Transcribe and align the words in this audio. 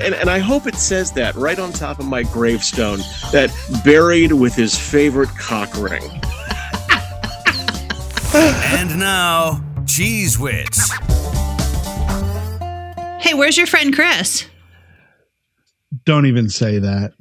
And, 0.00 0.14
and 0.14 0.30
I 0.30 0.38
hope 0.38 0.66
it 0.66 0.76
says 0.76 1.12
that 1.12 1.34
right 1.34 1.58
on 1.58 1.70
top 1.70 1.98
of 1.98 2.06
my 2.06 2.22
gravestone 2.22 3.00
that 3.30 3.50
buried 3.84 4.32
with 4.32 4.54
his 4.54 4.78
favorite 4.78 5.28
cock 5.38 5.76
ring. 5.76 6.02
and 8.34 8.98
now, 8.98 9.62
Cheese 9.86 10.38
Wits. 10.38 10.90
Hey, 13.20 13.34
where's 13.34 13.58
your 13.58 13.66
friend 13.66 13.94
Chris? 13.94 14.46
Don't 16.06 16.24
even 16.24 16.48
say 16.48 16.78
that. 16.78 17.12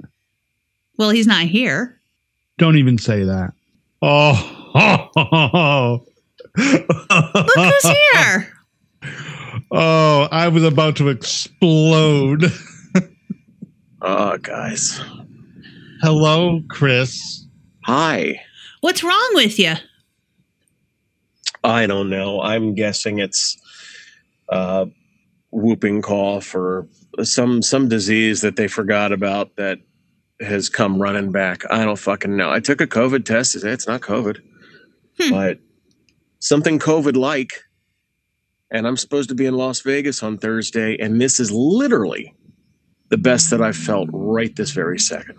Well, 0.98 1.10
he's 1.10 1.28
not 1.28 1.48
here. 1.48 2.00
Don't 2.58 2.78
even 2.78 2.98
say 2.98 3.26
that. 3.26 3.52
Oh, 4.02 4.48
Look 6.58 7.50
who's 7.56 7.96
here. 8.14 8.54
oh, 9.72 10.28
I 10.32 10.48
was 10.50 10.64
about 10.64 10.96
to 10.98 11.10
explode. 11.10 12.46
Oh, 14.04 14.38
guys. 14.38 15.00
Hello, 16.02 16.62
Chris. 16.70 17.46
Hi. 17.86 18.42
What's 18.82 19.04
wrong 19.04 19.30
with 19.34 19.60
you? 19.60 19.74
I 21.64 21.86
don't 21.86 22.10
know. 22.10 22.42
I'm 22.42 22.74
guessing 22.74 23.20
it's 23.20 23.58
uh, 24.50 24.88
whooping 25.52 26.02
cough 26.02 26.56
or 26.56 26.88
some 27.22 27.62
some 27.62 27.88
disease 27.88 28.42
that 28.42 28.56
they 28.56 28.68
forgot 28.68 29.12
about 29.12 29.56
that 29.58 29.78
has 30.40 30.70
come 30.70 31.00
running 31.00 31.32
back. 31.32 31.62
I 31.70 31.86
don't 31.86 32.00
fucking 32.00 32.36
know. 32.36 32.50
I 32.50 32.60
took 32.60 32.82
a 32.82 32.88
COVID 32.88 33.24
test. 33.26 33.56
It's 33.56 33.88
not 33.88 34.02
COVID, 34.02 34.40
Hmm. 35.20 35.30
but 35.30 35.60
something 36.40 36.80
COVID 36.80 37.16
like. 37.16 37.52
And 38.72 38.88
I'm 38.88 38.96
supposed 38.98 39.30
to 39.30 39.36
be 39.36 39.46
in 39.46 39.56
Las 39.56 39.82
Vegas 39.82 40.24
on 40.24 40.38
Thursday, 40.38 40.98
and 40.98 41.20
this 41.20 41.40
is 41.40 41.52
literally 41.52 42.34
the 43.10 43.18
best 43.18 43.50
that 43.50 43.62
I've 43.62 43.76
felt 43.76 44.10
right 44.14 44.56
this 44.56 44.72
very 44.72 44.98
second. 44.98 45.36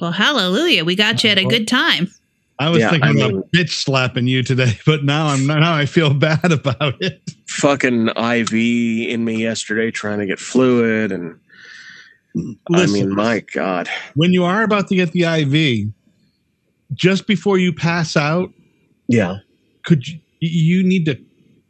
Well, 0.00 0.12
hallelujah. 0.12 0.84
We 0.84 0.96
got 0.96 1.22
you 1.22 1.30
at 1.30 1.38
a 1.38 1.44
good 1.44 1.68
time. 1.68 2.10
I 2.58 2.70
was 2.70 2.80
Yeah, 2.80 2.90
thinking 2.90 3.08
I 3.10 3.12
mean- 3.12 3.30
about 3.38 3.52
bitch 3.52 3.70
slapping 3.70 4.26
you 4.26 4.42
today, 4.42 4.78
but 4.86 5.04
now 5.04 5.26
I'm 5.26 5.46
now 5.46 5.74
I 5.74 5.86
feel 5.86 6.14
bad 6.14 6.50
about 6.52 6.94
it. 7.00 7.20
Fucking 7.48 8.08
IV 8.16 8.52
in 8.54 9.24
me 9.24 9.42
yesterday, 9.42 9.90
trying 9.90 10.20
to 10.20 10.26
get 10.26 10.38
fluid, 10.38 11.12
and 11.12 11.38
I 12.36 12.40
Listen. 12.70 13.08
mean, 13.08 13.14
my 13.14 13.40
God. 13.52 13.88
When 14.14 14.32
you 14.32 14.44
are 14.44 14.62
about 14.62 14.88
to 14.88 14.94
get 14.96 15.12
the 15.12 15.24
IV, 15.24 15.92
just 16.94 17.26
before 17.26 17.58
you 17.58 17.72
pass 17.72 18.16
out, 18.16 18.52
Yeah. 19.08 19.36
could 19.84 20.08
you, 20.08 20.18
you 20.40 20.82
need 20.82 21.04
to 21.06 21.18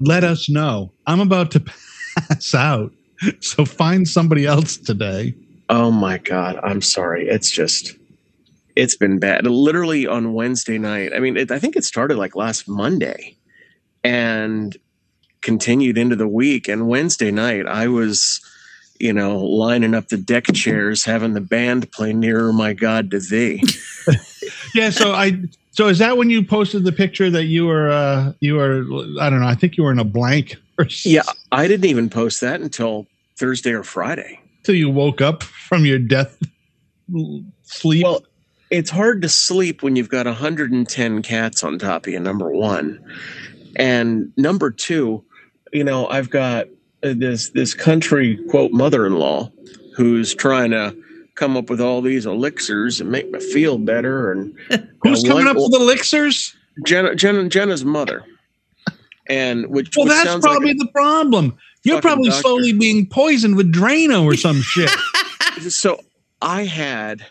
let 0.07 0.25
us 0.25 0.49
know? 0.49 0.93
I'm 1.07 1.21
about 1.21 1.51
to 1.53 1.61
pass 2.19 2.55
out, 2.55 2.93
so 3.41 3.65
find 3.65 4.07
somebody 4.07 4.47
else 4.47 4.77
today. 4.77 5.35
Oh 5.69 5.91
my 5.91 6.19
God. 6.19 6.59
I'm 6.63 6.83
sorry. 6.83 7.29
It's 7.29 7.51
just, 7.51 7.97
it's 8.77 8.97
been 8.97 9.19
bad. 9.19 9.47
Literally 9.47 10.07
on 10.07 10.35
Wednesday 10.35 10.79
night. 10.79 11.13
I 11.15 11.21
mean, 11.21 11.37
it, 11.37 11.51
I 11.51 11.59
think 11.59 11.77
it 11.77 11.85
started 11.85 12.17
like 12.19 12.37
last 12.37 12.69
Monday 12.69 13.37
and 14.03 14.77
continued 15.41 15.97
into 15.97 16.17
the 16.17 16.29
week. 16.29 16.69
And 16.69 16.89
Wednesday 16.89 17.31
night, 17.31 17.67
I 17.67 17.89
was, 17.89 18.41
you 19.01 19.13
know, 19.13 19.39
lining 19.39 19.95
up 19.95 20.09
the 20.09 20.19
deck 20.19 20.53
chairs, 20.53 21.05
having 21.05 21.33
the 21.33 21.41
band 21.41 21.91
play 21.93 22.13
Nearer 22.13 22.53
My 22.53 22.75
God 22.75 23.11
to 23.11 23.21
Thee. 23.21 23.63
Yeah, 24.75 24.91
so 24.91 25.13
I 25.13 25.41
so 25.75 25.89
is 25.89 25.99
that 25.99 26.17
when 26.17 26.31
you 26.31 26.45
posted 26.45 26.85
the 26.85 26.93
picture 26.93 27.29
that 27.31 27.45
you 27.45 27.67
were 27.67 27.91
uh 27.91 28.33
you 28.41 28.55
were 28.55 28.85
I 29.21 29.29
don't 29.29 29.41
know, 29.41 29.47
I 29.47 29.55
think 29.55 29.77
you 29.77 29.85
were 29.85 29.93
in 29.93 29.99
a 29.99 30.05
blank 30.05 30.57
or 30.79 30.87
Yeah. 31.05 31.23
I 31.53 31.69
didn't 31.69 31.87
even 31.87 32.09
post 32.09 32.41
that 32.41 32.61
until 32.61 33.07
Thursday 33.37 33.73
or 33.73 33.83
Friday. 33.83 34.41
till 34.63 34.75
you 34.75 34.89
woke 34.89 35.21
up 35.21 35.43
from 35.43 35.85
your 35.85 35.99
death 35.99 36.39
sleep. 37.63 38.05
Well, 38.05 38.25
it's 38.71 38.91
hard 38.91 39.23
to 39.23 39.29
sleep 39.29 39.83
when 39.83 39.95
you've 39.97 40.09
got 40.09 40.27
110 40.27 41.23
cats 41.23 41.63
on 41.63 41.79
top 41.79 42.07
of 42.07 42.13
you, 42.13 42.19
number 42.21 42.51
one. 42.51 42.99
And 43.77 44.33
number 44.37 44.71
two, 44.71 45.23
you 45.73 45.85
know, 45.85 46.07
I've 46.07 46.31
got 46.31 46.67
uh, 47.03 47.15
this 47.17 47.51
this 47.51 47.75
country 47.75 48.39
quote 48.49 48.73
mother-in-law 48.73 49.51
who's 49.97 50.35
trying 50.35 50.71
to 50.71 50.97
come 51.35 51.57
up 51.57 51.69
with 51.71 51.81
all 51.81 52.01
these 52.01 52.27
elixirs 52.27 53.01
and 53.01 53.11
make 53.11 53.31
me 53.31 53.41
feel 53.41 53.79
better. 53.79 54.33
And 54.33 54.55
Who's 55.03 55.25
uh, 55.25 55.29
coming 55.29 55.47
one- 55.47 55.49
up 55.49 55.57
with 55.57 55.75
elixirs? 55.81 56.55
Jenna, 56.85 57.15
Jenna, 57.15 57.49
Jenna's 57.49 57.85
mother, 57.85 58.25
and 59.29 59.69
which 59.69 59.97
Well, 59.97 60.07
which 60.07 60.15
that's 60.25 60.41
probably 60.45 60.69
like 60.69 60.79
the 60.79 60.89
problem. 60.93 61.57
You're 61.85 62.01
probably 62.01 62.31
doctor. 62.31 62.43
slowly 62.43 62.73
being 62.73 63.07
poisoned 63.07 63.57
with 63.57 63.73
Drano 63.73 64.25
or 64.25 64.37
some 64.37 64.61
shit. 64.63 64.91
so. 65.71 66.01
I 66.43 66.65
had. 66.65 67.25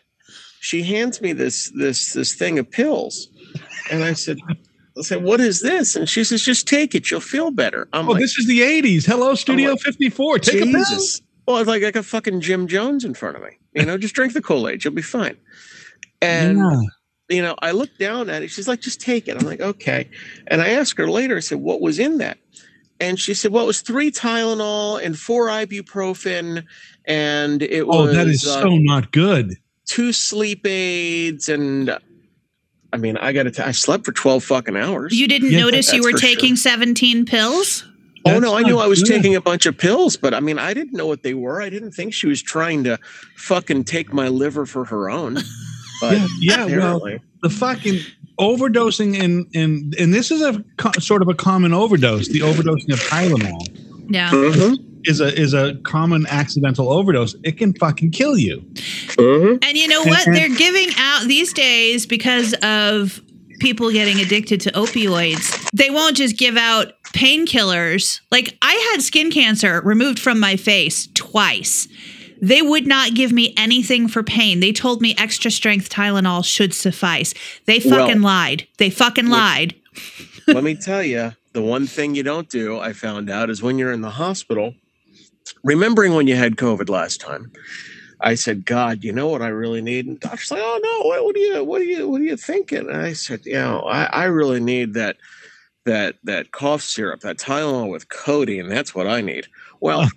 She 0.60 0.82
hands 0.82 1.22
me 1.22 1.34
this 1.34 1.72
this 1.76 2.14
this 2.14 2.34
thing 2.34 2.58
of 2.58 2.72
pills, 2.72 3.28
and 3.92 4.04
I 4.04 4.14
said, 4.14 4.38
"I 4.98 5.02
said, 5.02 5.22
what 5.24 5.40
is 5.42 5.62
this?" 5.62 5.96
And 5.96 6.08
she 6.10 6.24
says, 6.24 6.42
"Just 6.42 6.68
take 6.68 6.96
it. 6.96 7.12
You'll 7.12 7.20
feel 7.20 7.52
better." 7.52 7.90
I'm 7.94 8.08
Oh, 8.08 8.14
like, 8.14 8.22
this 8.22 8.38
is 8.40 8.48
the 8.48 8.62
'80s. 8.62 9.06
Hello, 9.06 9.36
Studio 9.36 9.72
like, 9.72 9.82
54. 9.82 10.40
Take 10.40 10.62
a 10.62 10.66
pill. 10.66 10.74
Jesus. 10.86 11.22
Well, 11.48 11.58
it's 11.58 11.68
like 11.68 11.84
I 11.84 11.92
got 11.92 12.06
fucking 12.06 12.42
Jim 12.42 12.68
Jones 12.68 13.04
in 13.04 13.14
front 13.14 13.36
of 13.36 13.44
me. 13.44 13.58
You 13.74 13.86
know, 13.86 13.98
just 13.98 14.16
drink 14.16 14.34
the 14.34 14.42
Kool 14.42 14.68
Aid. 14.68 14.84
You'll 14.84 14.94
be 14.94 15.02
fine. 15.02 15.36
And 16.22 16.58
Yeah. 16.60 16.82
you 17.30 17.42
know, 17.42 17.56
I 17.62 17.72
looked 17.72 18.00
down 18.00 18.30
at 18.30 18.44
it. 18.44 18.50
She's 18.50 18.68
like, 18.68 18.80
just 18.82 19.02
take 19.02 19.28
it. 19.28 19.36
I'm 19.38 19.46
like, 19.46 19.60
okay. 19.62 20.10
And 20.48 20.62
I 20.62 20.70
asked 20.70 20.98
her 20.98 21.10
later, 21.10 21.36
I 21.38 21.40
said, 21.42 21.60
what 21.60 21.82
was 21.82 22.00
in 22.00 22.18
that? 22.20 22.38
And 23.00 23.20
she 23.20 23.34
said, 23.34 23.52
well, 23.52 23.64
it 23.64 23.68
was 23.68 23.82
three 23.82 24.12
Tylenol 24.12 25.04
and 25.04 25.18
four 25.18 25.48
ibuprofen. 25.48 26.64
And 27.06 27.62
it 27.62 27.82
Oh, 27.82 27.88
was 27.88 27.98
oh, 27.98 28.14
that 28.14 28.28
is 28.28 28.46
uh, 28.48 28.62
so 28.62 28.78
not 28.78 29.12
good. 29.12 29.56
two 29.86 30.14
sleep 30.14 30.66
aids. 30.66 31.50
And 31.50 31.98
I 32.94 32.98
mean, 32.98 33.18
I 33.18 33.34
got 33.34 33.52
to, 33.52 33.68
I 33.68 33.72
slept 33.72 34.06
for 34.06 34.12
12 34.14 34.44
fucking 34.44 34.78
hours. 34.78 35.20
You 35.20 35.28
didn't 35.28 35.52
Yeah, 35.52 35.62
notice 35.62 35.92
you 35.92 36.04
were 36.04 36.12
for 36.12 36.20
sure. 36.20 36.30
taking 36.30 36.56
17 36.56 37.26
pills? 38.26 38.38
oh, 38.38 38.40
no, 38.40 38.56
I 38.56 38.62
knew 38.62 38.76
not 38.76 38.86
I 38.86 38.88
was 38.88 39.02
good. 39.04 39.10
taking 39.16 39.36
a 39.36 39.42
bunch 39.42 39.66
of 39.66 39.78
pills, 39.78 40.18
but 40.18 40.34
I 40.34 40.40
mean, 40.40 40.58
I 40.60 40.74
didn't 40.74 40.94
know 40.94 41.08
what 41.08 41.24
they 41.24 41.34
were. 41.34 41.62
I 41.62 41.70
didn't 41.70 41.92
think 41.92 42.14
she 42.14 42.28
was 42.28 42.42
trying 42.42 42.84
to 42.86 42.98
fucking 43.36 43.84
take 43.86 44.14
my 44.14 44.28
liver 44.28 44.66
for 44.66 44.86
her 44.86 45.10
own. 45.10 45.38
But 46.02 46.18
Yeah, 46.40 46.66
yeah, 46.66 46.78
well, 46.80 47.18
the 47.44 47.50
fucking 47.50 48.00
overdosing 48.38 49.16
in 49.16 49.48
in 49.54 49.94
and 49.98 50.14
this 50.14 50.32
is 50.32 50.42
a 50.42 50.62
co- 50.78 50.92
sort 51.00 51.22
of 51.22 51.30
a 51.30 51.34
common 51.34 51.72
overdose. 51.74 52.28
The 52.28 52.40
overdosing 52.40 52.92
of 52.92 53.00
Tylenol 53.00 54.10
Yeah. 54.10 54.30
Mhm, 54.32 54.78
is 55.06 55.22
a 55.22 55.34
is 55.40 55.54
a 55.54 55.76
common 55.84 56.26
accidental 56.28 56.92
overdose. 56.92 57.36
It 57.44 57.58
can 57.58 57.74
fucking 57.76 58.12
kill 58.12 58.38
you. 58.38 58.62
mhm. 59.18 59.64
And 59.64 59.78
you 59.78 59.88
know 59.88 60.04
what? 60.04 60.26
They're 60.26 60.50
giving 60.54 60.90
out 60.98 61.28
these 61.28 61.54
days 61.54 62.06
because 62.06 62.54
of 62.62 63.22
people 63.64 63.90
getting 63.92 64.20
addicted 64.20 64.60
to 64.62 64.72
opioids. 64.74 65.70
They 65.74 65.90
won't 65.90 66.18
just 66.18 66.38
give 66.38 66.58
out 66.58 66.94
painkillers. 67.14 68.20
Like 68.30 68.58
I 68.62 68.74
had 68.92 69.02
skin 69.02 69.32
cancer 69.32 69.82
removed 69.84 70.20
from 70.20 70.40
my 70.40 70.58
face 70.58 71.08
twice. 71.16 71.88
They 72.42 72.62
would 72.62 72.86
not 72.86 73.14
give 73.14 73.32
me 73.32 73.54
anything 73.56 74.10
for 74.10 74.22
pain. 74.22 74.60
They 74.60 74.74
told 74.74 75.02
me 75.02 75.16
extra 75.18 75.50
strength 75.50 75.90
Tylenol 75.90 76.44
should 76.44 76.74
suffice. 76.74 77.34
They 77.66 77.80
fucking 77.80 78.22
Well- 78.22 78.34
lied. 78.34 78.68
They 78.78 78.90
fucking 78.90 79.28
lied. 79.28 79.76
Let 80.48 80.66
me 80.66 80.76
tell 80.76 81.02
you, 81.02 81.32
the 81.54 81.62
one 81.62 81.88
thing 81.88 82.16
you 82.16 82.24
don't 82.24 82.50
do, 82.50 82.80
I 82.80 82.92
found 82.92 83.30
out, 83.30 83.50
is 83.50 83.62
when 83.64 83.78
you're 83.78 83.94
in 83.94 84.02
the 84.02 84.10
hospital, 84.10 84.74
remembering 85.64 86.16
when 86.16 86.28
you 86.28 86.36
had 86.36 86.58
COVID 86.58 86.90
last 86.90 87.22
time. 87.22 87.52
I 88.24 88.36
said, 88.36 88.66
God, 88.66 89.04
you 89.04 89.12
know 89.12 89.28
what 89.28 89.42
I 89.42 89.50
really 89.50 89.82
need? 89.82 90.06
And 90.08 90.16
the 90.16 90.28
doctor's 90.28 90.50
like, 90.52 90.62
Oh 90.64 90.80
no, 90.82 91.10
what, 91.10 91.24
what 91.26 91.36
are 91.36 91.40
you 91.40 91.64
what 91.64 91.82
are 91.82 91.86
you 91.86 92.08
what 92.10 92.22
are 92.22 92.26
you 92.26 92.38
thinking? 92.38 92.90
And 92.90 92.98
I 92.98 93.14
said, 93.14 93.46
you 93.46 93.54
know, 93.54 93.82
I, 93.82 94.06
I 94.06 94.24
really 94.26 94.62
need 94.62 94.94
that 94.94 95.18
that 95.86 96.16
that 96.24 96.52
cough 96.52 96.82
syrup, 96.82 97.22
that 97.22 97.38
Tylenol 97.38 97.92
with 97.92 98.10
codeine. 98.10 98.70
That's 98.70 98.96
what 98.96 99.08
I 99.08 99.22
need. 99.22 99.48
Well, 99.82 100.08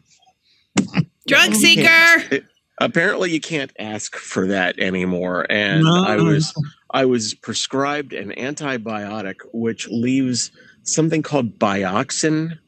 Drug 1.26 1.54
seeker. 1.54 2.42
apparently 2.80 3.32
you 3.32 3.40
can't 3.40 3.72
ask 3.78 4.14
for 4.16 4.46
that 4.46 4.78
anymore. 4.78 5.46
And 5.50 5.82
No, 5.82 6.04
I 6.04 6.16
was 6.16 6.54
I 6.90 7.04
was 7.04 7.34
prescribed 7.34 8.12
an 8.12 8.30
antibiotic 8.36 9.36
which 9.52 9.88
leaves 9.88 10.52
something 10.84 11.22
called 11.22 11.58
Biaxin, 11.58 12.58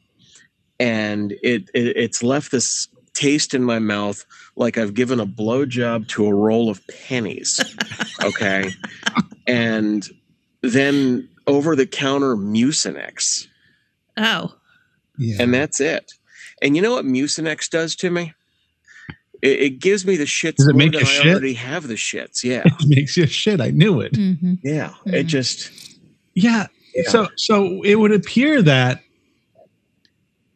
and 0.79 1.31
it, 1.43 1.69
it 1.73 1.95
it's 1.95 2.21
left 2.21 2.51
this 2.51 2.89
taste 3.13 3.53
in 3.53 3.63
my 3.63 3.79
mouth 3.79 4.25
like 4.59 4.77
I've 4.77 4.93
given 4.93 5.19
a 5.19 5.25
blowjob 5.25 6.07
to 6.09 6.27
a 6.27 6.33
roll 6.33 6.69
of 6.69 6.81
pennies. 7.07 7.59
Okay, 8.21 8.69
and 9.47 10.05
then 10.61 11.29
over 11.47 11.73
the 11.73 11.87
counter 11.87 12.35
Mucinex, 12.35 13.47
Oh. 14.17 14.55
Yeah. 15.17 15.37
and 15.39 15.53
that's 15.53 15.79
it. 15.79 16.11
And 16.61 16.75
you 16.75 16.81
know 16.81 16.91
what 16.91 17.05
Mucinex 17.05 17.69
does 17.69 17.95
to 17.97 18.09
me? 18.09 18.33
It, 19.41 19.59
it 19.61 19.69
gives 19.79 20.05
me 20.05 20.17
the 20.17 20.25
shits 20.25 20.57
Does 20.57 20.67
it 20.67 20.73
more 20.73 20.79
make 20.79 20.91
than 20.91 20.99
you 21.01 21.07
I 21.07 21.09
shit? 21.09 21.27
already 21.27 21.53
have 21.53 21.87
the 21.87 21.93
shits. 21.95 22.43
Yeah, 22.43 22.63
it 22.65 22.73
makes 22.89 23.15
you 23.15 23.25
shit. 23.25 23.61
I 23.61 23.69
knew 23.71 24.01
it. 24.01 24.13
hmm 24.17 24.55
yeah. 24.65 24.93
It 25.05 25.25
Mhm. 25.25 25.29
just 25.29 25.71
Yeah. 26.33 26.67
yeah. 26.93 27.09
So 27.09 27.29
so 27.37 27.81
it 27.83 27.95
would 27.95 28.11
appear 28.11 28.61
that 28.63 29.01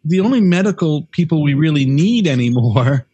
the 0.04 0.20
only 0.20 0.42
medical 0.42 1.04
people 1.12 1.42
we 1.42 1.54
really 1.54 1.86
need 1.86 2.28
anymore 2.28 3.08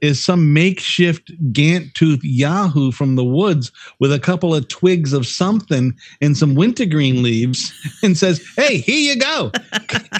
is 0.00 0.24
some 0.24 0.52
makeshift 0.52 1.30
Gant 1.52 1.94
tooth 1.94 2.20
Yahoo 2.22 2.92
from 2.92 3.16
the 3.16 3.24
woods 3.24 3.72
with 4.00 4.12
a 4.12 4.18
couple 4.18 4.54
of 4.54 4.68
twigs 4.68 5.12
of 5.12 5.26
something 5.26 5.94
and 6.20 6.36
some 6.36 6.54
wintergreen 6.54 7.22
leaves 7.22 7.72
and 8.02 8.16
says, 8.16 8.44
Hey, 8.56 8.78
here 8.78 9.14
you 9.14 9.20
go. 9.20 9.50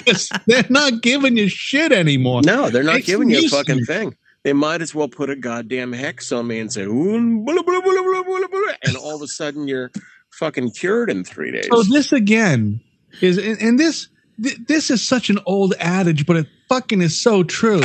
'Cause 0.06 0.28
they're 0.46 0.64
not 0.68 1.02
giving 1.02 1.36
you 1.36 1.48
shit 1.48 1.92
anymore. 1.92 2.42
No, 2.42 2.70
they're 2.70 2.82
not 2.82 2.96
It's 2.98 3.06
giving 3.06 3.30
you 3.30 3.46
a 3.46 3.48
fucking 3.48 3.84
thing. 3.84 4.16
They 4.44 4.52
might 4.52 4.80
as 4.82 4.94
well 4.94 5.08
put 5.08 5.30
a 5.30 5.36
goddamn 5.36 5.92
hex 5.92 6.30
on 6.32 6.46
me 6.46 6.58
and 6.60 6.72
say, 6.72 6.86
blah, 6.86 7.62
blah, 7.62 7.80
blah," 7.80 8.72
and 8.84 8.96
all 8.96 9.16
of 9.16 9.22
a 9.22 9.26
sudden 9.26 9.66
you're 9.68 9.90
fucking 10.30 10.70
cured 10.70 11.10
in 11.10 11.24
three 11.24 11.50
days. 11.50 11.68
So 11.70 11.82
this 11.82 12.12
again 12.12 12.80
is, 13.20 13.36
and 13.36 13.60
and 13.60 13.78
this 13.80 14.08
th- 14.42 14.58
this 14.68 14.90
is 14.90 15.06
such 15.06 15.28
an 15.28 15.38
old 15.46 15.74
adage, 15.80 16.24
but 16.24 16.36
it 16.36 16.46
fucking 16.68 17.02
is 17.02 17.20
so 17.20 17.42
true. 17.42 17.82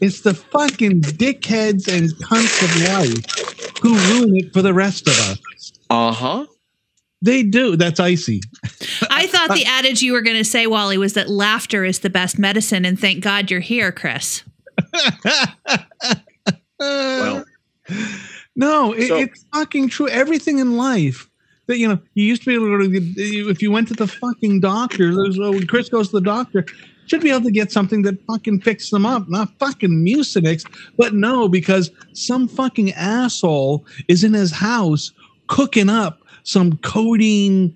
It's 0.00 0.20
the 0.20 0.34
fucking 0.34 1.00
dickheads 1.02 1.88
and 1.88 2.10
cunts 2.24 2.62
of 2.62 2.70
life 2.88 3.78
who 3.82 3.94
ruin 4.14 4.36
it 4.36 4.52
for 4.52 4.62
the 4.62 4.72
rest 4.74 5.06
of 5.08 5.14
us. 5.18 5.72
Uh 5.90 6.12
huh. 6.12 6.46
They 7.20 7.42
do. 7.42 7.74
That's 7.76 7.98
icy. 7.98 8.40
I 9.10 9.26
thought 9.26 9.48
the 9.54 9.64
adage 9.64 10.02
you 10.02 10.12
were 10.12 10.20
going 10.22 10.36
to 10.36 10.44
say, 10.44 10.66
Wally, 10.68 10.98
was 10.98 11.14
that 11.14 11.28
laughter 11.28 11.84
is 11.84 11.98
the 12.00 12.10
best 12.10 12.38
medicine, 12.38 12.84
and 12.84 12.98
thank 12.98 13.24
God 13.24 13.50
you're 13.50 13.58
here, 13.60 13.90
Chris. 13.92 14.44
Well, 16.80 17.44
no, 18.54 18.92
it, 18.92 19.08
So- 19.08 19.16
it's 19.16 19.44
fucking 19.52 19.88
true. 19.88 20.08
Everything 20.08 20.58
in 20.58 20.76
life 20.76 21.28
that 21.66 21.78
you 21.78 21.88
know, 21.88 21.98
you 22.14 22.24
used 22.24 22.42
to 22.42 22.46
be 22.46 22.54
able 22.54 22.66
to 22.66 22.76
go 22.78 22.82
to 22.84 22.88
the, 23.00 23.50
if 23.50 23.60
you 23.60 23.70
went 23.72 23.88
to 23.88 23.94
the 23.94 24.06
fucking 24.06 24.60
doctor. 24.60 25.14
there's- 25.14 25.36
When 25.38 25.66
Chris 25.66 25.88
goes 25.88 26.08
to 26.10 26.16
the 26.16 26.20
doctor, 26.24 26.64
should 27.08 27.20
be 27.20 27.30
able 27.30 27.42
to 27.42 27.50
get 27.50 27.72
something 27.72 28.02
that 28.02 28.24
fucking 28.26 28.60
fixes 28.60 28.90
them 28.90 29.06
up, 29.06 29.28
not 29.28 29.48
fucking 29.58 30.04
Mucinex. 30.04 30.64
But 30.96 31.14
no, 31.14 31.48
because 31.48 31.90
some 32.12 32.48
fucking 32.48 32.92
asshole 32.92 33.84
is 34.08 34.24
in 34.24 34.34
his 34.34 34.52
house 34.52 35.12
cooking 35.46 35.88
up 35.88 36.20
some 36.44 36.78
codeine, 36.78 37.74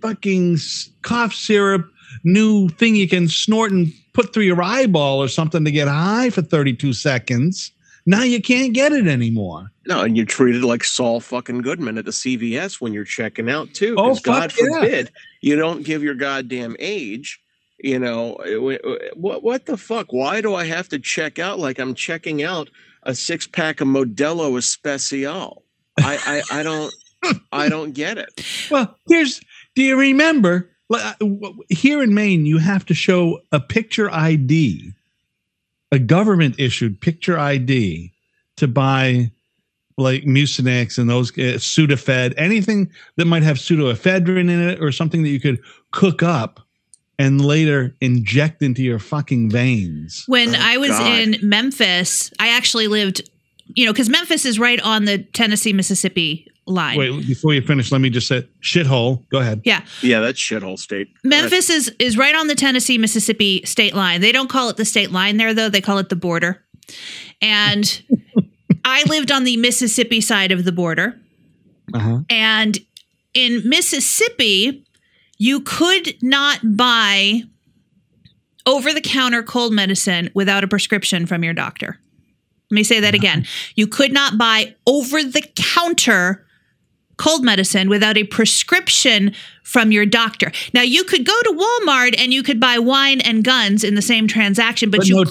fucking 0.00 0.58
cough 1.02 1.34
syrup, 1.34 1.90
new 2.24 2.68
thing 2.70 2.96
you 2.96 3.08
can 3.08 3.28
snort 3.28 3.72
and 3.72 3.92
put 4.14 4.32
through 4.32 4.44
your 4.44 4.62
eyeball 4.62 5.22
or 5.22 5.28
something 5.28 5.64
to 5.64 5.70
get 5.70 5.88
high 5.88 6.30
for 6.30 6.42
32 6.42 6.92
seconds. 6.94 7.72
Now 8.06 8.22
you 8.22 8.40
can't 8.40 8.72
get 8.72 8.92
it 8.92 9.08
anymore. 9.08 9.72
no, 9.86 10.02
and 10.02 10.16
you're 10.16 10.26
treated 10.26 10.62
like 10.62 10.84
Saul 10.84 11.20
fucking 11.20 11.58
Goodman 11.58 11.98
at 11.98 12.04
the 12.04 12.12
CVS 12.12 12.80
when 12.80 12.92
you're 12.92 13.04
checking 13.04 13.50
out 13.50 13.74
too. 13.74 13.96
Oh, 13.98 14.14
God 14.22 14.52
fuck 14.52 14.60
yeah. 14.60 14.80
forbid 14.80 15.12
you 15.40 15.56
don't 15.56 15.82
give 15.82 16.02
your 16.02 16.14
goddamn 16.14 16.76
age. 16.78 17.40
You 17.78 17.98
know 17.98 18.38
what? 19.14 19.42
What 19.42 19.66
the 19.66 19.76
fuck? 19.76 20.12
Why 20.12 20.40
do 20.40 20.54
I 20.54 20.64
have 20.64 20.88
to 20.88 20.98
check 20.98 21.38
out 21.38 21.58
like 21.58 21.78
I'm 21.78 21.94
checking 21.94 22.42
out 22.42 22.70
a 23.02 23.14
six 23.14 23.46
pack 23.46 23.80
of 23.80 23.88
Modelo 23.88 24.56
Especial? 24.56 25.62
I 25.98 26.42
I, 26.50 26.60
I 26.60 26.62
don't 26.62 26.94
I 27.52 27.68
don't 27.68 27.92
get 27.92 28.18
it. 28.18 28.28
Well, 28.70 28.96
here's 29.08 29.40
do 29.74 29.82
you 29.82 29.96
remember 29.96 30.70
like, 30.88 31.16
uh, 31.20 31.52
here 31.68 32.02
in 32.02 32.14
Maine 32.14 32.46
you 32.46 32.58
have 32.58 32.86
to 32.86 32.94
show 32.94 33.40
a 33.52 33.60
picture 33.60 34.10
ID, 34.10 34.92
a 35.92 35.98
government 35.98 36.54
issued 36.58 37.00
picture 37.00 37.38
ID 37.38 38.12
to 38.56 38.68
buy 38.68 39.30
like 39.98 40.24
Mucinex 40.24 40.98
and 40.98 41.08
those 41.08 41.30
uh, 41.32 41.58
Sudafed, 41.58 42.34
anything 42.36 42.90
that 43.16 43.24
might 43.26 43.42
have 43.42 43.56
pseudoephedrine 43.56 44.50
in 44.50 44.60
it 44.68 44.82
or 44.82 44.92
something 44.92 45.22
that 45.22 45.30
you 45.30 45.40
could 45.40 45.60
cook 45.90 46.22
up 46.22 46.65
and 47.18 47.42
later 47.44 47.94
inject 48.00 48.62
into 48.62 48.82
your 48.82 48.98
fucking 48.98 49.50
veins. 49.50 50.24
When 50.26 50.54
Oh, 50.54 50.58
I 50.60 50.76
was 50.76 50.90
God. 50.90 51.18
in 51.18 51.36
Memphis, 51.42 52.30
I 52.38 52.48
actually 52.56 52.88
lived, 52.88 53.28
you 53.74 53.86
know, 53.86 53.92
because 53.92 54.08
Memphis 54.08 54.44
is 54.44 54.58
right 54.58 54.80
on 54.80 55.04
the 55.06 55.18
Tennessee 55.18 55.72
Mississippi 55.72 56.46
line. 56.66 56.98
Wait, 56.98 57.26
before 57.26 57.54
you 57.54 57.62
finish, 57.62 57.90
let 57.92 58.00
me 58.00 58.10
just 58.10 58.26
say 58.26 58.46
shithole. 58.62 59.26
Go 59.30 59.38
ahead. 59.38 59.62
Yeah. 59.64 59.82
Yeah, 60.02 60.20
that's 60.20 60.38
shithole 60.38 60.78
state. 60.78 61.08
Memphis 61.24 61.70
is 61.70 61.94
is 61.98 62.18
right 62.18 62.34
on 62.34 62.48
the 62.48 62.54
Tennessee 62.54 62.98
Mississippi 62.98 63.64
state 63.64 63.94
line. 63.94 64.20
They 64.20 64.32
don't 64.32 64.48
call 64.48 64.68
it 64.68 64.76
the 64.76 64.84
state 64.84 65.10
line 65.12 65.36
there 65.36 65.54
though; 65.54 65.68
they 65.68 65.80
call 65.80 65.98
it 65.98 66.08
the 66.08 66.16
border. 66.16 66.62
And 67.40 68.02
I 68.84 69.04
lived 69.04 69.30
on 69.32 69.44
the 69.44 69.56
Mississippi 69.56 70.20
side 70.20 70.52
of 70.52 70.64
the 70.64 70.72
border, 70.72 71.18
Uh-huh. 71.94 72.20
and 72.30 72.78
in 73.34 73.68
Mississippi, 73.68 74.85
you 75.36 75.60
could 75.60 76.16
not 76.22 76.76
buy 76.76 77.42
over 78.66 78.92
the 78.92 79.00
counter 79.00 79.42
cold 79.42 79.72
medicine 79.72 80.30
without 80.34 80.64
a 80.64 80.68
prescription 80.68 81.26
from 81.26 81.44
your 81.44 81.54
doctor. 81.54 81.98
Let 82.70 82.74
me 82.74 82.84
say 82.84 83.00
that 83.00 83.14
again. 83.14 83.46
You 83.76 83.86
could 83.86 84.12
not 84.12 84.38
buy 84.38 84.74
over 84.86 85.22
the 85.22 85.44
counter 85.54 86.45
cold 87.16 87.44
medicine 87.44 87.88
without 87.88 88.16
a 88.16 88.24
prescription 88.24 89.32
from 89.66 89.90
your 89.90 90.06
doctor. 90.06 90.52
Now 90.72 90.82
you 90.82 91.02
could 91.02 91.26
go 91.26 91.42
to 91.42 91.50
Walmart 91.50 92.14
and 92.20 92.32
you 92.32 92.44
could 92.44 92.60
buy 92.60 92.78
wine 92.78 93.20
and 93.20 93.42
guns 93.42 93.82
in 93.82 93.96
the 93.96 94.02
same 94.02 94.28
transaction, 94.28 94.90
but, 94.90 94.98
But, 94.98 95.08
you 95.08 95.16
no 95.16 95.24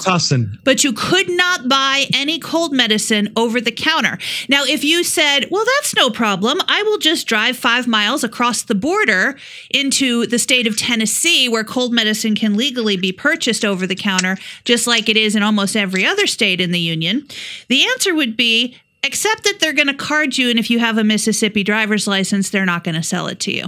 but 0.66 0.84
you 0.84 0.92
could 0.92 1.30
not 1.30 1.70
buy 1.70 2.08
any 2.14 2.38
cold 2.38 2.74
medicine 2.74 3.32
over 3.38 3.62
the 3.62 3.72
counter. 3.72 4.18
Now, 4.50 4.66
if 4.66 4.84
you 4.84 5.06
said, 5.06 5.46
well, 5.50 5.64
that's 5.64 5.96
no 5.96 6.10
problem, 6.10 6.60
I 6.68 6.84
will 6.84 6.98
just 6.98 7.28
drive 7.28 7.56
five 7.56 7.88
miles 7.88 8.26
across 8.26 8.64
the 8.64 8.76
border 8.76 9.38
into 9.70 10.26
the 10.26 10.40
state 10.40 10.68
of 10.68 10.78
Tennessee 10.78 11.48
where 11.48 11.64
cold 11.64 11.94
medicine 11.94 12.36
can 12.36 12.58
legally 12.58 12.98
be 12.98 13.14
purchased 13.14 13.64
over 13.64 13.88
the 13.88 13.96
counter, 13.96 14.38
just 14.66 14.86
like 14.86 15.08
it 15.08 15.16
is 15.16 15.38
in 15.38 15.44
almost 15.44 15.78
every 15.78 16.06
other 16.06 16.28
state 16.28 16.60
in 16.60 16.72
the 16.72 16.80
union, 16.80 17.26
the 17.70 17.86
answer 17.86 18.14
would 18.14 18.36
be, 18.36 18.76
except 19.06 19.44
that 19.44 19.60
they're 19.60 19.74
going 19.74 19.88
to 19.88 19.94
card 19.94 20.38
you. 20.38 20.50
And 20.50 20.60
if 20.60 20.70
you 20.70 20.80
have 20.80 20.98
a 20.98 21.04
Mississippi 21.04 21.64
driver's 21.64 22.08
license, 22.08 22.50
they're 22.50 22.66
not 22.66 22.84
going 22.84 22.96
to 22.96 23.04
sell 23.04 23.28
it 23.28 23.40
to 23.42 23.52
you. 23.52 23.68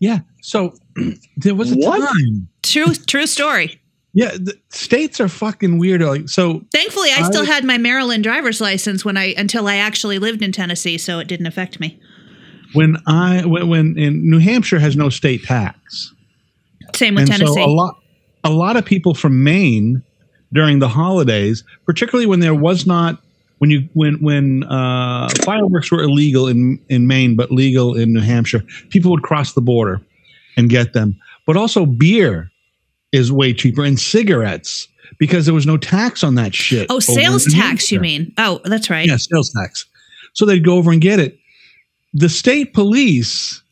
Yeah. 0.00 0.20
So 0.42 0.74
there 1.36 1.54
was 1.54 1.72
a 1.72 1.76
What? 1.76 1.98
time. 2.00 2.48
True, 2.62 2.94
true 2.94 3.26
story. 3.26 3.80
Yeah, 4.12 4.32
the 4.32 4.58
states 4.70 5.20
are 5.20 5.28
fucking 5.28 5.78
weird. 5.78 6.02
Like 6.02 6.28
so, 6.28 6.62
Thankfully, 6.72 7.10
I 7.16 7.22
still 7.22 7.44
had 7.44 7.62
my 7.64 7.78
Maryland 7.78 8.24
driver's 8.24 8.60
license 8.60 9.04
when 9.04 9.16
I 9.16 9.34
until 9.38 9.68
I 9.68 9.76
actually 9.76 10.18
lived 10.18 10.42
in 10.42 10.50
Tennessee, 10.50 10.98
so 10.98 11.20
it 11.20 11.28
didn't 11.28 11.46
affect 11.46 11.78
me. 11.78 12.00
when 12.72 12.96
I 13.06 13.46
when, 13.46 13.68
when 13.68 13.96
in 13.96 14.28
New 14.28 14.40
Hampshire 14.40 14.80
has 14.80 14.96
no 14.96 15.10
state 15.10 15.44
tax, 15.44 16.12
Same 16.96 17.14
with 17.14 17.22
and 17.30 17.30
Tennessee. 17.38 17.54
so 17.54 17.64
a 17.64 17.70
lot 17.70 17.94
a 18.42 18.50
lot 18.50 18.76
of 18.76 18.84
people 18.84 19.14
from 19.14 19.44
Maine 19.44 20.02
during 20.52 20.80
the 20.80 20.88
holidays, 20.88 21.62
particularly 21.86 22.26
when 22.26 22.40
there 22.40 22.54
was 22.54 22.88
not 22.88 23.22
when 23.60 23.70
you 23.70 23.88
when 23.92 24.14
when 24.22 24.64
uh, 24.64 25.28
fireworks 25.44 25.92
were 25.92 26.02
illegal 26.02 26.48
in 26.48 26.80
in 26.88 27.06
Maine 27.06 27.36
but 27.36 27.50
legal 27.50 27.94
in 27.94 28.12
New 28.12 28.20
Hampshire, 28.20 28.62
people 28.88 29.10
would 29.10 29.22
cross 29.22 29.52
the 29.52 29.60
border 29.60 30.00
and 30.56 30.70
get 30.70 30.94
them. 30.94 31.18
But 31.46 31.56
also 31.56 31.84
beer 31.84 32.50
is 33.12 33.30
way 33.30 33.52
cheaper 33.52 33.84
and 33.84 34.00
cigarettes 34.00 34.88
because 35.18 35.44
there 35.44 35.54
was 35.54 35.66
no 35.66 35.76
tax 35.76 36.24
on 36.24 36.36
that 36.36 36.54
shit. 36.54 36.86
oh, 36.90 37.00
sales 37.00 37.44
tax, 37.52 37.92
you 37.92 38.00
mean? 38.00 38.32
Oh, 38.38 38.60
that's 38.64 38.88
right. 38.88 39.06
Yeah, 39.06 39.16
sales 39.18 39.52
tax. 39.52 39.84
So 40.32 40.46
they'd 40.46 40.64
go 40.64 40.76
over 40.76 40.90
and 40.90 41.00
get 41.00 41.20
it. 41.20 41.38
The 42.14 42.28
state 42.28 42.72
police 42.72 43.62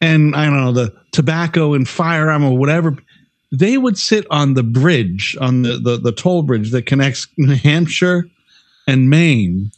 and 0.00 0.36
I 0.36 0.44
don't 0.44 0.60
know, 0.60 0.72
the 0.72 0.94
tobacco 1.12 1.74
and 1.74 1.88
firearm 1.88 2.44
or 2.44 2.56
whatever, 2.56 2.96
they 3.50 3.76
would 3.76 3.98
sit 3.98 4.26
on 4.30 4.54
the 4.54 4.62
bridge, 4.62 5.36
on 5.40 5.62
the, 5.62 5.78
the, 5.78 5.96
the 5.96 6.12
toll 6.12 6.42
bridge 6.42 6.70
that 6.70 6.86
connects 6.86 7.26
New 7.38 7.54
Hampshire 7.54 8.28
and 8.92 9.08
Maine. 9.08 9.70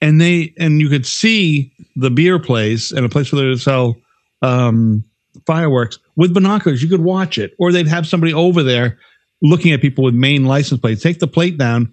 And 0.00 0.20
they 0.20 0.54
and 0.58 0.80
you 0.80 0.88
could 0.88 1.06
see 1.06 1.72
the 1.94 2.10
beer 2.10 2.38
place 2.38 2.90
and 2.90 3.04
a 3.04 3.08
place 3.08 3.30
where 3.30 3.42
they 3.42 3.48
would 3.48 3.60
sell 3.60 3.96
um, 4.40 5.04
fireworks 5.46 5.98
with 6.16 6.32
binoculars. 6.32 6.82
You 6.82 6.88
could 6.88 7.02
watch 7.02 7.36
it, 7.36 7.52
or 7.58 7.70
they'd 7.70 7.86
have 7.86 8.06
somebody 8.06 8.32
over 8.32 8.62
there 8.62 8.98
looking 9.42 9.72
at 9.72 9.82
people 9.82 10.02
with 10.02 10.14
Maine 10.14 10.46
license 10.46 10.80
plates. 10.80 11.02
Take 11.02 11.18
the 11.18 11.26
plate 11.26 11.58
down, 11.58 11.92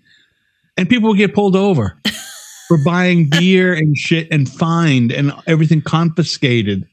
and 0.78 0.90
people 0.90 1.10
would 1.10 1.18
get 1.18 1.36
pulled 1.36 1.58
over 1.58 2.00
for 2.70 2.78
buying 2.86 3.30
beer 3.30 3.74
and 3.74 3.98
shit 3.98 4.30
and 4.32 4.48
fined 4.48 5.12
and 5.12 5.34
everything 5.46 5.82
confiscated. 5.82 6.88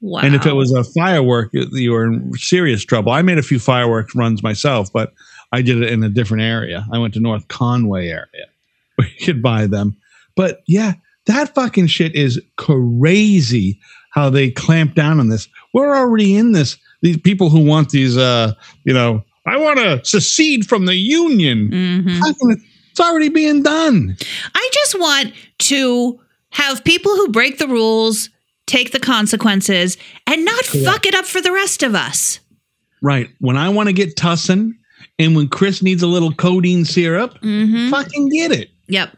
Wow. 0.00 0.22
And 0.22 0.34
if 0.34 0.46
it 0.46 0.52
was 0.52 0.72
a 0.72 0.82
firework, 0.82 1.50
you 1.52 1.68
you 1.70 1.92
were 1.92 2.06
in 2.06 2.32
serious 2.34 2.84
trouble. 2.84 3.12
I 3.12 3.22
made 3.22 3.38
a 3.38 3.42
few 3.42 3.60
fireworks 3.60 4.16
runs 4.16 4.42
myself, 4.42 4.92
but 4.92 5.12
I 5.52 5.62
did 5.62 5.80
it 5.80 5.92
in 5.92 6.02
a 6.02 6.08
different 6.08 6.42
area. 6.42 6.84
I 6.92 6.98
went 6.98 7.14
to 7.14 7.20
North 7.20 7.46
Conway 7.46 8.08
area 8.08 8.46
where 8.96 9.08
you 9.08 9.24
could 9.26 9.42
buy 9.42 9.66
them. 9.66 9.96
But 10.34 10.62
yeah, 10.66 10.94
that 11.26 11.54
fucking 11.54 11.86
shit 11.86 12.14
is 12.14 12.40
crazy 12.56 13.80
how 14.10 14.30
they 14.30 14.50
clamp 14.50 14.94
down 14.94 15.20
on 15.20 15.28
this. 15.28 15.48
We're 15.72 15.94
already 15.94 16.36
in 16.36 16.52
this. 16.52 16.76
These 17.02 17.18
people 17.18 17.50
who 17.50 17.64
want 17.64 17.90
these, 17.90 18.16
uh, 18.16 18.52
you 18.84 18.94
know, 18.94 19.22
I 19.46 19.56
want 19.58 19.78
to 19.78 20.04
secede 20.04 20.66
from 20.66 20.86
the 20.86 20.96
union. 20.96 21.70
Mhm. 21.70 22.56
It's 22.90 23.00
already 23.00 23.28
being 23.28 23.62
done. 23.62 24.16
I 24.54 24.70
just 24.72 24.98
want 24.98 25.32
to 25.58 26.18
have 26.50 26.82
people 26.84 27.14
who 27.14 27.28
break 27.28 27.58
the 27.58 27.68
rules 27.68 28.30
take 28.66 28.90
the 28.92 28.98
consequences 28.98 29.96
and 30.26 30.44
not 30.44 30.64
fuck 30.64 31.06
it 31.06 31.14
up 31.14 31.24
for 31.24 31.40
the 31.40 31.52
rest 31.52 31.82
of 31.82 31.94
us. 31.94 32.40
Right. 33.02 33.30
When 33.38 33.56
I 33.56 33.68
want 33.68 33.88
to 33.88 33.92
get 33.92 34.16
tussin 34.16 34.72
and 35.18 35.34
when 35.36 35.48
Chris 35.48 35.82
needs 35.82 36.02
a 36.02 36.06
little 36.06 36.32
codeine 36.32 36.84
syrup, 36.84 37.38
hmm 37.40 37.90
fucking 37.90 38.28
get 38.28 38.52
it. 38.52 38.70
Yep. 38.88 39.16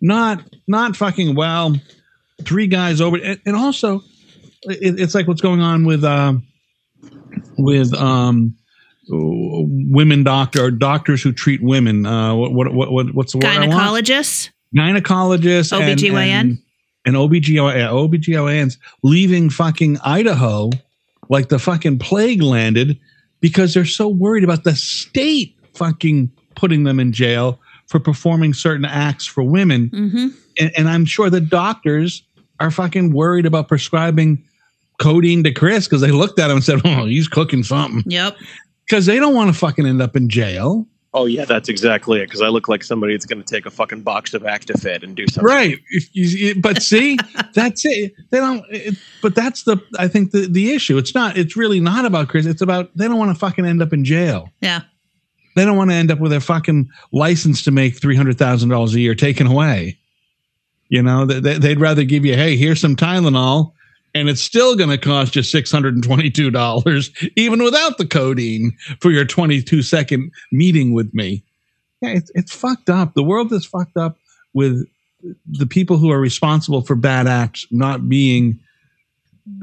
not 0.00 0.42
not 0.66 0.96
fucking 0.96 1.34
well. 1.34 1.76
Three 2.42 2.66
guys 2.66 3.00
over, 3.00 3.18
and, 3.18 3.40
and 3.44 3.56
also 3.56 4.02
it, 4.62 4.98
it's 4.98 5.14
like 5.14 5.28
what's 5.28 5.40
going 5.42 5.60
on 5.60 5.84
with 5.84 6.04
um 6.04 6.46
with 7.58 7.94
um 7.94 8.56
women 9.08 10.22
doctor 10.22 10.64
or 10.64 10.70
doctors 10.70 11.22
who 11.22 11.32
treat 11.32 11.62
women. 11.62 12.06
Uh, 12.06 12.34
what 12.34 12.52
what 12.52 12.72
what, 12.72 12.92
what 12.92 13.14
what's 13.14 13.32
the 13.32 13.38
word? 13.38 13.44
Gynecologists. 13.44 14.50
Gynecologists, 14.76 15.72
and- 15.78 15.98
OBGYN? 15.98 16.14
and, 16.16 16.58
and 17.06 17.16
OBGYN, 17.16 17.74
yeah, 17.76 17.88
OBGYNs 17.88 18.76
leaving 19.02 19.50
fucking 19.50 19.98
Idaho 20.04 20.70
like 21.28 21.48
the 21.48 21.58
fucking 21.58 21.98
plague 21.98 22.42
landed 22.42 22.98
because 23.40 23.74
they're 23.74 23.84
so 23.84 24.08
worried 24.08 24.44
about 24.44 24.64
the 24.64 24.74
state 24.74 25.56
fucking 25.74 26.30
putting 26.54 26.84
them 26.84 27.00
in 27.00 27.12
jail 27.12 27.58
for 27.86 27.98
performing 27.98 28.54
certain 28.54 28.84
acts 28.84 29.26
for 29.26 29.42
women. 29.42 29.90
Mm-hmm. 29.90 30.28
And, 30.58 30.72
and 30.76 30.88
I'm 30.88 31.04
sure 31.04 31.30
the 31.30 31.40
doctors 31.40 32.22
are 32.60 32.70
fucking 32.70 33.12
worried 33.12 33.46
about 33.46 33.68
prescribing 33.68 34.44
codeine 35.00 35.42
to 35.44 35.52
Chris 35.52 35.86
because 35.88 36.02
they 36.02 36.10
looked 36.10 36.38
at 36.38 36.50
him 36.50 36.58
and 36.58 36.64
said, 36.64 36.80
"Oh, 36.84 37.06
he's 37.06 37.26
cooking 37.26 37.62
something." 37.62 38.04
Yep. 38.06 38.36
Because 38.86 39.06
they 39.06 39.18
don't 39.18 39.34
want 39.34 39.52
to 39.52 39.58
fucking 39.58 39.86
end 39.86 40.02
up 40.02 40.16
in 40.16 40.28
jail, 40.28 40.86
Oh 41.12 41.26
yeah, 41.26 41.44
that's 41.44 41.68
exactly 41.68 42.20
it. 42.20 42.26
Because 42.26 42.40
I 42.40 42.48
look 42.48 42.68
like 42.68 42.84
somebody 42.84 43.14
that's 43.14 43.26
going 43.26 43.42
to 43.42 43.54
take 43.54 43.66
a 43.66 43.70
fucking 43.70 44.02
box 44.02 44.32
of 44.32 44.42
Actifed 44.42 45.02
and 45.02 45.16
do 45.16 45.26
something. 45.26 45.44
right? 45.44 45.76
If 45.90 46.08
you- 46.14 46.54
but 46.60 46.82
see, 46.82 47.18
that's 47.54 47.84
it. 47.84 48.12
They 48.30 48.38
don't. 48.38 48.64
It, 48.70 48.96
but 49.20 49.34
that's 49.34 49.64
the. 49.64 49.78
I 49.98 50.06
think 50.06 50.30
the 50.30 50.46
the 50.46 50.72
issue. 50.72 50.98
It's 50.98 51.14
not. 51.14 51.36
It's 51.36 51.56
really 51.56 51.80
not 51.80 52.04
about 52.04 52.28
Chris. 52.28 52.46
It's 52.46 52.62
about 52.62 52.96
they 52.96 53.08
don't 53.08 53.18
want 53.18 53.32
to 53.32 53.38
fucking 53.38 53.66
end 53.66 53.82
up 53.82 53.92
in 53.92 54.04
jail. 54.04 54.50
Yeah. 54.60 54.82
They 55.56 55.64
don't 55.64 55.76
want 55.76 55.90
to 55.90 55.96
end 55.96 56.12
up 56.12 56.20
with 56.20 56.30
their 56.30 56.40
fucking 56.40 56.88
license 57.12 57.64
to 57.64 57.72
make 57.72 58.00
three 58.00 58.14
hundred 58.14 58.38
thousand 58.38 58.68
dollars 58.68 58.94
a 58.94 59.00
year 59.00 59.16
taken 59.16 59.48
away. 59.48 59.98
You 60.90 61.02
know, 61.02 61.26
they, 61.26 61.40
they- 61.40 61.58
they'd 61.58 61.80
rather 61.80 62.04
give 62.04 62.24
you, 62.24 62.34
hey, 62.36 62.56
here's 62.56 62.80
some 62.80 62.94
Tylenol, 62.94 63.72
and 64.14 64.28
it's 64.28 64.40
still 64.42 64.76
going 64.76 64.90
to 64.90 64.98
cost 64.98 65.36
you 65.36 65.42
six 65.42 65.70
hundred 65.70 65.94
and 65.94 66.02
twenty-two 66.04 66.50
dollars, 66.50 67.10
even 67.36 67.62
without 67.62 67.98
the 67.98 68.06
codeine, 68.06 68.76
for 69.00 69.10
your 69.10 69.24
twenty-two 69.24 69.82
second 69.82 70.30
meeting 70.52 70.92
with 70.92 71.12
me. 71.14 71.44
Yeah, 72.02 72.10
it's 72.10 72.30
it's 72.34 72.54
fucked 72.54 72.90
up. 72.90 73.14
The 73.14 73.22
world 73.22 73.52
is 73.52 73.66
fucked 73.66 73.96
up 73.96 74.16
with 74.54 74.86
the 75.46 75.66
people 75.66 75.98
who 75.98 76.10
are 76.10 76.20
responsible 76.20 76.80
for 76.80 76.96
bad 76.96 77.26
acts 77.26 77.66
not 77.70 78.08
being, 78.08 78.58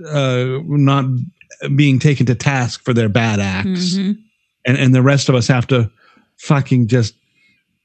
uh, 0.07 0.59
not 0.65 1.05
being 1.75 1.97
taken 1.99 2.25
to 2.27 2.35
task 2.35 2.83
for 2.83 2.93
their 2.93 3.09
bad 3.09 3.39
acts 3.39 3.95
Mhm. 3.95 4.17
and 4.65 4.77
and 4.77 4.93
the 4.93 5.01
rest 5.01 5.29
of 5.29 5.35
us 5.35 5.47
have 5.47 5.65
to 5.67 5.89
fucking 6.37 6.87
just 6.87 7.15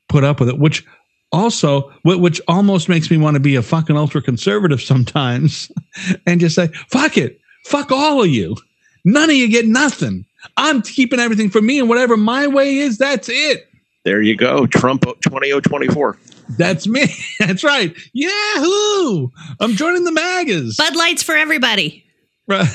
put 0.09 0.23
up 0.25 0.39
with 0.41 0.51
it 0.51 0.59
which 0.59 0.85
also 1.33 1.91
which 2.05 2.41
almost 2.49 2.89
makes 2.89 3.11
me 3.11 3.17
want 3.17 3.35
to 3.35 3.41
be 3.41 3.57
a 3.57 3.63
fucking 3.63 3.97
ultra 3.97 4.21
conservative 4.23 4.81
sometimes 4.83 5.71
and 6.27 6.41
just 6.41 6.55
say 6.55 6.69
fuck 6.89 7.17
it 7.17 7.41
fuck 7.65 7.91
all 7.91 8.23
of 8.23 8.29
you 8.29 8.57
none 9.05 9.31
of 9.31 9.37
you 9.37 9.49
get 9.49 9.67
nothing 9.67 10.25
i'm 10.57 10.83
keeping 10.83 11.21
everything 11.21 11.49
for 11.51 11.63
me 11.63 11.79
and 11.79 11.89
whatever 11.89 12.17
my 12.17 12.47
way 12.47 12.77
is 12.77 12.99
that's 12.99 13.29
it 13.31 13.67
There 14.05 14.21
you 14.21 14.37
go. 14.37 14.67
Trump 14.67 15.03
20024. 15.03 16.19
that's 16.59 16.87
me 16.87 17.07
that's 17.39 17.65
right 17.65 17.97
yahoo 18.13 19.29
i'm 19.61 19.73
joining 19.75 20.05
the 20.05 20.13
magas 20.13 20.77
Bud 20.77 20.97
Lights 20.97 21.23
for 21.23 21.35
everybody. 21.37 22.05
Right. 22.49 22.69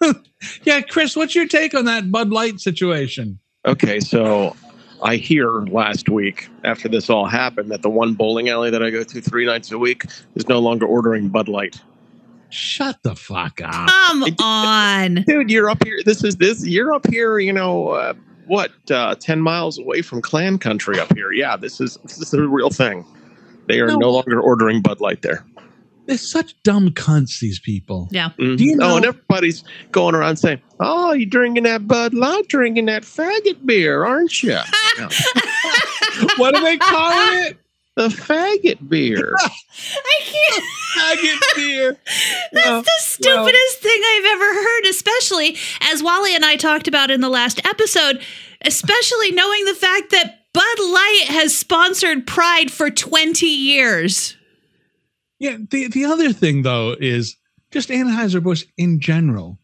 yeah 0.64 0.80
chris 0.80 1.16
what's 1.16 1.34
your 1.34 1.46
take 1.46 1.74
on 1.74 1.84
that 1.86 2.10
bud 2.10 2.30
light 2.30 2.60
situation 2.60 3.38
Okay, 3.66 4.00
so 4.00 4.56
I 5.02 5.16
hear 5.16 5.48
last 5.66 6.08
week 6.08 6.48
after 6.64 6.88
this 6.88 7.08
all 7.10 7.26
happened 7.26 7.70
that 7.70 7.82
the 7.82 7.90
one 7.90 8.14
bowling 8.14 8.48
alley 8.48 8.70
that 8.70 8.82
I 8.82 8.90
go 8.90 9.02
to 9.02 9.20
three 9.20 9.46
nights 9.46 9.70
a 9.72 9.78
week 9.78 10.04
is 10.34 10.48
no 10.48 10.58
longer 10.58 10.86
ordering 10.86 11.28
Bud 11.28 11.48
Light. 11.48 11.80
shut 12.50 12.98
the 13.02 13.14
fuck 13.14 13.60
up 13.62 13.88
Come 13.88 14.24
on. 14.40 15.14
Dude, 15.26 15.50
you're 15.50 15.70
up 15.70 15.82
here. 15.84 16.00
This 16.04 16.24
is 16.24 16.36
this. 16.36 16.66
You're 16.66 16.92
up 16.92 17.06
here. 17.06 17.38
You 17.38 17.52
know 17.52 17.88
uh, 17.90 18.14
what? 18.46 18.72
Uh, 18.90 19.14
Ten 19.14 19.40
miles 19.40 19.78
away 19.78 20.02
from 20.02 20.20
Clan 20.20 20.58
Country 20.58 20.98
up 20.98 21.14
here. 21.14 21.32
Yeah, 21.32 21.56
this 21.56 21.80
is 21.80 21.96
this 22.02 22.18
is 22.20 22.34
a 22.34 22.46
real 22.46 22.70
thing. 22.70 23.04
They 23.68 23.78
are 23.80 23.86
No. 23.86 23.96
no, 23.98 24.10
longer 24.10 24.40
ordering 24.40 24.82
Bud 24.82 25.00
Light 25.00 25.22
there. 25.22 25.44
they're 26.06 26.16
such 26.18 26.60
dumb 26.64 26.88
cunts 26.90 27.38
these 27.38 27.60
people 27.60 28.08
Yeah. 28.10 28.30
Mhm. 28.36 28.56
Do 28.56 28.64
you 28.64 28.74
know- 28.74 28.94
oh, 28.94 28.96
and 28.96 29.04
everybody's 29.06 29.62
going 29.92 30.16
around 30.16 30.38
saying, 30.38 30.60
"Oh, 30.80 31.12
you 31.12 31.24
drinking 31.24 31.62
that 31.64 31.86
Bud 31.86 32.14
Light, 32.14 32.48
drinking 32.48 32.86
that 32.86 33.04
faggot 33.04 33.64
beer, 33.64 34.04
aren't 34.04 34.42
you?" 34.42 34.58
what 36.36 36.54
do 36.54 36.60
they 36.62 36.76
call 36.76 37.10
it? 37.12 37.56
the 37.96 38.08
faggot 38.08 38.88
beer. 38.88 39.34
I 39.40 40.20
can't. 40.20 40.64
Faggot 40.96 41.56
beer. 41.56 41.96
That's 42.52 42.66
Well, 42.66 42.82
the 42.82 42.90
stupidest 42.98 43.78
thing 43.80 44.02
I've 44.06 44.24
ever 44.26 44.44
heard, 44.54 44.84
especially 44.86 45.56
as 45.82 46.02
Wally 46.02 46.34
and 46.34 46.44
I 46.44 46.56
talked 46.56 46.88
about 46.88 47.10
in 47.10 47.20
the 47.20 47.28
last 47.28 47.64
episode, 47.66 48.22
especially 48.62 49.32
knowing 49.32 49.64
the 49.66 49.74
fact 49.74 50.10
that 50.12 50.38
Bud 50.52 50.78
Light 50.78 51.24
has 51.28 51.56
sponsored 51.56 52.26
Pride 52.26 52.70
for 52.70 52.90
20 52.90 53.46
years. 53.46 54.36
Yeah. 55.38 55.56
The 55.70 55.88
the 55.88 56.04
other 56.06 56.32
thing 56.32 56.62
though 56.62 56.96
is 56.98 57.36
just 57.70 57.88
Anheuser 57.88 58.42
Busch 58.42 58.64
in 58.76 59.00
general. 59.00 59.58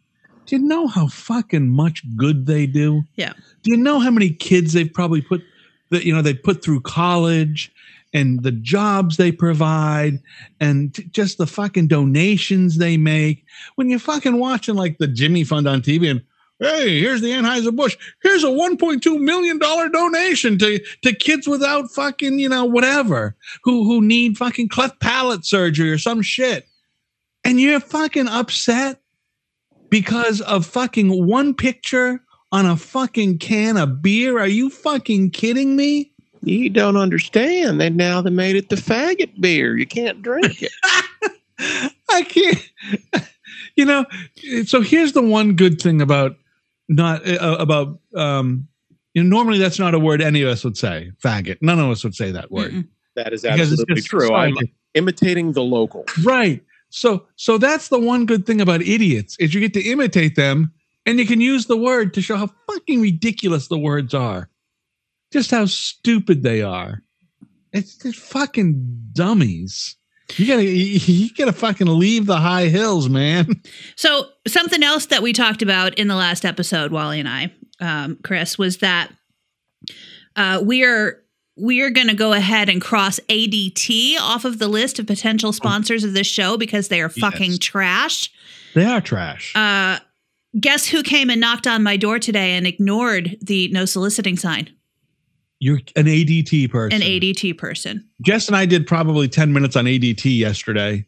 Do 0.46 0.56
you 0.56 0.62
know 0.62 0.86
how 0.86 1.08
fucking 1.08 1.68
much 1.68 2.02
good 2.16 2.46
they 2.46 2.66
do? 2.66 3.02
Yeah. 3.16 3.32
Do 3.62 3.70
you 3.70 3.76
know 3.76 3.98
how 3.98 4.10
many 4.10 4.30
kids 4.30 4.72
they've 4.72 4.92
probably 4.92 5.20
put 5.20 5.42
that 5.90 6.04
you 6.04 6.14
know 6.14 6.22
they 6.22 6.34
put 6.34 6.62
through 6.62 6.80
college 6.80 7.72
and 8.12 8.42
the 8.42 8.52
jobs 8.52 9.16
they 9.16 9.32
provide 9.32 10.20
and 10.60 10.94
t- 10.94 11.04
just 11.10 11.38
the 11.38 11.46
fucking 11.46 11.88
donations 11.88 12.78
they 12.78 12.96
make 12.96 13.44
when 13.74 13.90
you're 13.90 13.98
fucking 13.98 14.38
watching 14.38 14.74
like 14.74 14.98
the 14.98 15.06
Jimmy 15.06 15.44
Fund 15.44 15.68
on 15.68 15.82
TV 15.82 16.10
and 16.10 16.22
hey 16.58 17.00
here's 17.00 17.20
the 17.20 17.30
Anheuser 17.30 17.74
Busch 17.74 17.96
here's 18.22 18.44
a 18.44 18.48
1.2 18.48 19.20
million 19.20 19.58
dollar 19.58 19.88
donation 19.88 20.58
to 20.58 20.78
to 21.02 21.14
kids 21.14 21.46
without 21.46 21.90
fucking 21.90 22.38
you 22.38 22.48
know 22.48 22.64
whatever 22.64 23.36
who 23.62 23.84
who 23.84 24.00
need 24.00 24.36
fucking 24.38 24.68
cleft 24.68 24.98
palate 25.00 25.44
surgery 25.44 25.90
or 25.90 25.98
some 25.98 26.22
shit 26.22 26.66
and 27.44 27.60
you're 27.60 27.80
fucking 27.80 28.28
upset 28.28 29.00
because 29.90 30.40
of 30.42 30.66
fucking 30.66 31.26
one 31.26 31.54
picture 31.54 32.20
on 32.52 32.66
a 32.66 32.76
fucking 32.76 33.38
can 33.38 33.76
of 33.76 34.02
beer 34.02 34.38
are 34.38 34.46
you 34.46 34.70
fucking 34.70 35.30
kidding 35.30 35.76
me 35.76 36.12
you 36.46 36.70
don't 36.70 36.96
understand. 36.96 37.80
They 37.80 37.90
now 37.90 38.20
they 38.20 38.30
made 38.30 38.54
it 38.54 38.68
the 38.68 38.76
faggot 38.76 39.40
beer. 39.40 39.76
You 39.76 39.86
can't 39.86 40.22
drink 40.22 40.62
it. 40.62 40.72
I 42.10 42.22
can't. 42.22 43.28
You 43.78 43.84
know, 43.84 44.06
so 44.64 44.80
here's 44.80 45.12
the 45.12 45.20
one 45.20 45.54
good 45.54 45.82
thing 45.82 46.00
about 46.00 46.34
not 46.88 47.28
uh, 47.28 47.58
about 47.58 47.98
um. 48.14 48.66
You 49.12 49.22
know, 49.22 49.28
normally 49.28 49.58
that's 49.58 49.78
not 49.78 49.94
a 49.94 49.98
word 49.98 50.22
any 50.22 50.40
of 50.40 50.48
us 50.48 50.64
would 50.64 50.78
say. 50.78 51.12
Faggot. 51.22 51.58
None 51.60 51.78
of 51.78 51.90
us 51.90 52.02
would 52.02 52.14
say 52.14 52.30
that 52.30 52.50
word. 52.50 52.72
Mm-mm. 52.72 52.88
That 53.16 53.34
is 53.34 53.44
absolutely 53.44 53.96
just 53.96 54.08
true. 54.08 54.32
I'm 54.32 54.56
imitating 54.94 55.52
the 55.52 55.62
local. 55.62 56.06
right. 56.24 56.62
So 56.90 57.26
so 57.36 57.58
that's 57.58 57.88
the 57.88 57.98
one 57.98 58.26
good 58.26 58.46
thing 58.46 58.60
about 58.60 58.82
idiots 58.82 59.36
is 59.38 59.54
you 59.54 59.60
get 59.60 59.74
to 59.74 59.82
imitate 59.82 60.36
them 60.36 60.72
and 61.04 61.18
you 61.18 61.26
can 61.26 61.40
use 61.40 61.66
the 61.66 61.76
word 61.76 62.14
to 62.14 62.22
show 62.22 62.36
how 62.36 62.50
fucking 62.68 63.00
ridiculous 63.00 63.68
the 63.68 63.78
words 63.78 64.14
are. 64.14 64.48
Just 65.32 65.50
how 65.50 65.66
stupid 65.66 66.42
they 66.42 66.62
are. 66.62 67.02
It's 67.72 67.96
just 67.96 68.18
fucking 68.18 69.10
dummies. 69.12 69.96
You 70.34 70.46
gotta 70.46 70.64
you, 70.64 71.30
gotta 71.34 71.52
fucking 71.52 71.86
leave 71.86 72.26
the 72.26 72.38
high 72.38 72.68
hills, 72.68 73.08
man. 73.08 73.48
So, 73.96 74.28
something 74.46 74.82
else 74.82 75.06
that 75.06 75.22
we 75.22 75.32
talked 75.32 75.62
about 75.62 75.94
in 75.94 76.08
the 76.08 76.16
last 76.16 76.44
episode, 76.44 76.92
Wally 76.92 77.18
and 77.18 77.28
I, 77.28 77.52
um, 77.80 78.18
Chris, 78.22 78.58
was 78.58 78.78
that 78.78 79.10
uh, 80.34 80.60
we 80.62 80.84
are 80.84 81.22
we 81.56 81.80
are 81.82 81.90
going 81.90 82.08
to 82.08 82.14
go 82.14 82.32
ahead 82.32 82.68
and 82.68 82.80
cross 82.82 83.18
ADT 83.28 84.16
off 84.20 84.44
of 84.44 84.58
the 84.58 84.68
list 84.68 84.98
of 84.98 85.06
potential 85.06 85.52
sponsors 85.52 86.04
of 86.04 86.12
this 86.12 86.26
show 86.26 86.56
because 86.56 86.88
they 86.88 87.00
are 87.00 87.08
fucking 87.08 87.52
Yes. 87.52 87.58
trash. 87.58 88.32
They 88.74 88.84
are 88.84 89.00
trash. 89.00 89.52
Uh, 89.56 89.98
guess 90.60 90.86
who 90.86 91.02
came 91.02 91.30
and 91.30 91.40
knocked 91.40 91.66
on 91.66 91.82
my 91.82 91.96
door 91.96 92.18
today 92.18 92.52
and 92.56 92.66
ignored 92.66 93.36
the 93.40 93.68
no 93.68 93.86
soliciting 93.86 94.36
sign? 94.36 94.68
You're 95.58 95.80
an 95.96 96.04
ADT 96.06 96.70
person. 96.70 97.00
An 97.00 97.08
ADT 97.08 97.56
person. 97.56 98.04
Jess 98.20 98.48
and 98.48 98.56
I 98.56 98.66
did 98.66 98.86
probably 98.86 99.26
10 99.26 99.52
minutes 99.54 99.76
on 99.76 99.86
ADT 99.86 100.24
yesterday. 100.38 101.06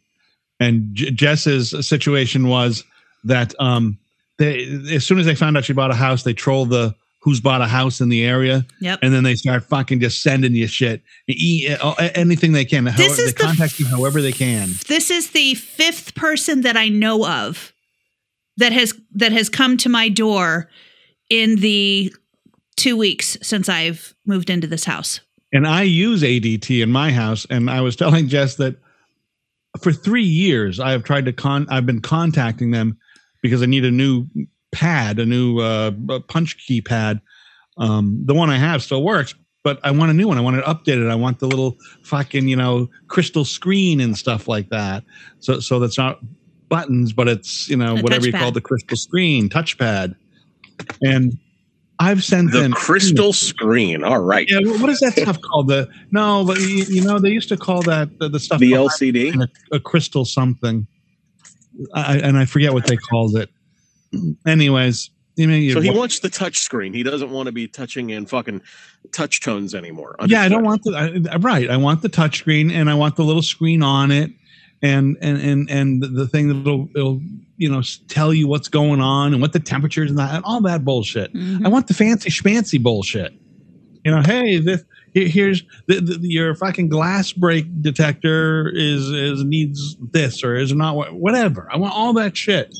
And 0.60 0.88
J- 0.94 1.10
Jess's 1.10 1.86
situation 1.86 2.48
was 2.48 2.82
that 3.24 3.54
um, 3.60 3.98
they, 4.38 4.64
as 4.94 5.04
soon 5.06 5.18
as 5.18 5.26
they 5.26 5.34
found 5.34 5.58
out 5.58 5.66
she 5.66 5.74
bought 5.74 5.90
a 5.90 5.94
house, 5.94 6.22
they 6.22 6.32
trolled 6.32 6.70
the 6.70 6.94
who's 7.20 7.40
bought 7.40 7.60
a 7.60 7.66
house 7.66 8.00
in 8.00 8.08
the 8.08 8.24
area. 8.24 8.64
Yep. 8.80 9.00
And 9.02 9.12
then 9.12 9.24
they 9.24 9.34
start 9.34 9.64
fucking 9.64 10.00
just 10.00 10.22
sending 10.22 10.54
you 10.54 10.66
shit, 10.68 11.02
e- 11.28 11.68
uh, 11.80 11.94
anything 12.14 12.52
they 12.52 12.64
can. 12.64 12.86
However, 12.86 13.02
is 13.02 13.16
they 13.16 13.26
the 13.26 13.32
contact 13.34 13.80
you 13.80 13.86
however 13.86 14.22
they 14.22 14.32
can. 14.32 14.70
This 14.86 15.10
is 15.10 15.30
the 15.30 15.54
fifth 15.54 16.14
person 16.14 16.60
that 16.62 16.76
I 16.76 16.88
know 16.88 17.26
of 17.26 17.72
that 18.56 18.72
has 18.72 18.94
that 19.14 19.32
has 19.32 19.48
come 19.48 19.76
to 19.78 19.88
my 19.88 20.08
door 20.08 20.68
in 21.30 21.56
the 21.56 22.12
two 22.76 22.96
weeks 22.96 23.36
since 23.42 23.68
I've 23.68 24.14
moved 24.24 24.48
into 24.50 24.66
this 24.66 24.84
house. 24.84 25.20
and 25.52 25.66
I 25.66 25.82
use 25.82 26.22
ADT 26.22 26.82
in 26.82 26.90
my 26.92 27.10
house. 27.10 27.46
And 27.50 27.68
I 27.68 27.80
was 27.80 27.96
telling 28.02 28.28
Jess 28.28 28.54
that 28.56 28.76
for 29.80 29.92
three 29.92 30.22
years 30.24 30.78
I 30.80 30.92
have 30.92 31.02
tried 31.04 31.24
to 31.26 31.32
con. 31.32 31.66
I've 31.68 31.86
been 31.86 32.00
contacting 32.00 32.70
them 32.70 32.96
because 33.42 33.62
I 33.62 33.66
need 33.66 33.84
a 33.84 33.90
new 33.90 34.26
pad, 34.72 35.18
a 35.18 35.26
new 35.26 35.58
uh, 35.58 35.90
punch 36.28 36.58
key 36.66 36.80
pad. 36.80 37.20
Um, 37.78 38.22
the 38.24 38.34
one 38.34 38.50
I 38.50 38.56
have 38.58 38.82
still 38.82 39.02
works, 39.02 39.34
but 39.62 39.78
I 39.84 39.90
want 39.92 40.10
a 40.10 40.14
new 40.14 40.26
one. 40.28 40.36
I 40.38 40.40
want 40.40 40.56
it 40.56 40.64
updated. 40.64 41.10
I 41.10 41.14
want 41.14 41.38
the 41.38 41.46
little 41.46 41.76
fucking 42.02 42.48
you 42.48 42.56
know 42.56 42.88
crystal 43.08 43.44
screen 43.44 44.00
and 44.00 44.16
stuff 44.16 44.48
like 44.48 44.68
that. 44.70 45.04
So 45.40 45.60
so 45.60 45.78
that's 45.78 45.98
not 45.98 46.20
buttons, 46.68 47.12
but 47.12 47.28
it's 47.28 47.68
you 47.68 47.76
know 47.76 47.96
A 47.96 48.00
whatever 48.02 48.26
you 48.26 48.32
touchpad. 48.32 48.38
call 48.40 48.52
the 48.52 48.60
crystal 48.60 48.96
screen, 48.96 49.48
touchpad. 49.48 50.14
And 51.02 51.32
I've 52.00 52.22
sent 52.22 52.52
The 52.52 52.60
them 52.60 52.72
crystal 52.72 53.32
screen. 53.32 54.04
All 54.04 54.20
right. 54.20 54.46
Yeah. 54.48 54.60
What 54.80 54.88
is 54.90 55.00
that 55.00 55.14
stuff 55.14 55.40
called? 55.40 55.68
The 55.68 55.88
no, 56.12 56.44
but 56.44 56.58
you, 56.60 56.84
you 56.88 57.02
know 57.02 57.18
they 57.18 57.30
used 57.30 57.48
to 57.48 57.56
call 57.56 57.82
that 57.82 58.18
the, 58.18 58.28
the 58.28 58.38
stuff 58.40 58.60
The 58.60 58.72
LCD. 58.72 59.34
a, 59.72 59.76
a 59.76 59.80
crystal 59.80 60.24
something, 60.24 60.86
I, 61.94 62.18
and 62.18 62.36
I 62.38 62.44
forget 62.44 62.72
what 62.72 62.86
they 62.86 62.96
called 62.96 63.36
it. 63.36 63.50
Anyways, 64.46 65.10
you 65.36 65.48
mean 65.48 65.72
So 65.72 65.80
he 65.80 65.90
wants 65.90 66.18
the 66.20 66.28
touch 66.28 66.58
screen. 66.58 66.92
He 66.92 67.02
doesn't 67.02 67.30
want 67.30 67.46
to 67.46 67.52
be 67.52 67.68
touching 67.68 68.10
in 68.10 68.26
fucking 68.26 68.62
touch 69.12 69.40
tones 69.40 69.74
anymore. 69.74 70.16
yeah, 70.26 70.42
I 70.42 70.48
don't 70.48 70.64
want 70.64 70.82
the 70.84 71.28
I, 71.32 71.36
right. 71.36 71.70
I 71.70 71.76
want 71.76 72.02
the 72.02 72.08
touch 72.08 72.38
screen, 72.38 72.70
and 72.70 72.90
I 72.90 72.94
want 72.94 73.16
the 73.16 73.24
little 73.24 73.42
screen 73.42 73.82
on 73.82 74.10
it, 74.10 74.30
and 74.82 75.16
and 75.20 75.40
and 75.40 75.70
and 75.70 76.02
the 76.02 76.26
thing 76.26 76.48
that'll 76.48 76.88
it'll 76.94 77.20
you 77.56 77.70
know 77.70 77.82
tell 78.08 78.34
you 78.34 78.48
what's 78.48 78.68
going 78.68 79.00
on 79.00 79.32
and 79.32 79.40
what 79.40 79.52
the 79.52 79.60
temperatures 79.60 80.10
and 80.10 80.18
that 80.18 80.34
and 80.34 80.44
all 80.44 80.60
that 80.62 80.84
bullshit. 80.84 81.32
Mhm. 81.34 81.64
I 81.64 81.68
want 81.68 81.86
the 81.86 81.94
fancy 81.94 82.30
schmancy 82.30 82.82
bullshit. 82.82 83.32
You 84.04 84.12
know, 84.12 84.22
hey, 84.22 84.58
this 84.58 84.82
here's 85.12 85.62
the, 85.86 86.00
the, 86.00 86.18
your 86.22 86.54
fucking 86.54 86.88
glass 86.88 87.32
break 87.32 87.66
detector 87.82 88.70
is 88.74 89.08
is 89.10 89.44
needs 89.44 89.96
this 90.12 90.42
or 90.42 90.56
is 90.56 90.72
not 90.72 91.14
whatever. 91.14 91.68
I 91.72 91.76
want 91.76 91.94
all 91.94 92.12
that 92.14 92.36
shit. 92.36 92.74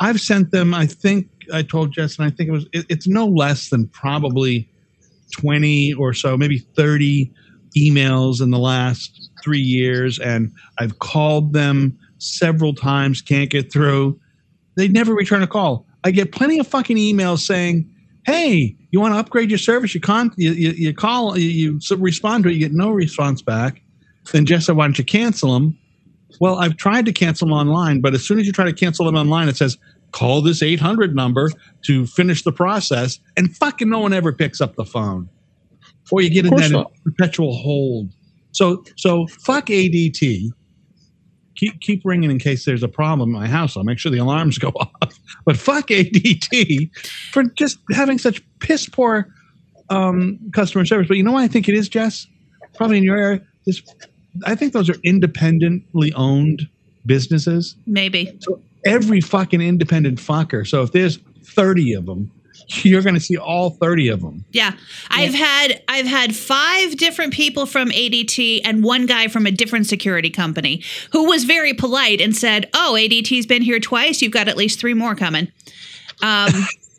I've 0.00 0.20
sent 0.20 0.50
them. 0.50 0.74
I 0.74 0.86
think 0.86 1.28
I 1.52 1.62
told 1.62 1.92
Jess, 1.92 2.18
and 2.18 2.26
I 2.26 2.30
think 2.30 2.48
it 2.48 2.52
was 2.52 2.66
it, 2.72 2.86
it's 2.88 3.06
no 3.06 3.26
less 3.26 3.70
than 3.70 3.88
probably 3.88 4.68
twenty 5.32 5.92
or 5.94 6.12
so, 6.14 6.36
maybe 6.36 6.58
thirty 6.58 7.32
emails 7.76 8.40
in 8.40 8.50
the 8.50 8.58
last 8.58 9.30
three 9.42 9.60
years, 9.60 10.18
and 10.18 10.52
I've 10.78 10.98
called 11.00 11.52
them 11.52 11.98
several 12.18 12.74
times, 12.74 13.20
can't 13.20 13.50
get 13.50 13.72
through. 13.72 14.18
They 14.76 14.88
never 14.88 15.14
return 15.14 15.42
a 15.42 15.46
call. 15.46 15.86
I 16.04 16.10
get 16.10 16.32
plenty 16.32 16.58
of 16.58 16.66
fucking 16.66 16.96
emails 16.96 17.40
saying, 17.40 17.88
"Hey, 18.26 18.76
you 18.90 19.00
want 19.00 19.14
to 19.14 19.18
upgrade 19.18 19.50
your 19.50 19.58
service? 19.58 19.94
You 19.94 20.00
con 20.00 20.32
you, 20.36 20.52
you, 20.52 20.70
you 20.70 20.94
call 20.94 21.38
you, 21.38 21.48
you 21.48 21.96
respond 21.96 22.44
to 22.44 22.50
it, 22.50 22.54
you 22.54 22.60
get 22.60 22.72
no 22.72 22.90
response 22.90 23.42
back." 23.42 23.82
Then 24.32 24.46
Jess 24.46 24.66
said, 24.66 24.76
"Why 24.76 24.86
don't 24.86 24.98
you 24.98 25.04
cancel 25.04 25.52
them?" 25.54 25.78
Well, 26.40 26.56
I've 26.56 26.76
tried 26.76 27.06
to 27.06 27.12
cancel 27.12 27.48
them 27.48 27.56
online, 27.56 28.00
but 28.00 28.14
as 28.14 28.24
soon 28.24 28.38
as 28.38 28.46
you 28.46 28.52
try 28.52 28.64
to 28.64 28.72
cancel 28.72 29.06
them 29.06 29.16
online, 29.16 29.48
it 29.48 29.56
says 29.56 29.78
call 30.12 30.40
this 30.40 30.62
800 30.62 31.14
number 31.14 31.50
to 31.86 32.06
finish 32.06 32.42
the 32.42 32.52
process, 32.52 33.18
and 33.36 33.54
fucking 33.56 33.88
no 33.88 33.98
one 33.98 34.12
ever 34.12 34.32
picks 34.32 34.60
up 34.60 34.76
the 34.76 34.84
phone, 34.84 35.28
or 36.10 36.22
you 36.22 36.30
get 36.30 36.46
in 36.46 36.54
that 36.54 36.70
not. 36.70 36.92
perpetual 37.04 37.56
hold. 37.56 38.12
So, 38.52 38.84
so 38.96 39.26
fuck 39.26 39.66
ADT. 39.66 40.50
Keep 41.56 41.80
keep 41.80 42.02
ringing 42.04 42.32
in 42.32 42.38
case 42.38 42.64
there's 42.64 42.82
a 42.82 42.88
problem 42.88 43.28
in 43.28 43.32
my 43.32 43.46
house. 43.46 43.76
I'll 43.76 43.84
make 43.84 43.98
sure 43.98 44.10
the 44.10 44.18
alarms 44.18 44.58
go 44.58 44.68
off. 45.02 45.18
But 45.44 45.56
fuck 45.56 45.88
ADT 45.88 46.90
for 47.32 47.44
just 47.44 47.78
having 47.92 48.18
such 48.18 48.42
piss 48.58 48.88
poor 48.88 49.28
um, 49.90 50.38
customer 50.52 50.84
service. 50.84 51.08
But 51.08 51.16
you 51.16 51.22
know 51.22 51.32
what 51.32 51.42
I 51.42 51.48
think 51.48 51.68
it 51.68 51.74
is, 51.74 51.88
Jess? 51.88 52.26
Probably 52.74 52.98
in 52.98 53.04
your 53.04 53.16
area. 53.16 53.40
Is 53.66 53.82
I 54.44 54.54
think 54.54 54.72
those 54.72 54.90
are 54.90 54.96
independently 55.02 56.12
owned 56.14 56.68
businesses. 57.06 57.76
Maybe. 57.86 58.36
So 58.40 58.60
Every 58.84 59.20
fucking 59.20 59.62
independent 59.62 60.18
fucker. 60.18 60.66
So 60.66 60.82
if 60.82 60.92
there's 60.92 61.18
30 61.42 61.94
of 61.94 62.06
them, 62.06 62.30
you're 62.82 63.02
going 63.02 63.14
to 63.14 63.20
see 63.20 63.36
all 63.36 63.70
30 63.70 64.08
of 64.08 64.20
them. 64.20 64.44
Yeah. 64.52 64.72
I've 65.10 65.34
had 65.34 65.82
I've 65.88 66.06
had 66.06 66.34
five 66.34 66.96
different 66.96 67.32
people 67.32 67.66
from 67.66 67.90
ADT 67.90 68.60
and 68.64 68.82
one 68.82 69.06
guy 69.06 69.28
from 69.28 69.46
a 69.46 69.50
different 69.50 69.86
security 69.86 70.30
company 70.30 70.82
who 71.12 71.24
was 71.24 71.44
very 71.44 71.74
polite 71.74 72.20
and 72.20 72.34
said, 72.34 72.68
"Oh, 72.74 72.96
ADT's 72.98 73.46
been 73.46 73.62
here 73.62 73.80
twice. 73.80 74.22
You've 74.22 74.32
got 74.32 74.48
at 74.48 74.56
least 74.56 74.80
three 74.80 74.94
more 74.94 75.14
coming." 75.14 75.48
Um, 76.22 76.50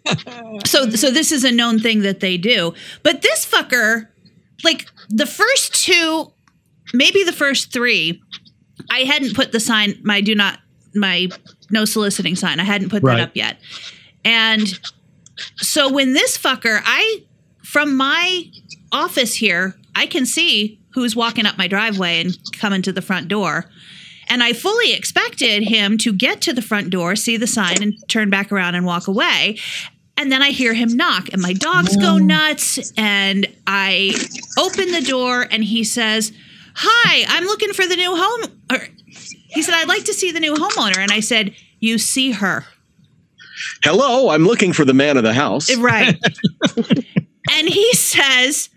so 0.66 0.90
so 0.92 1.10
this 1.10 1.32
is 1.32 1.44
a 1.44 1.52
known 1.52 1.80
thing 1.80 2.02
that 2.02 2.20
they 2.20 2.38
do. 2.38 2.74
But 3.02 3.22
this 3.22 3.46
fucker, 3.46 4.08
like 4.64 4.88
the 5.10 5.26
first 5.26 5.74
two, 5.74 6.32
maybe 6.94 7.24
the 7.24 7.34
first 7.34 7.72
three, 7.74 8.22
I 8.90 9.00
hadn't 9.00 9.36
put 9.36 9.52
the 9.52 9.60
sign 9.60 10.00
my 10.04 10.22
do 10.22 10.36
not 10.36 10.60
my 10.94 11.28
no 11.70 11.86
soliciting 11.86 12.36
sign. 12.36 12.60
I 12.60 12.64
hadn't 12.64 12.90
put 12.90 13.04
Right. 13.04 13.18
that 13.18 13.24
up 13.30 13.36
yet. 13.36 13.60
And 14.24 14.80
so 15.58 15.92
when 15.92 16.14
this 16.14 16.38
fucker, 16.38 16.82
I 16.86 17.24
from 17.64 17.96
my 17.98 18.46
office 18.92 19.36
here, 19.36 19.76
I 19.96 20.06
can 20.06 20.26
see 20.26 20.80
who's 20.94 21.16
walking 21.16 21.46
up 21.46 21.58
my 21.58 21.68
driveway 21.68 22.22
and 22.22 22.38
coming 22.54 22.82
to 22.84 22.92
the 22.94 23.02
front 23.02 23.28
door. 23.28 23.66
And 24.28 24.42
I 24.42 24.54
fully 24.54 24.94
expected 24.94 25.64
him 25.64 25.98
to 26.00 26.12
get 26.14 26.42
to 26.42 26.54
the 26.54 26.62
front 26.62 26.90
door, 26.90 27.16
see 27.16 27.38
the 27.38 27.46
sign, 27.48 27.84
and 27.84 27.94
turn 28.08 28.30
back 28.30 28.52
around 28.52 28.76
and 28.76 28.86
walk 28.86 29.08
away. 29.08 29.58
And 30.18 30.32
then 30.32 30.42
I 30.42 30.50
hear 30.52 30.74
him 30.74 30.96
knock, 30.96 31.28
and 31.34 31.42
my 31.42 31.54
dogs 31.54 31.96
go 31.98 32.18
nuts. 32.18 32.92
And 32.98 33.46
I 33.68 34.16
open 34.58 34.92
the 34.92 35.02
door, 35.02 35.46
and 35.52 35.64
he 35.64 35.84
says, 35.84 36.32
Hi, 36.76 37.26
I'm 37.30 37.46
looking 37.46 37.72
for 37.74 37.88
the 37.88 37.96
new 37.96 38.16
home. 38.16 38.62
Or 38.72 38.88
he 39.48 39.62
said, 39.62 39.76
I'd 39.76 39.88
like 39.88 40.04
to 40.06 40.14
see 40.14 40.32
the 40.32 40.40
new 40.42 40.54
homeowner. 40.54 40.98
And 40.98 41.12
I 41.12 41.22
said, 41.22 41.56
You 41.80 41.98
see 41.98 42.32
her. 42.32 42.66
Hello, 43.84 44.30
I'm 44.30 44.44
looking 44.44 44.74
for 44.74 44.84
the 44.84 44.94
man 44.94 45.16
of 45.16 45.24
the 45.24 45.34
house. 45.34 45.70
Eh, 45.70 45.78
right. 45.80 46.18
and 46.78 47.70
he 47.70 47.94
says, 47.94 48.70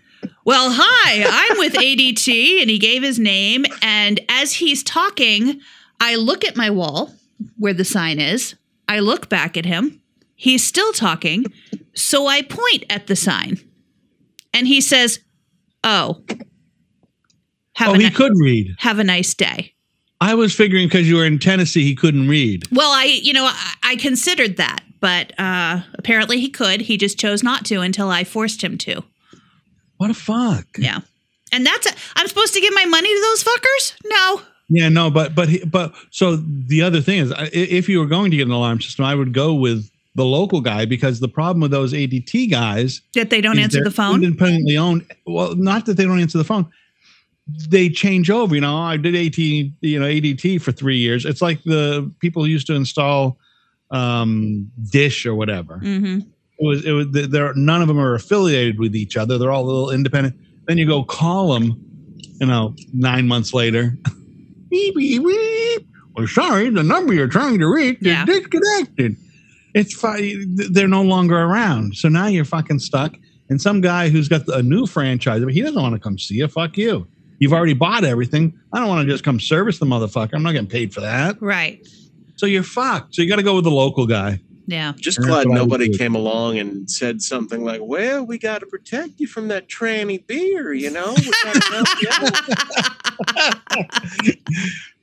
Well, 0.45 0.69
hi, 0.71 1.25
I'm 1.27 1.57
with 1.57 1.73
ADT. 1.73 2.61
And 2.61 2.69
he 2.69 2.79
gave 2.79 3.03
his 3.03 3.19
name. 3.19 3.65
And 3.81 4.21
as 4.29 4.53
he's 4.53 4.81
talking, 4.81 5.59
I 5.99 6.15
look 6.15 6.45
at 6.45 6.55
my 6.55 6.69
wall 6.69 7.13
where 7.57 7.73
the 7.73 7.85
sign 7.85 8.19
is. 8.19 8.55
I 8.87 8.99
look 8.99 9.27
back 9.27 9.57
at 9.57 9.65
him. 9.65 10.01
He's 10.35 10.65
still 10.65 10.93
talking. 10.93 11.45
So 11.93 12.27
I 12.27 12.43
point 12.43 12.85
at 12.89 13.07
the 13.07 13.15
sign. 13.17 13.59
And 14.53 14.67
he 14.67 14.79
says, 14.79 15.19
Oh, 15.83 16.23
have, 17.79 17.89
Oh, 17.89 17.93
he 17.93 18.03
ni- 18.03 18.09
could 18.11 18.33
read. 18.37 18.75
have 18.79 18.99
a 18.99 19.03
nice 19.03 19.33
day. 19.33 19.73
I 20.21 20.35
was 20.35 20.53
figuring 20.53 20.87
because 20.87 21.07
you 21.07 21.15
were 21.15 21.25
in 21.25 21.39
Tennessee, 21.39 21.83
he 21.83 21.95
couldn't 21.95 22.27
read. 22.27 22.63
Well, 22.71 22.91
I, 22.91 23.05
you 23.05 23.31
know, 23.33 23.45
I, 23.45 23.73
I 23.83 23.95
considered 23.95 24.57
that, 24.57 24.81
but 24.99 25.31
uh, 25.39 25.81
apparently 25.93 26.39
he 26.41 26.49
could. 26.49 26.81
He 26.81 26.97
just 26.97 27.17
chose 27.17 27.41
not 27.41 27.65
to 27.67 27.79
until 27.81 28.09
I 28.09 28.23
forced 28.25 28.61
him 28.61 28.77
to. 28.79 29.03
What 29.97 30.09
a 30.11 30.13
fuck. 30.13 30.65
Yeah. 30.77 30.99
And 31.51 31.65
that's 31.65 31.87
i 31.87 31.93
I'm 32.17 32.27
supposed 32.27 32.53
to 32.53 32.61
give 32.61 32.73
my 32.73 32.85
money 32.85 33.07
to 33.07 33.21
those 33.21 33.43
fuckers? 33.43 33.93
No. 34.05 34.41
Yeah, 34.69 34.89
no, 34.89 35.09
but 35.09 35.33
but 35.33 35.49
he- 35.49 35.63
but 35.65 35.93
so 36.11 36.35
the 36.35 36.81
other 36.83 37.01
thing 37.01 37.19
is, 37.19 37.33
if 37.53 37.89
you 37.89 37.99
were 37.99 38.05
going 38.05 38.29
to 38.31 38.37
get 38.37 38.45
an 38.45 38.51
alarm 38.53 38.81
system, 38.81 39.05
I 39.05 39.15
would 39.15 39.33
go 39.33 39.53
with 39.53 39.89
the 40.15 40.25
local 40.25 40.59
guy 40.61 40.85
because 40.85 41.19
the 41.21 41.27
problem 41.29 41.61
with 41.61 41.71
those 41.71 41.93
ADT 41.93 42.51
guys 42.51 43.01
That 43.15 43.29
they 43.29 43.39
don't 43.41 43.57
answer 43.57 43.83
the 43.83 43.89
phone? 43.91 44.23
independently 44.23 44.75
owned. 44.77 45.05
Well, 45.25 45.55
not 45.55 45.85
that 45.85 45.95
they 45.97 46.03
don't 46.05 46.19
answer 46.19 46.37
the 46.37 46.43
phone. 46.43 46.69
They 47.69 47.89
change 47.89 48.29
over. 48.29 48.55
You 48.55 48.61
know, 48.61 48.77
I 48.77 48.97
did 48.97 49.15
AT, 49.15 49.37
you 49.37 49.99
know, 49.99 50.05
ADT 50.05 50.61
for 50.61 50.71
three 50.71 50.97
years. 50.97 51.25
It's 51.25 51.41
like 51.41 51.63
the 51.63 52.11
people 52.19 52.43
who 52.43 52.49
used 52.49 52.67
to 52.67 52.73
install 52.75 53.37
um, 53.91 54.69
Dish 54.91 55.25
or 55.25 55.35
whatever. 55.35 55.79
Mm-hmm. 55.83 56.19
It 56.59 56.65
was 56.65 56.85
it 56.85 56.91
was 56.91 57.07
there. 57.11 57.53
None 57.55 57.81
of 57.81 57.87
them 57.87 57.99
are 57.99 58.13
affiliated 58.15 58.79
with 58.79 58.95
each 58.95 59.15
other. 59.17 59.37
They're 59.37 59.51
all 59.51 59.63
a 59.63 59.67
little 59.67 59.91
independent. 59.91 60.35
Then 60.67 60.77
you 60.77 60.85
go 60.85 61.03
call 61.03 61.53
them, 61.53 61.81
you 62.39 62.47
know, 62.47 62.75
nine 62.93 63.27
months 63.27 63.53
later. 63.53 63.97
beep 64.69 64.95
beep 64.95 65.23
beep. 65.25 65.87
Well, 66.15 66.27
sorry, 66.27 66.69
the 66.69 66.83
number 66.83 67.13
you're 67.13 67.27
trying 67.27 67.59
to 67.59 67.67
reach 67.67 67.99
Yeah. 68.01 68.25
is 68.27 68.39
disconnected. 68.39 69.15
It's 69.73 69.93
fine. 69.93 70.55
They're 70.55 70.87
no 70.87 71.03
longer 71.03 71.37
around. 71.37 71.95
So 71.95 72.09
now 72.09 72.27
you're 72.27 72.43
fucking 72.45 72.79
stuck. 72.79 73.15
And 73.49 73.61
some 73.61 73.81
guy 73.81 74.09
who's 74.09 74.27
got 74.27 74.47
a 74.49 74.61
new 74.61 74.85
franchise, 74.85 75.43
but 75.43 75.53
he 75.53 75.61
doesn't 75.61 75.81
want 75.81 75.93
to 75.95 75.99
come 75.99 76.17
see 76.19 76.35
you. 76.35 76.47
Fuck 76.47 76.77
you. 76.77 77.07
You've 77.39 77.53
already 77.53 77.73
bought 77.73 78.03
everything. 78.03 78.59
I 78.71 78.79
don't 78.79 78.87
want 78.87 79.05
to 79.07 79.11
just 79.11 79.23
come 79.23 79.39
service 79.39 79.79
the 79.79 79.85
motherfucker. 79.85 80.33
I'm 80.33 80.43
not 80.43 80.51
getting 80.51 80.67
paid 80.67 80.93
for 80.93 81.01
that. 81.01 81.41
Right. 81.41 81.87
So 82.35 82.45
you're 82.45 82.63
fucked. 82.63 83.15
So 83.15 83.21
you 83.21 83.29
got 83.29 83.37
to 83.37 83.43
go 83.43 83.55
with 83.55 83.63
the 83.63 83.71
local 83.71 84.05
guy. 84.05 84.39
Yeah. 84.67 84.93
Just 84.95 85.17
That's 85.17 85.27
glad 85.27 85.47
what 85.47 85.57
I 85.57 85.61
would 85.61 85.69
nobody 85.69 85.97
came 85.97 86.15
along 86.15 86.59
and 86.59 86.89
said 86.89 87.23
something 87.23 87.63
like, 87.63 87.81
"Well, 87.81 88.23
we 88.23 88.37
got 88.37 88.59
to 88.59 88.67
protect 88.67 89.19
you 89.19 89.25
from 89.25 89.47
that 89.47 89.67
tranny 89.67 90.25
beer," 90.25 90.71
you 90.73 90.91
know. 90.91 91.15
We 91.17 91.31
gotta 91.43 91.59
help 91.71 91.87
you 92.01 92.09
out." 93.41 94.35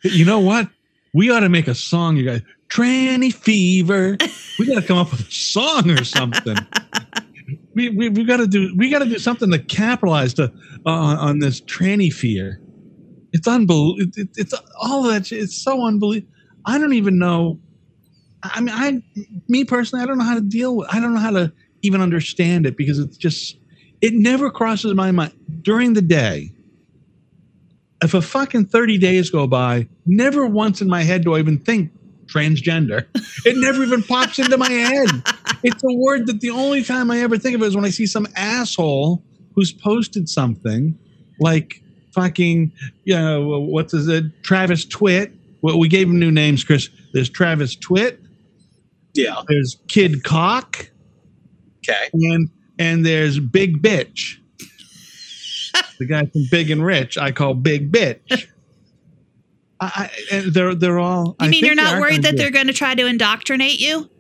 You 0.13 0.25
know 0.25 0.39
what? 0.39 0.69
We 1.13 1.31
ought 1.31 1.41
to 1.41 1.49
make 1.49 1.67
a 1.67 1.75
song, 1.75 2.17
you 2.17 2.25
guys. 2.25 2.43
Tranny 2.69 3.33
fever. 3.35 4.17
We 4.59 4.67
got 4.67 4.81
to 4.81 4.87
come 4.87 4.99
up 4.99 5.11
with 5.11 5.21
a 5.21 5.33
song 5.33 5.91
or 5.91 6.05
something. 6.05 6.57
we 7.77 7.91
we 7.91 8.09
we 8.09 8.25
got 8.25 8.39
to 8.39 8.47
do 8.47 8.75
we 8.77 8.91
got 8.91 9.01
to 9.01 9.05
do 9.05 9.19
something 9.19 9.51
to 9.53 9.59
capitalize 9.59 10.35
to 10.35 10.45
uh, 10.87 10.91
on 10.91 11.39
this 11.39 11.61
tranny 11.61 12.13
fear. 12.13 12.61
It's 13.33 13.47
unbelievable. 13.47 13.97
It, 14.01 14.17
it, 14.17 14.29
it's 14.37 14.55
all 14.81 15.07
of 15.07 15.13
that. 15.13 15.31
It's 15.31 15.63
so 15.63 15.87
unbelievable. 15.87 16.33
I 16.65 16.79
don't 16.79 16.95
even 16.95 17.19
know. 17.19 17.61
I 18.43 18.61
mean, 18.61 18.75
I 18.75 19.03
me 19.49 19.65
personally, 19.65 20.03
I 20.03 20.07
don't 20.07 20.17
know 20.19 20.25
how 20.25 20.35
to 20.35 20.41
deal 20.41 20.77
with. 20.77 20.89
I 20.93 21.01
don't 21.01 21.13
know 21.13 21.21
how 21.21 21.33
to 21.33 21.53
even 21.83 22.01
understand 22.01 22.67
it 22.67 22.77
because 22.79 22.99
it's 22.99 23.19
just 23.19 23.59
it 24.01 24.15
never 24.15 24.51
crosses 24.51 24.95
my 24.95 25.11
mind 25.13 25.35
during 25.63 25.93
the 25.93 26.03
day. 26.03 26.53
If 28.03 28.15
a 28.15 28.23
fucking 28.23 28.67
thirty 28.67 28.97
days 28.97 29.29
go 29.29 29.47
by, 29.47 29.87
never 30.07 30.47
once 30.47 30.81
in 30.81 30.89
my 30.89 31.03
head 31.03 31.25
do 31.25 31.35
I 31.35 31.41
even 31.41 31.59
think 31.59 31.93
transgender. 32.27 33.07
It 33.45 33.57
never 33.59 33.83
even 33.83 34.03
pops 34.03 34.39
into 34.39 34.57
my 34.57 34.71
head. 34.71 35.09
It's 35.63 35.83
a 35.85 35.93
word 35.95 36.27
that 36.27 36.41
the 36.41 36.51
only 36.51 36.83
time 36.83 37.11
I 37.11 37.21
ever 37.21 37.39
think 37.39 37.55
of 37.57 37.63
it 37.63 37.67
is 37.67 37.77
when 37.77 37.85
I 37.85 37.91
see 37.91 38.07
some 38.07 38.27
asshole 38.37 39.23
who's 39.55 39.73
posted 39.73 40.29
something 40.29 40.99
like 41.41 41.83
fucking, 42.13 42.73
you 43.05 43.15
know, 43.15 43.61
what's 43.61 43.93
his 43.93 44.09
it? 44.09 44.25
Travis 44.43 44.85
Twit. 44.85 45.33
Well, 45.63 45.79
we 45.79 45.89
gave 45.89 46.09
him 46.09 46.19
new 46.19 46.31
names, 46.31 46.65
Chris. 46.65 46.89
There's 47.13 47.29
Travis 47.31 47.75
Twit. 47.77 48.21
Yeah. 49.15 49.43
There's 49.49 49.79
Kid 49.89 50.23
Cock, 50.25 50.91
Okay. 51.89 52.09
and 52.13 52.51
and 52.79 53.07
there's 53.07 53.39
Big 53.39 53.81
Bitch. 53.83 54.37
the 55.99 56.07
guy 56.07 56.27
from 56.27 56.43
Big 56.51 56.71
and 56.71 56.85
Rich, 56.85 57.17
I 57.19 57.33
call 57.33 57.55
Big 57.55 57.91
Bitch. 57.93 58.47
I, 59.81 60.11
I, 60.31 60.35
eh, 60.35 60.43
they're 60.47 60.75
they're 60.75 60.99
all. 60.99 61.37
You 61.41 61.47
I 61.47 61.49
mean 61.49 61.65
you're 61.65 61.75
not 61.75 62.01
worried 62.01 62.23
that 62.23 62.37
they're 62.37 62.51
going 62.51 62.67
to 62.69 62.73
try 62.73 62.95
to 62.95 63.07
indoctrinate 63.07 63.79
you? 63.81 64.11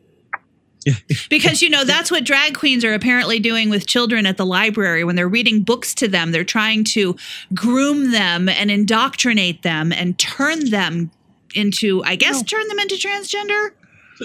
because 1.31 1.63
you 1.63 1.69
know 1.69 1.83
that's 1.85 2.13
what 2.13 2.25
drag 2.25 2.55
queens 2.55 2.85
are 2.85 2.95
apparently 2.95 3.41
doing 3.41 3.71
with 3.71 3.87
children 3.89 4.25
at 4.25 4.37
the 4.37 4.47
library 4.47 5.03
when 5.03 5.17
they're 5.17 5.29
reading 5.29 5.63
books 5.65 5.93
to 5.93 6.07
them 6.07 6.31
they're 6.31 6.45
trying 6.45 6.85
to 6.85 7.17
groom 7.55 8.13
them 8.13 8.49
and 8.49 8.71
indoctrinate 8.71 9.63
them 9.63 9.93
and 9.93 10.17
turn 10.19 10.71
them 10.71 11.11
into 11.57 12.05
i 12.05 12.15
guess 12.15 12.37
No. 12.37 12.43
turn 12.45 12.69
them 12.69 12.79
into 12.79 12.95
transgender 12.95 13.71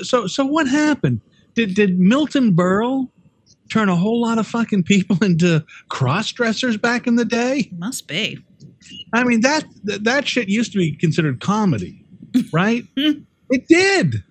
So 0.04 0.28
so 0.28 0.46
what 0.46 0.68
happened? 0.68 1.22
Did 1.56 1.74
did 1.74 2.00
Milton 2.00 2.56
Berle 2.56 3.10
turn 3.72 3.90
a 3.90 3.96
whole 3.96 4.22
lot 4.22 4.38
of 4.38 4.46
fucking 4.46 4.84
people 4.84 5.18
into 5.24 5.66
cross 5.90 6.32
dressers 6.32 6.78
back 6.78 7.08
in 7.08 7.16
the 7.16 7.26
day? 7.26 7.72
must 7.76 8.08
be 8.08 8.38
I 9.14 9.24
mean 9.24 9.42
that 9.42 9.64
that, 9.84 10.04
that 10.04 10.28
shit 10.28 10.50
used 10.50 10.72
to 10.74 10.78
be 10.78 10.96
considered 10.96 11.40
comedy, 11.40 12.04
right? 12.54 12.84
it 12.96 13.68
did. 13.68 14.24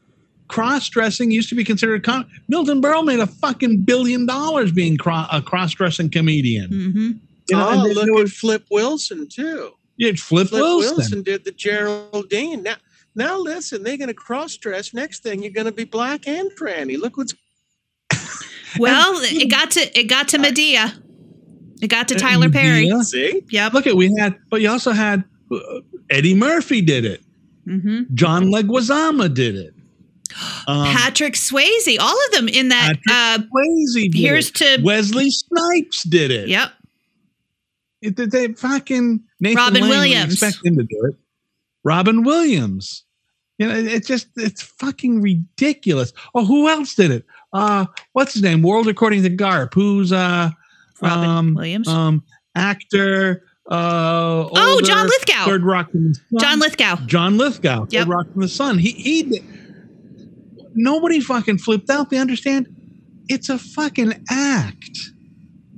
Cross 0.49 0.89
dressing 0.89 1.31
used 1.31 1.49
to 1.51 1.55
be 1.55 1.63
considered 1.63 2.03
com- 2.05 2.29
Milton 2.49 2.83
Berle 2.83 3.05
made 3.05 3.21
a 3.21 3.27
fucking 3.29 3.83
billion 3.83 4.27
dollars 4.27 4.73
being 4.73 4.97
cro- 4.97 5.27
a 5.31 5.41
cross 5.41 5.73
dressing 5.75 6.11
comedian. 6.11 6.67
hmm 6.69 7.11
You 7.49 7.57
know, 7.57 7.69
oh, 7.69 7.73
and 7.73 7.85
then 7.87 7.95
look 7.95 8.05
there 8.07 8.15
at 8.17 8.23
was- 8.23 8.33
Flip 8.37 8.65
Wilson 8.71 9.29
too. 9.29 9.71
Yeah, 9.97 10.13
Flip, 10.17 10.49
Flip 10.49 10.61
Wilson. 10.61 10.97
Wilson. 10.97 11.23
did 11.23 11.45
the 11.45 11.53
Geraldine. 11.53 12.63
Now, 12.65 12.77
now 13.15 13.39
listen, 13.39 13.83
they're 13.85 13.97
going 13.99 14.09
to 14.09 14.15
cross 14.15 14.57
dress. 14.57 14.93
Next 14.95 15.23
thing, 15.23 15.43
you're 15.43 15.53
going 15.53 15.67
to 15.67 15.73
be 15.73 15.85
black 15.85 16.27
and 16.27 16.51
tranny. 16.59 16.99
Look 16.99 17.17
what's 17.17 17.35
well 18.79 19.13
it 19.23 19.51
got 19.51 19.71
to 19.73 19.99
it 19.99 20.05
got 20.09 20.29
to 20.29 20.39
Madea 20.39 21.01
it 21.81 21.89
got 21.89 22.09
to 22.09 22.15
tyler 22.15 22.47
Uh, 22.47 22.51
perry 22.51 22.87
yeah. 22.87 23.01
see. 23.03 23.43
yep 23.51 23.73
Look 23.73 23.87
at 23.87 23.97
we 23.97 24.15
had, 24.19 24.37
but 24.51 24.61
you 24.61 24.69
also 24.71 24.93
had 24.93 25.25
uh, 25.53 25.59
Eddie 26.11 26.35
Murphy 26.35 26.81
did 26.81 27.05
it. 27.05 27.23
hmm 27.65 28.03
John 28.15 28.47
Leguizamo 28.47 29.33
did 29.33 29.57
it. 29.57 29.75
Um, 30.69 30.87
patrick 30.95 31.35
swayze 31.35 31.97
all 31.99 32.17
of 32.27 32.31
them 32.33 32.47
in 32.49 32.69
that 32.69 32.93
uh 33.11 33.39
Swayze 33.39 34.13
did 34.13 34.15
here's 34.15 34.49
it. 34.51 34.55
to 34.57 34.79
Wesley 34.83 35.29
Snipes 35.31 36.05
did 36.05 36.31
it. 36.31 36.49
yep 36.49 36.71
It, 38.01 38.17
they, 38.17 38.27
they 38.27 38.53
fucking 38.53 39.21
Nathan 39.41 39.57
Robin 39.57 39.83
Lane, 39.83 39.91
Williams. 39.91 40.33
expect 40.35 40.65
him 40.65 40.77
to 40.77 40.85
do 40.85 41.05
it. 41.07 41.17
Robin 41.83 42.23
Williams. 42.23 43.05
You 43.59 43.67
know, 43.69 43.75
it, 43.75 43.87
it's 43.87 44.07
just 44.09 44.29
it's 44.37 44.63
fucking 44.63 45.21
ridiculous. 45.21 46.13
Oh, 46.35 46.45
who 46.45 46.69
else 46.69 46.95
did 46.95 47.11
it? 47.11 47.25
Uh, 47.53 47.87
what's 48.13 48.33
his 48.35 48.43
name? 48.43 48.63
World 48.63 48.87
According 48.89 49.23
to 49.25 49.31
Garp. 49.31 49.75
Who's 49.75 50.13
uh 50.13 50.51
robin 51.03 51.29
um, 51.29 51.55
williams 51.55 51.89
um 51.89 52.23
actor? 52.55 53.43
Uh, 53.71 54.49
Oh, 54.53 54.81
John 54.83 55.07
Lithgow. 55.07 55.45
Third 55.45 55.63
Rock 55.63 55.93
from 55.93 56.09
the 56.09 56.15
Sun. 56.15 56.41
john 56.41 56.59
lithgow 56.59 56.97
John 57.07 57.39
Lithgow. 57.39 57.87
Yep. 57.91 58.03
Third 58.03 58.09
Rock 58.09 58.33
from 58.33 58.43
the 58.43 58.49
Sun. 58.49 58.79
He 58.79 58.91
he. 58.91 59.41
Nobody 60.75 61.21
fucking 61.21 61.59
flipped 61.59 61.91
out. 61.91 62.11
They 62.11 62.19
understand. 62.19 62.67
It's 63.29 63.49
a 63.49 63.59
fucking 63.59 64.25
act. 64.31 64.99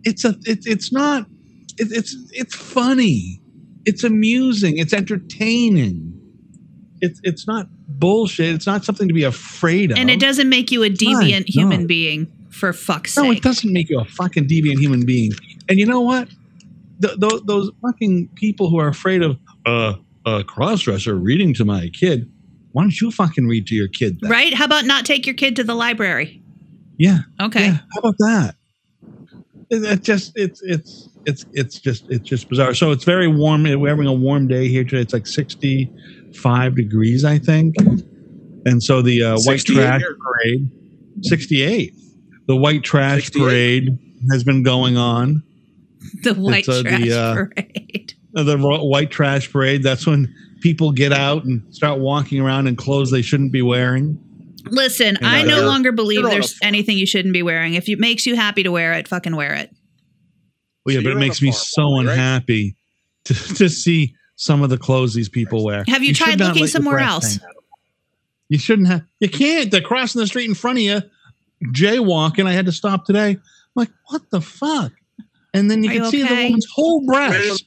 It's 0.05 0.25
a. 0.25 0.35
It's 0.45 0.67
it's 0.67 0.93
not. 0.93 1.27
It, 1.79 1.89
it's 1.93 2.17
it's 2.31 2.55
funny. 2.55 3.43
It's 3.85 4.05
amusing. 4.05 4.79
It's 4.79 4.93
entertaining. 4.93 6.19
It's 7.01 7.21
it's 7.25 7.47
not 7.47 7.67
bullshit. 7.89 8.55
It's 8.55 8.67
not 8.67 8.85
something 8.85 9.09
to 9.09 9.15
be 9.15 9.25
afraid 9.25 9.91
of. 9.91 9.99
and 9.99 10.09
it 10.11 10.21
doesn't 10.21 10.49
make 10.49 10.71
you 10.71 10.83
a 10.83 10.89
deviant 10.89 11.41
no. 11.41 11.61
human 11.61 11.87
being 11.87 12.27
for 12.53 12.73
fuck's 12.73 13.17
No, 13.17 13.23
sake 13.23 13.29
No, 13.31 13.37
it 13.37 13.43
doesn't 13.43 13.73
make 13.73 13.89
you 13.91 13.99
a 14.01 14.05
fucking 14.05 14.47
deviant 14.47 14.79
human 14.79 15.05
being. 15.05 15.33
And 15.69 15.79
you 15.79 15.87
know 15.87 16.01
what? 16.01 16.29
Th- 17.01 17.19
th- 17.19 17.43
those 17.47 17.71
fucking 17.83 18.29
people 18.35 18.69
who 18.71 18.79
are 18.79 18.89
afraid 18.89 19.23
of 19.23 19.39
uh, 19.67 19.95
a 20.27 20.43
crossdresser 20.45 21.19
reading 21.21 21.55
to 21.55 21.65
my 21.65 21.89
kid. 21.93 22.31
Why 22.73 22.83
don't 22.85 23.01
you 23.01 23.11
fucking 23.11 23.47
read 23.47 23.67
to 23.69 23.75
your 23.75 23.89
kid? 23.89 24.19
Then? 24.21 24.31
right 24.31 24.55
how 24.55 24.65
about 24.65 24.85
not 24.87 25.05
take 25.05 25.27
your 25.27 25.35
kid 25.35 25.57
to 25.57 25.65
the 25.65 25.75
library 25.75 26.43
Yeah. 26.97 27.19
okay 27.41 27.67
Yeah. 27.67 27.79
How 27.93 27.99
about 27.99 28.17
that? 28.19 28.55
It, 29.71 29.85
it 29.85 30.03
just 30.03 30.33
it's 30.37 30.63
it's 30.63 31.09
it's 31.27 31.45
it's 31.53 31.79
just 31.79 32.05
it's 32.11 32.29
just 32.29 32.49
bizarre. 32.49 32.75
So 32.75 32.91
it's 32.91 33.05
very 33.05 33.29
warm. 33.29 33.63
We're 33.65 33.89
having 33.89 34.07
a 34.07 34.13
warm 34.13 34.47
day 34.49 34.69
here 34.69 34.85
today. 34.85 35.01
It's 35.03 35.13
like 35.13 35.27
sixty 35.27 35.91
five 36.35 36.77
degrees, 36.77 37.25
I 37.25 37.39
think. 37.39 37.75
And 38.65 38.83
so 38.83 39.03
the 39.03 39.23
uh, 39.23 39.37
white 39.41 39.61
trash 39.61 40.01
here. 40.01 40.17
parade, 40.21 40.71
sixty 41.23 41.63
eight. 41.63 41.95
The 42.47 42.57
white 42.57 42.83
trash 42.85 43.25
68. 43.27 43.43
parade 43.45 43.99
has 44.33 44.45
been 44.45 44.63
going 44.63 44.97
on. 44.97 45.43
the 46.23 46.35
white 46.35 46.69
uh, 46.69 46.83
the, 46.83 46.83
trash 46.83 47.11
uh, 47.11 47.35
parade 47.35 48.15
Uh, 48.37 48.43
the 48.45 48.59
white 48.59 49.11
trash 49.11 49.51
parade. 49.51 49.83
That's 49.83 50.07
when 50.07 50.35
people 50.61 50.93
get 50.93 51.13
out 51.13 51.45
and 51.45 51.63
start 51.75 52.01
walking 52.01 52.41
around 52.41 52.67
in 52.69 52.77
clothes 52.77 53.11
they 53.11 53.23
shouldn't 53.23 53.53
be 53.53 53.63
wearing. 53.63 54.19
listen 54.71 55.17
And, 55.17 55.27
i 55.27 55.41
uh, 55.41 55.45
no 55.45 55.57
they're- 55.57 55.67
longer 55.67 55.93
believe 55.93 56.21
they're 56.23 56.27
on 56.31 56.37
a 56.37 56.41
there's 56.41 56.57
anything 56.63 56.97
you 56.99 57.07
shouldn't 57.07 57.33
be 57.35 57.43
wearing 57.43 57.75
if 57.75 57.89
it 57.89 57.99
makes 57.99 58.27
you 58.27 58.37
happy 58.37 58.63
to 58.63 58.71
wear 58.71 58.93
it 58.93 59.09
fucking 59.09 59.35
wear 59.35 59.55
it 59.55 59.71
Well, 60.87 60.95
yeah, 60.95 61.01
So 61.01 61.05
but 61.05 61.13
it 61.13 61.19
makes 61.19 61.43
me 61.43 61.51
farm, 61.51 61.59
so 61.65 61.83
probably, 61.83 62.07
right? 62.07 62.13
unhappy 62.13 62.77
to, 63.25 63.35
to 63.35 63.69
see 63.69 64.15
some 64.37 64.63
of 64.63 64.71
the 64.71 64.79
clothes 64.79 65.15
these 65.15 65.29
people 65.29 65.65
wear. 65.65 65.85
Have 65.89 66.03
you 66.05 66.15
should 66.15 66.25
tried 66.25 66.41
looking 66.41 66.67
somewhere 66.69 66.99
else? 67.01 67.39
You 68.49 68.59
shouldn't 68.59 68.89
have. 68.89 69.03
You 69.21 69.29
can't. 69.29 69.71
They're 69.71 69.81
crossing 69.81 70.21
the 70.21 70.27
street 70.27 70.49
in 70.49 70.55
front 70.55 70.79
of 70.79 70.83
you, 70.85 71.03
jaywalking. 71.73 72.47
I 72.47 72.53
had 72.53 72.67
to 72.67 72.73
stop 72.73 73.05
today. 73.05 73.31
I'm 73.31 73.41
like, 73.75 73.91
what 74.09 74.29
the 74.31 74.41
fuck? 74.41 74.93
And 75.55 75.71
then 75.71 75.83
you 75.85 75.91
Are 75.91 75.93
can 75.95 76.03
you 76.05 76.11
see 76.11 76.23
the 76.23 76.35
woman's 76.35 76.67
whole 76.75 77.05
breast 77.07 77.65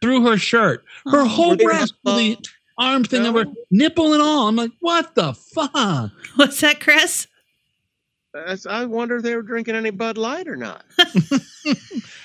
through 0.00 0.24
her 0.26 0.36
shirt, 0.36 0.84
oh, 1.06 1.10
her 1.10 1.20
Oh. 1.22 1.24
whole 1.28 1.56
breast, 1.56 1.94
not- 2.04 2.16
the 2.16 2.36
arm 2.78 3.04
thing 3.04 3.26
of 3.26 3.34
her 3.34 3.44
No. 3.44 3.54
nipple 3.70 4.12
and 4.12 4.22
all. 4.22 4.46
I'm 4.48 4.56
like, 4.56 4.70
what 4.80 5.14
the 5.14 5.32
fuck? 5.34 6.10
what's 6.36 6.60
that 6.60 6.80
chris 6.80 7.26
I 8.68 8.84
wonder 8.84 9.16
if 9.16 9.22
they 9.24 9.34
were 9.34 9.42
drinking 9.42 9.74
any 9.74 9.90
Bud 9.90 10.16
Light 10.16 10.46
or 10.48 10.54
not. 10.56 10.84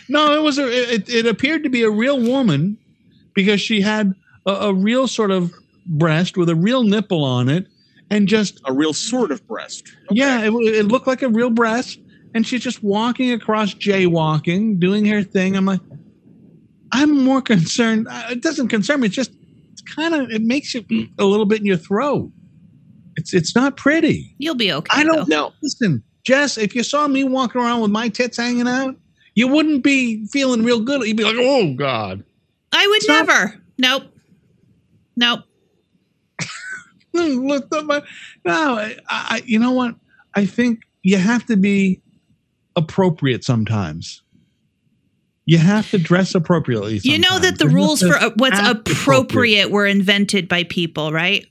No, 0.09 0.33
it 0.37 0.43
was 0.43 0.59
a. 0.59 0.93
It, 0.93 1.09
it 1.09 1.25
appeared 1.25 1.63
to 1.63 1.69
be 1.69 1.81
a 1.83 1.89
real 1.89 2.19
woman 2.21 2.77
because 3.33 3.61
she 3.61 3.81
had 3.81 4.13
a, 4.45 4.51
a 4.51 4.73
real 4.73 5.07
sort 5.07 5.31
of 5.31 5.51
breast 5.85 6.37
with 6.37 6.49
a 6.49 6.55
real 6.55 6.83
nipple 6.83 7.23
on 7.23 7.47
it, 7.49 7.67
and 8.13 8.27
just 8.27 8.61
A 8.65 8.73
real 8.73 8.93
sort 8.93 9.31
of 9.31 9.45
breast. 9.47 9.83
yeah, 10.11 10.41
it, 10.41 10.51
it 10.53 10.85
looked 10.87 11.07
like 11.07 11.21
a 11.21 11.29
real 11.29 11.49
breast. 11.49 11.99
And 12.35 12.47
she's 12.47 12.61
just 12.63 12.81
walking 12.83 13.31
across, 13.31 13.73
jaywalking, 13.75 14.79
doing 14.79 15.05
her 15.05 15.21
thing. 15.21 15.55
I'm 15.55 15.65
like, 15.65 15.81
I'm 16.91 17.23
more 17.23 17.41
concerned. 17.41 18.07
uh, 18.09 18.27
It 18.31 18.41
doesn't 18.41 18.69
concern 18.69 19.01
me. 19.01 19.07
It's 19.07 19.15
just, 19.15 19.31
it's 19.71 19.81
kind 19.81 20.15
of, 20.15 20.29
it 20.31 20.41
makes 20.41 20.73
you 20.73 20.83
a 21.19 21.25
little 21.25 21.45
bit 21.45 21.59
in 21.59 21.65
your 21.65 21.77
throat. 21.77 22.31
It's 23.15 23.31
it's 23.35 23.55
not 23.55 23.77
pretty. 23.77 24.35
you'll 24.39 24.55
be 24.55 24.73
okay 24.73 24.89
I 24.99 25.03
don't 25.03 25.29
know. 25.29 25.53
Listen, 25.61 26.01
Jess, 26.25 26.57
if 26.57 26.73
you 26.73 26.81
saw 26.81 27.07
me 27.07 27.23
walking 27.23 27.61
around 27.61 27.81
with 27.81 27.91
my 27.91 28.09
tits 28.09 28.37
hanging 28.37 28.67
out, 28.67 28.95
you 29.35 29.47
wouldn't 29.47 29.83
be 29.83 30.25
feeling 30.31 30.63
real 30.63 30.79
good. 30.79 31.05
You'd 31.05 31.17
be 31.17 31.23
like, 31.23 31.35
oh 31.37 31.75
God. 31.75 32.23
i 32.71 32.87
would 32.87 32.95
It's 32.97 33.07
not- 33.07 33.27
never 33.27 33.61
nope 33.77 34.03
nope 35.15 35.41
Look 37.47 37.73
at 37.75 37.85
my- 37.85 38.01
No, 38.45 38.75
I, 38.77 38.97
I, 39.09 39.41
you 39.45 39.59
know 39.59 39.71
what? 39.71 39.95
I 40.35 40.45
think 40.45 40.81
you 41.03 41.17
have 41.17 41.45
to 41.47 41.57
be 41.57 42.01
appropriate 42.75 43.43
sometimes. 43.43 44.21
You 45.45 45.57
have 45.57 45.91
to 45.91 45.97
dress 45.97 46.33
appropriately. 46.35 46.99
you 47.03 47.19
know 47.19 47.37
that 47.37 47.59
the 47.59 47.67
rules 47.67 48.01
for 48.01 48.15
uh, 48.15 48.31
what's 48.37 48.57
act 48.57 48.89
appropriate 48.89 49.69
were 49.71 49.85
invented 49.85 50.47
by 50.47 50.63
people 50.63 51.11
right 51.11 51.45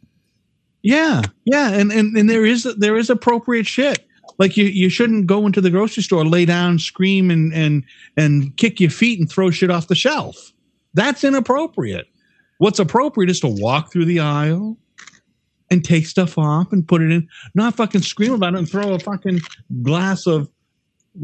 Yeah, 0.81 1.22
yeah, 1.44 1.70
and, 1.72 1.92
and 1.92 2.16
and 2.16 2.29
there 2.31 2.44
is 2.46 2.64
there 2.79 2.96
is 2.96 3.11
appropriate 3.11 3.66
shit. 3.66 4.07
Like 4.38 4.57
you, 4.57 4.64
you 4.64 4.88
shouldn't 4.88 5.27
go 5.27 5.44
into 5.46 5.61
the 5.61 5.68
grocery 5.70 6.03
store, 6.03 6.25
lay 6.25 6.46
down, 6.46 6.79
scream, 6.79 7.31
and 7.31 7.53
and 7.53 7.85
and 8.16 8.57
kick 8.57 8.81
your 8.81 8.90
feet 8.90 9.20
and 9.20 9.31
throw 9.31 9.51
shit 9.51 9.70
off 9.70 9.88
the 9.88 9.94
shelf. 9.94 10.53
That's 10.94 11.22
inappropriate. 11.22 12.07
What's 12.59 12.79
appropriate 12.79 13.29
is 13.31 13.40
to 13.40 13.48
walk 13.48 13.92
through 13.92 14.07
the 14.07 14.20
aisle 14.20 14.79
and 15.72 15.82
take 15.82 16.06
stuff 16.06 16.37
off 16.37 16.70
and 16.70 16.87
put 16.87 17.00
it 17.00 17.11
in. 17.11 17.26
Not 17.54 17.74
fucking 17.74 18.02
scream 18.02 18.35
about 18.35 18.54
it 18.54 18.58
and 18.58 18.68
throw 18.68 18.92
a 18.92 18.98
fucking 18.98 19.40
glass 19.82 20.26
of 20.26 20.48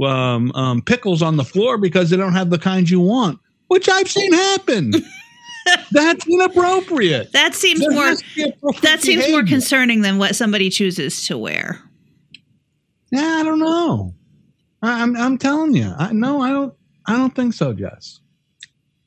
um, 0.03 0.51
um, 0.53 0.83
pickles 0.83 1.23
on 1.23 1.37
the 1.37 1.45
floor 1.45 1.77
because 1.77 2.09
they 2.11 2.17
don't 2.17 2.33
have 2.33 2.51
the 2.51 2.59
kind 2.59 2.89
you 2.89 3.01
want, 3.01 3.39
which 3.69 3.89
I've 3.89 4.09
seen 4.09 4.33
happen. 4.33 4.95
That's 5.93 6.27
inappropriate. 6.27 7.33
That 7.33 7.55
seems 7.55 7.81
There 7.81 7.91
more 7.91 8.05
has 8.05 8.23
to 8.23 8.35
be 8.35 8.43
appropriate 8.45 8.83
that 8.83 9.03
seems 9.03 9.29
more 9.31 9.45
concerning 9.45 10.01
than 10.01 10.17
what 10.17 10.35
somebody 10.35 10.71
chooses 10.71 11.27
to 11.27 11.37
wear. 11.37 11.83
Yeah, 13.13 13.39
I 13.41 13.43
don't 13.43 13.59
know. 13.59 14.15
I, 14.81 15.03
I'm 15.03 15.15
I'm 15.15 15.37
telling 15.37 15.75
you, 15.75 15.93
I 15.99 16.13
no, 16.13 16.41
I 16.41 16.51
don't. 16.51 16.75
I 17.07 17.17
don't 17.17 17.35
think 17.35 17.53
so, 17.53 17.75
Jess. 17.75 18.21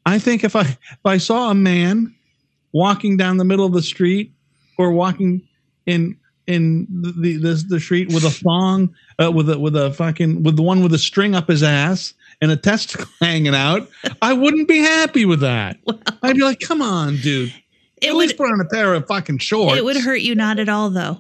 I 0.06 0.20
think 0.20 0.44
if 0.44 0.56
I 0.56 0.62
if 0.62 1.00
I 1.04 1.18
saw 1.18 1.50
a 1.50 1.56
man 1.56 2.14
walking 2.74 3.18
down 3.18 3.38
the 3.38 3.46
middle 3.46 3.66
of 3.66 3.74
the 3.74 3.82
street 3.82 4.34
or 4.82 4.92
walking 4.92 5.42
in 5.86 6.18
in 6.48 6.88
the 6.90 7.12
the, 7.12 7.38
the, 7.38 7.66
the 7.68 7.80
street 7.80 8.10
with 8.10 8.24
a 8.24 8.30
thong, 8.30 8.94
uh, 9.22 9.32
with 9.32 9.50
a 9.50 9.60
with 9.60 9.76
a 9.76 9.92
fucking 9.94 10.44
with 10.44 10.56
the 10.56 10.62
one 10.62 10.84
with 10.84 10.94
a 10.94 11.00
string 11.00 11.36
up 11.36 11.48
his 11.48 11.64
ass 11.64 12.14
and 12.42 12.52
a 12.52 12.58
testicle 12.58 13.08
hanging 13.22 13.56
out, 13.56 13.90
I 14.22 14.34
wouldn't 14.34 14.68
be 14.68 14.80
happy 14.80 15.26
with 15.26 15.42
that. 15.42 15.78
I'd 16.24 16.36
be 16.36 16.44
like, 16.44 16.60
"Come 16.60 16.82
on, 16.82 17.18
dude. 17.18 17.54
It 18.02 18.10
At 18.10 18.16
would 18.16 18.22
least 18.22 18.38
put 18.38 18.52
on 18.52 18.60
a 18.60 18.66
pair 18.66 18.94
of 18.94 19.08
fucking 19.08 19.38
shorts." 19.40 19.78
it 19.78 19.86
would 19.86 19.98
hurt 19.98 20.22
you 20.22 20.36
not 20.36 20.60
at 20.60 20.70
all 20.70 20.90
though. 20.90 21.20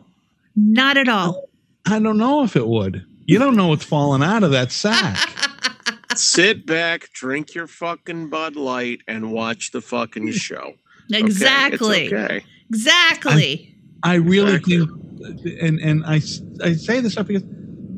Not 0.56 0.97
at 0.97 1.08
all. 1.08 1.50
I 1.86 2.00
don't 2.00 2.17
know 2.17 2.43
if 2.43 2.56
it 2.56 2.67
would. 2.67 3.06
You 3.26 3.39
don't 3.39 3.56
know 3.56 3.67
what's 3.67 3.86
falling 3.86 4.24
out 4.24 4.43
of 4.43 4.52
that 4.52 4.71
sack. 4.71 5.17
Sit 6.15 6.65
back, 6.65 7.10
drink 7.13 7.56
your 7.56 7.67
fucking 7.67 8.30
Bud 8.30 8.56
Light, 8.58 9.00
and 9.08 9.32
watch 9.32 9.71
the 9.71 9.80
fucking 9.80 10.32
show. 10.34 10.74
Okay? 11.10 11.19
Exactly. 11.19 12.06
It's 12.06 12.13
okay. 12.13 12.45
Exactly. 12.73 13.75
I 14.03 14.15
really 14.15 14.55
Exactly. 14.55 14.77
think, 14.79 15.62
and 15.62 15.79
and 15.79 16.03
I 16.05 16.15
I 16.63 16.73
say 16.73 16.99
this 17.01 17.17
up 17.17 17.27
because 17.27 17.43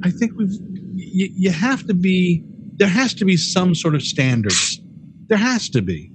I 0.04 0.10
think 0.10 0.34
we've 0.38 0.52
you, 0.96 1.30
you 1.36 1.52
have 1.52 1.86
to 1.88 1.94
be 1.94 2.44
there 2.76 2.88
has 2.90 3.14
to 3.16 3.26
be 3.26 3.38
some 3.38 3.76
sort 3.76 3.96
of 3.96 4.02
standards. 4.02 4.80
There 5.28 5.38
has 5.38 5.70
to 5.70 5.82
be. 5.82 6.12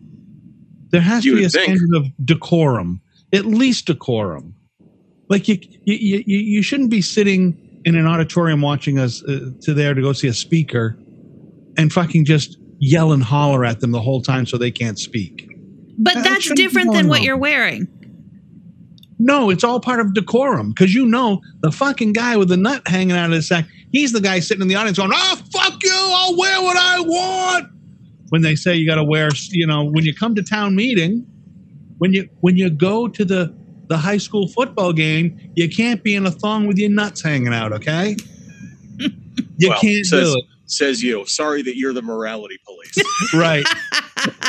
There 0.91 1.01
has 1.01 1.25
You 1.25 1.33
to 1.33 1.37
be 1.37 1.43
a 1.43 1.47
would 1.47 1.53
think. 1.53 1.65
standard 1.79 1.97
of 1.97 2.07
decorum, 2.25 3.01
at 3.33 3.45
least 3.47 3.87
decorum. 3.87 4.55
Like 5.29 5.49
you 5.49 5.59
you 5.85 6.23
you, 6.27 6.39
you 6.39 6.63
shouldn't 6.63 6.91
be 6.91 7.01
sitting 7.01 7.57
in 7.85 7.95
an 7.97 8.07
auditorium 8.07 8.61
watching 8.61 8.99
us 8.99 9.23
uh, 9.25 9.51
to 9.63 9.73
there 9.73 9.95
to 9.95 10.03
go 10.03 10.13
see 10.13 10.29
a 10.29 10.35
speaker, 10.35 10.99
and 11.79 11.93
fucking 11.93 12.25
just 12.25 12.59
yell 12.81 13.13
and 13.13 13.23
holler 13.23 13.65
at 13.65 13.81
them 13.81 13.93
the 13.93 14.01
whole 14.01 14.21
time 14.21 14.47
so 14.47 14.59
they 14.59 14.71
can't 14.71 14.99
speak. 14.99 15.49
But 15.99 16.15
That 16.15 16.25
that's 16.25 16.43
shouldn't 16.45 16.59
different 16.59 16.93
than 16.93 17.09
what 17.09 17.21
on. 17.21 17.25
you're 17.25 17.37
wearing. 17.37 17.89
No, 19.19 19.51
it's 19.51 19.65
all 19.65 19.81
part 19.81 20.01
of 20.01 20.15
decorum 20.15 20.71
because 20.71 20.95
you 20.95 21.05
know 21.07 21.41
the 21.61 21.73
fucking 21.73 22.13
guy 22.13 22.37
with 22.37 22.49
the 22.49 22.57
nut 22.57 22.83
hanging 22.87 23.17
out 23.17 23.27
of 23.27 23.33
his 23.33 23.49
sack. 23.49 23.67
He's 23.91 24.13
the 24.13 24.21
guy 24.21 24.39
sitting 24.41 24.63
in 24.63 24.69
the 24.69 24.75
audience 24.77 24.99
going, 24.99 25.11
"Oh 25.13 25.37
fuck 25.53 25.83
you! 25.83 25.91
I'll 25.93 26.37
wear 26.37 26.63
what 26.63 26.77
I 26.77 27.01
want." 27.01 27.69
When 28.29 28.43
they 28.43 28.55
say 28.55 28.77
you 28.77 28.87
got 28.87 28.97
to 28.97 29.05
wear, 29.05 29.31
you 29.51 29.67
know, 29.67 29.85
when 29.85 30.05
you 30.05 30.15
come 30.15 30.35
to 30.35 30.43
town 30.43 30.77
meeting, 30.77 31.27
when 31.99 32.13
you 32.13 32.29
when 32.41 32.57
you 32.57 32.71
go 32.71 33.09
to 33.09 33.25
the 33.25 33.55
the 33.89 33.97
high 33.97 34.19
school 34.19 34.47
football 34.49 34.93
game, 34.93 35.39
you 35.57 35.69
can't 35.69 36.05
be 36.05 36.15
in 36.15 36.27
a 36.27 36.31
thong 36.31 36.67
with 36.67 36.77
your 36.79 36.91
nuts 36.91 37.23
hanging 37.23 37.55
out. 37.55 37.73
Okay, 37.73 38.15
you 38.99 39.69
Well, 39.71 39.81
can't 39.81 40.07
says- 40.07 40.33
do 40.33 40.39
it. 40.39 40.45
Says 40.71 41.03
you. 41.03 41.25
Sorry 41.25 41.63
that 41.63 41.77
you're 41.79 41.95
the 41.95 42.03
morality 42.03 42.59
police. 42.67 42.95
Right, 43.35 43.65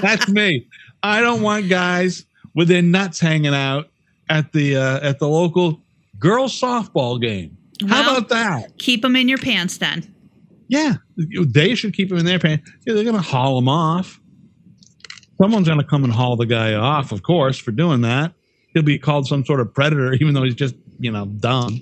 that's 0.01 0.27
me. 0.27 0.67
I 1.01 1.21
don't 1.21 1.41
want 1.41 1.69
guys 1.69 2.25
with 2.53 2.67
their 2.67 2.81
nuts 2.81 3.21
hanging 3.21 3.55
out 3.55 3.89
at 4.29 4.51
the 4.53 4.77
uh, 4.77 4.99
at 5.01 5.19
the 5.19 5.27
local 5.27 5.81
girls 6.19 6.59
softball 6.59 7.19
game. 7.21 7.57
How 7.87 8.01
about 8.01 8.29
that? 8.29 8.77
keep 8.77 9.01
them 9.01 9.15
in 9.15 9.27
your 9.29 9.37
pants 9.37 9.77
then. 9.77 10.13
Yeah, 10.67 10.95
they 11.17 11.73
should 11.75 11.93
keep 11.93 12.09
them 12.09 12.17
in 12.19 12.25
their 12.25 12.39
pants. 12.39 12.69
Yeah, 12.85 12.93
they're 12.93 13.03
going 13.03 13.15
to 13.15 13.21
haul 13.21 13.55
them 13.55 13.67
off. 13.69 14.19
Someone's 15.41 15.67
going 15.67 15.79
to 15.79 15.85
come 15.85 16.03
and 16.03 16.11
haul 16.13 16.35
the 16.35 16.45
guy 16.45 16.73
off, 16.73 17.11
of 17.11 17.23
course, 17.23 17.57
for 17.57 17.71
doing 17.71 18.01
that. 18.01 18.33
He'll 18.73 18.83
be 18.83 18.99
called 18.99 19.25
some 19.27 19.43
sort 19.45 19.61
of 19.61 19.73
predator, 19.73 20.13
even 20.21 20.33
though 20.33 20.43
he's 20.43 20.53
just, 20.55 20.75
you 20.99 21.11
know, 21.11 21.25
dumb. 21.25 21.79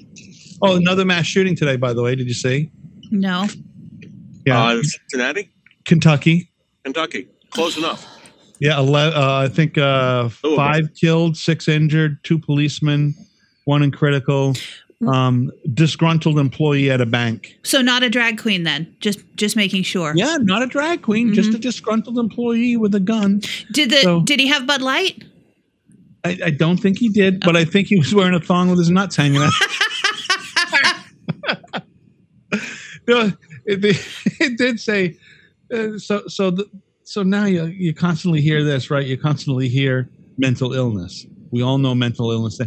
Oh, 0.61 0.75
another 0.77 1.03
mass 1.05 1.25
shooting 1.25 1.55
today, 1.55 1.75
by 1.75 1.93
the 1.93 2.01
way. 2.01 2.15
Did 2.15 2.27
you 2.27 2.33
see? 2.33 2.71
No. 3.11 3.45
Yeah, 4.45 4.63
Uh, 4.63 4.81
Cincinnati, 4.83 5.49
Kentucky. 5.85 6.49
Kentucky. 6.85 7.27
Close 7.49 7.77
enough. 7.77 8.07
Yeah, 8.59 8.77
ele- 8.77 8.95
uh, 8.95 9.43
I 9.43 9.49
think 9.49 9.77
uh, 9.77 10.29
five 10.29 10.91
killed, 10.95 11.37
six 11.37 11.67
injured, 11.67 12.23
two 12.23 12.39
policemen, 12.39 13.13
one 13.65 13.83
in 13.83 13.91
critical. 13.91 14.55
Um, 15.07 15.51
disgruntled 15.75 16.39
employee 16.39 16.89
at 16.89 17.01
a 17.01 17.05
bank. 17.05 17.55
So 17.61 17.83
not 17.83 18.01
a 18.01 18.09
drag 18.09 18.39
queen 18.39 18.63
then. 18.63 18.95
Just 18.99 19.19
just 19.35 19.55
making 19.55 19.83
sure. 19.83 20.13
Yeah, 20.15 20.37
not 20.41 20.63
a 20.63 20.65
drag 20.65 21.03
queen, 21.03 21.35
just 21.35 21.53
a 21.53 21.59
disgruntled 21.59 22.17
employee 22.17 22.77
with 22.77 22.95
a 22.95 22.99
gun. 22.99 23.41
Did 23.71 23.91
the 23.91 23.97
So- 24.01 24.21
did 24.21 24.39
he 24.39 24.47
have 24.47 24.65
Bud 24.65 24.81
Light? 24.81 25.23
I, 26.23 26.39
I 26.45 26.49
don't 26.49 26.77
think 26.77 26.97
he 26.97 27.09
did, 27.09 27.41
but 27.41 27.55
I 27.55 27.63
think 27.63 27.89
he 27.89 27.99
was 27.99 28.15
wearing 28.15 28.33
a 28.33 28.39
thong 28.39 28.71
with 28.71 28.79
his 28.79 28.89
nuts 28.89 29.15
hanging 29.15 29.39
out. 29.39 29.53
no, 33.07 33.31
it, 33.65 33.83
it 34.39 34.57
did 34.57 34.79
say 34.79 35.15
uh, 35.71 35.99
so. 35.99 36.25
So 36.27 36.49
the, 36.51 36.67
so 37.07 37.23
now 37.23 37.45
you 37.45 37.65
you 37.67 37.93
constantly 37.93 38.41
hear 38.41 38.65
this, 38.65 38.91
right? 38.91 39.05
You 39.05 39.17
constantly 39.17 39.69
hear 39.69 40.09
mental 40.37 40.73
illness. 40.73 41.25
We 41.51 41.61
all 41.61 41.77
know 41.77 41.95
mental 41.95 42.31
illness, 42.31 42.59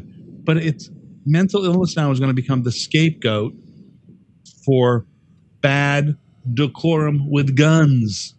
but 0.45 0.57
it's 0.57 0.89
mental 1.27 1.67
illness 1.67 1.95
now 1.95 2.11
is 2.11 2.19
going 2.19 2.31
to 2.31 2.35
become 2.35 2.63
the 2.63 2.73
scapegoat 2.73 3.53
for 4.65 5.05
bad 5.61 6.17
decorum 6.55 7.31
with 7.31 7.55
guns. 7.55 8.35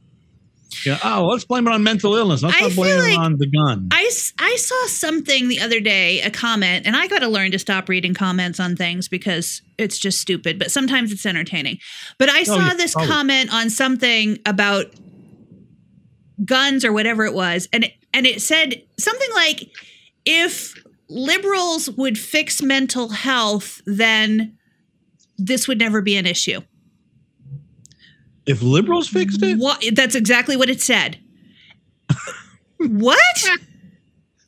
Yeah. 0.85 0.97
Oh, 1.03 1.27
let's 1.27 1.45
blame 1.45 1.67
it 1.67 1.73
on 1.73 1.83
mental 1.83 2.15
illness. 2.15 2.41
Let's 2.41 2.57
I 2.57 2.61
not 2.61 2.75
blame 2.75 3.11
it 3.11 3.19
on 3.19 3.37
the 3.37 3.45
gun. 3.45 3.89
I, 3.91 4.09
I 4.39 4.55
saw 4.55 4.87
something 4.87 5.49
the 5.49 5.59
other 5.59 5.79
day, 5.79 6.21
a 6.21 6.31
comment, 6.31 6.87
and 6.87 6.95
I 6.95 7.07
got 7.07 7.19
to 7.19 7.27
learn 7.27 7.51
to 7.51 7.59
stop 7.59 7.89
reading 7.89 8.15
comments 8.15 8.59
on 8.59 8.75
things 8.75 9.07
because 9.07 9.61
it's 9.77 9.99
just 9.99 10.19
stupid, 10.19 10.57
but 10.57 10.71
sometimes 10.71 11.11
it's 11.11 11.25
entertaining. 11.27 11.77
But 12.17 12.29
I 12.29 12.39
oh, 12.41 12.43
saw 12.45 12.67
yeah, 12.69 12.73
this 12.73 12.95
always. 12.95 13.11
comment 13.11 13.53
on 13.53 13.69
something 13.69 14.39
about 14.47 14.85
guns 16.45 16.84
or 16.86 16.91
whatever 16.93 17.25
it 17.25 17.34
was, 17.34 17.67
and 17.73 17.84
it, 17.86 17.93
and 18.13 18.25
it 18.25 18.41
said 18.41 18.82
something 18.99 19.30
like, 19.36 19.69
if 20.25 20.82
liberals 21.10 21.89
would 21.91 22.17
fix 22.17 22.62
mental 22.62 23.10
health, 23.10 23.82
then 23.86 24.58
this 25.38 25.67
would 25.67 25.80
never 25.80 26.01
be 26.01 26.15
an 26.15 26.25
issue. 26.25 26.62
if 28.45 28.62
liberals 28.62 29.08
fixed 29.08 29.41
it, 29.43 29.58
What? 29.58 29.84
That's 29.93 30.15
exactly 30.15 30.56
what 30.58 30.69
it 30.69 30.82
said. 30.82 31.17
what? 32.77 33.17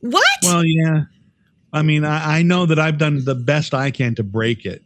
What? 0.02 0.24
well, 0.44 0.66
yeah. 0.66 1.04
I 1.72 1.82
mean, 1.82 2.04
I, 2.06 2.40
I 2.40 2.42
know 2.44 2.66
that 2.66 2.78
I've 2.80 2.98
done 2.98 3.24
the 3.24 3.36
best 3.36 3.74
I 3.74 3.90
can 3.92 4.16
to 4.16 4.24
break 4.24 4.66
it. 4.66 4.84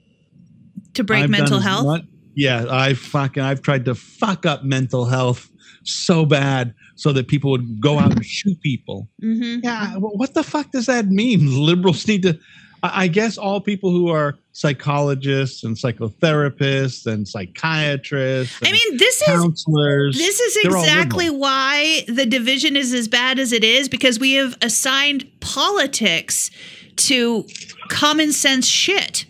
to 0.94 1.04
break 1.04 1.24
I've 1.24 1.30
mental 1.30 1.60
health? 1.60 1.86
What? 1.86 2.02
Yeah, 2.36 2.66
I 2.70 2.94
fucking 2.94 3.42
I've 3.42 3.62
tried 3.62 3.86
to 3.86 3.96
fuck 3.96 4.46
up 4.46 4.64
mental 4.64 5.06
health 5.06 5.50
so 5.88 6.26
bad 6.26 6.74
so 6.96 7.12
that 7.14 7.28
people 7.28 7.52
would 7.52 7.80
go 7.82 8.00
out 8.00 8.12
and 8.12 8.26
shoot 8.26 8.60
people. 8.62 9.08
Mm-hmm. 9.22 9.60
Yeah, 9.64 9.92
wh- 9.96 10.16
what 10.16 10.34
the 10.34 10.44
fuck 10.44 10.72
does 10.72 10.86
that 10.88 11.08
mean? 11.08 11.66
Liberals 11.66 12.08
need 12.08 12.24
to. 12.24 12.38
I 12.84 13.04
I 13.04 13.08
guess 13.08 13.38
all 13.38 13.60
people 13.62 13.92
who 13.92 14.10
are 14.10 14.36
psychologists 14.52 15.64
and 15.64 15.76
psychotherapists 15.76 17.06
and 17.06 17.28
psychiatrists. 17.28 18.58
I 18.64 18.72
mean, 18.72 18.98
this 18.98 19.22
is 19.22 19.28
counselors. 19.28 20.18
this 20.18 20.40
is 20.40 20.58
exactly 20.66 21.30
why 21.30 22.04
the 22.08 22.26
division 22.26 22.76
is 22.76 22.94
as 22.94 23.08
bad 23.08 23.40
as 23.40 23.52
it 23.52 23.64
is 23.64 23.88
because 23.90 24.20
we 24.20 24.34
have 24.34 24.56
assigned 24.62 25.26
politics 25.42 26.50
to 26.98 27.46
common 27.90 28.32
sense 28.32 28.66
shit. 28.68 29.26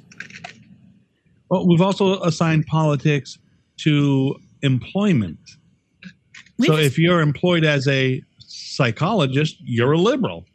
Well, 1.49 1.67
we've 1.67 1.81
also 1.81 2.21
assigned 2.21 2.65
politics 2.67 3.37
to 3.77 4.35
employment. 4.61 5.39
We 6.59 6.67
so 6.67 6.73
just- 6.75 6.85
if 6.85 6.97
you're 6.99 7.21
employed 7.21 7.63
as 7.65 7.87
a 7.87 8.21
psychologist, 8.39 9.57
you're 9.59 9.93
a 9.93 9.97
liberal. 9.99 10.45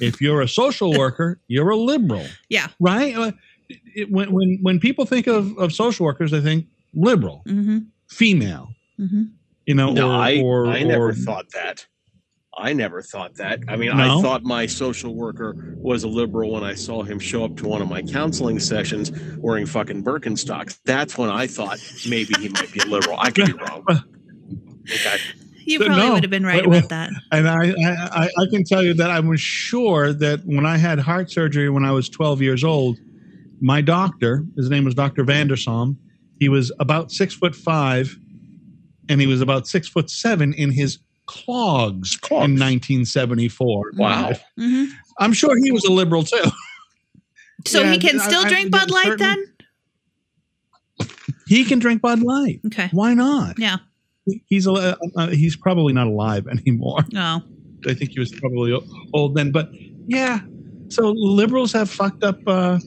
If 0.00 0.20
you're 0.20 0.40
a 0.40 0.48
social 0.48 0.92
worker, 0.98 1.38
you're 1.48 1.70
a 1.70 1.76
liberal, 1.76 2.26
yeah. 2.48 2.68
right? 2.80 3.14
Uh, 3.16 3.32
it- 3.68 4.10
when 4.10 4.32
when 4.32 4.58
when 4.62 4.80
people 4.80 5.04
think 5.04 5.26
of, 5.26 5.56
of 5.58 5.72
social 5.72 6.04
workers, 6.06 6.30
they 6.30 6.40
think 6.40 6.66
liberal, 6.94 7.42
Mm-hmm. 7.46 7.78
female. 8.08 8.68
Mm-hmm. 8.98 9.22
You 9.66 9.74
know, 9.74 9.92
No, 9.92 10.08
or, 10.10 10.14
I, 10.14 10.40
or, 10.40 10.66
I 10.66 10.82
never 10.82 11.08
or- 11.10 11.14
thought 11.14 11.50
that. 11.52 11.86
I 12.58 12.74
never 12.74 13.00
thought 13.00 13.36
that. 13.36 13.60
I 13.66 13.76
mean, 13.76 13.96
No? 13.96 14.18
I 14.18 14.22
thought 14.22 14.42
my 14.42 14.66
social 14.66 15.14
worker 15.14 15.74
was 15.78 16.04
a 16.04 16.08
liberal 16.08 16.50
when 16.52 16.62
I 16.62 16.74
saw 16.74 17.02
him 17.02 17.18
show 17.18 17.44
up 17.46 17.56
to 17.56 17.66
one 17.66 17.80
of 17.80 17.88
my 17.88 18.02
counseling 18.02 18.58
sessions 18.60 19.10
wearing 19.38 19.64
fucking 19.64 20.04
Birkenstocks. 20.04 20.78
That's 20.84 21.16
when 21.16 21.30
I 21.30 21.46
thought 21.46 21.78
maybe 22.06 22.34
he 22.38 22.50
might 22.50 22.70
be 22.70 22.80
a 22.80 22.84
liberal. 22.84 23.18
I 23.18 23.30
could 23.30 23.46
be 23.46 23.52
wrong. 23.68 23.86
Okay. 24.90 25.16
You 25.64 25.78
But 25.78 25.86
probably 25.88 26.04
no, 26.06 26.12
would 26.14 26.24
have 26.24 26.30
been 26.30 26.44
right 26.44 26.64
but- 26.64 26.76
about 26.78 26.88
that. 26.90 27.10
And 27.32 27.48
I, 27.48 27.70
I, 27.70 28.24
I, 28.24 28.28
I 28.42 28.46
can 28.50 28.64
tell 28.64 28.82
you 28.82 28.94
that 28.94 29.10
I 29.10 29.20
was 29.20 29.40
sure 29.40 30.12
that 30.12 30.40
when 30.44 30.66
I 30.66 30.76
had 30.76 30.98
heart 30.98 31.30
surgery 31.30 31.68
when 31.70 31.84
I 31.84 31.92
was 31.92 32.08
12 32.08 32.42
years 32.42 32.64
old, 32.64 32.98
my 33.60 33.80
doctor, 33.80 34.44
his 34.56 34.68
name 34.70 34.84
was 34.84 34.94
Dr. 34.94 35.24
Vandersom, 35.24 35.96
he 36.40 36.48
was 36.48 36.72
about 36.80 37.12
six 37.12 37.32
foot 37.34 37.54
five 37.54 38.16
and 39.08 39.20
he 39.20 39.26
was 39.28 39.40
about 39.40 39.68
six 39.68 39.88
foot 39.88 40.10
seven 40.10 40.52
in 40.54 40.72
his 40.72 40.98
clogs, 41.26 42.16
Clogs. 42.16 42.44
in 42.46 42.52
1974. 42.58 43.92
Wow. 43.96 44.32
hmm 44.58 44.84
I'm 45.20 45.32
sure 45.32 45.54
he 45.62 45.70
was 45.70 45.84
a 45.84 45.92
liberal 45.92 46.24
too. 46.24 46.42
So 47.66 47.82
Yeah, 47.82 47.92
he 47.92 47.98
can 48.00 48.18
still 48.18 48.44
I- 48.44 48.48
drink 48.48 48.72
Bud 48.72 48.90
Light 48.90 49.16
then? 49.18 49.44
He 51.46 51.64
can 51.64 51.78
drink 51.78 52.00
Bud 52.02 52.20
Light. 52.20 52.60
Okay. 52.66 52.88
Why 52.92 53.14
not? 53.14 53.58
Yeah. 53.58 53.76
He's 54.46 54.66
a, 54.66 54.72
uh, 54.72 54.94
uh, 55.16 55.26
he's 55.28 55.56
probably 55.56 55.92
not 55.92 56.06
alive 56.06 56.46
anymore. 56.48 57.00
Oh. 57.16 57.40
I 57.88 57.94
think 57.94 58.10
he 58.12 58.20
was 58.20 58.30
probably 58.32 58.72
old 59.12 59.34
then. 59.34 59.50
But 59.50 59.70
yeah, 60.06 60.40
so 60.88 61.10
liberals 61.16 61.72
have 61.72 61.90
fucked 61.90 62.22
up, 62.22 62.38
uh, 62.46 62.78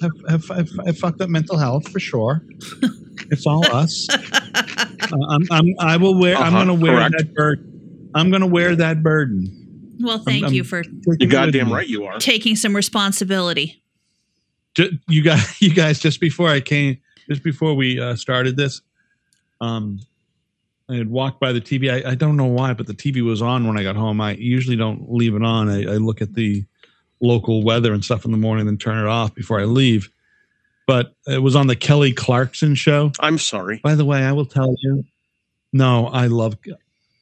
have, 0.00 0.12
have, 0.28 0.48
have, 0.48 0.68
have 0.86 0.98
fucked 0.98 1.20
up 1.20 1.28
mental 1.28 1.58
health 1.58 1.88
for 1.90 2.00
sure. 2.00 2.42
it's 3.30 3.46
all 3.46 3.64
us. 3.70 4.06
Uh, 4.10 5.16
I'm, 5.28 5.42
I'm, 5.50 5.66
I 5.78 5.96
will 5.98 6.18
wear. 6.18 6.36
I'm 6.36 6.54
Uh-huh, 6.54 6.64
going 6.64 6.78
to 6.78 6.82
wear 6.82 6.96
correct. 6.96 7.14
that 7.18 7.34
burden. 7.34 8.10
I'm 8.14 8.30
going 8.30 8.40
to 8.42 8.46
wear 8.46 8.74
that 8.76 9.02
burden. 9.02 9.96
Well, 10.00 10.18
thank 10.18 10.44
I'm- 10.44 10.54
you 10.54 10.64
for 10.64 10.82
You're 11.18 11.28
goddamn 11.28 11.70
right 11.72 11.86
you 11.86 12.04
are. 12.04 12.18
taking 12.18 12.56
some 12.56 12.74
responsibility. 12.74 13.82
Ju- 14.74 14.98
you 15.08 15.20
guys, 15.22 15.56
you 15.60 15.74
guys, 15.74 15.98
just 15.98 16.20
before 16.20 16.48
I 16.48 16.60
came, 16.60 16.96
just 17.28 17.42
before 17.42 17.74
we 17.74 18.00
uh, 18.00 18.16
started 18.16 18.56
this, 18.56 18.80
um, 19.60 20.00
I 20.90 20.96
had 20.96 21.08
walked 21.10 21.38
by 21.40 21.52
the 21.52 21.60
TV. 21.60 21.90
I, 22.04 22.10
I 22.10 22.14
don't 22.14 22.36
know 22.36 22.46
why, 22.46 22.72
but 22.74 22.86
the 22.86 22.94
TV 22.94 23.22
was 23.24 23.40
on 23.42 23.66
when 23.66 23.78
I 23.78 23.82
got 23.82 23.96
home. 23.96 24.20
I 24.20 24.32
usually 24.32 24.76
don't 24.76 25.12
leave 25.12 25.34
it 25.34 25.42
on. 25.42 25.68
I, 25.68 25.82
I 25.82 25.96
look 25.96 26.20
at 26.20 26.34
the 26.34 26.64
local 27.20 27.62
weather 27.62 27.92
and 27.92 28.04
stuff 28.04 28.24
in 28.24 28.32
the 28.32 28.38
morning, 28.38 28.66
then 28.66 28.76
turn 28.78 28.98
it 28.98 29.08
off 29.08 29.34
before 29.34 29.60
I 29.60 29.64
leave. 29.64 30.10
But 30.86 31.14
it 31.26 31.38
was 31.42 31.54
on 31.54 31.68
the 31.68 31.76
Kelly 31.76 32.12
Clarkson 32.12 32.74
show. 32.74 33.12
I'm 33.20 33.38
sorry. 33.38 33.78
By 33.82 33.94
the 33.94 34.04
way, 34.04 34.22
I 34.24 34.32
will 34.32 34.46
tell 34.46 34.74
you. 34.80 35.04
No, 35.72 36.08
I 36.08 36.26
love. 36.26 36.56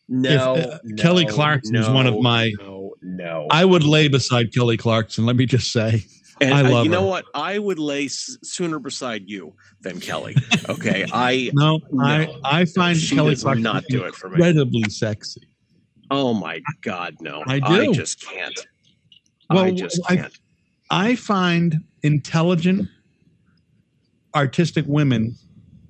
No, 0.09 0.54
If, 0.57 0.66
uh, 0.66 0.78
Kelly 0.96 1.26
no, 1.26 1.33
Clarkson 1.35 1.76
is 1.76 1.88
one 1.88 2.07
of 2.07 2.18
my- 2.20 2.52
No, 2.59 2.94
no. 3.02 3.46
I 3.50 3.66
would 3.66 3.85
lay 3.85 4.09
beside 4.09 4.54
Kelly 4.54 4.78
Clarkson. 4.78 5.26
Let 5.26 5.37
me 5.37 5.44
just 5.44 5.70
say. 5.70 6.04
And 6.40 6.55
I 6.55 6.62
love 6.62 6.85
you 6.85 6.90
know 6.90 7.03
her. 7.03 7.07
what? 7.09 7.24
I 7.35 7.59
would 7.59 7.79
lay 7.79 8.05
s- 8.07 8.37
sooner 8.42 8.79
beside 8.79 9.29
you 9.29 9.55
than 9.81 10.01
Kelly. 10.01 10.37
Okay, 10.68 11.05
I. 11.12 11.51
No, 11.55 11.81
I 12.01 12.27
No. 12.27 12.40
I 12.44 12.64
find 12.64 12.96
she 12.96 13.14
Kelly 13.16 13.35
does 13.35 13.42
Clarkson 13.42 13.62
not 13.62 13.85
do 13.88 14.05
it 14.05 14.14
for 14.14 14.29
me. 14.29 14.35
incredibly 14.35 14.85
sexy. 14.90 15.42
Oh 16.11 16.33
my 16.35 16.62
God, 16.83 17.16
no! 17.20 17.42
I 17.46 17.59
do. 17.59 17.92
just 17.92 18.20
can't. 18.24 18.59
Well, 19.51 19.64
I 19.64 19.70
just 19.72 20.01
can't. 20.07 20.33
I 20.90 21.16
find 21.16 21.83
intelligent, 22.03 22.88
artistic 24.35 24.85
women 24.87 25.35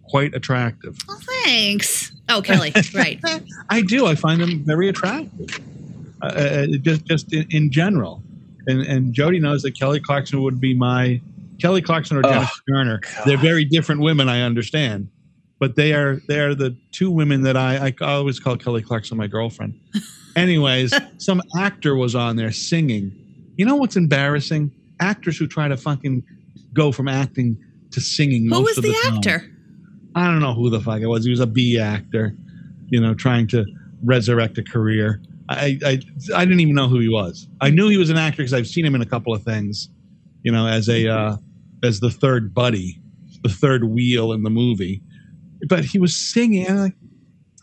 quite 0.08 0.34
attractive. 0.34 0.96
Well, 1.06 1.20
thanks. 1.44 2.12
Oh, 2.28 2.42
Kelly. 2.42 2.72
right. 2.94 3.20
I 3.70 3.82
do. 3.82 4.06
I 4.06 4.14
find 4.14 4.40
them 4.40 4.64
very 4.64 4.88
attractive, 4.88 5.61
uh, 6.22 6.26
uh, 6.26 6.66
just 6.82 7.04
just 7.06 7.32
in, 7.32 7.46
in 7.50 7.70
general. 7.70 8.22
And 8.68 8.83
and 8.83 9.12
Jody 9.12 9.40
knows 9.40 9.62
that 9.62 9.78
Kelly 9.78 9.98
Clarkson 9.98 10.42
would 10.42 10.61
be 10.61 10.74
my 10.74 11.20
Kelly 11.61 11.83
Clarkson 11.83 12.16
or 12.16 12.20
Oh, 12.24 12.31
Jennifer 12.31 12.62
Garner. 12.68 13.00
They're 13.26 13.37
very 13.38 13.64
different 13.64 14.00
women. 14.00 14.28
I 14.28 14.42
understand, 14.42 15.09
but 15.59 15.74
they 15.74 15.92
are 15.94 16.20
they 16.28 16.38
are 16.38 16.54
the 16.54 16.76
two 16.92 17.11
women 17.11 17.42
that 17.42 17.57
I 17.57 17.88
I 18.00 18.04
always 18.04 18.38
call 18.38 18.57
Kelly 18.57 18.83
Clarkson 18.83 19.16
my 19.16 19.26
girlfriend. 19.26 19.81
Anyways, 20.37 20.94
some 21.16 21.42
actor 21.59 21.96
was 21.96 22.14
on 22.14 22.37
there 22.37 22.52
singing. 22.52 23.12
You 23.57 23.64
know 23.64 23.74
what's 23.74 23.96
embarrassing? 23.96 24.70
Actors 25.00 25.37
who 25.37 25.48
try 25.48 25.66
to 25.66 25.76
fucking 25.76 26.22
go 26.74 26.92
from 26.92 27.09
acting 27.09 27.57
to 27.90 28.00
singing. 28.00 28.42
Who 28.44 28.50
most 28.50 28.76
was 28.76 28.78
of 28.78 28.85
the, 28.85 28.92
time. 29.04 29.14
actor? 29.16 29.50
I 30.14 30.26
don't 30.26 30.40
know 30.40 30.54
who 30.54 30.70
the 30.70 30.81
fuck 30.81 31.00
it 31.00 31.07
was. 31.07 31.24
He 31.24 31.31
was 31.31 31.40
a 31.40 31.46
B 31.46 31.78
actor, 31.78 32.37
you 32.88 33.00
know, 33.00 33.14
trying 33.14 33.48
to 33.48 33.64
resurrect 34.04 34.59
a 34.59 34.62
career. 34.62 35.20
I, 35.48 35.78
I 35.84 36.00
I 36.34 36.44
didn't 36.44 36.61
even 36.61 36.74
know 36.74 36.88
who 36.88 37.00
he 37.00 37.08
was. 37.08 37.48
I 37.61 37.70
knew 37.70 37.88
he 37.88 37.96
was 37.96 38.11
an 38.11 38.18
actor 38.18 38.38
because 38.38 38.52
I've 38.52 38.66
seen 38.66 38.84
him 38.84 38.94
in 38.94 39.00
a 39.00 39.06
couple 39.06 39.34
of 39.34 39.42
things, 39.42 39.88
you 40.42 40.52
know, 40.52 40.66
as 40.66 40.88
a 40.88 41.08
uh, 41.08 41.37
as 41.82 42.00
the 42.00 42.11
third 42.11 42.52
buddy, 42.52 43.00
the 43.42 43.48
third 43.48 43.84
wheel 43.84 44.32
in 44.32 44.42
the 44.42 44.50
movie. 44.50 45.02
But 45.68 45.84
he 45.84 45.98
was 45.98 46.16
singing. 46.16 46.68
I'm 46.68 46.76
like, 46.76 46.96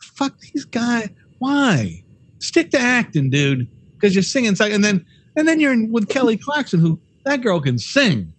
fuck 0.01 0.37
these 0.39 0.65
guys. 0.65 1.09
Why 1.39 2.03
stick 2.39 2.71
to 2.71 2.79
acting, 2.79 3.29
dude? 3.29 3.67
Because 3.93 4.15
you're 4.15 4.23
singing, 4.23 4.55
and 4.59 4.83
then 4.83 5.05
and 5.35 5.47
then 5.47 5.59
you're 5.59 5.73
in 5.73 5.91
with 5.91 6.09
Kelly 6.09 6.37
Clarkson, 6.37 6.79
who 6.79 6.99
that 7.25 7.41
girl 7.41 7.59
can 7.59 7.77
sing. 7.77 8.33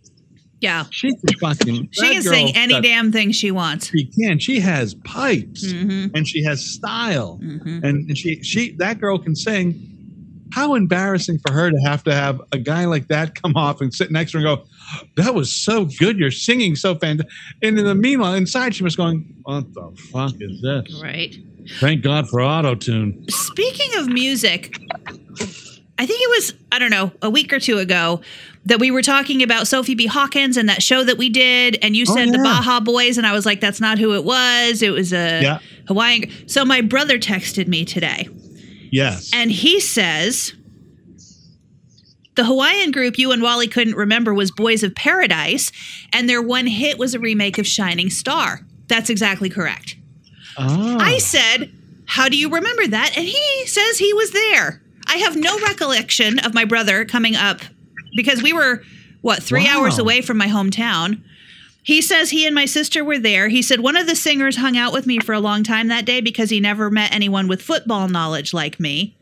Yeah. 0.60 0.84
She 0.90 1.08
can 1.10 1.34
fucking. 1.40 1.88
She 1.92 2.12
can 2.14 2.22
sing 2.22 2.56
any 2.56 2.80
damn 2.80 3.12
thing 3.12 3.30
she 3.32 3.50
wants. 3.50 3.88
She 3.90 4.06
can. 4.06 4.38
She 4.38 4.60
has 4.60 4.94
pipes 5.04 5.70
hmm 5.70 6.06
and 6.14 6.26
she 6.26 6.42
has 6.44 6.64
style 6.64 7.36
hmm 7.42 7.80
and 7.82 8.16
she 8.16 8.42
she 8.42 8.74
that 8.78 8.98
girl 9.00 9.18
can 9.18 9.34
sing 9.36 9.92
how 10.52 10.74
embarrassing 10.74 11.38
for 11.44 11.52
her 11.52 11.70
to 11.70 11.76
have 11.84 12.02
to 12.04 12.14
have 12.14 12.40
a 12.52 12.58
guy 12.58 12.84
like 12.86 13.08
that 13.08 13.34
come 13.40 13.54
off 13.56 13.80
and 13.80 13.92
sit 13.92 14.10
next 14.10 14.30
to 14.32 14.38
her 14.40 14.46
and 14.46 14.56
go 14.58 14.64
that 15.16 15.34
was 15.34 15.52
so 15.52 15.84
good 15.98 16.16
you're 16.18 16.30
singing 16.30 16.74
so 16.76 16.94
fantastic 16.94 17.30
and 17.62 17.78
in 17.78 17.84
the 17.84 17.94
meanwhile 17.94 18.32
inside 18.34 18.74
she 18.74 18.82
was 18.84 18.94
going 18.96 19.26
what 19.42 19.64
the 19.74 19.90
fuck 20.12 20.32
is 20.40 20.62
this 20.62 21.02
Right. 21.02 21.34
thank 21.80 22.02
god 22.02 22.28
for 22.28 22.40
auto 22.40 22.74
tune 22.76 23.26
Speaking 23.28 23.90
of 23.98 24.08
music, 24.08 24.78
I 25.98 26.04
think 26.06 26.20
it 26.22 26.28
was, 26.30 26.54
I 26.70 26.78
don't 26.78 26.90
know, 26.90 27.10
a 27.22 27.30
week 27.30 27.52
or 27.52 27.58
two 27.60 27.78
ago 27.78 28.20
that 28.66 28.78
we 28.80 28.90
were 28.90 29.02
talking 29.02 29.42
about 29.42 29.66
Sophie 29.66 29.94
B. 29.94 30.06
Hawkins 30.06 30.56
and 30.56 30.68
that 30.68 30.82
show 30.82 31.02
that 31.04 31.16
we 31.18 31.28
did. 31.28 31.78
And 31.82 31.96
you 31.96 32.04
Oh, 32.08 32.14
said 32.14 32.32
the. 32.32 32.38
Baja 32.38 32.80
Boys. 32.80 33.16
And 33.16 33.26
I 33.26 33.32
was 33.32 33.46
like, 33.46 33.60
that's 33.60 33.80
not 33.80 33.98
who 33.98 34.14
it 34.14 34.24
was. 34.24 34.82
It 34.82 34.90
was 34.90 35.12
a 35.12 35.40
Yeah. 35.42 35.58
Hawaiian. 35.88 36.30
So 36.48 36.64
my 36.64 36.80
brother 36.80 37.18
texted 37.18 37.66
me 37.68 37.84
today 37.84 38.28
yes 38.92 39.30
and 39.32 39.50
he 39.50 39.80
says, 39.80 40.52
the 42.36 42.44
Hawaiian 42.44 42.90
group 42.90 43.18
you 43.18 43.32
and 43.32 43.40
Wally 43.42 43.66
couldn't 43.66 43.94
remember 43.94 44.34
was 44.34 44.50
Boys 44.50 44.82
of 44.82 44.94
Paradise, 44.94 45.72
and 46.12 46.28
their 46.28 46.42
one 46.42 46.66
hit 46.66 46.98
was 46.98 47.14
a 47.14 47.18
remake 47.18 47.56
of 47.56 47.66
Shining 47.66 48.10
Star. 48.10 48.60
That's 48.88 49.08
exactly 49.08 49.48
correct. 49.48 49.96
oh. 50.58 50.98
I 51.00 51.16
said, 51.18 51.72
How 52.04 52.28
do 52.28 52.36
you 52.36 52.50
remember 52.50 52.86
that? 52.88 53.16
And 53.16 53.24
he 53.26 53.66
says 53.66 53.96
he 53.98 54.12
was 54.12 54.32
there. 54.32 54.82
I 55.06 55.16
have 55.16 55.34
no 55.36 55.58
recollection 55.60 56.38
of 56.40 56.52
my 56.52 56.64
brother 56.66 57.04
coming 57.06 57.36
up 57.36 57.60
because 58.16 58.42
we 58.42 58.52
were, 58.52 58.82
what, 59.20 59.42
three 59.42 59.64
Wow. 59.64 59.82
hours 59.82 59.98
away 59.98 60.20
from 60.22 60.36
my 60.38 60.48
hometown. 60.48 61.20
He 61.82 62.02
says 62.02 62.30
he 62.30 62.46
and 62.46 62.54
my 62.54 62.64
sister 62.64 63.04
were 63.04 63.18
there. 63.18 63.48
He 63.48 63.62
said 63.62 63.78
one 63.78 63.96
of 63.96 64.08
the 64.08 64.16
singers 64.16 64.56
hung 64.56 64.76
out 64.76 64.92
with 64.92 65.06
me 65.06 65.20
for 65.20 65.32
a 65.34 65.38
long 65.40 65.62
time 65.62 65.86
that 65.88 66.04
day 66.04 66.20
because 66.20 66.50
he 66.50 66.58
never 66.58 66.90
met 66.90 67.14
anyone 67.14 67.46
with 67.46 67.62
football 67.62 68.08
knowledge 68.08 68.52
like 68.52 68.80
me. 68.80 69.16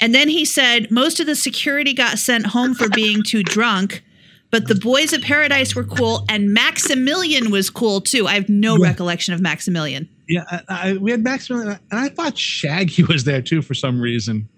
And 0.00 0.14
then 0.14 0.28
he 0.28 0.44
said 0.44 0.90
most 0.92 1.18
of 1.20 1.26
the 1.26 1.34
security 1.34 1.92
got 1.92 2.18
sent 2.18 2.46
home 2.46 2.74
for 2.74 2.88
being 2.90 3.22
too 3.24 3.42
drunk, 3.42 4.04
but 4.52 4.68
the 4.68 4.74
boys 4.76 5.12
of 5.12 5.22
paradise 5.22 5.74
were 5.74 5.84
cool 5.84 6.24
and 6.28 6.52
Maximilian 6.54 7.50
was 7.50 7.70
cool 7.70 8.00
too. 8.00 8.26
I 8.28 8.34
have 8.34 8.48
no 8.48 8.76
Yeah. 8.76 8.90
recollection 8.90 9.34
of 9.34 9.40
Maximilian. 9.40 10.08
yeah 10.28 10.44
I, 10.50 10.60
I, 10.68 10.92
we 10.98 11.10
had 11.12 11.22
Maximilian, 11.24 11.78
and 11.90 12.00
i 12.00 12.08
thought 12.08 12.36
shaggy 12.36 13.02
was 13.04 13.24
there 13.24 13.40
too 13.42 13.62
for 13.62 13.74
some 13.74 14.00
reason 14.00 14.48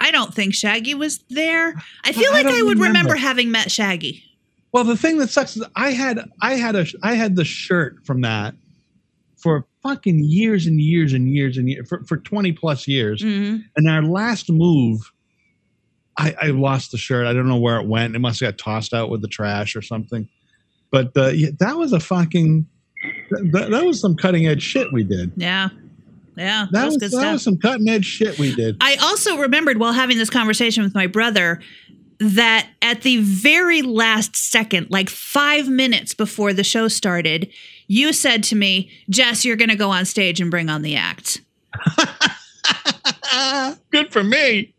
I 0.00 0.10
don't 0.10 0.34
think 0.34 0.54
Shaggy 0.54 0.94
was 0.94 1.24
there. 1.30 1.74
I 2.04 2.12
feel 2.12 2.30
I 2.32 2.42
like 2.42 2.46
I 2.46 2.62
would 2.62 2.78
remember. 2.78 2.86
remember. 2.88 3.14
having 3.16 3.50
met 3.50 3.70
Shaggy. 3.70 4.22
Well, 4.72 4.84
the 4.84 4.96
thing 4.96 5.18
that 5.18 5.30
sucks 5.30 5.56
is 5.56 5.64
I 5.76 5.90
had 5.90 6.28
I 6.42 6.54
had 6.54 6.74
a 6.74 6.84
I 7.02 7.14
had 7.14 7.36
the 7.36 7.44
shirt 7.44 8.04
from 8.04 8.22
that 8.22 8.54
for 9.36 9.66
fucking 9.82 10.24
years 10.24 10.66
and 10.66 10.80
years 10.80 11.12
and 11.12 11.28
years 11.28 11.58
and 11.58 11.68
years 11.68 11.86
for, 11.88 12.02
for 12.04 12.16
20 12.16 12.52
plus 12.52 12.88
years. 12.88 13.22
hmm 13.22 13.58
And 13.76 13.88
our 13.88 14.02
last 14.02 14.50
move, 14.50 15.12
I, 16.18 16.34
I 16.40 16.46
lost 16.46 16.90
the 16.92 16.98
shirt. 16.98 17.26
I 17.26 17.34
don't 17.34 17.46
know 17.48 17.58
where 17.58 17.78
it 17.78 17.86
went. 17.86 18.16
It 18.16 18.20
must 18.20 18.40
have 18.40 18.52
got 18.52 18.58
tossed 18.58 18.94
out 18.94 19.10
with 19.10 19.20
the 19.20 19.28
trash 19.28 19.76
or 19.76 19.82
something. 19.82 20.28
But 20.90 21.12
uh, 21.16 21.28
yeah, 21.28 21.50
that 21.58 21.76
was 21.76 21.92
a 21.92 22.00
fucking 22.00 22.66
that, 23.30 23.68
that 23.70 23.84
was 23.84 24.00
some 24.00 24.16
cutting 24.16 24.46
edge 24.46 24.62
shit 24.62 24.92
we 24.92 25.04
did. 25.04 25.32
Yeah. 25.36 25.68
Yeah. 26.36 26.66
That 26.70 26.72
That 26.72 26.84
was 26.86 26.98
was 27.00 27.12
that 27.12 27.32
was 27.32 27.42
some 27.42 27.58
cutting 27.58 27.88
edge 27.88 28.04
shit 28.04 28.38
we 28.38 28.54
did. 28.54 28.76
I 28.80 28.96
also 28.96 29.38
remembered 29.38 29.78
while 29.78 29.92
having 29.92 30.18
this 30.18 30.30
conversation 30.30 30.82
with 30.82 30.94
my 30.94 31.06
brother 31.06 31.60
that 32.18 32.68
at 32.82 33.02
the 33.02 33.18
very 33.22 33.82
last 33.82 34.36
second, 34.36 34.88
like 34.90 35.08
five 35.10 35.68
minutes 35.68 36.14
before 36.14 36.52
the 36.52 36.64
show 36.64 36.88
started, 36.88 37.50
you 37.86 38.12
said 38.12 38.42
to 38.44 38.56
me, 38.56 38.90
Jess, 39.10 39.44
you're 39.44 39.56
going 39.56 39.68
to 39.70 39.76
go 39.76 39.90
on 39.90 40.04
stage 40.04 40.40
and 40.40 40.50
bring 40.50 40.68
on 40.70 40.82
the 40.82 40.96
act. 40.96 41.40
Good 43.90 44.12
for 44.12 44.22
me. 44.24 44.72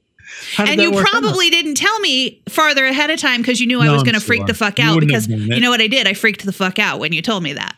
And 0.57 0.81
you 0.81 0.91
work 0.91 1.05
out? 1.05 1.11
probably 1.21 1.49
didn't 1.49 1.75
tell 1.75 1.99
me 1.99 2.41
farther 2.49 2.85
ahead 2.85 3.09
of 3.09 3.19
time 3.19 3.41
because 3.41 3.59
you 3.61 3.67
knew 3.67 3.79
I 3.81 3.85
No, 3.85 3.93
was 3.93 4.01
I'm 4.01 4.05
going 4.05 4.15
to 4.15 4.21
freak 4.25 4.45
the 4.45 4.53
fuck 4.53 4.79
out. 4.79 4.99
Because 4.99 5.25
have 5.25 5.39
done 5.39 5.51
it. 5.51 5.55
you 5.55 5.61
know 5.61 5.69
what 5.69 5.81
I 5.81 5.87
did? 5.87 6.07
I 6.07 6.13
freaked 6.13 6.45
the 6.45 6.51
fuck 6.51 6.79
out 6.79 6.99
when 6.99 7.13
you 7.13 7.21
told 7.21 7.43
me 7.43 7.53
that. 7.53 7.74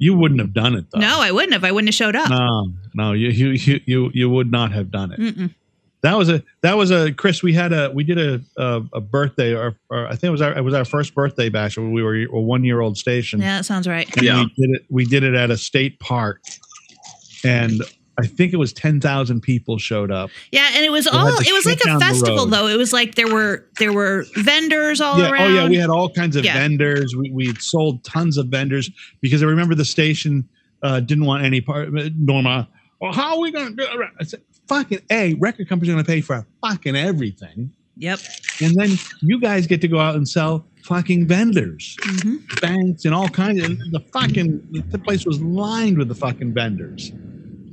You 0.00 0.16
wouldn't 0.16 0.40
have 0.40 0.52
done 0.52 0.74
it 0.74 0.86
though. 0.90 0.98
No, 0.98 1.20
I 1.20 1.30
wouldn't 1.30 1.52
have. 1.52 1.62
I 1.62 1.70
wouldn't 1.70 1.88
have 1.88 1.94
showed 1.94 2.16
up. 2.16 2.28
no, 2.30 2.72
no. 2.94 3.12
You 3.12 3.28
you 3.28 3.48
you 3.50 3.80
you, 3.86 4.10
you 4.12 4.28
would 4.30 4.50
not 4.50 4.72
have 4.72 4.90
done 4.90 5.12
it. 5.12 5.20
Mm-mm. 5.20 5.54
That 6.02 6.16
was 6.16 6.30
a 6.30 6.42
that 6.62 6.76
was 6.78 6.90
a 6.90 7.12
Chris. 7.12 7.42
We 7.42 7.52
had 7.52 7.72
a 7.74 7.90
we 7.94 8.02
did 8.04 8.18
a 8.18 8.40
a, 8.56 8.82
a 8.94 9.00
birthday 9.02 9.54
or, 9.54 9.76
or 9.90 10.06
I 10.06 10.12
think 10.12 10.24
it 10.24 10.30
was 10.30 10.40
our 10.40 10.56
it 10.56 10.62
was 10.64 10.72
our 10.74 10.86
first 10.86 11.14
birthday 11.14 11.50
bash. 11.50 11.76
when 11.76 11.92
We 11.92 12.02
were 12.02 12.16
a 12.16 12.40
one 12.40 12.64
year 12.64 12.80
old 12.80 12.96
station. 12.96 13.40
Yeah, 13.40 13.58
that 13.58 13.64
sounds 13.66 13.86
right. 13.86 14.08
And 14.16 14.24
Yeah. 14.26 14.44
we 14.44 14.46
did 14.66 14.70
it. 14.76 14.82
We 14.88 15.04
did 15.04 15.22
it 15.22 15.34
at 15.34 15.50
a 15.50 15.58
state 15.58 16.00
park, 16.00 16.40
and 17.44 17.82
I 18.20 18.26
think 18.26 18.52
it 18.52 18.56
was 18.56 18.72
ten 18.72 19.00
thousand 19.00 19.40
people 19.40 19.78
showed 19.78 20.10
up. 20.10 20.30
Yeah, 20.52 20.68
and 20.74 20.84
it 20.84 20.90
was 20.90 21.06
all 21.06 21.28
it 21.28 21.52
was 21.52 21.66
like 21.66 21.80
a 21.86 21.98
festival 21.98 22.46
though. 22.46 22.66
It 22.66 22.76
was 22.76 22.92
like 22.92 23.14
there 23.14 23.32
were 23.32 23.66
there 23.78 23.92
were 23.92 24.24
vendors 24.36 25.00
all 25.00 25.18
yeah, 25.18 25.30
around. 25.30 25.42
oh 25.42 25.54
yeah, 25.54 25.68
we 25.68 25.76
had 25.76 25.90
all 25.90 26.10
kinds 26.10 26.36
of 26.36 26.44
Yeah. 26.44 26.54
vendors. 26.54 27.14
We 27.16 27.30
we 27.30 27.54
sold 27.56 28.04
tons 28.04 28.36
of 28.36 28.46
vendors 28.48 28.90
because 29.20 29.42
I 29.42 29.46
remember 29.46 29.74
the 29.74 29.84
station 29.84 30.48
uh, 30.82 31.00
didn't 31.00 31.24
want 31.24 31.44
any 31.44 31.60
part. 31.60 31.90
Norma, 32.16 32.68
well, 33.00 33.12
how 33.12 33.34
are 33.34 33.40
we 33.40 33.50
going 33.50 33.68
to 33.68 33.76
do 33.76 33.82
it? 33.82 34.08
I 34.20 34.24
said, 34.24 34.40
"Fucking 34.68 35.00
a 35.10 35.34
record 35.34 35.68
company's 35.68 35.92
going 35.94 36.04
to 36.04 36.08
pay 36.10 36.20
for 36.20 36.46
fucking 36.62 36.96
everything." 36.96 37.72
Yep. 37.96 38.20
and 38.62 38.74
then 38.76 38.90
you 39.20 39.38
guys 39.40 39.66
get 39.66 39.82
to 39.82 39.88
go 39.88 39.98
out 40.00 40.14
and 40.14 40.26
sell 40.26 40.64
fucking 40.84 41.26
vendors, 41.26 41.98
hmm 42.00 42.36
banks, 42.62 43.04
and 43.04 43.14
all 43.14 43.28
kinds 43.28 43.62
of 43.62 43.76
the 43.92 44.00
fucking. 44.12 44.66
The 44.90 44.98
place 44.98 45.26
was 45.26 45.38
lined 45.42 45.98
with 45.98 46.08
the 46.08 46.14
fucking 46.14 46.54
vendors. 46.54 47.12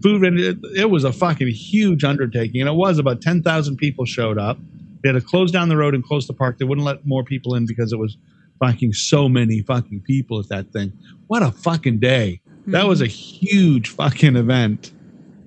Food. 0.01 0.39
It, 0.39 0.57
it 0.75 0.89
was 0.89 1.03
a 1.03 1.11
fucking 1.11 1.47
huge 1.47 2.03
undertaking, 2.03 2.61
and 2.61 2.69
it 2.69 2.75
was 2.75 2.99
about 2.99 3.21
ten 3.21 3.41
thousand 3.41 3.77
people 3.77 4.05
showed 4.05 4.37
up. 4.37 4.57
They 5.01 5.09
had 5.09 5.13
to 5.13 5.21
close 5.21 5.51
down 5.51 5.69
the 5.69 5.77
road 5.77 5.95
and 5.95 6.03
close 6.03 6.27
the 6.27 6.33
park. 6.33 6.57
They 6.59 6.65
wouldn't 6.65 6.85
let 6.85 7.05
more 7.05 7.23
people 7.23 7.55
in 7.55 7.65
because 7.65 7.93
it 7.93 7.97
was 7.97 8.17
fucking 8.59 8.93
so 8.93 9.29
many 9.29 9.61
fucking 9.61 10.01
people 10.01 10.39
at 10.39 10.49
that 10.49 10.71
thing. 10.71 10.91
What 11.27 11.43
a 11.43 11.51
fucking 11.51 11.99
day! 11.99 12.41
That 12.67 12.87
was 12.87 13.01
a 13.01 13.07
huge 13.07 13.89
fucking 13.89 14.35
event. 14.35 14.91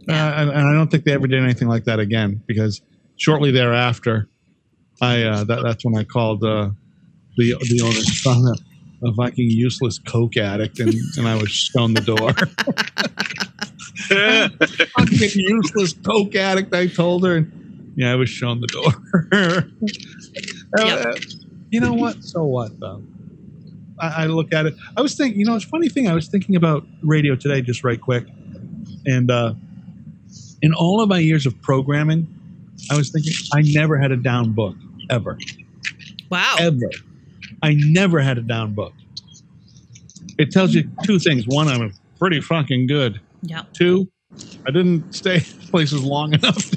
Yeah. 0.08 0.26
Uh, 0.26 0.42
and, 0.42 0.50
and 0.50 0.68
I 0.68 0.72
don't 0.72 0.90
think 0.90 1.04
they 1.04 1.12
ever 1.12 1.26
did 1.26 1.42
anything 1.42 1.68
like 1.68 1.84
that 1.84 2.00
again 2.00 2.42
because 2.46 2.80
shortly 3.16 3.50
thereafter, 3.50 4.28
I 5.00 5.22
uh, 5.22 5.44
that, 5.44 5.62
that's 5.62 5.84
when 5.84 5.96
I 5.96 6.04
called 6.04 6.42
uh, 6.42 6.70
the 7.36 7.54
the 7.60 7.80
owner 7.82 8.52
a, 9.04 9.08
a 9.08 9.14
fucking 9.14 9.50
useless 9.50 9.98
coke 9.98 10.36
addict, 10.36 10.80
and, 10.80 10.94
and 11.16 11.28
I 11.28 11.36
was 11.36 11.50
shown 11.50 11.94
the 11.94 12.00
door. 12.00 12.32
fucking 14.08 15.30
useless 15.34 15.94
coke 16.06 16.34
addict, 16.34 16.74
I 16.74 16.86
told 16.86 17.24
her, 17.26 17.36
and 17.36 17.92
yeah, 17.96 18.12
I 18.12 18.16
was 18.16 18.28
shown 18.30 18.60
the 18.60 18.66
door. 18.68 19.66
Uh, 20.78 21.12
You 21.70 21.80
know 21.80 21.94
what? 21.94 22.22
So 22.22 22.44
what 22.44 22.78
though? 22.80 23.02
I, 24.00 24.22
I 24.22 24.26
look 24.26 24.52
at 24.52 24.66
it. 24.66 24.74
I 24.96 25.00
was 25.02 25.14
thinking, 25.16 25.40
you 25.40 25.44
know, 25.44 25.56
it's 25.56 25.64
a 25.64 25.68
funny 25.68 25.88
thing. 25.88 26.06
I 26.08 26.14
was 26.14 26.28
thinking 26.28 26.54
about 26.56 26.86
radio 27.02 27.34
today, 27.34 27.60
just 27.60 27.82
right 27.82 28.00
quick, 28.00 28.24
and 29.06 29.30
uh, 29.30 29.54
in 30.62 30.72
all 30.72 31.00
of 31.02 31.08
my 31.08 31.18
years 31.18 31.44
of 31.46 31.60
programming, 31.62 32.28
I 32.90 32.96
was 32.96 33.10
thinking 33.10 33.32
I 33.52 33.62
never 33.62 33.98
had 33.98 34.12
a 34.12 34.16
down 34.16 34.52
book 34.54 34.76
ever, 35.10 35.36
Wow. 36.30 36.56
ever. 36.60 36.78
I 37.62 37.74
never 37.74 38.20
had 38.20 38.38
a 38.38 38.42
down 38.42 38.74
book. 38.74 38.92
It 40.38 40.50
tells 40.52 40.72
you 40.74 40.84
two 41.04 41.18
things. 41.18 41.46
One, 41.46 41.66
I'm 41.68 41.92
pretty 42.18 42.40
fucking 42.40 42.86
good. 42.86 43.20
Yeah. 43.42 43.62
Two, 43.72 44.08
I 44.66 44.70
didn't 44.70 45.14
stay 45.14 45.36
in 45.60 45.68
places 45.68 46.02
long 46.02 46.34
enough. 46.34 46.70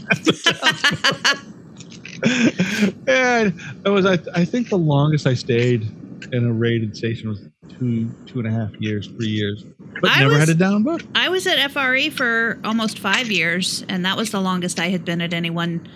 and 3.08 3.60
it 3.86 3.90
was 3.90 4.06
I, 4.06 4.18
I 4.34 4.46
think 4.46 4.70
the 4.70 4.78
longest 4.78 5.28
I 5.28 5.34
stayed 5.34 5.84
in 6.32 6.46
a 6.46 6.54
rated 6.54 6.96
station 6.96 7.30
was 7.30 7.42
two 7.70 8.10
two 8.26 8.40
and 8.40 8.48
a 8.48 8.52
half 8.52 8.72
years, 8.80 9.08
three 9.08 9.28
years, 9.28 9.66
but 10.02 10.12
I 10.12 10.20
never 10.20 10.32
was- 10.32 10.40
had 10.40 10.50
a 10.50 10.56
down 10.56 10.84
book. 10.84 11.02
I 11.16 11.30
was 11.30 11.46
at 11.48 11.72
FRE 11.72 12.10
for 12.10 12.60
almost 12.64 13.00
five 13.00 13.30
years, 13.30 13.84
and 13.90 14.06
that 14.06 14.18
was 14.18 14.32
the 14.32 14.42
longest 14.42 14.80
I 14.80 14.90
had 14.90 15.04
been 15.06 15.22
at 15.22 15.34
any 15.34 15.50
one 15.50 15.88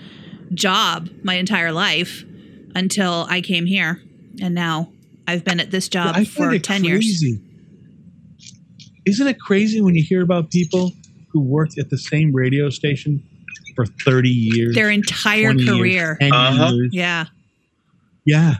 job 0.53 1.09
my 1.23 1.35
entire 1.35 1.71
life 1.71 2.23
until 2.75 3.25
I 3.29 3.41
came 3.41 3.65
here. 3.65 4.01
And 4.41 4.53
now 4.53 4.91
I've 5.25 5.43
been 5.43 5.59
at 5.59 5.71
this 5.71 5.89
job 5.89 6.15
I 6.15 6.25
for 6.25 6.53
it 6.53 6.63
10 6.63 6.83
years. 6.83 7.23
Crazy. 9.07 9.11
Isn't 9.15 9.27
it 9.27 9.39
crazy 9.39 9.81
when 9.81 9.95
you 9.95 10.03
hear 10.03 10.21
about 10.21 10.51
people 10.51 10.91
who 11.29 11.41
worked 11.41 11.77
at 11.77 11.89
the 11.89 11.97
same 11.97 12.33
radio 12.33 12.69
station 12.69 13.23
for 13.75 13.85
30 13.85 14.29
years? 14.29 14.75
Their 14.75 14.89
entire 14.91 15.53
20 15.53 15.63
years, 15.63 15.77
career. 15.77 16.17
10 16.19 16.31
Uh-huh. 16.33 16.71
years? 16.73 16.89
Yeah. 16.93 17.25
Yeah. 18.25 18.55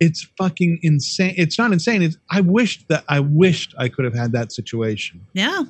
It's 0.00 0.26
fucking 0.38 0.78
insane. 0.82 1.34
It's 1.36 1.58
not 1.58 1.72
insane. 1.72 2.02
It's 2.02 2.16
I 2.30 2.40
wished 2.40 2.86
that 2.88 3.04
I 3.08 3.20
wished 3.20 3.74
I 3.78 3.88
could 3.88 4.04
have 4.04 4.14
had 4.14 4.32
that 4.32 4.52
situation. 4.52 5.20
Yeah. 5.34 5.64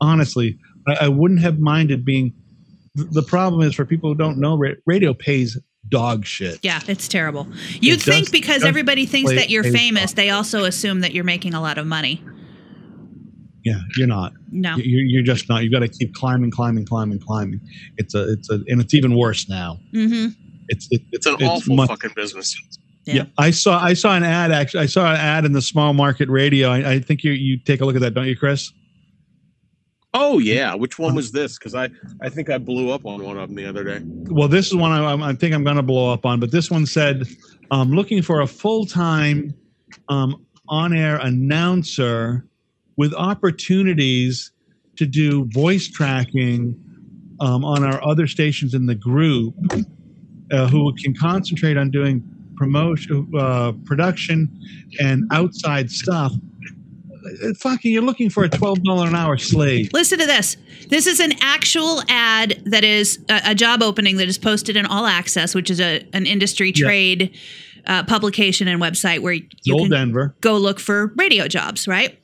honestly, 0.00 0.56
I, 0.86 1.06
I 1.06 1.08
wouldn't 1.08 1.40
have 1.40 1.58
minded 1.58 2.04
being. 2.04 2.32
th- 2.96 3.08
The 3.10 3.22
problem 3.22 3.62
is 3.66 3.74
for 3.74 3.84
people 3.84 4.08
who 4.10 4.14
don't 4.14 4.38
know, 4.38 4.56
ra- 4.56 4.74
radio 4.86 5.12
pays 5.12 5.58
dog 5.88 6.24
shit. 6.24 6.60
Yeah. 6.62 6.80
It's 6.86 7.08
terrible. 7.08 7.46
You'd 7.80 7.98
It 7.98 8.02
think 8.02 8.26
does- 8.26 8.32
because 8.32 8.62
everybody 8.64 9.06
thinks 9.06 9.32
that 9.32 9.50
you're 9.50 9.64
famous, 9.64 10.12
off. 10.12 10.14
they 10.14 10.30
also 10.30 10.64
assume 10.64 11.00
that 11.00 11.12
you're 11.14 11.24
making 11.24 11.52
a 11.54 11.60
lot 11.60 11.78
of 11.78 11.86
money. 11.86 12.22
Yeah, 13.64 13.80
you're 13.96 14.06
not. 14.06 14.32
No. 14.50 14.76
You- 14.76 14.84
You're, 14.84 15.04
you're 15.06 15.22
just 15.22 15.48
not. 15.48 15.64
You 15.64 15.70
got 15.70 15.80
to 15.80 15.88
keep 15.88 16.14
climbing, 16.14 16.50
climbing, 16.50 16.86
climbing, 16.86 17.18
climbing. 17.20 17.60
It's 17.96 18.14
a, 18.14 18.32
it's 18.32 18.50
a, 18.50 18.54
and 18.68 18.80
it's 18.80 18.94
even 18.94 19.16
worse 19.16 19.48
now. 19.48 19.78
Mm-hmm. 19.94 20.28
It's, 20.68 20.86
it, 20.90 21.02
It's 21.12 21.26
an 21.26 21.34
It's 21.34 21.42
awful 21.44 21.76
much- 21.76 21.88
fucking 21.88 22.12
business. 22.14 22.56
Yeah. 23.04 23.14
yeah. 23.14 23.22
I 23.38 23.50
saw, 23.50 23.82
I 23.82 23.94
saw 23.94 24.14
an 24.14 24.22
ad. 24.22 24.52
Actually, 24.52 24.82
I 24.82 24.86
saw 24.86 25.10
an 25.10 25.16
ad 25.16 25.44
in 25.46 25.52
the 25.52 25.62
small 25.62 25.92
market 25.94 26.28
radio. 26.28 26.68
I, 26.68 26.92
I 26.92 26.98
think 27.00 27.24
you, 27.24 27.32
you 27.32 27.58
take 27.58 27.80
a 27.80 27.84
look 27.86 27.96
at 27.96 28.02
that, 28.02 28.12
don't 28.14 28.26
you, 28.26 28.36
Chris? 28.36 28.70
Oh 30.14 30.38
yeah, 30.38 30.74
which 30.74 30.98
one 30.98 31.14
was 31.14 31.32
this? 31.32 31.58
Because 31.58 31.74
I 31.74 31.90
I 32.22 32.30
think 32.30 32.48
I 32.48 32.56
blew 32.56 32.90
up 32.90 33.04
on 33.04 33.22
one 33.22 33.36
of 33.38 33.48
them 33.48 33.56
the 33.56 33.66
other 33.66 33.84
day. 33.84 34.00
Well, 34.30 34.48
this 34.48 34.66
is 34.68 34.74
one 34.74 34.90
I, 34.90 35.14
I 35.28 35.34
think 35.34 35.54
I'm 35.54 35.62
going 35.64 35.76
to 35.76 35.82
blow 35.82 36.10
up 36.12 36.24
on, 36.24 36.40
but 36.40 36.50
this 36.50 36.70
one 36.70 36.86
said, 36.86 37.26
um, 37.70 37.90
looking 37.92 38.22
for 38.22 38.40
a 38.40 38.46
full 38.46 38.86
time 38.86 39.52
um, 40.08 40.46
on 40.68 40.96
air 40.96 41.16
announcer 41.18 42.46
with 42.98 43.14
opportunities 43.14 44.50
to 44.96 45.06
do 45.06 45.44
voice 45.46 45.88
tracking 45.88 46.74
um, 47.40 47.64
on 47.64 47.84
our 47.84 48.04
other 48.06 48.26
stations 48.26 48.74
in 48.74 48.86
the 48.86 48.94
group 48.94 49.54
uh, 50.50 50.66
who 50.68 50.92
can 50.94 51.14
concentrate 51.14 51.76
on 51.76 51.90
doing 51.90 52.22
promotion, 52.56 53.30
uh, 53.38 53.72
production, 53.84 54.48
and 55.00 55.24
outside 55.30 55.90
stuff. 55.90 56.32
Uh, 56.32 57.52
Fucking, 57.60 57.92
you're 57.92 58.02
looking 58.02 58.30
for 58.30 58.42
a 58.44 58.48
twelve 58.48 58.82
dollar 58.82 59.06
an 59.06 59.14
hour 59.14 59.36
slave. 59.38 59.90
Listen 59.92 60.18
to 60.18 60.26
this. 60.26 60.56
This 60.88 61.06
is 61.06 61.20
an 61.20 61.32
actual 61.40 62.02
ad 62.08 62.60
that 62.66 62.82
is 62.84 63.18
a, 63.28 63.40
a 63.46 63.54
job 63.54 63.82
opening 63.82 64.16
that 64.16 64.28
is 64.28 64.38
posted 64.38 64.76
in 64.76 64.86
All 64.86 65.06
Access, 65.06 65.54
which 65.54 65.70
is 65.70 65.80
a 65.80 66.04
an 66.12 66.26
industry 66.26 66.72
Yeah. 66.74 66.86
trade 66.86 67.36
uh, 67.86 68.02
publication 68.04 68.66
and 68.68 68.80
website 68.82 69.20
where 69.20 69.34
you 69.34 69.44
old 69.72 69.82
can 69.82 69.90
Denver. 69.90 70.34
go 70.40 70.56
look 70.56 70.80
for 70.80 71.12
radio 71.16 71.46
jobs, 71.48 71.86
right? 71.86 72.18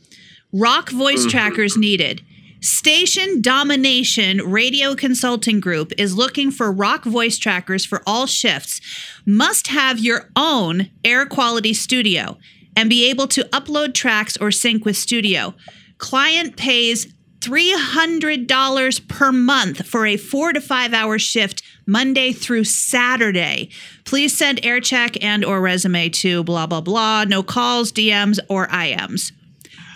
Rock 0.57 0.91
voice 0.91 1.23
mm-hmm. 1.23 1.31
trackers 1.31 1.77
needed. 1.77 2.23
Station 2.61 3.43
Domination 3.43 4.39
Radio 4.39 4.95
Consulting 4.95 5.59
Group 5.59 5.93
is 5.99 6.15
looking 6.15 6.53
for 6.53 6.71
rock 6.71 7.03
voice 7.05 7.39
trackers 7.39 7.85
for 7.85 8.03
all 8.07 8.27
shifts. 8.27 8.81
Must 9.27 9.67
have 9.67 9.99
your 9.99 10.31
own 10.37 10.91
air 11.05 11.27
quality 11.27 11.75
studio 11.75 12.39
and 12.77 12.89
be 12.89 13.11
able 13.11 13.27
to 13.29 13.43
upload 13.53 13.95
tracks 13.95 14.37
or 14.37 14.53
sync 14.53 14.85
with 14.85 14.97
studio. 14.97 15.55
Client 15.99 16.57
pays 16.57 17.13
$300 17.41 19.09
per 19.09 19.33
month 19.33 19.85
for 19.85 20.07
a 20.07 20.17
four 20.17 20.53
to 20.53 20.61
five 20.61 20.95
hour 20.95 21.19
shift 21.19 21.63
monday 21.87 22.33
through 22.33 22.65
saturday 22.65 23.69
please 24.07 24.35
send 24.35 24.65
air 24.65 24.81
check 24.81 25.23
and 25.23 25.45
or 25.45 25.61
resume 25.61 26.09
to 26.09 26.43
blah 26.45 26.67
blah 26.67 26.81
blah 26.81 27.23
no 27.25 27.43
calls 27.43 27.93
dms 27.93 28.39
or 28.49 28.67
ims 28.69 29.31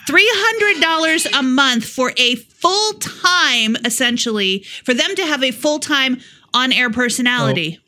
$300 0.08 1.38
a 1.38 1.42
month 1.42 1.84
for 1.84 2.12
a 2.16 2.36
full 2.36 2.92
time, 2.94 3.76
essentially, 3.84 4.60
for 4.84 4.94
them 4.94 5.14
to 5.16 5.26
have 5.26 5.42
a 5.42 5.50
full 5.50 5.78
time 5.78 6.18
on 6.54 6.72
air 6.72 6.90
personality. 6.90 7.78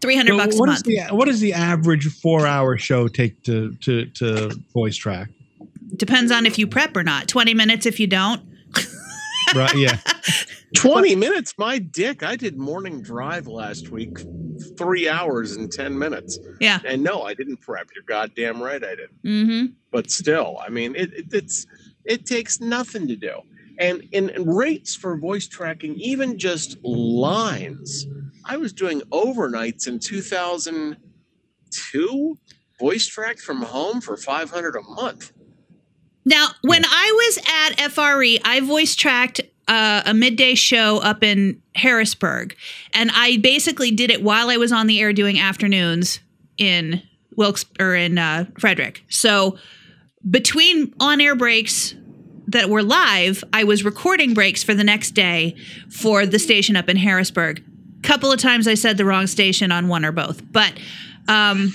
300 0.00 0.30
So 0.32 0.36
bucks 0.38 0.56
a 0.56 0.58
what 0.58 0.66
month. 0.66 0.78
is 0.78 0.82
the 0.84 1.14
what 1.14 1.26
does 1.26 1.40
the 1.40 1.52
average 1.52 2.06
four 2.06 2.46
hour 2.46 2.78
show 2.78 3.06
take 3.08 3.42
to 3.44 3.74
to 3.82 4.06
to 4.06 4.58
voice 4.72 4.96
track? 4.96 5.28
Depends 5.96 6.32
on 6.32 6.46
if 6.46 6.58
you 6.58 6.66
prep 6.66 6.96
or 6.96 7.02
not. 7.02 7.28
20 7.28 7.54
minutes 7.54 7.84
if 7.86 8.00
you 8.00 8.06
don't. 8.06 8.40
Right? 9.54 9.76
Yeah. 9.76 9.98
Twenty 10.74 11.14
minutes, 11.16 11.54
my 11.58 11.78
dick. 11.78 12.22
I 12.22 12.36
did 12.36 12.56
morning 12.58 13.00
drive 13.02 13.46
last 13.46 13.88
week, 13.90 14.18
three 14.76 15.08
hours 15.08 15.52
and 15.56 15.70
ten 15.72 15.98
minutes, 15.98 16.38
Yeah. 16.60 16.80
and 16.86 17.02
no, 17.02 17.22
I 17.22 17.32
didn't 17.34 17.58
prep. 17.58 17.88
You're 17.94 18.04
goddamn 18.04 18.62
right, 18.62 18.82
I 18.84 18.94
didn't. 18.96 19.22
Mm-hmm. 19.24 19.66
But 19.90 20.10
still, 20.10 20.58
I 20.64 20.68
mean, 20.70 20.94
it, 20.96 21.12
it 21.14 21.26
it's 21.32 21.66
it 22.04 22.26
takes 22.26 22.60
nothing 22.60 23.08
to 23.08 23.16
do. 23.16 23.40
And 23.78 24.02
in 24.12 24.30
rates 24.46 24.94
for 24.94 25.16
voice 25.18 25.48
tracking, 25.48 25.94
even 25.96 26.38
just 26.38 26.76
lines, 26.84 28.06
I 28.44 28.56
was 28.56 28.72
doing 28.72 29.00
overnights 29.10 29.88
in 29.88 29.98
2002, 29.98 32.38
voice 32.78 33.06
tracked 33.06 33.40
from 33.40 33.62
home 33.62 34.00
for 34.00 34.16
500 34.16 34.76
a 34.76 34.82
month. 34.82 35.32
Now, 36.24 36.48
when 36.62 36.84
I 36.84 37.10
was 37.14 37.38
at 37.80 37.90
FRE, 37.90 38.38
I 38.44 38.60
voice 38.60 38.94
tracked 38.94 39.40
uh, 39.68 40.02
a 40.06 40.14
midday 40.14 40.54
show 40.54 40.98
up 40.98 41.22
in 41.22 41.60
Harrisburg, 41.74 42.56
and 42.92 43.10
I 43.12 43.38
basically 43.38 43.90
did 43.90 44.10
it 44.10 44.22
while 44.22 44.50
I 44.50 44.56
was 44.56 44.72
on 44.72 44.86
the 44.86 45.00
air 45.00 45.12
doing 45.12 45.38
afternoons 45.38 46.20
in 46.58 47.02
Wilkes 47.36 47.64
or 47.80 47.94
in 47.94 48.18
uh, 48.18 48.46
Frederick. 48.58 49.04
So 49.08 49.58
between 50.28 50.94
on-air 51.00 51.34
breaks 51.34 51.94
that 52.48 52.68
were 52.68 52.82
live, 52.82 53.42
I 53.52 53.64
was 53.64 53.84
recording 53.84 54.34
breaks 54.34 54.62
for 54.62 54.74
the 54.74 54.84
next 54.84 55.12
day 55.12 55.56
for 55.90 56.26
the 56.26 56.38
station 56.38 56.76
up 56.76 56.88
in 56.88 56.96
Harrisburg. 56.96 57.64
Couple 58.02 58.30
of 58.30 58.38
times 58.38 58.68
I 58.68 58.74
said 58.74 58.98
the 58.98 59.04
wrong 59.04 59.26
station 59.26 59.72
on 59.72 59.88
one 59.88 60.04
or 60.04 60.12
both, 60.12 60.42
but 60.52 60.72
um, 61.26 61.72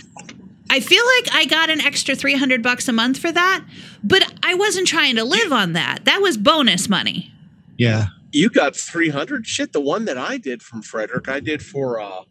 I 0.70 0.80
feel 0.80 1.04
like 1.18 1.34
I 1.34 1.46
got 1.46 1.72
an 1.72 1.82
extra 1.82 2.16
300 2.16 2.62
bucks 2.62 2.88
a 2.88 2.94
month 2.94 3.18
for 3.18 3.32
that, 3.32 3.66
but 4.04 4.32
I 4.44 4.54
wasn't 4.54 4.88
trying 4.88 5.16
to 5.16 5.24
live 5.24 5.52
on 5.52 5.74
that. 5.74 6.06
That 6.06 6.22
was 6.22 6.38
bonus 6.38 6.88
money. 6.88 7.34
Yeah. 7.80 8.08
You 8.32 8.50
got 8.50 8.76
300? 8.76 9.48
Shit, 9.48 9.74
the 9.74 9.82
one 9.82 10.06
that 10.06 10.18
I 10.18 10.38
did 10.38 10.62
from 10.62 10.84
Frederick, 10.84 11.28
I 11.30 11.40
did 11.40 11.64
for 11.64 12.00
uh, 12.00 12.22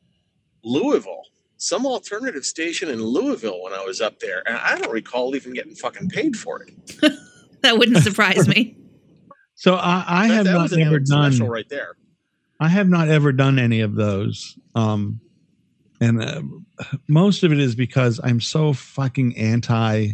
Louisville. 0.63 1.23
Some 1.57 1.87
alternative 1.87 2.45
station 2.45 2.89
in 2.89 3.03
Louisville 3.03 3.61
when 3.63 3.73
I 3.73 3.83
was 3.85 4.01
up 4.01 4.21
there. 4.21 4.43
And 4.47 4.57
I 4.57 4.79
don't 4.79 4.93
recall 4.93 5.35
even 5.35 5.53
getting 5.55 5.75
fucking 5.75 6.11
paid 6.11 6.37
for 6.37 6.63
it. 6.63 6.73
That 7.63 7.77
wouldn't 7.77 8.05
surprise 8.05 8.47
me. 8.47 8.77
So 9.57 9.75
I, 9.75 10.05
I 10.07 10.29
That- 10.29 10.35
have 10.35 10.45
that 10.45 10.53
not 10.53 10.73
ever 10.79 11.01
done. 11.01 11.33
special 11.33 11.49
right 11.49 11.69
there. 11.69 11.97
I 12.61 12.69
have 12.69 12.89
not 12.89 13.09
ever 13.09 13.33
done 13.33 13.59
any 13.59 13.81
of 13.81 13.97
those. 13.97 14.57
Um, 14.77 15.21
and 16.01 16.23
uh, 16.23 16.43
most 17.09 17.43
of 17.43 17.51
it 17.51 17.59
is 17.59 17.75
because 17.75 18.21
I'm 18.23 18.41
so 18.41 18.73
fucking 18.73 19.37
anti. 19.37 20.11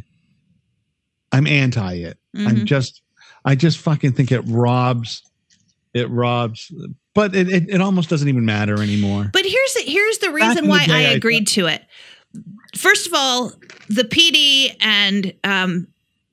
I'm 1.30 1.46
anti 1.46 1.92
it. 1.96 2.16
I'm 2.34 2.56
Mhm. 2.60 2.64
just, 2.64 3.02
I 3.44 3.54
just 3.54 3.78
fucking 3.78 4.12
think 4.12 4.32
it 4.32 4.40
robs, 4.46 5.22
it 5.92 6.08
robs, 6.10 6.72
but 7.14 7.34
it, 7.34 7.48
it, 7.48 7.68
it 7.68 7.80
almost 7.80 8.08
doesn't 8.08 8.28
even 8.28 8.44
matter 8.44 8.82
anymore. 8.82 9.30
But 9.32 9.44
here's 9.44 9.74
the, 9.74 9.82
here's 9.82 10.18
the 10.18 10.30
reason 10.30 10.64
the 10.64 10.70
why 10.70 10.86
day, 10.86 10.92
I 10.92 11.10
I 11.10 11.14
agreed 11.14 11.46
to 11.48 11.66
it. 11.66 11.82
First 12.76 13.06
of 13.06 13.14
all, 13.14 13.52
the 13.88 14.02
PD 14.04 14.74
and 14.80 15.32
um, 15.44 15.86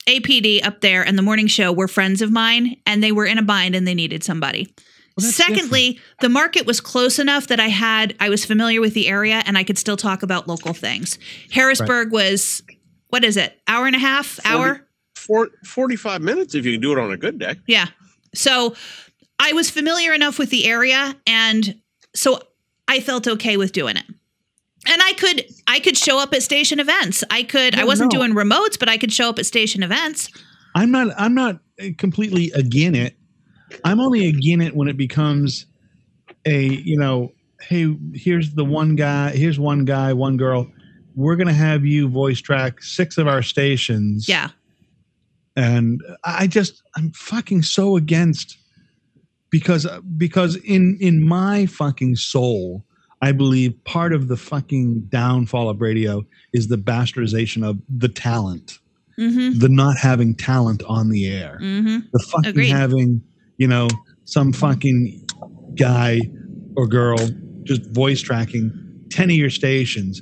APD 0.08 0.64
up 0.66 0.80
there 0.80 1.04
and 1.06 1.16
the 1.16 1.22
morning 1.22 1.46
show 1.46 1.72
were 1.72 1.88
friends 1.88 2.22
of 2.22 2.32
mine, 2.32 2.76
and 2.86 3.02
they 3.02 3.12
were 3.12 3.26
in 3.26 3.38
a 3.38 3.42
bind 3.42 3.74
and 3.74 3.86
they 3.86 3.94
needed 3.94 4.24
somebody. 4.24 4.74
Well, 5.16 5.30
Secondly, 5.30 6.00
the 6.20 6.28
market 6.28 6.66
was 6.66 6.80
close 6.80 7.18
enough 7.18 7.48
that 7.48 7.60
I 7.60 7.68
had 7.68 8.16
I 8.18 8.30
was 8.30 8.46
familiar 8.46 8.80
with 8.80 8.94
the 8.94 9.08
area 9.08 9.42
and 9.44 9.58
I 9.58 9.64
could 9.64 9.76
still 9.76 9.98
talk 9.98 10.22
about 10.22 10.48
local 10.48 10.72
things. 10.72 11.18
Harrisburg 11.50 12.12
was 12.12 12.62
what 13.08 13.22
is 13.22 13.36
it? 13.36 13.60
Hour 13.68 13.86
and 13.86 13.94
a 13.94 13.98
half? 13.98 14.40
Hour? 14.46 14.86
Four, 15.26 15.50
45 15.64 16.20
minutes 16.20 16.54
if 16.54 16.64
you 16.66 16.72
can 16.72 16.80
do 16.80 16.92
it 16.92 16.98
on 16.98 17.12
a 17.12 17.16
good 17.16 17.38
day. 17.38 17.56
Yeah. 17.66 17.86
So 18.34 18.74
I 19.38 19.52
was 19.52 19.70
familiar 19.70 20.12
enough 20.12 20.38
with 20.38 20.50
the 20.50 20.66
area 20.66 21.14
and 21.26 21.80
so 22.14 22.42
I 22.88 23.00
felt 23.00 23.28
okay 23.28 23.56
with 23.56 23.72
doing 23.72 23.96
it. 23.96 24.04
And 24.88 25.00
I 25.00 25.12
could 25.12 25.44
I 25.66 25.78
could 25.78 25.96
show 25.96 26.18
up 26.18 26.34
at 26.34 26.42
station 26.42 26.80
events. 26.80 27.22
I 27.30 27.44
could 27.44 27.78
I 27.78 27.84
wasn't 27.84 28.12
no. 28.12 28.20
doing 28.20 28.34
remotes, 28.34 28.78
but 28.78 28.88
I 28.88 28.98
could 28.98 29.12
show 29.12 29.28
up 29.28 29.38
at 29.38 29.46
station 29.46 29.82
events. 29.82 30.28
I'm 30.74 30.90
not. 30.90 31.08
I'm 31.16 31.34
not 31.34 31.60
completely 31.98 32.50
again 32.52 32.94
it. 32.94 33.16
I'm 33.84 34.00
only 34.00 34.26
again 34.26 34.60
it 34.60 34.74
when 34.74 34.88
it 34.88 34.96
becomes 34.96 35.66
a 36.44 36.64
you 36.64 36.98
know, 36.98 37.32
hey, 37.60 37.96
here's 38.14 38.54
the 38.54 38.64
one 38.64 38.96
guy. 38.96 39.30
Here's 39.30 39.58
one 39.58 39.84
guy, 39.84 40.12
one 40.12 40.36
girl. 40.36 40.66
We're 41.14 41.36
gonna 41.36 41.52
have 41.52 41.84
you 41.84 42.08
voice 42.08 42.40
track 42.40 42.82
six 42.82 43.18
of 43.18 43.28
our 43.28 43.42
stations. 43.42 44.28
Yeah. 44.28 44.50
And 45.56 46.00
I 46.24 46.46
just 46.46 46.82
I'm 46.96 47.10
fucking 47.12 47.62
so 47.62 47.96
against 47.96 48.56
because 49.50 49.86
because 50.16 50.56
in 50.56 50.96
in 51.00 51.24
my 51.26 51.66
fucking 51.66 52.16
soul. 52.16 52.84
I 53.24 53.30
believe 53.30 53.72
part 53.84 54.12
of 54.12 54.26
the 54.26 54.36
fucking 54.36 55.02
downfall 55.08 55.68
of 55.68 55.80
radio 55.80 56.24
is 56.52 56.66
the 56.66 56.76
bastardization 56.76 57.62
of 57.64 57.78
the 57.88 58.08
talent, 58.08 58.80
Mhm. 59.16 59.60
the 59.60 59.68
not 59.68 59.96
having 59.96 60.34
talent 60.34 60.82
on 60.88 61.10
the 61.10 61.28
air 61.28 61.60
Mhm. 61.62 62.02
the 62.12 62.18
fucking 62.18 62.50
Agreed. 62.50 62.70
having 62.70 63.22
you 63.58 63.68
know 63.68 63.86
some 64.24 64.52
fucking 64.52 65.24
guy 65.76 66.20
or 66.76 66.88
girl 66.88 67.16
just 67.62 67.86
voice 67.94 68.20
tracking 68.20 68.72
10 69.10 69.30
of 69.30 69.36
your 69.36 69.50
stations 69.50 70.20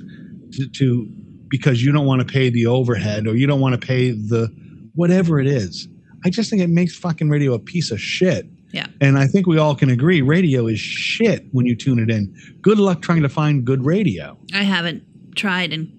to, 0.51 0.67
to 0.69 1.09
because 1.49 1.83
you 1.83 1.91
don't 1.91 2.05
want 2.05 2.19
to 2.19 2.31
pay 2.31 2.51
the 2.51 2.67
overhead 2.67 3.25
or 3.25 3.35
you 3.35 3.47
don't 3.47 3.61
want 3.61 3.73
to 3.79 3.83
pay 3.87 4.11
the 4.11 4.47
whatever 4.95 5.39
it 5.39 5.47
is 5.47 5.87
i 6.25 6.29
just 6.29 6.49
think 6.49 6.61
it 6.61 6.69
makes 6.69 6.95
fucking 6.95 7.29
radio 7.29 7.53
a 7.53 7.59
piece 7.59 7.91
of 7.91 7.99
shit 7.99 8.45
Yeah. 8.71 8.87
and 8.99 9.17
i 9.17 9.27
think 9.27 9.47
we 9.47 9.57
all 9.57 9.75
can 9.75 9.89
agree 9.89 10.21
radio 10.21 10.67
is 10.67 10.79
shit 10.79 11.45
when 11.51 11.65
you 11.65 11.75
tune 11.75 11.99
it 11.99 12.09
in 12.09 12.33
good 12.61 12.77
luck 12.79 13.01
trying 13.01 13.21
to 13.21 13.29
find 13.29 13.65
good 13.65 13.85
radio 13.85 14.37
I 14.53 14.63
haven't 14.63 15.03
tried 15.35 15.71
in 15.73 15.91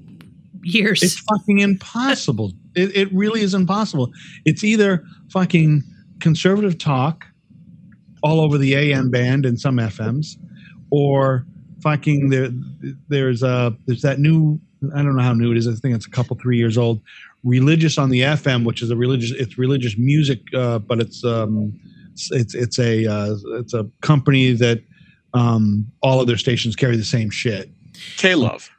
years. 0.63 1.03
it's 1.03 1.19
fucking 1.21 1.59
impossible. 1.61 2.53
it, 2.77 2.95
it 2.97 3.13
really 3.13 3.41
is 3.41 3.53
impossible. 3.55 4.13
It's 4.45 4.63
either 4.63 5.03
fucking 5.33 5.83
conservative 6.21 6.79
talk 6.79 7.25
all 8.23 8.41
over 8.41 8.59
the 8.59 8.75
AM 8.75 9.11
band 9.11 9.45
and 9.47 9.59
some 9.59 9.79
FMs, 9.79 10.37
or 10.91 11.45
fucking 11.83 12.29
there. 12.31 12.51
There's 13.09 13.43
uh 13.43 13.71
there's 13.87 14.03
that 14.03 14.19
new. 14.21 14.61
I 14.95 15.03
don't 15.03 15.17
know 15.17 15.23
how 15.23 15.33
new 15.35 15.51
it 15.51 15.57
is. 15.57 15.67
I 15.67 15.73
think 15.75 15.95
it's 15.97 16.07
a 16.07 16.11
couple 16.11 16.37
three 16.41 16.59
years 16.59 16.77
old. 16.79 17.01
Religious 17.45 17.99
on 17.99 18.11
the 18.11 18.21
FM, 18.21 18.65
which 18.65 18.83
is 18.83 18.91
a 18.91 18.97
religious. 18.97 19.33
It's 19.33 19.59
religious 19.59 19.97
music, 19.99 20.41
uh, 20.55 20.79
but 20.79 21.01
it's 21.01 21.25
um 21.25 21.73
it's 22.13 22.31
it's, 22.31 22.55
it's 22.55 22.79
a 22.79 23.07
uh, 23.07 23.35
it's 23.59 23.75
a 23.75 23.89
company 24.01 24.53
that 24.53 24.81
um 25.35 25.87
all 26.03 26.21
of 26.21 26.27
their 26.27 26.37
stations 26.37 26.77
carry 26.77 26.97
the 26.97 27.05
same 27.05 27.31
shit 27.31 27.71
K 28.19 28.35
Love. 28.35 28.71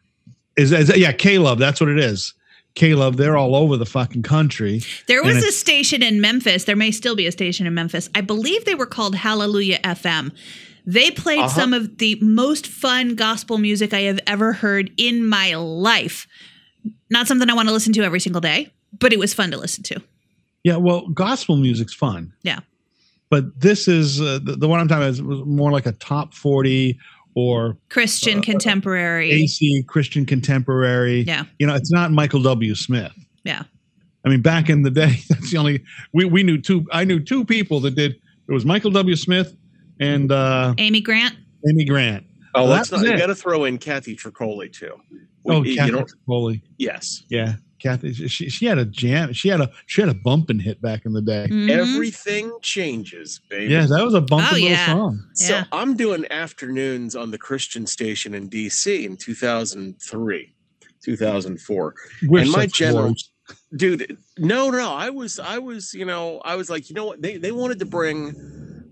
is, 0.56 0.72
is 0.72 0.96
yeah 0.96 1.12
K-Love 1.12 1.58
that's 1.58 1.82
what 1.82 1.90
it 1.90 1.98
is 2.00 2.34
K-Love 2.76 3.18
they're 3.18 3.36
all 3.36 3.56
over 3.56 3.76
the 3.76 3.88
fucking 3.88 4.22
country 4.22 4.82
There 5.08 5.24
was 5.24 5.44
a 5.44 5.52
station 5.52 6.04
in 6.04 6.22
Memphis. 6.22 6.66
There 6.66 6.76
may 6.76 6.92
still 6.92 7.16
be 7.16 7.26
a 7.26 7.32
station 7.32 7.66
in 7.66 7.74
Memphis. 7.74 8.08
I 8.14 8.22
believe 8.22 8.66
they 8.66 8.76
were 8.76 8.86
called 8.86 9.16
Hallelujah 9.16 9.80
FM. 9.84 10.32
They 10.86 11.10
played 11.12 11.40
Uh-huh. 11.40 11.48
some 11.60 11.74
of 11.74 11.98
the 11.98 12.20
most 12.22 12.68
fun 12.68 13.16
gospel 13.16 13.58
music 13.58 13.94
I 13.94 14.02
have 14.02 14.20
ever 14.28 14.54
heard 14.54 14.92
in 14.98 15.26
my 15.28 15.56
life. 15.56 16.28
Not 17.10 17.28
something 17.28 17.50
I 17.50 17.54
want 17.54 17.68
to 17.70 17.74
listen 17.74 17.94
to 17.94 18.04
every 18.04 18.20
single 18.20 18.42
day, 18.42 18.72
but 19.00 19.14
it 19.14 19.20
was 19.20 19.34
fun 19.34 19.52
to 19.52 19.58
listen 19.58 19.84
to. 19.84 20.02
yeah 20.64 20.78
well 20.78 21.08
gospel 21.10 21.58
music's 21.58 21.94
fun 21.94 22.32
Yeah. 22.44 22.60
but 23.30 23.60
this 23.60 23.88
is 23.88 24.22
uh, 24.22 24.40
the, 24.44 24.56
the 24.56 24.68
one 24.68 24.80
I'm 24.80 24.88
talking 24.88 25.04
about 25.04 25.12
is 25.12 25.22
was 25.22 25.42
more 25.46 25.72
like 25.72 25.86
a 25.86 25.92
top 25.94 26.34
40 26.34 26.98
or 27.36 27.78
Christian 27.90 28.40
Uh, 28.40 28.42
contemporary. 28.44 29.32
AC 29.32 29.84
Christian 29.88 30.26
contemporary 30.26 31.22
Yeah. 31.22 31.44
you 31.60 31.68
know 31.68 31.76
it's 31.76 31.92
not 31.92 32.12
Michael 32.12 32.42
W 32.44 32.76
Smith 32.76 33.12
Yeah. 33.44 33.64
I 34.26 34.30
mean 34.30 34.42
back 34.42 34.70
in 34.70 34.84
the 34.84 34.92
day 34.92 35.20
that's 35.30 35.52
the 35.52 35.58
only 35.58 35.84
we, 36.14 36.26
we 36.26 36.44
knew 36.44 36.62
two 36.62 36.86
I 36.92 37.04
knew 37.06 37.20
two 37.20 37.44
people 37.46 37.80
that 37.82 37.96
did 37.96 38.12
it 38.48 38.52
was 38.54 38.66
Michael 38.66 38.92
W 38.92 39.16
Smith 39.16 39.56
and 40.00 40.32
uh 40.32 40.74
Amy 40.78 41.02
Grant. 41.02 41.36
Amy 41.70 41.86
Grant 41.86 42.26
Oh, 42.56 42.64
Well, 42.66 42.72
let's 42.72 42.90
that 42.90 42.98
was 42.98 43.04
not. 43.04 43.14
You 43.14 43.18
got 43.18 43.28
to 43.28 43.36
throw 43.36 43.66
in 43.66 43.80
Kathy 43.80 44.16
Troccoli 44.16 44.72
too. 44.72 44.94
Oh 45.48 45.64
you 45.64 45.76
Kathy 45.76 45.92
know, 45.92 46.06
Foley 46.26 46.64
yes. 46.78 47.24
yeah 47.30 47.56
Kathy 47.80 48.14
she, 48.14 48.50
she 48.50 48.66
had 48.66 48.78
a 48.78 48.86
jam 48.86 49.34
she 49.34 49.50
had 49.50 49.60
a 49.62 49.70
she 49.88 50.02
had 50.02 50.10
a 50.10 50.14
bumping 50.14 50.60
hit 50.60 50.82
back 50.82 51.06
in 51.06 51.12
the 51.14 51.22
day 51.22 51.48
Mhm. 51.50 51.70
Everything 51.70 52.52
changes, 52.62 53.42
baby. 53.50 53.74
Yeah, 53.74 53.86
that 53.88 54.04
was 54.06 54.14
a 54.14 54.22
bumping 54.22 54.48
Oh, 54.52 54.54
little 54.54 54.70
yeah. 54.70 54.86
song. 54.86 55.24
So 55.34 55.54
Yeah. 55.54 55.64
I'm 55.74 55.96
doing 55.98 56.26
afternoons 56.32 57.16
on 57.16 57.32
the 57.32 57.38
Christian 57.38 57.86
station 57.86 58.34
in 58.34 58.50
DC 58.50 59.04
in 59.06 59.18
2003, 59.18 60.54
2004. 61.04 61.96
We're 62.28 62.42
And 62.42 62.52
my 62.52 62.62
such 62.68 62.74
general- 62.74 63.12
whores. 63.14 63.24
Dude, 63.76 64.18
no, 64.38 64.70
no, 64.70 64.94
I 64.94 65.10
was, 65.10 65.38
I 65.38 65.58
was, 65.58 65.94
you 65.94 66.06
know, 66.06 66.40
I 66.46 66.56
was 66.56 66.70
like, 66.70 66.90
you 66.90 66.96
know 66.96 67.06
what? 67.06 67.22
They 67.22 67.36
they 67.36 67.52
wanted 67.52 67.80
to 67.80 67.86
bring 67.86 68.34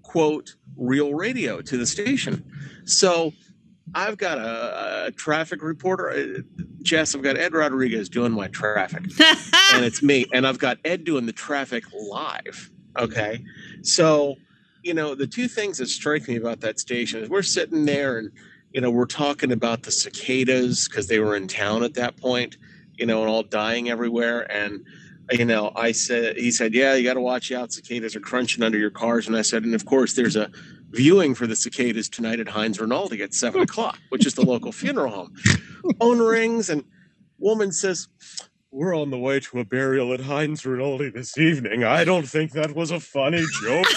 quote 0.04 0.56
real 0.76 1.14
radio 1.14 1.62
to 1.62 1.78
the 1.78 1.86
station, 1.86 2.44
so 2.84 3.32
I've 3.94 4.18
got 4.18 4.38
a, 4.38 5.08
a 5.08 5.12
traffic 5.12 5.62
reporter, 5.62 6.10
uh, 6.10 6.64
Jess. 6.82 7.16
I've 7.16 7.22
got 7.22 7.38
Ed 7.38 7.54
Rodriguez 7.54 8.10
doing 8.10 8.32
my 8.32 8.48
traffic. 8.48 9.04
and 9.74 9.86
it's 9.86 10.02
me 10.04 10.26
and 10.34 10.46
i've 10.46 10.60
got 10.60 10.78
ed 10.86 11.04
doing 11.04 11.26
the 11.26 11.34
traffic 11.34 11.84
live 11.94 12.72
okay 12.98 13.44
so 13.82 14.36
you 14.84 14.94
know 14.94 15.16
the 15.16 15.28
two 15.28 15.48
things 15.48 15.78
that 15.78 15.88
strike 15.88 16.28
me 16.28 16.36
about 16.36 16.60
that 16.62 16.80
station 16.80 17.22
is 17.24 17.30
we're 17.30 17.42
sitting 17.42 17.86
there 17.86 18.18
and 18.18 18.32
you 18.74 18.82
know 18.82 18.92
we're 18.92 19.06
talking 19.06 19.52
about 19.52 19.84
the 19.84 19.92
cicadas 19.92 20.88
because 20.88 21.08
they 21.08 21.20
were 21.20 21.36
in 21.36 21.48
town 21.48 21.84
at 21.84 21.94
that 21.94 22.18
point 22.18 22.58
you 22.96 23.06
know 23.06 23.22
and 23.22 23.30
all 23.30 23.44
dying 23.44 23.90
everywhere 23.90 24.50
and 24.52 24.86
you 25.32 25.46
know, 25.46 25.72
I 25.78 25.94
said, 25.94 26.36
he 26.36 26.52
said, 26.52 26.74
yeah, 26.74 26.94
you 26.96 27.06
got 27.06 27.14
to 27.14 27.22
watch 27.22 27.54
out. 27.54 27.72
Cicadas 27.72 28.18
are 28.18 28.20
crunching 28.20 28.64
under 28.64 28.78
your 28.78 28.90
cars. 28.90 29.28
And 29.28 29.38
I 29.38 29.44
said, 29.44 29.64
and 29.64 29.74
of 29.74 29.86
course, 29.86 30.14
there's 30.14 30.36
a 30.36 30.52
viewing 30.92 31.34
for 31.36 31.48
the 31.48 31.56
cicadas 31.56 32.10
tonight 32.10 32.40
at 32.40 32.48
Hines 32.48 32.80
Rinaldi 32.80 33.22
at 33.24 33.34
seven 33.34 33.62
o'clock, 33.62 33.98
which 34.10 34.26
is 34.26 34.34
the 34.34 34.46
local 34.46 34.72
funeral 34.72 35.12
home. 35.12 35.36
Phone 36.00 36.20
rings 36.20 36.70
and 36.70 36.84
woman 37.40 37.72
says, 37.72 38.08
we're 38.72 38.96
on 38.96 39.10
the 39.10 39.18
way 39.18 39.40
to 39.40 39.60
a 39.60 39.66
burial 39.66 40.14
at 40.14 40.22
Hines 40.22 40.66
Rinaldi 40.66 41.10
this 41.10 41.38
evening. 41.38 41.84
I 41.84 42.06
don't 42.06 42.28
think 42.28 42.54
that 42.54 42.74
was 42.74 42.92
a 42.92 43.00
funny 43.00 43.44
joke. 43.62 43.88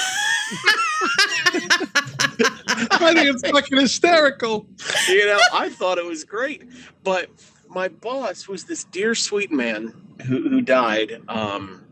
I 2.90 3.12
think 3.14 3.28
it's 3.28 3.48
fucking 3.48 3.78
hysterical. 3.78 4.66
you 5.08 5.26
know, 5.26 5.38
I 5.52 5.68
thought 5.68 5.98
it 5.98 6.04
was 6.04 6.24
great. 6.24 6.64
But 7.04 7.28
my 7.68 7.88
boss 7.88 8.48
was 8.48 8.64
this 8.64 8.84
dear 8.84 9.14
sweet 9.14 9.52
man 9.52 9.94
who, 10.26 10.48
who 10.48 10.60
died 10.60 11.22
um, 11.28 11.84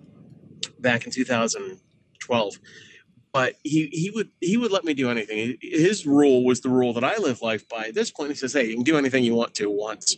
back 0.80 1.05
in 1.07 1.12
2012. 1.12 2.59
But 3.32 3.54
he, 3.64 3.86
he 3.86 4.10
would 4.10 4.28
he 4.40 4.56
would 4.58 4.70
let 4.70 4.84
me 4.84 4.92
do 4.94 5.10
anything. 5.10 5.56
His 5.62 6.06
rule 6.06 6.44
was 6.44 6.60
the 6.60 6.68
rule 6.68 6.92
that 6.92 7.04
I 7.04 7.16
live 7.16 7.40
life 7.40 7.66
by. 7.68 7.86
At 7.86 7.94
this 7.94 8.10
point, 8.10 8.30
he 8.30 8.34
says, 8.36 8.52
"Hey, 8.52 8.66
you 8.66 8.74
can 8.74 8.82
do 8.84 8.98
anything 8.98 9.24
you 9.24 9.34
want 9.34 9.54
to 9.54 9.70
once." 9.70 10.16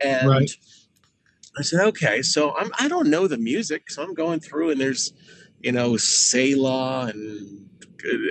And 0.00 0.28
Right. 0.28 0.50
I 1.56 1.62
said, 1.62 1.80
"Okay." 1.88 2.22
So 2.22 2.56
I'm 2.56 2.72
I 2.78 2.88
don't 2.88 3.08
know 3.08 3.28
the 3.28 3.38
music, 3.38 3.90
so 3.90 4.02
I'm 4.02 4.14
going 4.14 4.40
through, 4.40 4.70
and 4.70 4.80
there's 4.80 5.12
you 5.60 5.70
know 5.70 5.96
Selah 5.96 7.12
and 7.14 7.68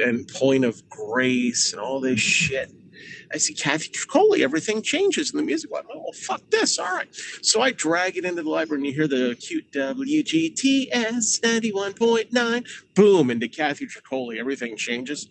and 0.05 0.27
Point 0.27 0.65
of 0.65 0.89
Grace 0.89 1.71
and 1.71 1.81
all 1.81 2.01
this 2.01 2.19
shit. 2.19 2.71
I 3.33 3.37
see 3.37 3.53
Kathy 3.53 3.89
Troccoli, 3.89 4.41
everything 4.41 4.81
changes 4.81 5.31
in 5.31 5.37
the 5.37 5.43
music. 5.43 5.71
Well, 5.71 5.83
oh, 5.93 6.11
fuck 6.13 6.41
this. 6.49 6.77
All 6.77 6.85
right. 6.85 7.07
So 7.41 7.61
I 7.61 7.71
drag 7.71 8.17
it 8.17 8.25
into 8.25 8.43
the 8.43 8.49
library 8.49 8.81
and 8.81 8.87
you 8.87 8.93
hear 8.93 9.07
the 9.07 9.35
cute 9.35 9.71
WGTS 9.71 11.39
91.9. 11.39 12.67
Boom, 12.95 13.31
into 13.31 13.47
Kathy 13.47 13.87
Troccoli. 13.87 14.37
Everything 14.37 14.75
changes. 14.75 15.29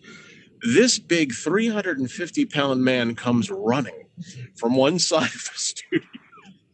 This 0.73 0.99
big 0.99 1.33
350 1.33 2.45
pound 2.45 2.83
man 2.83 3.15
comes 3.15 3.49
running 3.51 4.05
from 4.55 4.75
one 4.75 4.99
side 4.99 5.25
of 5.25 5.31
the 5.31 5.51
studio 5.55 6.07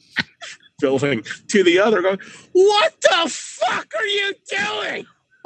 building 0.80 1.24
to 1.50 1.64
the 1.64 1.80
other, 1.80 2.02
going, 2.02 2.20
What 2.54 3.02
the 3.02 3.30
fuck 3.30 3.92
are 3.98 4.06
you 4.06 4.34
doing? 4.50 5.06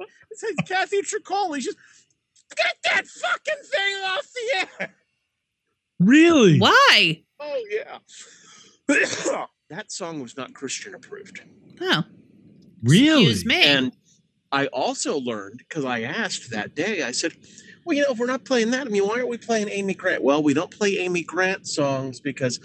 it 0.00 0.38
says 0.38 0.56
Kathy 0.66 1.02
Troccoli. 1.02 1.62
She's 1.62 1.76
get 2.56 2.76
that 2.84 3.06
fucking 3.06 3.62
thing 3.64 3.94
off 4.04 4.26
the 4.32 4.82
air. 4.82 4.94
Really? 5.98 6.58
Why? 6.58 7.22
Oh 7.40 7.64
yeah. 7.70 7.98
that 9.70 9.90
song 9.90 10.20
was 10.20 10.36
not 10.36 10.54
Christian 10.54 10.94
approved. 10.94 11.40
Oh, 11.80 12.04
Really? 12.82 13.24
excuse 13.24 13.46
me. 13.46 13.62
And 13.64 13.92
I 14.52 14.66
also 14.68 15.18
learned 15.18 15.58
because 15.58 15.84
I 15.84 16.02
asked 16.02 16.50
that 16.50 16.74
day, 16.74 17.02
I 17.02 17.12
said, 17.12 17.32
Well, 17.84 17.96
you 17.96 18.02
know, 18.02 18.12
if 18.12 18.18
we're 18.18 18.26
not 18.26 18.44
playing 18.44 18.70
that, 18.72 18.86
I 18.86 18.90
mean, 18.90 19.04
why 19.06 19.14
aren't 19.14 19.28
we 19.28 19.38
playing 19.38 19.68
Amy 19.68 19.94
Grant? 19.94 20.22
Well, 20.22 20.42
we 20.42 20.54
don't 20.54 20.70
play 20.70 20.98
Amy 20.98 21.22
Grant 21.22 21.66
songs 21.66 22.20
because, 22.20 22.60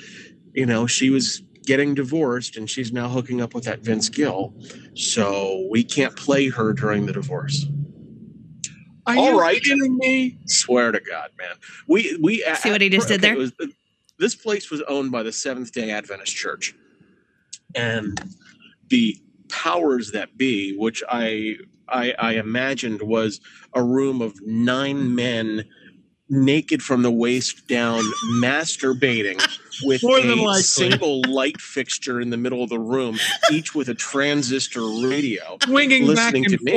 you 0.54 0.66
know, 0.66 0.86
she 0.88 1.10
was 1.10 1.42
getting 1.64 1.94
divorced 1.96 2.58
and 2.58 2.70
she's 2.70 2.92
now 2.92 3.08
hooking 3.08 3.42
up 3.42 3.54
with 3.54 3.64
that 3.66 3.80
Vince 3.82 4.10
Gill. 4.10 4.54
So 4.96 5.68
we 5.70 5.84
can't 5.84 6.16
play 6.16 6.50
her 6.50 6.74
during 6.74 7.06
the 7.06 7.14
divorce. 7.14 7.66
Are 9.08 9.18
All 9.18 9.32
you 9.32 9.40
right. 9.40 9.62
kidding 9.64 9.98
me? 9.98 10.38
Swear 10.46 10.92
to 10.92 11.00
God, 11.00 11.30
man. 11.38 11.56
We 11.88 12.18
we 12.22 12.44
See 12.62 12.72
what 12.72 12.82
he 12.82 12.90
just 12.90 13.08
did 13.08 13.22
there? 13.22 13.34
it 13.34 13.38
was- 13.38 13.54
this 14.20 14.36
place 14.36 14.70
was 14.70 14.82
owned 14.84 15.12
by 15.12 15.24
the 15.24 15.32
Seventh 15.32 15.72
Day 15.72 15.90
Adventist 15.90 16.36
Church, 16.36 16.76
and 17.74 18.20
the 18.90 19.18
powers 19.50 20.12
that 20.12 20.38
be, 20.38 20.76
which 20.78 21.02
I 21.10 21.56
I, 21.88 22.14
I 22.20 22.34
imagined 22.36 23.02
was 23.02 23.42
a 23.74 23.84
room 23.84 24.22
of 24.22 24.40
nine 24.46 25.16
men 25.16 25.66
naked 26.30 26.82
from 26.84 27.02
the 27.02 27.12
waist 27.12 27.68
down, 27.68 28.00
masturbating 28.36 29.42
with 29.84 30.04
More 30.04 30.22
than 30.22 30.30
a 30.38 30.42
likely. 30.44 30.62
single 30.62 31.22
light 31.28 31.60
fixture 31.60 32.22
in 32.22 32.30
the 32.30 32.38
middle 32.38 32.64
of 32.64 32.70
the 32.70 32.80
room, 32.80 33.18
each 33.52 33.74
with 33.76 33.90
a 33.90 33.96
transistor 33.96 34.84
radio. 34.88 35.58
Swinging 35.64 36.04
back 36.08 36.34
Listening 36.34 36.46
and 36.46 36.60
to 36.60 36.64
me. 36.64 36.72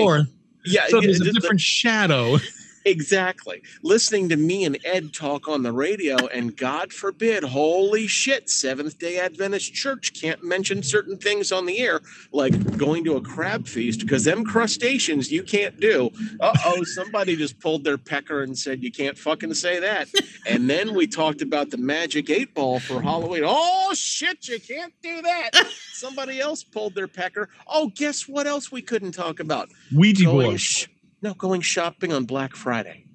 Yeah, 0.65 0.87
So 0.89 1.01
yeah, 1.01 1.07
there's 1.07 1.21
a 1.21 1.25
the- 1.25 1.31
uh, 1.31 1.33
the- 1.33 1.41
different 1.41 1.61
shadow. 1.61 2.39
Exactly. 2.85 3.63
Listening 3.83 4.29
to 4.29 4.37
me 4.37 4.65
and 4.65 4.79
Ed 4.85 5.13
talk 5.13 5.49
on 5.49 5.63
the 5.63 5.73
radio, 5.73 6.17
and 6.27 6.57
God 6.57 6.93
forbid, 6.93 7.43
holy 7.45 8.07
shit, 8.07 8.51
Seventh 8.51 8.99
day 8.99 9.19
Adventist 9.19 9.73
Church 9.73 10.13
can't 10.13 10.43
mention 10.45 10.83
certain 10.83 11.17
things 11.17 11.51
on 11.53 11.67
the 11.67 11.79
air, 11.79 12.01
like 12.33 12.77
going 12.77 13.05
to 13.05 13.17
a 13.17 13.21
crab 13.21 13.67
feast, 13.67 14.01
because 14.01 14.25
them 14.25 14.45
crustaceans 14.45 15.33
you 15.33 15.43
can't 15.43 15.81
do. 15.81 16.11
Uh 16.41 16.57
oh, 16.67 16.83
somebody 16.85 17.37
just 17.37 17.59
pulled 17.61 17.85
their 17.85 17.99
pecker 17.99 18.43
and 18.43 18.57
said 18.57 18.83
you 18.83 18.93
can't 18.93 19.17
fucking 19.17 19.55
say 19.55 19.81
that. 19.81 20.09
And 20.47 20.69
then 20.69 20.95
we 20.95 21.07
talked 21.07 21.43
about 21.43 21.71
the 21.71 21.79
magic 21.79 22.29
eight 22.31 22.55
ball 22.55 22.81
for 22.81 23.01
Halloween. 23.01 23.43
Oh 23.47 23.93
shit, 23.95 24.47
you 24.49 24.61
can't 24.61 24.93
do 25.03 25.23
that. 25.23 25.51
Somebody 25.93 26.41
else 26.41 26.63
pulled 26.63 26.95
their 26.95 27.09
pecker. 27.09 27.49
Oh, 27.67 27.91
guess 27.95 28.29
what 28.29 28.47
else 28.47 28.71
we 28.71 28.83
couldn't 28.83 29.13
talk 29.13 29.41
about? 29.41 29.71
Ouija 29.95 30.25
board. 30.27 30.61
sh- 30.61 30.87
no, 31.25 31.33
going 31.33 31.63
shopping 31.63 32.13
on 32.13 32.27
Black 32.27 32.55
Friday. 32.55 33.07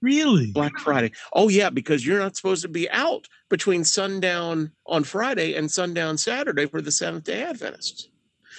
Really? 0.00 0.52
Black 0.52 0.78
Friday. 0.78 1.10
Oh 1.32 1.48
yeah, 1.48 1.68
because 1.68 2.06
you're 2.06 2.18
not 2.18 2.36
supposed 2.36 2.62
to 2.62 2.68
be 2.68 2.88
out 2.90 3.28
between 3.50 3.84
sundown 3.84 4.70
on 4.86 5.02
Friday 5.02 5.54
and 5.54 5.70
sundown 5.70 6.16
Saturday 6.16 6.66
for 6.66 6.80
the 6.80 6.92
Seventh 6.92 7.24
Day 7.24 7.42
Adventists. 7.42 8.08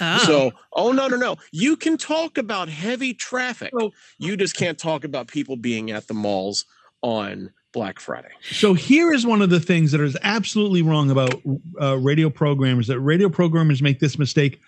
oh. 0.02 0.18
So, 0.20 0.52
oh 0.74 0.92
no, 0.92 1.08
no, 1.08 1.16
no. 1.16 1.38
You 1.54 1.78
can 1.78 1.98
talk 1.98 2.38
about 2.38 2.68
heavy 2.68 3.14
traffic. 3.14 3.72
Oh. 3.80 3.92
You 4.20 4.36
just 4.36 4.58
can't 4.58 4.78
talk 4.78 5.06
about 5.06 5.28
people 5.28 5.56
being 5.56 5.92
at 5.92 6.08
the 6.08 6.14
malls 6.14 6.66
on 7.02 7.52
Black 7.72 8.00
Friday. 8.00 8.30
So 8.42 8.74
here 8.74 9.14
is 9.14 9.26
one 9.26 9.42
of 9.42 9.50
the 9.50 9.60
things 9.60 9.92
that 9.94 10.02
is 10.02 10.18
absolutely 10.22 10.82
wrong 10.82 11.12
about 11.12 11.42
uh, 11.82 11.98
radio 11.98 12.30
programmers. 12.30 12.88
That 12.88 13.00
radio 13.00 13.30
programmers 13.30 13.82
make 13.82 14.00
this 14.00 14.20
mistake 14.20 14.60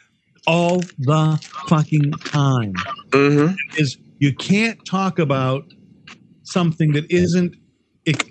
all 0.47 0.79
the 0.99 1.39
fucking 1.67 2.11
time. 2.11 2.73
Mm-hmm. 3.09 3.55
Is 3.77 3.97
you 4.19 4.33
can't 4.33 4.83
talk 4.85 5.19
about 5.19 5.65
something 6.43 6.91
that 6.93 7.09
isn't 7.11 7.55
ex- 8.05 8.23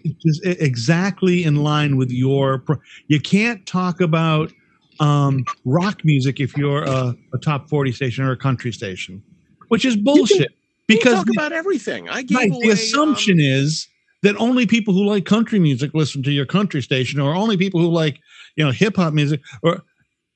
exactly 0.44 1.44
in 1.44 1.56
line 1.56 1.96
with 1.96 2.10
your. 2.10 2.58
Pro- 2.60 2.80
you 3.08 3.20
can't 3.20 3.64
talk 3.66 4.00
about 4.00 4.52
um, 5.00 5.44
rock 5.64 6.04
music 6.04 6.40
if 6.40 6.56
you're 6.56 6.84
a, 6.84 7.14
a 7.32 7.38
top 7.38 7.68
forty 7.68 7.92
station 7.92 8.24
or 8.24 8.32
a 8.32 8.36
country 8.36 8.72
station, 8.72 9.22
which 9.68 9.84
is 9.84 9.96
bullshit. 9.96 10.52
Because 10.86 11.04
Because 11.04 11.14
talk 11.14 11.28
about 11.34 11.52
everything. 11.52 12.08
I 12.08 12.22
gave 12.22 12.36
Right. 12.36 12.50
away, 12.50 12.66
The 12.66 12.72
assumption 12.72 13.34
um, 13.34 13.40
is 13.40 13.88
that 14.22 14.36
only 14.36 14.66
people 14.66 14.92
who 14.94 15.04
like 15.04 15.24
country 15.24 15.58
music 15.58 15.92
listen 15.94 16.22
to 16.22 16.30
your 16.30 16.46
country 16.46 16.82
station, 16.82 17.20
or 17.20 17.34
only 17.34 17.56
people 17.56 17.80
who 17.80 17.88
like, 17.88 18.20
you 18.56 18.64
know, 18.64 18.70
hip 18.70 18.96
hop 18.96 19.14
music, 19.14 19.40
or 19.62 19.82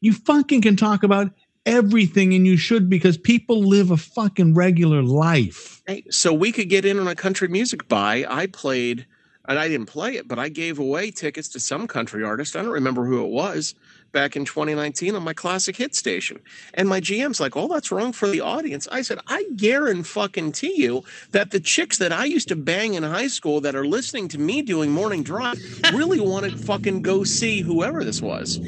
you 0.00 0.12
fucking 0.12 0.62
can 0.62 0.74
talk 0.76 1.02
about 1.02 1.30
everything 1.68 2.34
and 2.34 2.46
you 2.46 2.56
should 2.56 2.88
because 2.88 3.16
people 3.18 3.62
live 3.62 3.90
a 3.90 3.96
fucking 3.96 4.54
regular 4.54 5.02
life. 5.02 5.82
Hey, 5.86 6.04
so 6.10 6.32
we 6.32 6.52
could 6.52 6.68
get 6.68 6.84
in 6.84 6.98
on 6.98 7.08
a 7.08 7.14
country 7.14 7.48
music 7.48 7.88
buy. 7.88 8.24
I 8.28 8.46
played, 8.46 9.06
and 9.48 9.58
I 9.58 9.68
didn't 9.68 9.86
play 9.86 10.16
it, 10.16 10.28
but 10.28 10.38
I 10.38 10.48
gave 10.48 10.78
away 10.78 11.10
tickets 11.10 11.48
to 11.50 11.60
some 11.60 11.86
country 11.86 12.24
artist. 12.24 12.56
I 12.56 12.62
don't 12.62 12.72
remember 12.72 13.04
who 13.04 13.24
it 13.24 13.30
was 13.30 13.74
back 14.10 14.36
in 14.36 14.44
2019 14.46 15.14
on 15.14 15.22
my 15.22 15.34
classic 15.34 15.76
hit 15.76 15.94
station. 15.94 16.40
And 16.72 16.88
my 16.88 16.98
GM's 16.98 17.40
like, 17.40 17.56
"Oh, 17.56 17.68
that's 17.68 17.92
wrong 17.92 18.12
for 18.12 18.26
the 18.28 18.40
audience." 18.40 18.88
I 18.90 19.02
said, 19.02 19.18
"I 19.26 19.44
guarantee 19.56 20.02
fucking 20.04 20.52
to 20.52 20.66
you 20.80 21.04
that 21.32 21.50
the 21.50 21.60
chicks 21.60 21.98
that 21.98 22.10
I 22.12 22.24
used 22.24 22.48
to 22.48 22.56
bang 22.56 22.94
in 22.94 23.02
high 23.02 23.28
school 23.28 23.60
that 23.60 23.74
are 23.76 23.86
listening 23.86 24.28
to 24.28 24.38
me 24.38 24.62
doing 24.62 24.90
morning 24.92 25.22
drive 25.22 25.58
really 25.92 26.20
want 26.20 26.50
to 26.50 26.56
fucking 26.56 27.02
go 27.02 27.22
see 27.24 27.60
whoever 27.60 28.02
this 28.04 28.22
was." 28.22 28.58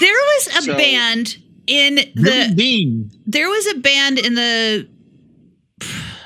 there 0.00 0.12
was 0.14 0.48
a 0.58 0.62
So- 0.62 0.76
band 0.76 1.38
in 1.66 1.96
the 2.14 2.52
Dean. 2.54 3.10
there 3.26 3.48
was 3.48 3.66
a 3.68 3.74
band 3.78 4.18
in 4.18 4.34
the 4.34 4.88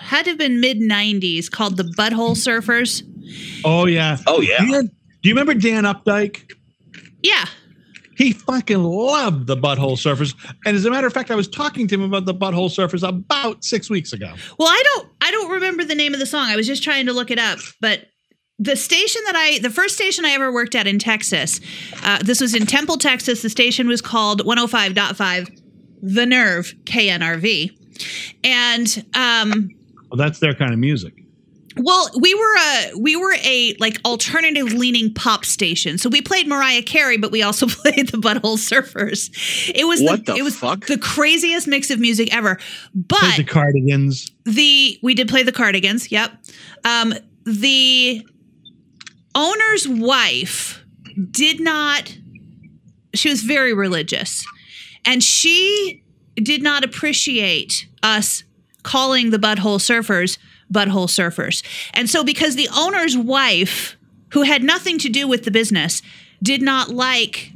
had 0.00 0.24
to 0.24 0.30
have 0.30 0.38
been 0.38 0.60
mid 0.60 0.78
90s 0.78 1.50
called 1.50 1.76
the 1.76 1.82
Butthole 1.82 2.36
Surfers. 2.36 3.02
Oh 3.64 3.86
yeah. 3.86 4.18
Oh 4.26 4.40
yeah. 4.40 4.58
Dan- 4.58 4.90
do 5.22 5.28
you 5.28 5.34
remember 5.34 5.54
Dan 5.54 5.84
Updike? 5.84 6.52
Yeah. 7.22 7.44
He 8.16 8.32
fucking 8.32 8.82
loved 8.82 9.46
the 9.46 9.56
Butthole 9.56 9.96
Surfers. 9.98 10.34
And 10.64 10.74
as 10.76 10.84
a 10.86 10.90
matter 10.90 11.06
of 11.06 11.12
fact, 11.12 11.30
I 11.30 11.34
was 11.34 11.48
talking 11.48 11.86
to 11.88 11.94
him 11.96 12.02
about 12.02 12.24
the 12.24 12.32
Butthole 12.34 12.70
Surfers 12.70 13.06
about 13.06 13.62
six 13.64 13.90
weeks 13.90 14.12
ago. 14.12 14.32
Well, 14.58 14.68
I 14.68 14.82
don't 14.84 15.08
I 15.20 15.30
don't 15.32 15.50
remember 15.50 15.84
the 15.84 15.94
name 15.96 16.14
of 16.14 16.20
the 16.20 16.26
song. 16.26 16.46
I 16.48 16.56
was 16.56 16.66
just 16.66 16.82
trying 16.82 17.06
to 17.06 17.12
look 17.12 17.30
it 17.30 17.38
up, 17.38 17.58
but 17.80 18.06
the 18.58 18.76
station 18.76 19.22
that 19.26 19.36
I 19.36 19.58
the 19.58 19.70
first 19.70 19.94
station 19.94 20.24
I 20.24 20.30
ever 20.30 20.52
worked 20.52 20.74
at 20.74 20.86
in 20.86 20.98
Texas, 20.98 21.60
uh, 22.02 22.18
this 22.22 22.40
was 22.40 22.54
in 22.54 22.66
Temple, 22.66 22.96
Texas. 22.98 23.42
The 23.42 23.50
station 23.50 23.86
was 23.88 24.00
called 24.00 24.42
105.5 24.44 25.60
The 26.02 26.26
Nerve 26.26 26.74
KNRV. 26.84 27.70
And 28.44 29.04
um 29.14 29.68
Well, 30.10 30.16
that's 30.18 30.38
their 30.38 30.54
kind 30.54 30.72
of 30.72 30.78
music. 30.78 31.12
Well, 31.78 32.08
we 32.18 32.32
were 32.34 32.56
a 32.56 32.92
we 32.98 33.16
were 33.16 33.34
a 33.44 33.74
like 33.78 33.98
alternative 34.06 34.72
leaning 34.72 35.12
pop 35.12 35.44
station. 35.44 35.98
So 35.98 36.08
we 36.08 36.22
played 36.22 36.48
Mariah 36.48 36.82
Carey, 36.82 37.18
but 37.18 37.30
we 37.30 37.42
also 37.42 37.66
played 37.68 38.08
the 38.08 38.16
Butthole 38.16 38.56
Surfers. 38.56 39.30
It 39.74 39.84
was 39.86 40.00
What 40.02 40.24
the 40.24 40.34
it 40.36 40.42
was 40.42 40.56
fuck? 40.56 40.86
the 40.86 40.96
craziest 40.96 41.68
mix 41.68 41.90
of 41.90 42.00
music 42.00 42.34
ever. 42.34 42.56
Played 42.56 43.04
But 43.20 43.36
the 43.36 43.44
Cardigans. 43.44 44.30
the 44.44 44.98
we 45.02 45.12
did 45.14 45.28
play 45.28 45.42
the 45.42 45.52
Cardigans. 45.52 46.10
Yep. 46.10 46.32
Um, 46.86 47.12
the 47.44 48.26
owner's 49.36 49.86
wife 49.86 50.84
did 51.30 51.60
not. 51.60 52.16
She 53.14 53.28
was 53.28 53.42
very 53.42 53.72
religious, 53.72 54.44
and 55.04 55.22
she 55.22 56.02
did 56.34 56.62
not 56.62 56.84
appreciate 56.84 57.86
us 58.02 58.42
calling 58.82 59.30
the 59.30 59.38
butthole 59.38 59.78
surfers 59.78 60.38
butthole 60.72 61.08
surfers. 61.08 61.62
And 61.94 62.08
so, 62.10 62.24
because 62.24 62.56
the 62.56 62.68
owner's 62.74 63.16
wife, 63.16 63.96
who 64.32 64.42
had 64.42 64.62
nothing 64.62 64.98
to 64.98 65.08
do 65.08 65.28
with 65.28 65.44
the 65.44 65.50
business, 65.50 66.02
did 66.42 66.62
not 66.62 66.90
like 66.90 67.52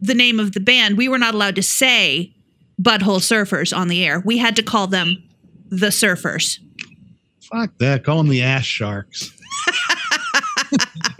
the 0.00 0.14
name 0.14 0.38
of 0.38 0.52
the 0.52 0.60
band, 0.60 0.96
we 0.96 1.08
were 1.08 1.18
not 1.18 1.34
allowed 1.34 1.56
to 1.56 1.62
say 1.62 2.34
butthole 2.80 3.20
surfers 3.20 3.76
on 3.76 3.88
the 3.88 4.04
air. 4.04 4.20
We 4.20 4.38
had 4.38 4.56
to 4.56 4.62
call 4.62 4.86
them 4.86 5.22
the 5.70 5.88
surfers. 5.88 6.58
Fuck 7.40 7.78
that. 7.78 8.04
Call 8.04 8.18
them 8.18 8.28
the 8.28 8.42
ass 8.42 8.64
sharks. 8.64 9.30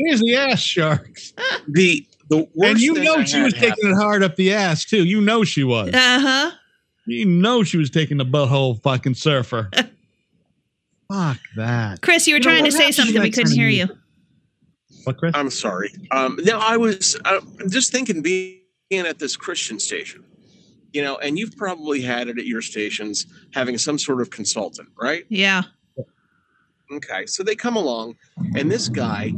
Here's 0.04 0.20
the 0.20 0.34
ass 0.36 0.60
sharks. 0.60 1.32
The 1.68 2.06
the 2.28 2.48
worst 2.54 2.72
and 2.72 2.80
you 2.80 2.94
thing 2.94 3.04
know 3.04 3.16
I 3.16 3.24
she 3.24 3.40
was 3.42 3.52
taking 3.52 3.68
happen- 3.70 3.90
it 3.92 3.94
hard 3.96 4.22
up 4.22 4.36
the 4.36 4.52
ass 4.52 4.84
too. 4.84 5.04
You 5.04 5.20
know 5.20 5.44
she 5.44 5.64
was. 5.64 5.88
Uh 5.94 6.20
huh. 6.20 6.50
You 7.06 7.26
know 7.26 7.62
she 7.64 7.76
was 7.76 7.90
taking 7.90 8.16
the 8.16 8.24
butthole 8.24 8.82
fucking 8.82 9.14
surfer. 9.14 9.70
Fuck 11.12 11.38
that. 11.56 12.00
Chris, 12.00 12.26
you 12.26 12.34
were 12.34 12.38
You 12.38 12.42
trying 12.42 12.62
what 12.62 12.70
to 12.70 12.76
say 12.76 12.90
something. 12.90 13.20
We 13.20 13.30
couldn't 13.30 13.52
hear 13.52 13.68
you. 13.68 13.86
music? 13.86 13.96
What, 15.04 15.18
Chris? 15.18 15.32
I'm 15.34 15.50
sorry. 15.50 15.90
Um, 16.10 16.38
no, 16.44 16.58
I 16.58 16.78
was 16.78 17.16
uh, 17.26 17.40
just 17.68 17.92
thinking 17.92 18.22
being 18.22 18.60
at 18.90 19.18
this 19.18 19.36
Christian 19.36 19.78
station, 19.78 20.24
you 20.94 21.02
know, 21.02 21.16
and 21.18 21.38
you've 21.38 21.54
probably 21.58 22.00
had 22.00 22.28
it 22.28 22.38
at 22.38 22.46
your 22.46 22.62
stations 22.62 23.26
having 23.52 23.76
some 23.76 23.98
sort 23.98 24.22
of 24.22 24.30
consultant, 24.30 24.88
right? 24.98 25.24
Yeah. 25.28 25.62
Okay, 26.90 27.26
so 27.26 27.42
they 27.42 27.54
come 27.54 27.76
along, 27.76 28.16
and 28.56 28.70
this 28.70 28.88
guy 28.88 29.32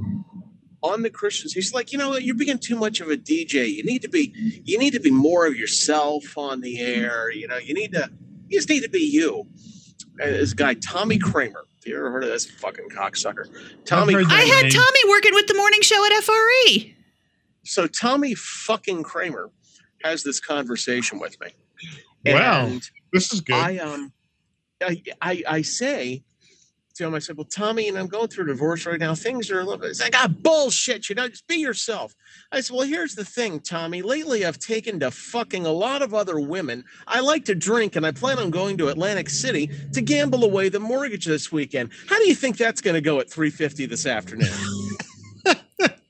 on 0.93 1.03
the 1.03 1.11
Christians, 1.11 1.53
he's 1.53 1.75
like, 1.75 1.93
you 1.93 1.99
know, 1.99 2.17
you're 2.17 2.35
being 2.35 2.59
too 2.59 2.77
much 2.77 3.01
of 3.01 3.09
a 3.09 3.17
DJ. 3.17 3.73
You 3.73 3.85
need 3.85 4.03
to 4.03 4.09
be, 4.09 4.33
you 4.65 4.79
need 4.79 4.93
to 4.93 5.01
be 5.01 5.11
more 5.11 5.47
of 5.47 5.57
yourself 5.57 6.37
on 6.37 6.61
the 6.61 6.81
air. 6.81 7.31
You 7.31 7.49
know, 7.49 7.59
you 7.59 7.75
need 7.75 7.93
to, 7.93 8.11
you 8.49 8.59
just 8.59 8.69
need 8.69 8.83
to 8.83 8.89
be 8.89 9.01
you. 9.01 9.47
And 10.19 10.35
this 10.35 10.55
guy 10.55 10.75
Tommy 10.75 11.19
Kramer. 11.19 11.65
Have 11.85 11.93
you 11.93 11.97
ever 11.99 12.11
heard 12.11 12.25
of 12.25 12.31
this 12.31 12.51
fucking 12.51 12.89
cocksucker? 12.89 13.47
Tommy. 13.85 14.17
I 14.17 14.43
had 14.43 14.63
name. 14.63 14.71
Tommy 14.73 15.01
working 15.09 15.35
with 15.35 15.47
the 15.47 15.55
morning 15.55 15.83
show 15.83 16.05
at. 16.07 16.25
FRE. 16.25 16.95
So 17.65 17.87
Tommy 17.87 18.35
fucking 18.35 19.03
Kramer 19.03 19.51
has 20.03 20.23
this 20.23 20.41
conversation 20.41 21.19
with 21.19 21.37
me. 21.41 21.49
Wow. 22.25 22.67
And 22.67 22.83
This 23.13 23.33
is 23.33 23.41
good. 23.41 23.55
I 23.55 23.79
um 23.79 24.13
I, 24.83 25.03
I 25.21 25.43
I 25.49 25.63
say 25.63 26.25
to 26.97 27.07
him, 27.07 27.15
I 27.15 27.19
said, 27.19 27.37
Well, 27.37 27.47
Tommy, 27.47 27.89
and 27.89 27.99
I'm 27.99 28.07
going 28.07 28.29
through 28.29 28.45
a 28.45 28.49
divorce 28.49 28.87
right 28.87 28.99
now. 28.99 29.15
Things 29.15 29.51
are 29.51 29.61
a 29.61 29.65
little 29.65 29.81
bit 29.81 29.97
I 30.01 30.05
like 30.05 30.15
ah 30.17 30.29
bullshit, 30.29 31.09
you 31.09 31.15
know, 31.15 31.29
just 31.29 31.47
be 31.47 31.57
yourself. 31.57 32.15
I 32.53 32.61
said, 32.61 32.77
Well, 32.77 32.87
here's 32.87 33.15
the 33.15 33.25
thing, 33.25 33.61
Tommy. 33.61 34.03
Lately 34.03 34.45
I've 34.45 34.59
taken 34.59 35.01
to 35.01 35.11
fucking 35.11 35.67
a 35.67 35.73
lot 35.73 36.03
of 36.03 36.15
other 36.15 36.41
women. 36.41 36.85
I 37.07 37.21
like 37.21 37.45
to 37.47 37.55
drink 37.55 37.97
and 37.97 38.07
I 38.07 38.13
plan 38.13 38.39
on 38.39 38.51
going 38.51 38.77
to 38.79 38.89
Atlantic 38.89 39.31
City 39.31 39.71
to 39.93 40.01
gamble 40.01 40.45
away 40.45 40.69
the 40.69 40.81
mortgage 40.81 41.27
this 41.27 41.53
weekend. 41.53 41.91
How 42.09 42.19
do 42.19 42.27
you 42.27 42.35
think 42.35 42.57
that's 42.57 42.81
gonna 42.81 43.01
go 43.01 43.21
at 43.21 43.31
350 43.31 43.87
this 43.87 44.07
afternoon? 44.07 44.49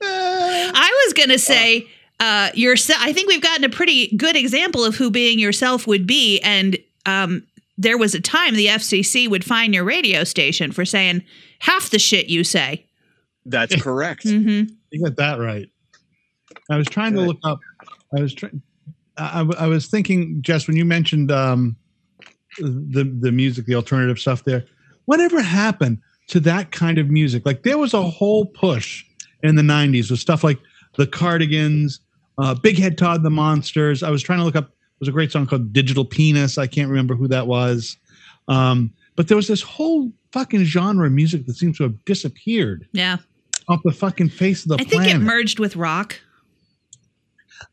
I 0.03 1.05
was 1.07 1.12
going 1.14 1.30
to 1.30 1.39
say, 1.39 1.87
uh, 2.20 2.51
yourself. 2.55 3.01
I 3.03 3.12
think 3.12 3.28
we've 3.28 3.43
gotten 3.43 3.64
a 3.64 3.68
pretty 3.68 4.14
good 4.16 4.37
example 4.37 4.84
of 4.84 4.97
who 4.97 5.11
being 5.11 5.39
yourself 5.39 5.87
would 5.87 6.07
be. 6.07 6.41
And 6.41 6.78
um, 7.05 7.47
there 7.79 7.99
was 7.99 8.14
a 8.14 8.20
time 8.20 8.55
the 8.55 8.66
FCC 8.66 9.29
would 9.29 9.45
fine 9.45 9.72
your 9.72 9.85
radio 9.85 10.24
station 10.24 10.72
for 10.72 10.85
saying 10.85 11.22
half 11.61 11.91
the 11.91 11.99
shit 11.99 12.29
you 12.29 12.43
say. 12.45 12.87
That's 13.45 13.74
correct. 13.83 14.22
hmm 14.24 14.62
You 14.91 15.05
got 15.05 15.16
that 15.16 15.39
right. 15.39 15.68
I 16.70 16.77
was 16.77 16.87
trying 16.87 17.14
to 17.14 17.20
look 17.20 17.39
up. 17.45 17.59
I 18.16 18.20
was 18.22 18.35
trying. 18.35 18.62
I, 19.18 19.41
I- 19.41 19.64
I 19.64 19.66
was 19.66 19.87
thinking, 19.87 20.41
Jess, 20.43 20.66
when 20.66 20.77
you 20.77 20.85
mentioned 20.85 21.31
um, 21.31 21.77
the 22.59 23.05
the 23.20 23.31
music, 23.33 23.66
the 23.66 23.74
alternative 23.74 24.18
stuff 24.18 24.45
there, 24.45 24.64
whatever 25.05 25.41
happened 25.43 25.99
to 26.29 26.41
that 26.41 26.72
kind 26.72 26.99
of 26.99 27.09
music? 27.11 27.45
Like 27.47 27.62
there 27.62 27.79
was 27.79 27.95
a 27.95 28.03
whole 28.03 28.47
push 28.47 29.05
in 29.43 29.55
the 29.57 29.62
'90s 29.62 30.11
with 30.11 30.20
stuff 30.20 30.43
like 30.45 30.59
the 30.97 31.07
Cardigans, 31.07 32.01
uh, 32.39 32.55
Big 32.55 32.79
Head 32.79 32.97
Todd, 32.99 33.22
the 33.22 33.31
Monsters. 33.31 34.03
I 34.03 34.11
was 34.11 34.22
trying 34.22 34.39
to 34.39 34.45
look 34.45 34.57
up. 34.57 34.70
There 34.97 35.05
was 35.05 35.09
a 35.09 35.13
great 35.13 35.31
song 35.31 35.47
called 35.47 35.75
"Digital 35.75 36.07
Penis." 36.07 36.57
I 36.57 36.67
can't 36.67 36.89
remember 36.89 37.15
who 37.15 37.29
that 37.29 37.47
was, 37.47 37.99
um, 38.49 38.91
but 39.15 39.29
there 39.29 39.37
was 39.37 39.47
this 39.47 39.61
whole 39.61 40.11
fucking 40.33 40.65
genre 40.65 41.07
of 41.07 41.13
music 41.13 41.45
that 41.47 41.55
seems 41.57 41.77
to 41.79 41.83
have 41.83 42.03
disappeared 42.07 42.89
Yeah. 42.93 43.19
off 43.69 43.81
the 43.85 43.93
fucking 43.93 44.31
face 44.31 44.63
of 44.65 44.71
the 44.71 44.77
I 44.81 44.85
think 44.85 45.07
it 45.07 45.19
merged 45.19 45.59
with 45.59 45.77
rock. 45.77 46.19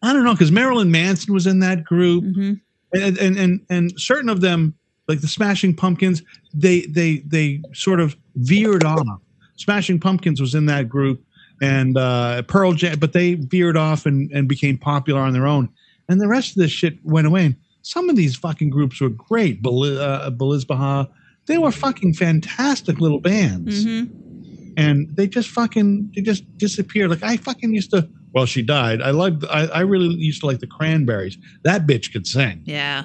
I 0.02 0.12
don't 0.12 0.26
know 0.26 0.34
because 0.34 0.52
Marilyn 0.52 0.92
Manson 0.92 1.34
was 1.34 1.48
in 1.48 1.60
that 1.60 1.84
group, 1.86 2.24
hmm 2.36 2.54
and, 2.94 3.18
and 3.18 3.38
and 3.38 3.66
and 3.70 4.00
certain 4.00 4.30
of 4.30 4.42
them, 4.42 4.76
like 5.08 5.22
the 5.22 5.28
Smashing 5.28 5.76
Pumpkins, 5.76 6.22
they 6.54 6.82
they 6.82 7.20
they 7.26 7.62
sort 7.74 8.00
of 8.02 8.16
veered 8.36 8.84
off. 8.84 9.08
Smashing 9.56 10.00
Pumpkins 10.00 10.40
was 10.42 10.56
in 10.56 10.66
that 10.68 10.90
group, 10.90 11.24
and 11.62 11.98
uh, 11.98 12.42
Pearl 12.44 12.74
Jam, 12.74 13.00
but 13.00 13.14
they 13.14 13.36
veered 13.36 13.78
off 13.78 14.06
and 14.06 14.30
and 14.32 14.48
became 14.48 14.78
popular 14.78 15.22
on 15.22 15.34
their 15.34 15.48
own, 15.48 15.70
and 16.10 16.20
the 16.20 16.28
rest 16.28 16.52
of 16.52 16.62
this 16.62 16.72
shit 16.72 16.96
went 17.04 17.28
away. 17.28 17.46
And 17.46 17.56
some 17.82 18.10
of 18.10 18.16
these 18.16 18.36
fucking 18.36 18.70
groups 18.70 19.02
were 19.02 19.10
great. 19.10 19.62
Beliz, 19.62 20.00
uh, 20.00 20.30
Beliz 20.32 20.66
Baha, 20.66 21.10
they 21.46 21.58
were 21.58 21.72
fucking 21.72 22.14
fantastic 22.14 23.00
little 23.00 23.20
bands 23.20 23.84
hmm 23.84 24.04
and 24.78 25.16
they 25.16 25.28
just 25.28 25.50
fucking 25.50 26.12
they 26.16 26.22
just 26.22 26.44
disappeared. 26.58 27.10
Like 27.10 27.24
I 27.24 27.38
fucking 27.38 27.74
used 27.74 27.92
to. 27.92 28.08
Well, 28.34 28.46
she 28.46 28.62
died. 28.62 29.02
I 29.02 29.12
loved. 29.12 29.46
I, 29.46 29.68
I 29.68 29.80
really 29.82 30.16
used 30.16 30.42
to 30.42 30.48
like 30.48 30.60
the 30.60 30.68
Cranberries. 30.68 31.38
That 31.64 31.86
bitch 31.86 32.12
could 32.12 32.26
sing. 32.26 32.64
Yeah. 32.66 33.04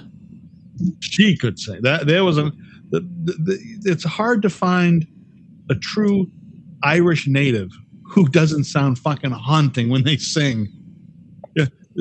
She 1.00 1.36
could 1.36 1.58
sing. 1.58 1.82
That 1.82 2.06
there 2.06 2.24
was 2.24 2.38
a. 2.38 2.52
The, 2.90 3.00
the, 3.00 3.32
the, 3.32 3.90
it's 3.90 4.04
hard 4.04 4.40
to 4.42 4.50
find 4.50 5.06
a 5.68 5.74
true 5.74 6.30
Irish 6.82 7.26
native 7.26 7.70
who 8.02 8.26
doesn't 8.28 8.64
sound 8.64 8.98
fucking 8.98 9.30
haunting 9.32 9.90
when 9.90 10.04
they 10.04 10.16
sing. 10.16 10.68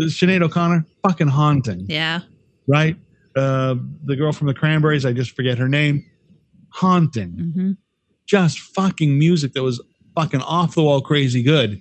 Sinead 0.06 0.42
O'Connor, 0.44 0.86
fucking 1.04 1.28
haunting, 1.28 1.86
Yeah. 1.90 2.22
right? 2.68 2.96
Uh, 3.36 3.76
the 4.06 4.16
girl 4.16 4.32
from 4.32 4.48
the 4.48 4.54
Cranberries, 4.54 5.06
I 5.06 5.14
just 5.14 5.32
forget 5.36 5.58
her 5.58 5.68
name. 5.70 6.04
Haunting 6.70 7.52
hmm 7.56 7.72
just 8.28 8.60
fucking 8.60 9.18
music 9.18 9.54
that 9.54 9.64
was 9.64 9.82
fucking 10.14 10.42
off 10.42 10.76
the 10.76 10.84
wall 10.84 11.00
crazy 11.00 11.42
good. 11.42 11.80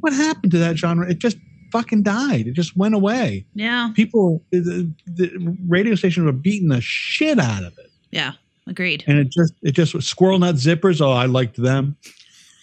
What 0.00 0.12
happened 0.12 0.52
to 0.52 0.58
that 0.58 0.76
genre? 0.76 1.08
It 1.10 1.18
just 1.18 1.38
fucking 1.72 2.02
died. 2.02 2.46
It 2.46 2.52
just 2.52 2.76
went 2.76 2.94
away. 2.94 3.46
Yeah. 3.54 3.88
People, 3.94 4.44
the, 4.50 4.92
the 5.06 5.56
radio 5.66 5.94
stations 5.94 6.26
were 6.26 6.32
beating 6.32 6.68
the 6.68 6.82
shit 6.82 7.38
out 7.38 7.64
of 7.64 7.72
it, 7.78 7.90
Yeah. 8.10 8.32
Agreed. 8.66 9.02
and 9.06 9.16
it 9.18 9.30
just, 9.30 9.54
it 9.62 9.72
just 9.72 9.94
was 9.94 10.06
Squirrel 10.06 10.38
Nut 10.38 10.56
Zippers. 10.56 11.00
Oh, 11.00 11.12
I 11.12 11.24
liked 11.24 11.56
them. 11.56 11.96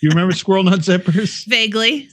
You 0.03 0.09
remember 0.09 0.35
Squirrel 0.35 0.63
Nut 0.63 0.81
Zippers? 0.81 1.45
Vaguely. 1.47 2.09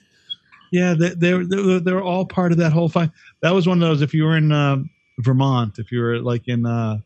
Yeah, 0.77 0.95
they, 0.99 1.11
they, 1.23 1.33
were- 1.35 1.45
they, 1.45 1.57
were- 1.63 1.81
they 1.81 1.93
were 1.93 2.03
all 2.03 2.27
part 2.27 2.53
of 2.53 2.59
that 2.59 2.73
whole 2.73 2.89
fight. 2.89 3.11
That 3.43 3.55
was 3.55 3.67
one 3.67 3.83
of 3.83 3.89
those. 3.89 4.03
If 4.03 4.13
you 4.15 4.25
were 4.25 4.37
in 4.37 4.53
uh, 4.53 4.77
Vermont, 5.21 5.79
if 5.79 5.91
you 5.93 6.01
were 6.01 6.19
like 6.19 6.47
in 6.49 6.67
uh, 6.67 6.99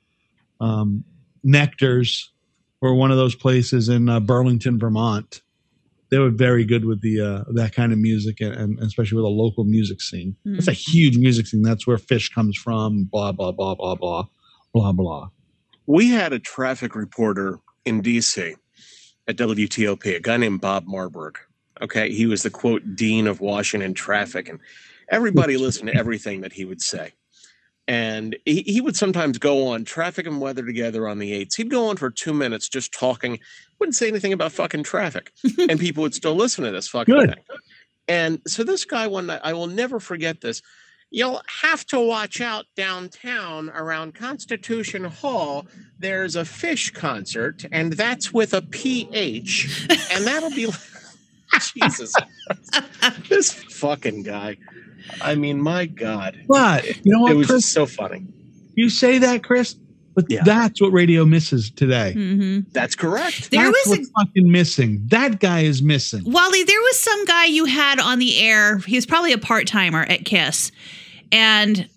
um, 0.61 1.05
Nectar's 1.45 2.33
or 2.83 2.95
one 2.95 3.11
of 3.11 3.17
those 3.17 3.35
places 3.35 3.89
in 3.89 4.09
uh, 4.09 4.21
Burlington, 4.21 4.79
Vermont, 4.79 5.43
they 6.11 6.19
were 6.19 6.31
very 6.31 6.65
good 6.65 6.85
with 6.85 7.01
the 7.03 7.21
uh, 7.21 7.45
that 7.55 7.73
kind 7.75 7.93
of 7.93 7.99
music, 7.99 8.41
and, 8.41 8.55
and 8.55 8.79
especially 8.81 9.17
with 9.17 9.25
a 9.25 9.29
local 9.29 9.65
music 9.65 10.01
scene. 10.03 10.35
It's 10.59 10.67
a 10.69 10.73
huge 10.73 11.17
music 11.17 11.47
scene. 11.47 11.63
That's 11.63 11.87
where 11.87 11.99
Phish 11.99 12.35
comes 12.35 12.57
from. 12.59 13.05
Blah 13.05 13.33
blah 13.33 13.53
blah 13.53 13.75
blah 13.77 13.95
blah 13.95 14.25
blah 14.75 14.93
blah. 14.93 15.29
We 15.87 16.09
had 16.11 16.33
a 16.33 16.39
traffic 16.41 16.95
reporter 16.97 17.59
in 17.85 18.03
DC 18.03 18.55
at 19.29 19.37
WTOP, 19.37 20.17
a 20.17 20.21
guy 20.21 20.37
named 20.37 20.61
Bob 20.61 20.85
Marbourg. 20.87 21.39
Okay. 21.83 22.11
He 22.13 22.27
was 22.27 22.43
the 22.43 22.51
quote 22.51 22.97
dean 22.97 23.27
of 23.27 23.41
Washington 23.41 23.95
traffic, 23.95 24.49
and 24.49 24.61
everybody 25.09 25.57
listened 25.57 25.89
to 25.89 25.97
everything 25.97 26.41
that 26.43 26.53
he 26.53 26.65
would 26.65 26.81
say. 26.81 27.13
And 27.89 28.37
he, 28.45 28.63
he 28.63 28.81
would 28.81 28.95
sometimes 28.95 29.39
go 29.39 29.67
on 29.67 29.85
traffic 29.85 30.25
and 30.25 30.41
weather 30.41 30.65
together 30.65 31.09
on 31.09 31.19
the 31.19 31.33
eights. 31.33 31.57
He'd 31.57 31.71
go 31.71 31.89
on 31.89 31.97
for 31.97 32.09
two 32.09 32.33
minutes 32.33 32.69
just 32.69 32.95
talking, 32.95 33.41
wouldn't 33.81 33.97
say 33.97 34.07
anything 34.07 34.33
about 34.33 34.53
fucking 34.53 34.85
traffic. 34.85 35.33
and 35.69 35.81
people 35.81 36.03
would 36.03 36.15
still 36.15 36.37
listen 36.37 36.65
to 36.65 36.71
this 36.71 36.87
fucking 36.87 37.13
Good. 37.13 37.35
thing. 37.35 37.45
And 38.07 38.41
so 38.47 38.63
this 38.63 38.85
guy 38.85 39.09
one 39.09 39.27
night, 39.27 39.41
I 39.43 39.55
will 39.55 39.67
never 39.67 39.99
forget 39.99 40.41
this. 40.41 40.63
You'll 41.11 41.43
have 41.63 41.85
to 41.87 41.99
watch 41.99 42.41
out 42.41 42.67
downtown 42.77 43.71
around 43.71 44.15
Constitution 44.15 45.03
Hall. 45.03 45.67
There's 45.99 46.37
a 46.37 46.43
Phish 46.43 46.95
concert, 46.95 47.65
and 47.73 47.93
that's 47.95 48.33
with 48.33 48.55
a 48.55 48.63
PH, 48.63 49.89
and 50.13 50.25
that'll 50.25 50.51
be. 50.51 50.69
Jesus. 51.75 52.15
this 53.29 53.53
fucking 53.53 54.23
guy. 54.23 54.57
I 55.21 55.35
mean, 55.35 55.61
my 55.61 55.87
God. 55.87 56.39
But 56.49 56.85
you 57.05 57.13
know 57.13 57.21
what? 57.21 57.31
It 57.33 57.35
what, 57.35 57.39
was 57.39 57.47
Chris? 57.49 57.63
just 57.63 57.73
so 57.75 57.87
funny. 57.87 58.27
You 58.75 58.89
say 58.91 59.19
that, 59.19 59.43
Chris, 59.43 59.75
but 60.15 60.25
Yeah. 60.29 60.43
that's 60.45 60.81
what 60.81 60.93
radio 60.93 61.25
misses 61.25 61.71
today. 61.71 62.13
hmm 62.13 62.61
That's 62.73 62.95
correct. 62.95 63.51
There 63.51 63.65
that's 63.65 63.87
was 63.87 63.99
a 63.99 64.01
what's 64.01 64.11
fucking 64.19 64.51
missing. 64.51 65.03
That 65.07 65.41
guy 65.41 65.61
is 65.61 65.83
missing. 65.83 66.23
Wally, 66.25 66.63
there 66.63 66.81
was 66.81 66.99
some 66.99 67.25
guy 67.25 67.47
you 67.47 67.65
had 67.65 67.99
on 68.01 68.19
the 68.19 68.39
air. 68.41 68.79
He 68.79 68.97
was 68.97 69.07
probably 69.07 69.33
a 69.33 69.39
part 69.39 69.67
timer 69.67 70.03
at 70.03 70.25
Kiss. 70.25 70.71
And 71.33 71.89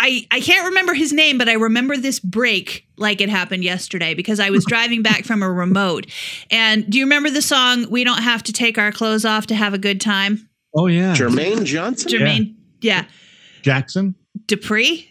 I 0.00 0.26
I 0.30 0.40
can't 0.40 0.66
remember 0.68 0.94
his 0.94 1.12
name, 1.12 1.38
but 1.38 1.48
I 1.48 1.54
remember 1.54 1.96
this 1.96 2.20
break 2.20 2.86
like 2.96 3.20
it 3.20 3.28
happened 3.28 3.64
yesterday 3.64 4.14
because 4.14 4.38
I 4.40 4.50
was 4.50 4.64
driving 4.68 5.02
back 5.02 5.24
from 5.24 5.42
a 5.42 5.50
remote. 5.50 6.06
And 6.50 6.88
do 6.88 6.98
you 6.98 7.04
remember 7.04 7.30
the 7.30 7.42
song 7.42 7.90
We 7.90 8.04
Don't 8.04 8.22
Have 8.22 8.42
to 8.44 8.52
Take 8.52 8.78
Our 8.78 8.92
Clothes 8.92 9.24
Off 9.24 9.46
to 9.48 9.54
Have 9.54 9.74
a 9.74 9.78
Good 9.78 10.00
Time? 10.00 10.48
Oh 10.74 10.86
yeah, 10.86 11.14
Jermaine 11.14 11.64
Johnson? 11.64 12.10
Jermaine 12.12 12.54
yeah. 12.80 13.06
Jackson, 13.62 14.14
Dupree? 14.46 15.10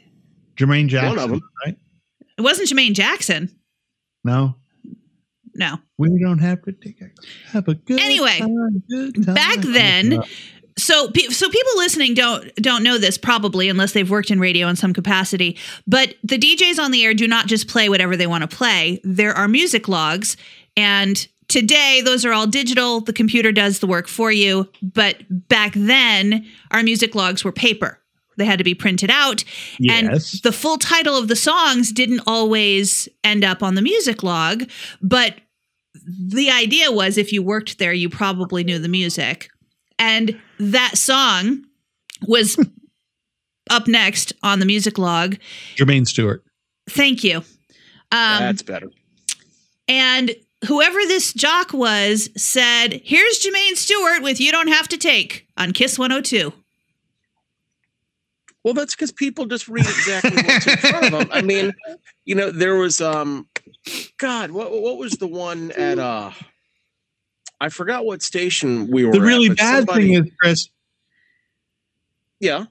Jermaine 0.55 0.87
Jackson. 0.87 1.19
of 1.19 1.31
'em. 1.33 1.41
right? 1.65 1.77
It 2.37 2.41
wasn't 2.41 2.69
Jermaine 2.69 2.93
Jackson. 2.93 3.49
No, 4.23 4.55
No. 5.55 5.79
we 5.97 6.09
don't 6.21 6.39
have 6.39 6.61
to 6.63 6.71
take 6.71 7.01
it. 7.01 7.11
Have 7.51 7.67
a 7.67 7.73
good 7.75 7.99
Anyway, 7.99 8.37
time, 8.39 8.83
good 8.89 9.25
time. 9.25 9.35
back 9.35 9.57
then, 9.59 10.21
so 10.77 11.11
so 11.29 11.49
people 11.49 11.71
listening 11.77 12.13
don't 12.13 12.53
don't 12.55 12.83
know 12.83 12.97
this 12.97 13.17
probably 13.17 13.67
unless 13.69 13.93
they've 13.93 14.09
worked 14.09 14.29
in 14.31 14.39
radio 14.39 14.67
in 14.67 14.75
some 14.75 14.93
capacity 14.93 15.57
but 15.87 16.15
the 16.23 16.37
DJs 16.37 16.79
on 16.79 16.91
the 16.91 17.03
air 17.03 17.13
do 17.13 17.27
not 17.27 17.47
just 17.47 17.67
play 17.67 17.89
whatever 17.89 18.15
they 18.15 18.27
want 18.27 18.49
to 18.49 18.55
play. 18.57 18.99
There 19.03 19.33
are 19.33 19.47
music 19.47 19.87
logs 19.87 20.37
and 20.75 21.27
today 21.47 22.01
those 22.03 22.25
are 22.25 22.31
all 22.33 22.45
digital. 22.47 23.01
The 23.01 23.13
computer 23.13 23.51
does 23.51 23.79
the 23.79 23.87
work 23.87 24.07
for 24.07 24.31
you 24.31 24.69
but 24.81 25.23
back 25.29 25.73
then 25.75 26.45
our 26.71 26.83
music 26.83 27.15
logs 27.15 27.43
were 27.43 27.51
paper. 27.51 27.99
They 28.37 28.45
had 28.45 28.59
to 28.59 28.63
be 28.63 28.75
printed 28.75 29.09
out 29.09 29.43
Yes. 29.79 30.33
and 30.35 30.41
the 30.43 30.51
full 30.51 30.77
title 30.77 31.17
of 31.17 31.27
the 31.27 31.35
songs 31.35 31.91
didn't 31.91 32.21
always 32.27 33.09
end 33.23 33.43
up 33.43 33.63
on 33.63 33.73
the 33.73 33.81
music 33.81 34.21
log 34.21 34.63
but 35.01 35.35
the 36.05 36.51
idea 36.51 36.91
was 36.91 37.17
if 37.17 37.33
you 37.33 37.41
worked 37.41 37.79
there 37.79 37.93
you 37.93 38.09
probably 38.09 38.63
knew 38.63 38.77
the 38.77 38.87
music 38.87 39.49
and 39.99 40.39
that 40.59 40.97
song 40.97 41.65
was 42.27 42.57
up 43.69 43.87
next 43.87 44.33
on 44.43 44.59
the 44.59 44.65
music 44.65 44.97
log. 44.97 45.37
Jermaine 45.75 46.07
Stewart. 46.07 46.43
Thank 46.89 47.23
you. 47.23 47.37
Um, 47.37 48.39
That's 48.39 48.61
better. 48.63 48.89
and 49.87 50.33
whoever 50.67 50.99
this 51.07 51.33
jock 51.33 51.73
was 51.73 52.29
said, 52.41 53.01
"Here's 53.03 53.39
Jermaine 53.39 53.75
Stewart 53.75 54.23
with 54.23 54.39
You 54.39 54.51
Don't 54.51 54.69
Have 54.69 54.87
to 54.89 54.97
Take 54.97 55.47
on 55.57 55.73
Kiss 55.73 55.99
102." 55.99 56.53
Well, 58.63 58.73
that's 58.73 58.95
because 58.95 59.11
people 59.13 59.45
just 59.45 59.67
read 59.69 59.85
exactly 59.85 60.31
what's 60.43 60.67
in 60.67 60.77
front 60.77 61.05
of 61.05 61.11
them. 61.11 61.29
I 61.31 61.41
mean, 61.41 61.73
you 62.25 62.35
know, 62.35 62.51
there 62.51 62.75
was 62.75 62.99
um, 62.99 63.47
God, 64.17 64.51
what 64.51 64.71
what 64.81 64.97
was 64.97 65.13
the 65.13 65.27
one 65.27 65.71
at 65.71 65.99
uh, 65.99 66.31
I 67.59 67.69
forgot 67.69 68.05
what 68.05 68.21
station 68.21 68.89
we 68.91 69.05
were. 69.05 69.11
The 69.11 69.21
really 69.21 69.49
but 69.49 69.57
bad 69.57 69.77
somebody- 69.87 70.15
thing 70.15 70.25
is, 70.25 70.31
Chris. 70.41 70.69
yeah, 72.39 72.65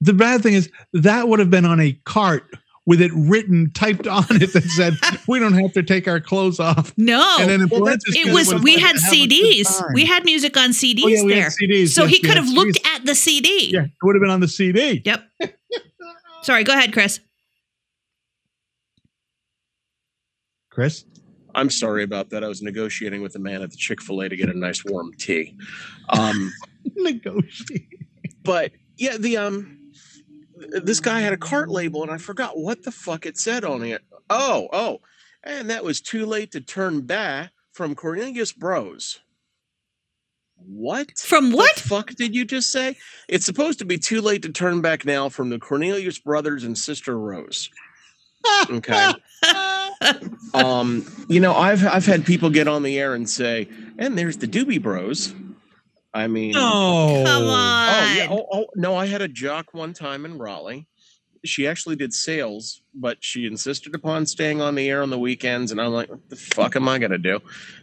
The 0.00 0.12
bad 0.14 0.42
thing 0.42 0.54
is 0.54 0.70
that 0.92 1.28
would 1.28 1.38
have 1.38 1.50
been 1.50 1.64
on 1.66 1.80
a 1.80 1.92
cart 2.04 2.44
with 2.86 3.00
it 3.02 3.10
written, 3.14 3.70
typed 3.72 4.06
on 4.06 4.24
it 4.30 4.52
that 4.52 4.62
said, 4.62 4.94
"We 5.28 5.38
don't 5.40 5.54
have 5.54 5.72
to 5.72 5.82
take 5.82 6.06
our 6.06 6.20
clothes 6.20 6.60
off." 6.60 6.94
No, 6.96 7.36
And 7.40 7.50
then 7.50 7.68
Well, 7.68 7.84
that's- 7.84 8.02
it 8.06 8.32
was 8.32 8.54
we 8.62 8.78
had 8.78 8.94
to 8.96 9.00
have 9.02 9.12
a 9.12 9.16
good 9.26 9.30
CDs. 9.30 9.82
We 9.94 10.04
had 10.06 10.24
music 10.24 10.56
on 10.56 10.70
CDs 10.70 11.02
Oh, 11.04 11.08
yeah, 11.08 11.22
we 11.24 11.32
there. 11.34 11.42
had 11.44 11.52
CDs. 11.52 11.88
So 11.88 12.04
Yes, 12.04 12.10
he 12.12 12.20
could 12.20 12.36
have 12.36 12.48
looked 12.48 12.78
CDs. 12.78 12.94
at 12.94 13.04
the 13.06 13.14
CD. 13.14 13.70
Yeah, 13.72 13.84
it 13.84 13.90
would 14.02 14.14
have 14.14 14.22
been 14.22 14.30
on 14.30 14.40
the 14.40 14.48
CD. 14.48 15.02
Yep. 15.04 15.30
Sorry, 16.42 16.62
go 16.64 16.72
ahead, 16.74 16.92
Chris. 16.92 17.18
Chris, 20.70 21.04
I'm 21.56 21.70
sorry 21.70 22.02
about 22.02 22.28
that. 22.30 22.44
I 22.44 22.48
was 22.48 22.60
negotiating 22.62 23.22
with 23.22 23.34
a 23.34 23.38
man 23.38 23.62
at 23.62 23.70
the 23.70 23.76
Chick 23.78 24.02
Fil 24.02 24.20
A 24.20 24.28
to 24.28 24.36
get 24.36 24.50
a 24.50 24.58
nice 24.58 24.84
warm 24.84 25.12
tea. 25.14 25.56
Um, 26.10 26.52
negotiate. 26.96 27.88
but 28.44 28.72
yeah, 28.98 29.16
the 29.16 29.38
um, 29.38 29.78
this 30.82 31.00
guy 31.00 31.20
had 31.20 31.32
a 31.32 31.38
cart 31.38 31.70
label, 31.70 32.02
and 32.02 32.12
I 32.12 32.18
forgot 32.18 32.58
what 32.58 32.82
the 32.84 32.92
fuck 32.92 33.24
it 33.24 33.38
said 33.38 33.64
on 33.64 33.82
it. 33.82 34.02
Oh, 34.28 34.68
oh, 34.72 35.00
and 35.42 35.70
that 35.70 35.82
was 35.82 36.02
too 36.02 36.26
late 36.26 36.52
to 36.52 36.60
turn 36.60 37.00
back 37.00 37.52
from 37.72 37.94
Cornelius 37.94 38.52
Bros. 38.52 39.20
What? 40.56 41.18
From 41.18 41.52
what? 41.52 41.76
The 41.76 41.82
fuck 41.82 42.14
did 42.14 42.34
you 42.34 42.44
just 42.44 42.70
say? 42.70 42.96
It's 43.28 43.46
supposed 43.46 43.78
to 43.78 43.84
be 43.84 43.98
too 43.98 44.20
late 44.20 44.42
to 44.42 44.52
turn 44.52 44.82
back 44.82 45.06
now 45.06 45.30
from 45.30 45.48
the 45.48 45.58
Cornelius 45.58 46.18
brothers 46.18 46.64
and 46.64 46.76
sister 46.76 47.18
Rose. 47.18 47.70
Okay. 48.70 49.12
um, 50.54 51.06
you 51.28 51.40
know, 51.40 51.54
I've 51.54 51.86
I've 51.86 52.06
had 52.06 52.24
people 52.24 52.50
get 52.50 52.68
on 52.68 52.82
the 52.82 52.98
air 52.98 53.14
and 53.14 53.28
say, 53.28 53.68
and 53.98 54.16
there's 54.16 54.38
the 54.38 54.46
Doobie 54.46 54.82
Bros. 54.82 55.34
I 56.14 56.28
mean, 56.28 56.52
No. 56.52 57.22
Come 57.26 57.42
on. 57.44 57.88
Oh 57.88 58.14
yeah. 58.16 58.28
Oh, 58.30 58.46
oh 58.52 58.66
no, 58.74 58.96
I 58.96 59.06
had 59.06 59.20
a 59.20 59.28
jock 59.28 59.74
one 59.74 59.92
time 59.92 60.24
in 60.24 60.38
Raleigh. 60.38 60.86
She 61.44 61.66
actually 61.66 61.96
did 61.96 62.12
sales, 62.12 62.80
but 62.94 63.18
she 63.20 63.46
insisted 63.46 63.94
upon 63.94 64.26
staying 64.26 64.60
on 64.60 64.74
the 64.74 64.88
air 64.88 65.02
on 65.02 65.10
the 65.10 65.18
weekends, 65.18 65.70
and 65.70 65.80
I'm 65.80 65.92
like, 65.92 66.08
what 66.08 66.28
the 66.28 66.36
fuck 66.36 66.74
am 66.74 66.88
I 66.88 66.98
gonna 66.98 67.18
do? 67.18 67.40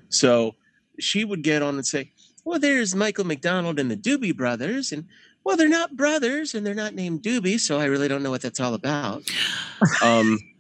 So 0.10 0.56
she 1.00 1.24
would 1.24 1.44
get 1.44 1.62
on 1.62 1.76
and 1.76 1.86
say, 1.86 2.12
Well, 2.44 2.60
there's 2.60 2.96
Michael 2.96 3.26
McDonald 3.26 3.80
and 3.80 3.90
the 3.90 3.98
Doobie 3.98 4.36
Brothers, 4.36 4.92
and 4.92 5.06
well, 5.44 5.58
they're 5.58 5.70
not 5.70 5.96
brothers 5.96 6.56
and 6.56 6.66
they're 6.66 6.74
not 6.74 6.96
named 6.96 7.22
Doobie, 7.22 7.60
so 7.60 7.80
I 7.80 7.86
really 7.86 8.08
don't 8.08 8.24
know 8.24 8.30
what 8.32 8.42
that's 8.42 8.60
all 8.60 8.74
about. 8.74 9.24
um 10.04 10.40
Ugh. 10.40 10.53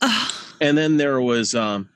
and 0.60 0.76
then 0.76 0.96
there 0.96 1.20
was 1.20 1.54
um 1.54 1.88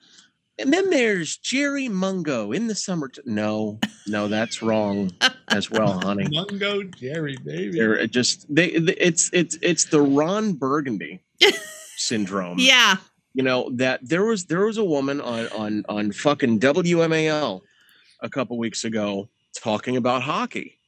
and 0.59 0.73
then 0.73 0.91
there's 0.91 1.39
Jerry 1.39 1.89
Mungo 1.89 2.53
in 2.53 2.67
the 2.67 2.75
summer. 2.75 3.11
no, 3.25 3.81
no, 4.07 4.29
that's 4.29 4.63
wrong 4.63 5.11
as 5.49 5.71
well, 5.71 5.99
honey. 6.01 6.29
Mungo 6.31 6.83
Jerry, 6.85 7.37
baby. 7.45 7.79
They're 7.79 8.01
uh, 8.01 8.07
just 8.07 8.47
they. 8.55 8.67
It's 8.67 9.31
it's 9.33 9.59
it's 9.63 9.87
the 9.87 10.01
Ron 10.01 10.53
Burgundy 10.53 11.23
syndrome. 11.97 12.59
yeah. 12.59 12.97
you 13.35 13.43
know 13.43 13.71
that 13.73 14.07
there 14.07 14.25
was 14.25 14.45
there 14.45 14.67
was 14.67 14.79
a 14.79 14.85
woman 14.85 15.21
on 15.21 15.49
on 15.49 15.85
on 15.89 16.13
fucking 16.13 16.61
WMAL 16.61 17.63
a 18.21 18.29
couple 18.29 18.59
weeks 18.59 18.85
ago 18.85 19.29
talking 19.55 19.97
about 19.97 20.23
hockey, 20.23 20.79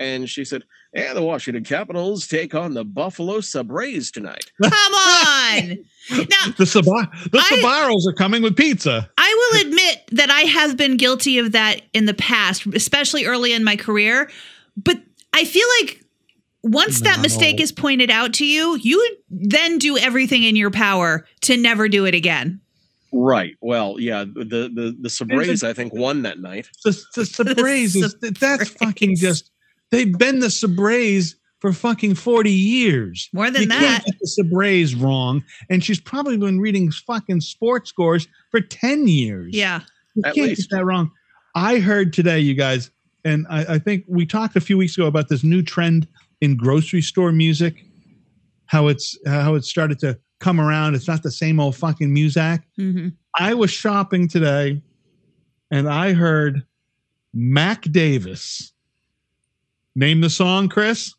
and 0.00 0.28
she 0.28 0.44
said, 0.44 0.64
"Yeah, 0.94 1.14
the 1.14 1.22
Washington 1.22 1.64
Capitals 1.64 2.26
take 2.26 2.54
on 2.54 2.74
the 2.74 2.84
Buffalo 2.84 3.40
Sabres 3.40 4.10
tonight." 4.10 4.50
Come 4.62 4.72
on. 4.72 5.78
Now, 6.10 6.52
The 6.58 6.66
Sabar- 6.66 7.10
the 7.30 7.38
I- 7.38 7.60
Sabaros 7.62 8.06
are 8.10 8.14
coming 8.14 8.42
with 8.42 8.56
pizza. 8.56 9.10
I 9.18 9.50
will 9.52 9.66
admit 9.66 10.02
that 10.12 10.30
I 10.30 10.42
have 10.42 10.76
been 10.76 10.96
guilty 10.96 11.38
of 11.38 11.52
that 11.52 11.82
in 11.92 12.06
the 12.06 12.14
past, 12.14 12.66
especially 12.74 13.24
early 13.24 13.52
in 13.52 13.64
my 13.64 13.76
career. 13.76 14.30
But 14.76 15.00
I 15.32 15.44
feel 15.44 15.66
like 15.80 16.00
once 16.62 17.00
that 17.00 17.20
mistake 17.20 17.60
is 17.60 17.72
pointed 17.72 18.10
out 18.10 18.32
to 18.34 18.46
you, 18.46 18.76
you 18.80 19.16
then 19.30 19.78
do 19.78 19.98
everything 19.98 20.42
in 20.44 20.56
your 20.56 20.70
power 20.70 21.26
to 21.42 21.56
never 21.56 21.88
do 21.88 22.06
it 22.06 22.14
again. 22.14 22.60
Right. 23.12 23.54
Well, 23.60 23.96
yeah. 24.00 24.24
The 24.24 24.70
the 24.74 24.96
the 25.00 25.10
Sabres 25.10 25.62
I 25.62 25.72
think 25.72 25.92
won 25.94 26.22
that 26.22 26.40
night. 26.40 26.68
The, 26.84 27.00
the 27.14 27.24
Sabres 27.26 27.94
is 27.94 28.16
that's 28.20 28.70
fucking 28.70 29.16
just. 29.16 29.50
They've 29.94 30.18
been 30.18 30.40
the 30.40 30.50
Sabres 30.50 31.36
for 31.60 31.72
fucking 31.72 32.14
forty 32.16 32.50
years. 32.50 33.28
More 33.32 33.50
than 33.50 33.62
you 33.62 33.68
that. 33.68 33.80
can't 33.80 34.04
get 34.04 34.14
the 34.20 34.26
Sabres 34.26 34.94
wrong, 34.94 35.42
and 35.70 35.82
she's 35.84 36.00
probably 36.00 36.36
been 36.36 36.60
reading 36.60 36.90
fucking 36.90 37.40
sports 37.40 37.90
scores 37.90 38.28
for 38.50 38.60
ten 38.60 39.06
years. 39.08 39.54
Yeah. 39.54 39.80
You 40.14 40.22
At 40.24 40.34
can't 40.34 40.48
least. 40.48 40.70
get 40.70 40.76
that 40.78 40.84
wrong. 40.84 41.10
I 41.54 41.78
heard 41.78 42.12
today, 42.12 42.40
you 42.40 42.54
guys, 42.54 42.90
and 43.24 43.46
I, 43.48 43.74
I 43.74 43.78
think 43.78 44.04
we 44.08 44.26
talked 44.26 44.56
a 44.56 44.60
few 44.60 44.76
weeks 44.76 44.96
ago 44.96 45.06
about 45.06 45.28
this 45.28 45.42
new 45.44 45.62
trend 45.62 46.06
in 46.40 46.56
grocery 46.56 47.00
store 47.00 47.32
music. 47.32 47.84
How 48.66 48.88
it's 48.88 49.16
how 49.26 49.54
it 49.54 49.64
started 49.64 49.98
to 50.00 50.18
come 50.40 50.60
around. 50.60 50.94
It's 50.94 51.08
not 51.08 51.22
the 51.22 51.30
same 51.30 51.60
old 51.60 51.76
fucking 51.76 52.12
music. 52.12 52.60
hmm 52.76 53.08
I 53.38 53.54
was 53.54 53.70
shopping 53.70 54.28
today, 54.28 54.82
and 55.70 55.88
I 55.88 56.12
heard 56.12 56.64
Mac 57.32 57.82
Davis. 57.90 58.72
Name 59.96 60.20
the 60.20 60.30
song, 60.30 60.68
Chris. 60.68 61.14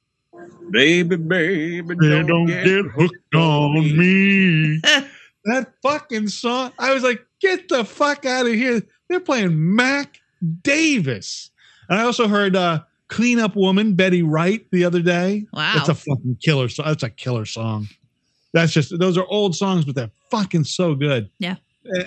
Baby, 0.71 1.15
baby, 1.15 1.95
don't, 1.95 2.28
don't 2.28 2.45
get, 2.47 2.65
get 2.65 2.86
hooked 2.86 3.36
on 3.36 3.97
me. 3.97 4.80
that 5.45 5.73
fucking 5.82 6.28
song. 6.28 6.73
I 6.80 6.93
was 6.93 7.03
like, 7.03 7.26
get 7.39 7.69
the 7.69 7.86
fuck 7.86 8.26
out 8.26 8.47
of 8.47 8.53
here. 8.53 8.82
They're 9.07 9.19
playing 9.19 9.76
Mac 9.76 10.19
Davis. 10.63 11.51
And 11.89 11.99
I 11.99 12.03
also 12.03 12.28
heard 12.28 12.55
uh 12.55 12.82
Cleanup 13.07 13.55
Woman, 13.55 13.93
Betty 13.93 14.23
Wright, 14.23 14.65
the 14.71 14.84
other 14.84 15.01
day. 15.01 15.45
Wow. 15.53 15.73
That's 15.76 15.89
a 15.89 15.95
fucking 15.95 16.38
killer 16.41 16.67
song. 16.67 16.86
That's 16.88 17.03
a 17.03 17.09
killer 17.09 17.45
song. 17.45 17.88
That's 18.53 18.73
just 18.73 18.97
those 18.97 19.17
are 19.17 19.26
old 19.28 19.55
songs, 19.55 19.86
but 19.86 19.95
they're 19.95 20.11
fucking 20.32 20.63
so 20.63 20.95
good. 20.95 21.30
Yeah. 21.39 21.55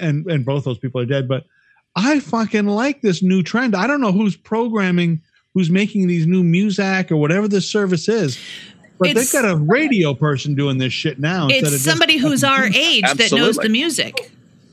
And 0.00 0.26
and 0.26 0.44
both 0.44 0.64
those 0.64 0.78
people 0.78 1.00
are 1.00 1.06
dead. 1.06 1.28
But 1.28 1.44
I 1.94 2.20
fucking 2.20 2.66
like 2.66 3.02
this 3.02 3.22
new 3.22 3.42
trend. 3.42 3.76
I 3.76 3.86
don't 3.86 4.00
know 4.00 4.12
who's 4.12 4.36
programming, 4.36 5.22
who's 5.58 5.70
making 5.70 6.06
these 6.06 6.24
new 6.26 6.44
music 6.44 7.10
or 7.10 7.16
whatever 7.16 7.48
this 7.48 7.68
service 7.68 8.08
is. 8.08 8.38
But 8.98 9.08
It's- 9.10 9.32
they've 9.32 9.42
got 9.42 9.50
a 9.50 9.56
radio 9.56 10.14
person 10.14 10.54
doing 10.54 10.78
this 10.78 10.92
shit 10.92 11.18
now. 11.18 11.44
instead 11.48 11.58
of 11.58 11.62
it's 11.64 11.72
just 11.72 11.84
somebody 11.84 12.16
who's 12.16 12.42
fucking- 12.42 12.74
our 12.74 12.78
age 12.80 13.04
that 13.16 13.32
knows 13.32 13.56
the 13.56 13.68
music. 13.68 14.30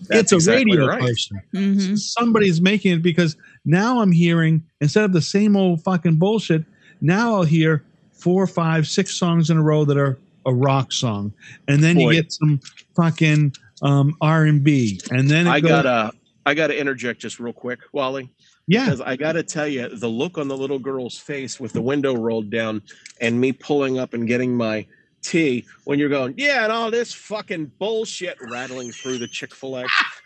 That's 0.08 0.22
it's 0.22 0.32
a 0.34 0.36
exactly 0.36 0.78
radio 0.78 0.88
right. 0.88 1.02
person. 1.02 1.42
hmm 1.52 1.96
Somebody's 1.96 2.62
making 2.62 2.94
it 2.94 3.02
because 3.02 3.36
now 3.66 4.00
I'm 4.02 4.12
hearing 4.12 4.62
instead 4.80 5.04
of 5.04 5.14
the 5.14 5.22
same 5.22 5.56
old 5.58 5.84
fucking 5.84 6.18
bullshit. 6.18 6.64
Now 7.02 7.36
I'll 7.38 7.44
hear 7.44 7.82
four, 8.14 8.46
five, 8.46 8.88
six 8.88 9.16
songs 9.16 9.50
in 9.50 9.58
a 9.58 9.64
row 9.64 9.84
that 9.86 9.98
are 9.98 10.20
a 10.46 10.54
rock 10.54 10.92
song, 10.92 11.34
and 11.68 11.84
then 11.84 11.96
Boy. 11.96 12.12
you 12.12 12.22
get 12.22 12.32
some 12.32 12.60
fucking 12.96 13.56
um, 13.82 14.16
R 14.22 14.44
and 14.46 14.64
B, 14.64 15.02
and 15.10 15.28
then 15.28 15.48
it 15.48 15.50
I 15.50 15.60
goes, 15.60 15.70
gotta 15.70 16.12
I 16.46 16.54
gotta 16.54 16.80
interject 16.80 17.20
just 17.20 17.40
real 17.40 17.52
quick, 17.54 17.80
Wally. 17.92 18.30
Yeah, 18.68 18.86
Because 18.86 19.02
I 19.02 19.16
gotta 19.16 19.44
tell 19.44 19.68
you, 19.68 19.90
the 19.90 20.08
look 20.08 20.38
on 20.38 20.48
the 20.48 20.58
little 20.58 20.80
girl's 20.80 21.18
face 21.18 21.60
with 21.60 21.74
the 21.74 21.82
window 21.82 22.16
rolled 22.16 22.50
down 22.50 22.82
and 23.22 23.40
me 23.40 23.52
pulling 23.52 24.00
up 24.00 24.14
and 24.14 24.28
getting 24.28 24.56
my 24.56 24.86
tea 25.22 25.66
when 25.86 25.98
you're 26.00 26.10
going, 26.10 26.34
yeah, 26.38 26.64
and 26.64 26.72
all 26.72 26.92
this 26.92 27.14
fucking 27.14 27.72
bullshit 27.80 28.38
rattling 28.50 28.92
through 28.92 29.18
the 29.18 29.28
Chick-fil-A. 29.28 29.86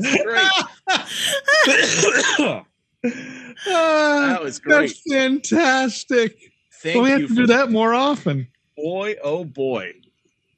Great. 0.00 0.48
Ah, 2.42 2.64
That 4.28 4.38
was 4.42 4.58
great. 4.58 4.88
That's 4.88 5.00
fantastic. 5.12 6.36
Thank 6.82 7.02
we 7.02 7.10
have 7.10 7.28
to 7.28 7.34
do 7.34 7.46
that 7.48 7.70
more 7.70 7.92
often. 7.94 8.48
boy, 8.76 9.16
oh 9.22 9.44
boy. 9.44 9.92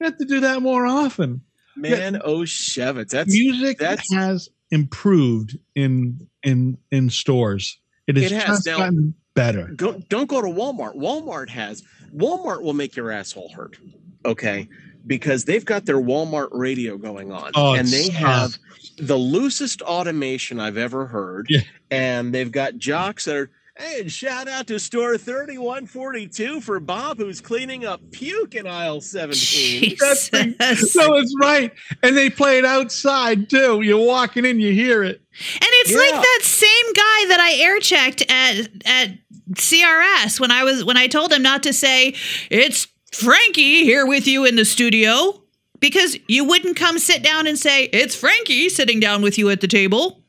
We 0.00 0.06
have 0.06 0.16
to 0.18 0.24
do 0.24 0.40
that 0.40 0.62
more 0.62 0.86
often. 0.86 1.42
Man, 1.76 2.20
oh 2.24 2.40
Shevitz. 2.40 3.10
That's 3.10 3.32
Music 3.32 3.78
that's- 3.78 4.12
has 4.12 4.48
improved 4.72 5.56
in 5.76 6.26
in 6.42 6.76
in 6.90 7.08
stores. 7.10 7.78
It 8.08 8.16
has, 8.16 8.32
It 8.32 8.34
has. 8.34 8.44
just 8.46 8.66
Now- 8.66 8.78
gotten 8.78 9.14
better. 9.34 9.70
go, 9.76 10.02
don't 10.08 10.26
go 10.28 10.42
to 10.42 10.48
Walmart. 10.48 10.96
Walmart 10.96 11.48
has 11.50 11.82
Walmart 12.14 12.62
will 12.62 12.74
make 12.74 12.96
your 12.96 13.10
asshole 13.12 13.50
hurt. 13.54 13.78
Okay. 14.24 14.68
Because 15.06 15.44
they've 15.44 15.64
got 15.64 15.84
their 15.84 16.00
Walmart 16.00 16.48
radio 16.52 16.96
going 16.96 17.32
on. 17.32 17.50
Oh, 17.54 17.74
and 17.74 17.88
they 17.88 18.08
have 18.10 18.56
the 18.98 19.16
loosest 19.16 19.82
automation 19.82 20.60
I've 20.60 20.76
ever 20.76 21.06
heard. 21.06 21.46
Yeah. 21.48 21.60
And 21.90 22.32
they've 22.34 22.50
got 22.52 22.76
jocks 22.76 23.24
that 23.24 23.36
are 23.36 23.50
and 23.76 24.10
shout 24.12 24.48
out 24.48 24.66
to 24.68 24.78
store 24.78 25.16
3142 25.18 26.60
for 26.60 26.78
Bob 26.80 27.18
who's 27.18 27.40
cleaning 27.40 27.84
up 27.84 28.00
puke 28.10 28.54
in 28.54 28.66
aisle 28.66 29.00
17. 29.00 29.96
That's 30.00 30.28
the- 30.28 30.54
No, 30.96 31.16
it's 31.16 31.34
right. 31.40 31.72
And 32.02 32.16
they 32.16 32.30
play 32.30 32.58
it 32.58 32.64
outside 32.64 33.48
too. 33.50 33.80
You're 33.82 34.04
walking 34.04 34.44
in, 34.44 34.60
you 34.60 34.72
hear 34.72 35.02
it. 35.02 35.16
And 35.54 35.60
it's 35.62 35.94
like 35.94 36.10
that 36.22 36.40
same 36.42 36.92
guy 36.92 37.28
that 37.28 37.38
I 37.40 37.52
air 37.62 37.80
checked 37.80 38.22
at 38.28 38.68
at 38.84 39.18
CRS 39.54 40.38
when 40.38 40.50
I 40.50 40.64
was 40.64 40.84
when 40.84 40.96
I 40.96 41.06
told 41.06 41.32
him 41.32 41.42
not 41.42 41.62
to 41.64 41.72
say 41.72 42.14
it's 42.50 42.86
Frankie 43.12 43.84
here 43.84 44.06
with 44.06 44.26
you 44.26 44.44
in 44.44 44.56
the 44.56 44.64
studio 44.64 45.42
because 45.80 46.16
you 46.28 46.44
wouldn't 46.44 46.76
come 46.76 46.98
sit 46.98 47.22
down 47.22 47.46
and 47.46 47.58
say 47.58 47.84
it's 47.84 48.14
Frankie 48.14 48.68
sitting 48.68 49.00
down 49.00 49.20
with 49.22 49.36
you 49.38 49.50
at 49.50 49.60
the 49.60 49.68
table. 49.68 50.21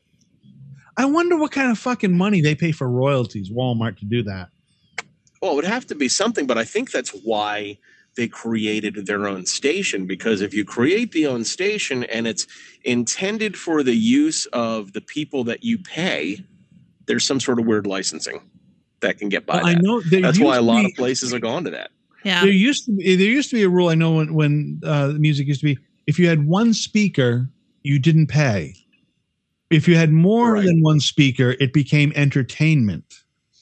I 0.96 1.04
wonder 1.06 1.36
what 1.36 1.52
kind 1.52 1.70
of 1.70 1.78
fucking 1.78 2.16
money 2.16 2.40
they 2.40 2.54
pay 2.54 2.72
for 2.72 2.88
royalties, 2.88 3.50
Walmart, 3.50 3.98
to 3.98 4.04
do 4.04 4.22
that. 4.24 4.48
Well, 5.42 5.52
it 5.52 5.56
would 5.56 5.64
have 5.64 5.86
to 5.88 5.94
be 5.94 6.08
something, 6.08 6.46
but 6.46 6.56
I 6.56 6.64
think 6.64 6.90
that's 6.90 7.10
why 7.10 7.78
they 8.16 8.28
created 8.28 9.06
their 9.06 9.26
own 9.26 9.44
station. 9.44 10.06
Because 10.06 10.40
if 10.40 10.54
you 10.54 10.64
create 10.64 11.12
the 11.12 11.26
own 11.26 11.44
station 11.44 12.04
and 12.04 12.26
it's 12.26 12.46
intended 12.84 13.56
for 13.56 13.82
the 13.82 13.94
use 13.94 14.46
of 14.46 14.92
the 14.92 15.00
people 15.00 15.44
that 15.44 15.64
you 15.64 15.78
pay, 15.78 16.44
there's 17.06 17.24
some 17.24 17.40
sort 17.40 17.58
of 17.58 17.66
weird 17.66 17.86
licensing 17.86 18.40
that 19.00 19.18
can 19.18 19.28
get 19.28 19.46
by 19.46 19.56
Well, 19.56 19.66
I 19.66 19.74
know 19.74 20.00
That's 20.00 20.38
why 20.38 20.56
a 20.56 20.62
lot 20.62 20.80
be- 20.80 20.86
of 20.86 20.92
places 20.96 21.32
have 21.32 21.42
gone 21.42 21.64
to 21.64 21.70
that. 21.70 21.90
Yeah. 22.24 22.40
There 22.42 22.50
used 22.50 22.86
to 22.86 22.92
be 22.92 23.16
there 23.16 23.26
used 23.26 23.50
to 23.50 23.56
be 23.56 23.64
a 23.64 23.68
rule. 23.68 23.90
I 23.90 23.94
know 23.94 24.12
when 24.12 24.32
when 24.32 24.80
uh, 24.82 25.08
the 25.08 25.18
music 25.18 25.46
used 25.46 25.60
to 25.60 25.66
be 25.66 25.78
if 26.06 26.18
you 26.18 26.26
had 26.26 26.46
one 26.46 26.72
speaker, 26.72 27.50
you 27.82 27.98
didn't 27.98 28.28
pay. 28.28 28.74
If 29.74 29.88
you 29.88 29.96
had 29.96 30.12
more 30.12 30.52
Right. 30.54 30.64
than 30.66 30.80
one 30.82 31.00
speaker, 31.00 31.56
it 31.58 31.72
became 31.72 32.12
entertainment. 32.14 33.04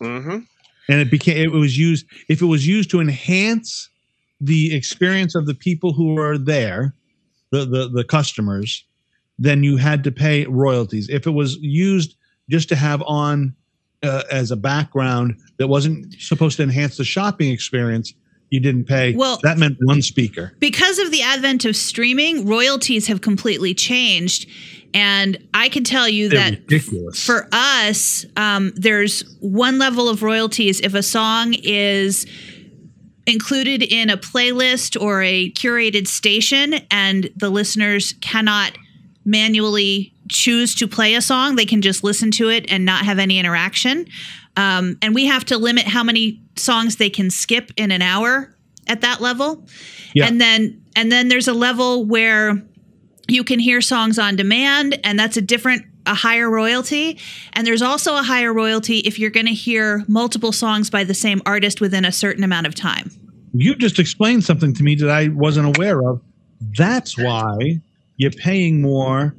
hmm 0.01 0.39
and 0.89 1.01
it 1.01 1.11
became 1.13 1.37
it 1.39 1.53
was 1.53 1.79
used 1.79 2.05
if 2.29 2.43
it 2.43 2.47
was 2.47 2.67
used 2.67 2.91
to 2.91 2.99
enhance 3.01 3.89
the 4.41 4.75
experience 4.75 5.37
of 5.37 5.47
the 5.47 5.55
people 5.55 5.93
who 5.93 6.19
are 6.19 6.37
there 6.37 6.93
the 7.53 7.65
the, 7.65 7.89
the 7.89 8.03
customers 8.03 8.85
then 9.39 9.63
you 9.63 9.77
had 9.77 10.03
to 10.03 10.11
pay 10.11 10.45
royalties 10.47 11.09
if 11.09 11.25
it 11.25 11.31
was 11.31 11.57
used 11.61 12.17
just 12.51 12.69
to 12.69 12.75
have 12.75 13.01
on 13.07 13.55
uh, 14.03 14.25
as 14.33 14.51
a 14.51 14.57
background 14.57 15.37
that 15.59 15.69
wasn't 15.69 16.13
supposed 16.21 16.57
to 16.57 16.65
enhance 16.65 16.97
the 16.97 17.05
shopping 17.05 17.51
experience 17.53 18.13
you 18.51 18.59
didn't 18.59 18.85
pay 18.87 19.15
Well- 19.15 19.39
that 19.45 19.59
meant 19.59 19.77
one 19.83 20.03
speaker 20.03 20.53
because 20.59 20.99
of 20.99 21.13
the 21.13 21.23
advent 21.23 21.65
of 21.65 21.77
streaming, 21.77 22.45
royalties 22.45 23.07
have 23.07 23.21
completely 23.21 23.73
changed. 23.73 24.47
And 24.95 25.39
I 25.55 25.69
can 25.69 25.85
tell 25.85 26.09
you 26.09 26.29
They're 26.29 26.39
that 26.51 26.59
ridiculous. 26.61 27.25
for 27.25 27.49
us, 27.53 28.27
um, 28.37 28.73
there's 28.77 29.23
one 29.41 29.79
level 29.79 30.09
of 30.09 30.23
royalties 30.23 30.81
if 30.81 30.95
a 30.95 31.03
song 31.03 31.55
is 31.63 32.27
included 33.27 33.83
in 33.83 34.11
a 34.11 34.17
playlist 34.17 35.01
or 35.01 35.23
a 35.23 35.51
curated 35.53 36.09
station 36.09 36.75
and 36.91 37.31
the 37.37 37.49
listeners 37.51 38.15
cannot 38.21 38.77
manually 39.25 40.13
choose 40.29 40.75
to 40.75 40.89
play 40.89 41.15
a 41.15 41.21
song 41.23 41.55
they 41.55 41.65
can 41.67 41.81
just 41.83 42.03
listen 42.03 42.33
to 42.33 42.49
it 42.49 42.65
and 42.71 42.85
not 42.85 43.05
have 43.05 43.21
any 43.21 43.39
interaction 43.39 44.07
um, 44.57 44.99
and 45.01 45.15
we 45.15 45.27
have 45.27 45.45
to 45.45 45.57
limit 45.57 45.85
how 45.85 46.03
many 46.03 46.43
songs 46.57 46.97
they 46.97 47.09
can 47.09 47.31
skip 47.31 47.71
in 47.77 47.93
an 47.93 48.03
hour 48.03 48.53
at 48.89 49.03
that 49.03 49.21
level 49.21 49.65
Yeah. 50.15 50.27
and 50.27 50.41
then 50.41 50.83
and 50.97 51.13
then 51.13 51.29
there's 51.29 51.47
a 51.49 51.55
level 51.55 52.05
where 52.05 52.61
you 53.29 53.45
can 53.45 53.59
hear 53.59 53.81
songs 53.81 54.19
on 54.19 54.37
demand 54.37 54.99
and 55.05 55.19
that's 55.19 55.37
a 55.37 55.43
different 55.43 55.87
a 56.07 56.15
higher 56.15 56.51
royalty. 56.51 57.19
And 57.53 57.67
there's 57.67 57.83
also 57.83 58.17
a 58.17 58.23
higher 58.23 58.53
royalty 58.53 58.99
if 58.99 59.19
you're 59.19 59.31
going 59.31 59.47
to 59.47 59.53
hear 59.53 60.05
multiple 60.09 60.53
songs 60.53 60.91
by 60.91 61.05
the 61.05 61.15
same 61.15 61.41
artist 61.47 61.81
within 61.81 62.05
a 62.05 62.13
certain 62.13 62.43
amount 62.43 62.67
of 62.67 62.75
time. 62.75 63.11
You 63.55 63.75
just 63.77 63.99
explained 63.99 64.45
something 64.45 64.75
to 64.75 64.83
me 64.83 64.95
that 64.97 65.11
i 65.11 65.29
wasn't 65.29 65.77
aware 65.77 66.07
of. 66.09 66.21
That's 66.77 67.17
why 67.19 67.81
you're 68.17 68.31
paying 68.31 68.81
more 68.81 69.35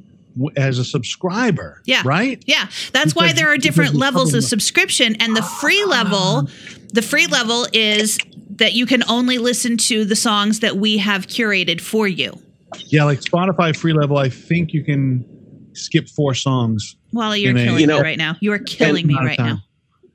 as 0.56 0.78
a 0.78 0.84
subscriber 0.84 1.80
Yeah. 1.84 2.02
right? 2.04 2.42
Yeah. 2.46 2.68
That's 2.92 3.14
why 3.14 3.32
there 3.32 3.48
are 3.48 3.58
different 3.58 3.94
levels 3.94 4.34
of 4.34 4.42
subscription 4.44 5.16
and 5.20 5.36
the 5.36 5.42
free 5.42 5.84
level 5.84 6.48
the 6.92 7.02
free 7.02 7.26
level 7.26 7.66
is 7.72 8.18
that 8.56 8.72
you 8.72 8.86
can 8.86 9.02
only 9.08 9.38
listen 9.38 9.76
to 9.76 10.04
the 10.04 10.14
songs 10.14 10.60
that 10.60 10.76
we 10.76 10.98
have 10.98 11.26
curated 11.26 11.80
for 11.80 12.06
you 12.06 12.40
Yeah, 12.88 13.04
like 13.04 13.20
Spotify 13.20 13.76
free 13.76 13.92
level, 13.92 14.16
I 14.18 14.28
think 14.28 14.72
you 14.72 14.84
can 14.84 15.24
skip 15.72 16.08
four 16.08 16.34
songs. 16.34 16.96
Wally, 17.12 17.40
you're 17.42 17.50
In 17.50 17.58
a- 17.58 17.64
killing 17.64 17.80
You 17.80 17.86
know- 17.86 17.96
me 17.98 18.02
right 18.02 18.18
now. 18.18 18.36
You 18.40 18.52
are 18.52 18.58
killing 18.58 19.06
me 19.06 19.14
right 19.14 19.38
now. 19.38 19.58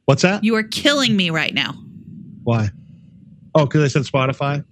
What's 0.05 0.21
that? 0.23 0.43
You 0.43 0.55
are 0.55 0.63
killing 0.63 1.15
me 1.15 1.29
right 1.29 1.53
now. 1.53 1.73
Why? 2.43 2.69
Oh, 3.55 3.65
because 3.65 3.83
I 3.83 3.87
said 3.87 4.03
Spotify. 4.03 4.63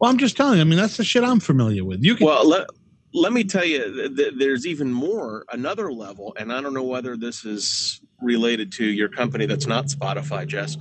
Well, 0.00 0.10
I'm 0.10 0.18
just 0.18 0.36
telling 0.36 0.56
you. 0.56 0.60
I 0.60 0.64
mean, 0.64 0.78
that's 0.78 0.96
the 0.96 1.04
shit 1.04 1.24
I'm 1.24 1.40
familiar 1.40 1.84
with. 1.84 2.02
You 2.02 2.14
can. 2.16 2.26
Well, 2.26 2.46
let, 2.48 2.66
let 3.12 3.32
me 3.32 3.42
tell 3.44 3.64
you, 3.64 3.92
th- 3.94 4.16
th- 4.16 4.34
there's 4.38 4.66
even 4.66 4.92
more, 4.92 5.44
another 5.52 5.92
level, 5.92 6.34
and 6.38 6.52
I 6.52 6.60
don't 6.60 6.74
know 6.74 6.82
whether 6.84 7.16
this 7.16 7.44
is 7.44 8.00
related 8.20 8.70
to 8.72 8.84
your 8.86 9.08
company 9.08 9.46
that's 9.46 9.66
not 9.66 9.86
Spotify, 9.86 10.46
Jess. 10.46 10.76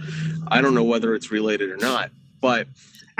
I 0.47 0.61
don't 0.61 0.73
know 0.75 0.83
whether 0.83 1.15
it's 1.15 1.31
related 1.31 1.69
or 1.71 1.77
not, 1.77 2.11
but 2.41 2.67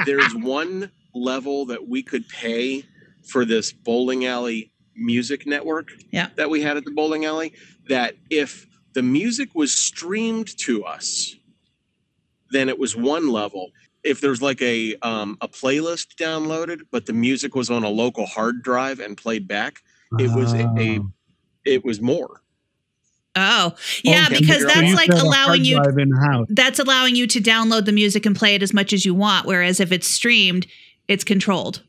there's 0.06 0.34
one 0.36 0.92
level 1.16 1.66
that 1.68 1.88
we 1.88 2.02
could 2.04 2.28
pay 2.30 2.84
for 3.24 3.46
this 3.46 3.72
bowling 3.74 4.26
alley 4.26 4.72
music 4.96 5.46
network 5.48 5.90
Yeah. 6.12 6.30
that 6.36 6.50
we 6.50 6.62
had 6.62 6.78
at 6.78 6.86
the 6.86 6.92
bowling 6.92 7.26
alley. 7.26 7.54
That 7.90 8.16
if 8.30 8.68
the 8.94 9.02
music 9.04 9.50
was 9.56 9.74
streamed 9.74 10.56
to 10.60 10.84
us, 10.86 11.36
then 12.52 12.70
it 12.70 12.78
was 12.78 12.96
one 12.96 13.30
level. 13.30 13.72
If 14.04 14.22
there's 14.22 14.42
like 14.42 14.62
a 14.62 14.96
um, 15.02 15.38
a 15.42 15.48
playlist 15.48 16.16
downloaded, 16.20 16.82
but 16.92 17.06
the 17.06 17.14
music 17.14 17.56
was 17.56 17.70
on 17.70 17.84
a 17.84 17.90
local 17.90 18.26
hard 18.26 18.62
drive 18.62 19.00
and 19.00 19.18
played 19.18 19.48
back, 19.48 19.82
it 20.20 20.30
was 20.36 20.54
a, 20.54 20.68
a 20.78 21.00
Oh. 21.00 21.12
it 21.66 21.84
was 21.86 22.02
more. 22.02 22.42
Oh, 23.36 23.74
yeah, 24.04 24.26
Okay. 24.30 24.42
because 24.42 24.64
that's 24.64 24.82
you 24.90 24.96
like 24.96 25.08
have 25.12 25.18
a 25.18 25.22
hard 25.22 25.26
allowing 25.48 25.66
you 25.66 25.82
drive 25.82 25.98
in 25.98 26.12
house. 26.12 26.46
that's 26.50 26.78
allowing 26.78 27.16
you 27.16 27.26
to 27.26 27.40
download 27.42 27.86
the 27.86 27.92
music 27.92 28.28
and 28.28 28.36
play 28.36 28.54
it 28.54 28.62
as 28.62 28.74
much 28.76 28.94
as 28.94 29.06
you 29.06 29.16
want 29.16 29.48
whereas 29.48 29.80
if 29.80 29.92
it's 29.92 30.08
streamed, 30.08 30.68
it's 31.08 31.24
controlled. 31.24 31.82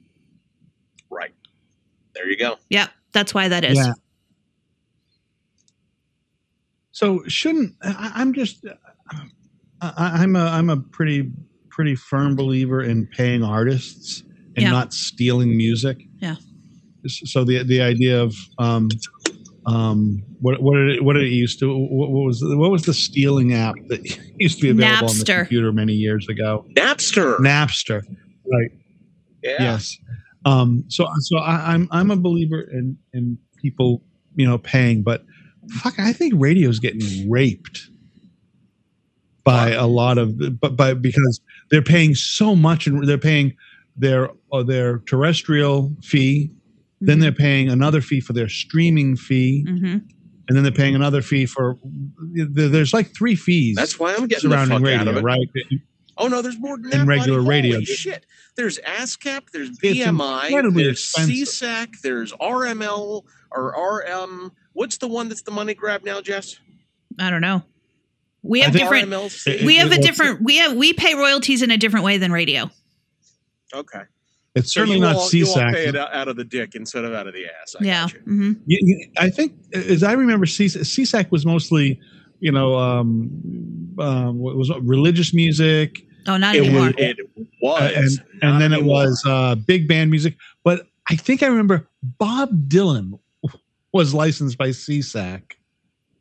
Right. 2.15 2.23
There 2.23 2.31
you 2.31 2.37
go. 2.37 2.57
Yep, 2.71 2.91
that's 3.13 3.35
why 3.35 3.49
that 3.49 3.65
is. 3.65 3.77
Yeah. 3.79 3.93
so 6.93 7.23
shouldn't 7.27 7.75
I, 7.83 8.13
I'm 8.15 8.33
just 8.33 8.65
I, 9.81 10.23
I'm 10.23 10.37
a 10.37 10.45
I'm 10.47 10.71
a 10.71 10.77
pretty 10.77 11.31
pretty 11.71 11.97
firm 11.97 12.37
believer 12.37 12.83
in 12.83 13.07
paying 13.09 13.43
artists 13.43 14.21
and 14.57 14.63
Yeah. 14.63 14.71
not 14.71 14.93
stealing 14.93 15.57
music. 15.57 15.99
Yeah. 16.21 16.37
So 17.07 17.45
the 17.45 17.65
the 17.65 17.83
idea 17.83 18.23
of 18.23 18.35
um 18.59 18.89
um 19.67 20.23
what 20.41 20.63
what 20.63 20.75
did 20.77 20.91
it, 20.97 21.05
what 21.05 21.15
did 21.15 21.25
it 21.25 21.31
used 21.33 21.59
to 21.61 21.69
what, 21.77 22.11
what 22.11 22.25
was 22.27 22.41
what 22.45 22.71
was 22.71 22.85
the 22.85 22.95
stealing 22.95 23.55
app 23.55 23.75
that 23.89 24.05
used 24.39 24.59
to 24.59 24.63
be 24.63 24.71
available 24.71 25.11
on 25.11 25.19
the 25.19 25.25
computer 25.25 25.73
many 25.73 25.95
years 25.95 26.29
ago? 26.29 26.65
Napster. 26.77 27.37
Napster. 27.39 28.03
Right. 28.51 28.71
yeah. 29.43 29.57
Yes. 29.59 29.97
Um, 30.45 30.85
so 30.89 31.07
so 31.21 31.39
I, 31.39 31.73
I'm 31.73 31.89
I'm 31.91 32.11
a 32.11 32.17
believer 32.17 32.61
in 32.61 32.99
in 33.13 33.39
people 33.57 34.03
you 34.37 34.47
know 34.47 34.59
paying, 34.59 35.03
but 35.03 35.25
fuck, 35.81 35.99
I 35.99 36.13
think 36.13 36.35
radio's 36.37 36.79
getting 36.79 37.31
raped 37.31 37.89
by 39.43 39.71
a 39.71 39.87
lot 39.87 40.19
of 40.19 40.61
but 40.61 40.77
by 40.77 40.95
because 40.95 41.41
they're 41.71 41.83
paying 41.83 42.15
so 42.15 42.55
much 42.55 42.87
and 42.87 43.07
they're 43.07 43.19
paying 43.19 43.55
their 43.97 44.31
uh, 44.53 44.63
their 44.63 44.99
terrestrial 45.01 45.93
fee, 46.03 46.51
then 47.01 47.21
they're 47.21 47.33
paying 47.33 47.69
another 47.69 48.01
fee 48.01 48.21
for 48.21 48.33
their 48.33 48.49
streaming 48.49 49.17
fee, 49.17 49.65
hmm 49.69 49.99
and 50.47 50.55
then 50.55 50.63
they're 50.63 50.73
paying 50.73 50.95
another 50.95 51.23
fee 51.23 51.47
for 51.47 51.79
there's 52.35 52.93
like 52.93 53.15
three 53.17 53.35
fees 53.35 53.77
That's 53.77 53.99
why 53.99 54.15
I'm 54.15 54.27
getting 54.27 54.51
the 54.51 54.57
fuck 54.57 54.67
surrounding 54.69 54.95
out 54.95 55.09
of 55.09 55.15
radio, 55.15 55.19
it. 55.19 55.23
right? 55.23 55.49
Oh 56.17 56.29
no, 56.29 56.43
there's 56.43 56.59
more 56.59 56.77
than 56.77 56.93
And 56.93 57.03
that. 57.03 57.07
regular 57.07 57.39
buddy. 57.39 57.49
radio. 57.49 57.73
Holy 57.77 57.85
shit. 57.87 58.27
There's 58.57 58.79
ASCAP, 58.81 59.51
there's 59.53 59.71
BMI, 59.79 60.51
there's 60.75 60.99
expensive. 61.15 61.35
SESAC, 61.49 62.01
there's 62.03 62.33
RML 62.35 63.25
or 63.51 64.03
RM. 64.07 64.53
What's 64.75 64.99
the 64.99 65.09
one 65.09 65.29
that's 65.29 65.43
the 65.43 65.51
money 65.51 65.75
grab 65.75 66.05
now, 66.05 66.21
Jess? 66.21 66.57
I 67.19 67.31
don't 67.31 67.41
know. 67.41 67.63
We 68.43 68.61
have 68.61 68.73
different. 68.73 69.09
RMLC. 69.09 69.65
We 69.65 69.77
have 69.77 69.91
a 69.93 69.99
different. 70.01 70.43
We 70.43 70.59
have 70.59 70.75
we 70.77 70.93
pay 70.93 71.15
royalties 71.15 71.63
in 71.63 71.71
a 71.71 71.77
different 71.77 72.05
way 72.05 72.19
than 72.19 72.31
radio. 72.33 72.71
okay. 73.75 74.03
It's 74.57 74.73
So 74.73 74.81
certainly 74.83 74.99
you 74.99 75.03
not 75.03 75.17
all, 75.17 75.31
you 75.33 75.47
all 75.49 75.57
SESAC. 75.57 75.73
pay 75.73 75.87
it 75.89 75.97
out 75.97 76.15
out 76.15 76.29
of 76.29 76.37
the 76.37 76.45
dick 76.45 76.77
instead 76.77 77.05
of 77.05 77.13
out 77.13 77.27
of 77.27 77.35
the 77.35 77.45
ass. 77.47 77.75
I 77.81 77.85
yeah. 77.85 78.03
got 78.05 78.13
you. 78.15 78.21
hmm 78.21 78.53
You- 78.67 78.79
you- 78.83 79.09
I 79.17 79.29
think, 79.31 79.55
as 79.73 80.05
I 80.05 80.13
remember, 80.13 80.47
SESAC, 80.47 80.83
SESAC 80.83 81.31
was 81.33 81.45
mostly, 81.45 81.99
you 82.39 82.53
know, 82.53 82.77
um, 82.77 83.31
um, 83.99 84.39
was 84.39 84.71
religious 84.83 85.35
music, 85.35 86.04
Oh, 86.27 86.37
not 86.37 86.55
It 86.57 86.65
anymore. 86.65 86.87
was, 86.87 86.95
it 86.99 87.19
was. 87.63 87.81
uh, 87.81 87.93
and 87.97 88.07
and 88.43 88.53
Not 88.53 88.59
then 88.59 88.73
it 88.73 88.85
was 88.85 89.23
uh, 89.27 89.55
big 89.55 89.87
band 89.89 90.11
music. 90.11 90.37
But 90.63 90.87
I 91.11 91.17
think 91.17 91.43
I 91.43 91.47
remember 91.47 91.87
Bob 92.03 92.51
Dylan 92.69 93.19
was 93.93 94.15
licensed 94.15 94.57
by 94.59 94.69
SESAC. 94.71 95.43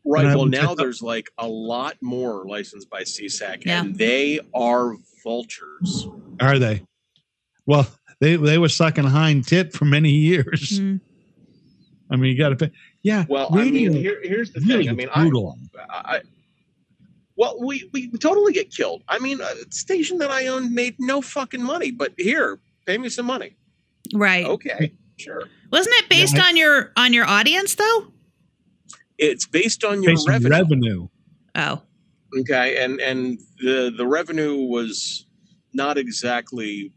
Right. 0.05 0.25
Well, 0.35 0.45
now 0.45 0.69
check- 0.69 0.77
there's 0.77 1.01
like 1.01 1.29
a 1.37 1.47
lot 1.47 1.95
more 2.01 2.45
licensed 2.45 2.89
by 2.89 3.03
SESAC, 3.03 3.63
Yeah. 3.65 3.81
and 3.81 3.95
they 3.97 4.39
are 4.53 4.95
vultures. 5.23 6.07
Are 6.41 6.59
they? 6.59 6.83
Well, 7.65 7.87
they 8.19 8.35
they 8.35 8.57
were 8.57 8.67
sucking 8.69 9.05
hind 9.05 9.47
tit 9.47 9.71
for 9.73 9.85
many 9.85 10.09
years. 10.11 10.79
Mhm. 10.79 10.99
I 12.11 12.15
mean, 12.17 12.31
you 12.31 12.37
got 12.37 12.49
to 12.49 12.55
pay. 12.57 12.71
Yeah. 13.01 13.23
Well, 13.29 13.49
radio 13.51 13.89
I 13.89 13.93
mean, 13.93 14.01
here, 14.03 14.19
here's 14.21 14.51
the 14.51 14.59
really 14.59 14.83
thing. 14.83 14.89
I 14.89 14.93
mean, 14.93 15.09
I, 15.15 15.21
brutal. 15.21 15.57
I, 15.89 16.21
well, 17.36 17.59
we 17.59 17.89
we 17.93 18.09
totally 18.11 18.53
get 18.53 18.71
killed. 18.71 19.03
I 19.07 19.19
mean, 19.19 19.41
uh, 19.41 19.47
a 19.67 19.71
station 19.71 20.17
that 20.19 20.31
I 20.31 20.47
owned 20.47 20.71
made 20.71 20.95
no 20.99 21.21
fucking 21.21 21.63
money, 21.63 21.91
but 21.91 22.13
here, 22.17 22.59
pay 22.86 22.97
me 22.97 23.09
some 23.09 23.25
money. 23.25 23.55
Right. 24.13 24.45
Okay, 24.45 24.93
sure. 25.17 25.43
Wasn't 25.71 25.95
it 25.97 26.09
based 26.09 26.36
Yeah, 26.36 26.43
I- 26.45 26.49
on 26.49 26.57
your 26.57 26.91
on 26.97 27.13
your 27.13 27.25
audience 27.25 27.75
though? 27.75 28.07
It's 29.17 29.45
based 29.47 29.84
on 29.84 30.03
your 30.03 30.13
Based 30.13 30.27
revenue. 30.27 30.49
revenue. 30.51 31.07
Oh. 31.55 31.81
Okay, 32.39 32.84
and 32.84 32.99
and 32.99 33.39
the 33.59 33.93
the 33.95 34.05
revenue 34.07 34.55
was 34.65 35.25
not 35.73 35.97
exactly 35.97 36.91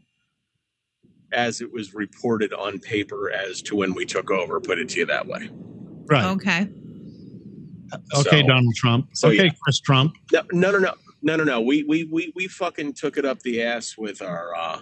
as 1.31 1.61
it 1.61 1.71
was 1.71 1.93
reported 1.93 2.53
on 2.53 2.79
paper 2.79 3.31
as 3.31 3.61
to 3.63 3.75
when 3.75 3.93
we 3.93 4.05
took 4.05 4.31
over. 4.31 4.59
Put 4.59 4.79
it 4.79 4.89
to 4.89 4.99
you 4.99 5.05
that 5.07 5.27
way. 5.27 5.49
Right. 6.05 6.25
Okay. 6.25 6.69
Okay, 8.15 8.41
So- 8.41 8.47
Donald 8.47 8.75
Trump. 8.75 9.09
so, 9.13 9.29
okay, 9.29 9.45
yeah. 9.45 9.51
Chris 9.61 9.79
Trump. 9.79 10.13
No, 10.31 10.41
no, 10.51 10.71
no, 10.71 10.77
no, 10.79 10.93
no, 11.21 11.35
no, 11.35 11.43
no. 11.43 11.61
We 11.61 11.83
we 11.83 12.05
we 12.05 12.31
we 12.35 12.47
fucking 12.47 12.93
took 12.93 13.17
it 13.17 13.25
up 13.25 13.39
the 13.41 13.61
ass 13.61 13.97
with 13.97 14.21
our 14.21 14.55
uh, 14.55 14.79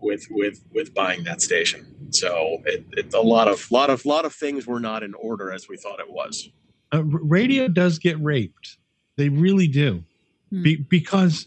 with 0.00 0.26
with 0.30 0.62
with 0.74 0.92
buying 0.94 1.24
that 1.24 1.40
station. 1.40 1.86
So 2.10 2.58
it, 2.66 2.84
it 2.92 3.14
a 3.14 3.20
lot 3.20 3.48
of 3.48 3.70
lot 3.70 3.90
of 3.90 4.04
lot 4.04 4.24
of 4.24 4.34
things 4.34 4.66
were 4.66 4.80
not 4.80 5.02
in 5.02 5.14
order 5.14 5.52
as 5.52 5.68
we 5.68 5.76
thought 5.76 6.00
it 6.00 6.10
was. 6.10 6.48
Uh, 6.92 7.02
radio 7.04 7.68
does 7.68 7.98
get 7.98 8.20
raped. 8.22 8.76
They 9.16 9.28
really 9.28 9.68
do. 9.68 10.04
Hmm. 10.50 10.62
Be, 10.62 10.76
because 10.76 11.46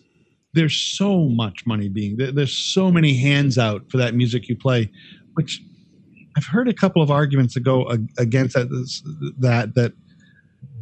there's 0.53 0.75
so 0.75 1.25
much 1.25 1.65
money 1.65 1.89
being 1.89 2.17
there, 2.17 2.31
there's 2.31 2.55
so 2.55 2.91
many 2.91 3.15
hands 3.15 3.57
out 3.57 3.83
for 3.91 3.97
that 3.97 4.15
music 4.15 4.47
you 4.47 4.55
play, 4.55 4.89
which 5.33 5.61
I've 6.37 6.45
heard 6.45 6.67
a 6.67 6.73
couple 6.73 7.01
of 7.01 7.11
arguments 7.11 7.53
that 7.53 7.61
go 7.61 7.87
against 8.17 8.55
that 8.55 8.69
that 9.39 9.75
that 9.75 9.93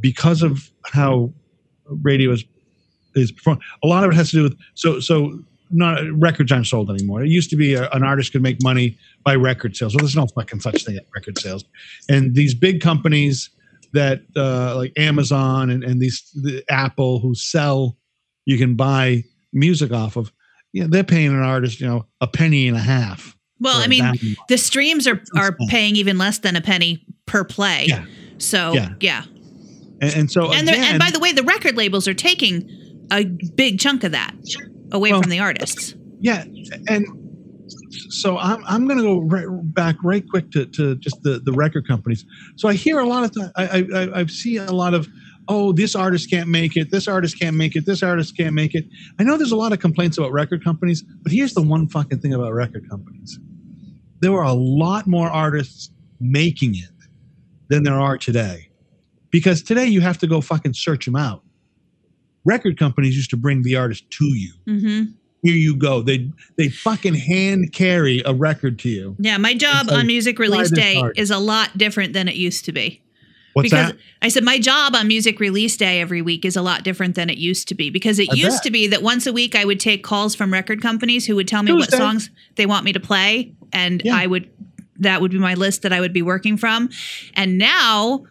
because 0.04 0.44
of 0.44 0.70
how 0.92 1.34
radio 2.04 2.32
is 2.32 2.46
is 3.16 3.32
performed, 3.32 3.62
a 3.84 3.88
lot 3.88 4.04
of 4.04 4.12
it 4.12 4.16
has 4.16 4.30
to 4.32 4.38
do 4.38 4.44
with 4.44 4.58
so 4.76 5.00
so 5.00 5.40
not 5.72 6.00
records 6.14 6.52
aren't 6.52 6.68
sold 6.68 6.92
anymore. 6.92 7.24
It 7.24 7.30
used 7.30 7.50
to 7.50 7.56
be 7.56 7.74
a, 7.74 7.90
an 7.90 8.04
artist 8.04 8.32
could 8.32 8.44
make 8.44 8.62
money 8.62 8.96
by 9.24 9.34
record 9.36 9.76
sales. 9.76 9.96
Well, 9.96 10.04
there's 10.04 10.16
no 10.16 10.28
fucking 10.28 10.60
such 10.60 10.84
thing 10.84 10.98
as 10.98 11.04
record 11.16 11.40
sales, 11.40 11.64
and 12.10 12.36
these 12.36 12.54
big 12.54 12.82
companies 12.82 13.50
that 13.94 14.22
uh, 14.36 14.76
like 14.76 14.92
Amazon 14.98 15.72
and, 15.72 15.84
and 15.84 16.00
these 16.00 16.30
the 16.36 16.64
Apple 16.70 17.20
who 17.20 17.34
sell 17.34 17.98
you 18.46 18.58
can 18.58 18.76
buy 18.76 19.24
music 19.54 19.92
off 19.92 20.18
of. 20.18 20.32
Yeah, 20.74 20.86
they're 20.90 21.04
paying 21.04 21.28
an 21.30 21.44
artist, 21.44 21.80
you 21.80 21.86
know, 21.86 22.08
a 22.20 22.26
penny 22.26 22.68
and 22.68 22.76
a 22.76 22.82
half. 22.82 23.38
Well, 23.60 23.78
I 23.78 23.86
mean, 23.88 24.04
the 24.50 24.58
streams 24.58 25.08
are 25.08 25.22
are 25.38 25.56
paying 25.70 25.96
even 25.96 26.18
less 26.18 26.40
than 26.40 26.56
a 26.56 26.62
penny 26.62 27.06
per 27.28 27.44
play. 27.44 27.86
Yeah. 27.88 28.06
So 28.40 28.74
Yeah. 28.74 28.94
yeah. 29.00 29.24
And, 30.04 30.14
and 30.16 30.32
so 30.32 30.52
And 30.52 30.68
again, 30.68 30.84
and 30.84 31.00
by 31.00 31.12
the 31.12 31.20
way, 31.20 31.32
the 31.32 31.44
record 31.44 31.76
labels 31.78 32.08
are 32.08 32.14
taking 32.14 32.70
a 33.12 33.26
big 33.56 33.80
chunk 33.80 34.04
of 34.04 34.12
that 34.12 34.34
away 34.92 35.12
Well- 35.12 35.22
from 35.22 35.30
the 35.32 35.40
artists. 35.40 35.96
yeah, 36.20 36.46
and 36.88 37.06
so 38.10 38.38
I'm 38.38 38.64
I'm 38.66 38.88
going 38.88 38.98
to 38.98 39.04
go 39.04 39.20
right, 39.22 39.46
back 39.74 39.96
right 40.04 40.24
quick 40.30 40.52
to, 40.52 40.66
to 40.66 40.96
just 40.96 41.22
the 41.24 41.40
the 41.44 41.52
record 41.52 41.88
companies. 41.88 42.26
So 42.56 42.68
I 42.70 42.74
hear 42.74 43.00
a 43.00 43.06
lot 43.06 43.24
of 43.24 43.32
th- 43.34 43.52
I, 43.56 43.64
I 43.66 44.00
I 44.02 44.20
I 44.22 44.26
see 44.28 44.58
a 44.58 44.72
lot 44.72 44.94
of 44.94 45.08
oh 45.50 45.74
this 45.74 45.96
artist 45.96 46.30
can't 46.30 46.48
make 46.50 46.78
it, 46.78 46.90
this 46.92 47.08
artist 47.08 47.40
can't 47.40 47.56
make 47.56 47.76
it, 47.76 47.86
this 47.86 48.02
artist 48.02 48.36
can't 48.38 48.54
make 48.56 48.74
it. 48.76 48.86
I 49.20 49.24
know 49.24 49.38
there's 49.38 49.52
a 49.52 49.58
lot 49.58 49.74
of 49.74 49.80
complaints 49.80 50.18
about 50.18 50.32
record 50.32 50.64
companies, 50.64 51.04
but 51.22 51.32
here's 51.32 51.54
the 51.54 51.62
one 51.62 51.88
fucking 51.88 52.20
thing 52.20 52.34
about 52.34 52.54
record 52.54 52.90
companies: 52.90 53.40
there 54.22 54.32
were 54.32 54.44
a 54.44 54.54
lot 54.54 55.06
more 55.08 55.30
artists 55.30 55.90
making 56.20 56.76
it 56.76 56.90
than 57.70 57.84
there 57.84 58.00
are 58.00 58.18
today, 58.18 58.70
because 59.34 59.62
today 59.62 59.86
you 59.86 60.00
have 60.00 60.18
to 60.20 60.28
go 60.28 60.40
fucking 60.40 60.74
search 60.74 61.04
them 61.04 61.18
out. 61.18 61.44
Record 62.46 62.80
companies 62.80 63.18
used 63.18 63.32
to 63.32 63.38
bring 63.38 63.64
the 63.64 63.76
artist 63.76 64.10
to 64.12 64.26
you 64.26 64.54
hmm 64.66 65.04
here 65.44 65.56
you 65.56 65.76
go. 65.76 66.02
They 66.02 66.32
they 66.58 66.70
fucking 66.70 67.16
hand 67.16 67.74
carry 67.74 68.24
a 68.26 68.34
record 68.34 68.80
to 68.80 68.90
you. 68.90 69.16
Yeah, 69.20 69.38
my 69.38 69.54
job 69.54 69.92
on 69.92 70.08
music 70.08 70.40
release 70.40 70.72
day 70.72 71.04
is 71.18 71.30
a 71.30 71.38
lot 71.38 71.78
different 71.78 72.14
than 72.14 72.30
it 72.30 72.36
used 72.36 72.64
to 72.66 72.72
be. 72.72 73.02
What's 73.52 73.70
because 73.70 73.92
that? 73.92 74.00
I 74.22 74.30
said 74.30 74.44
my 74.44 74.58
job 74.58 74.96
on 74.96 75.08
music 75.08 75.40
release 75.40 75.78
day 75.78 76.02
every 76.02 76.22
week 76.22 76.46
is 76.46 76.56
a 76.56 76.62
lot 76.62 76.84
different 76.84 77.16
than 77.16 77.30
it 77.30 77.38
used 77.38 77.68
to 77.68 77.76
be 77.76 77.90
because 77.90 78.20
it 78.20 78.30
I 78.32 78.36
used 78.36 78.58
bet. 78.58 78.64
to 78.64 78.72
be 78.72 78.88
that 78.88 79.04
once 79.04 79.28
a 79.28 79.34
week 79.34 79.54
I 79.56 79.66
would 79.66 79.82
take 79.82 80.02
calls 80.02 80.34
from 80.34 80.52
record 80.52 80.82
companies 80.82 81.28
who 81.28 81.36
would 81.36 81.48
tell 81.48 81.62
me 81.62 81.74
what 81.74 81.92
songs 81.92 82.32
they 82.56 82.66
want 82.66 82.86
me 82.86 82.94
to 82.94 83.00
play 83.00 83.54
and 83.74 84.02
Yeah. 84.04 84.16
I 84.16 84.26
would 84.26 84.50
that 85.00 85.22
would 85.22 85.32
be 85.32 85.40
my 85.40 85.56
list 85.56 85.82
that 85.82 85.92
I 85.92 86.00
would 86.00 86.14
be 86.14 86.22
working 86.22 86.56
from. 86.56 86.90
And 87.36 87.58
now 87.58 88.24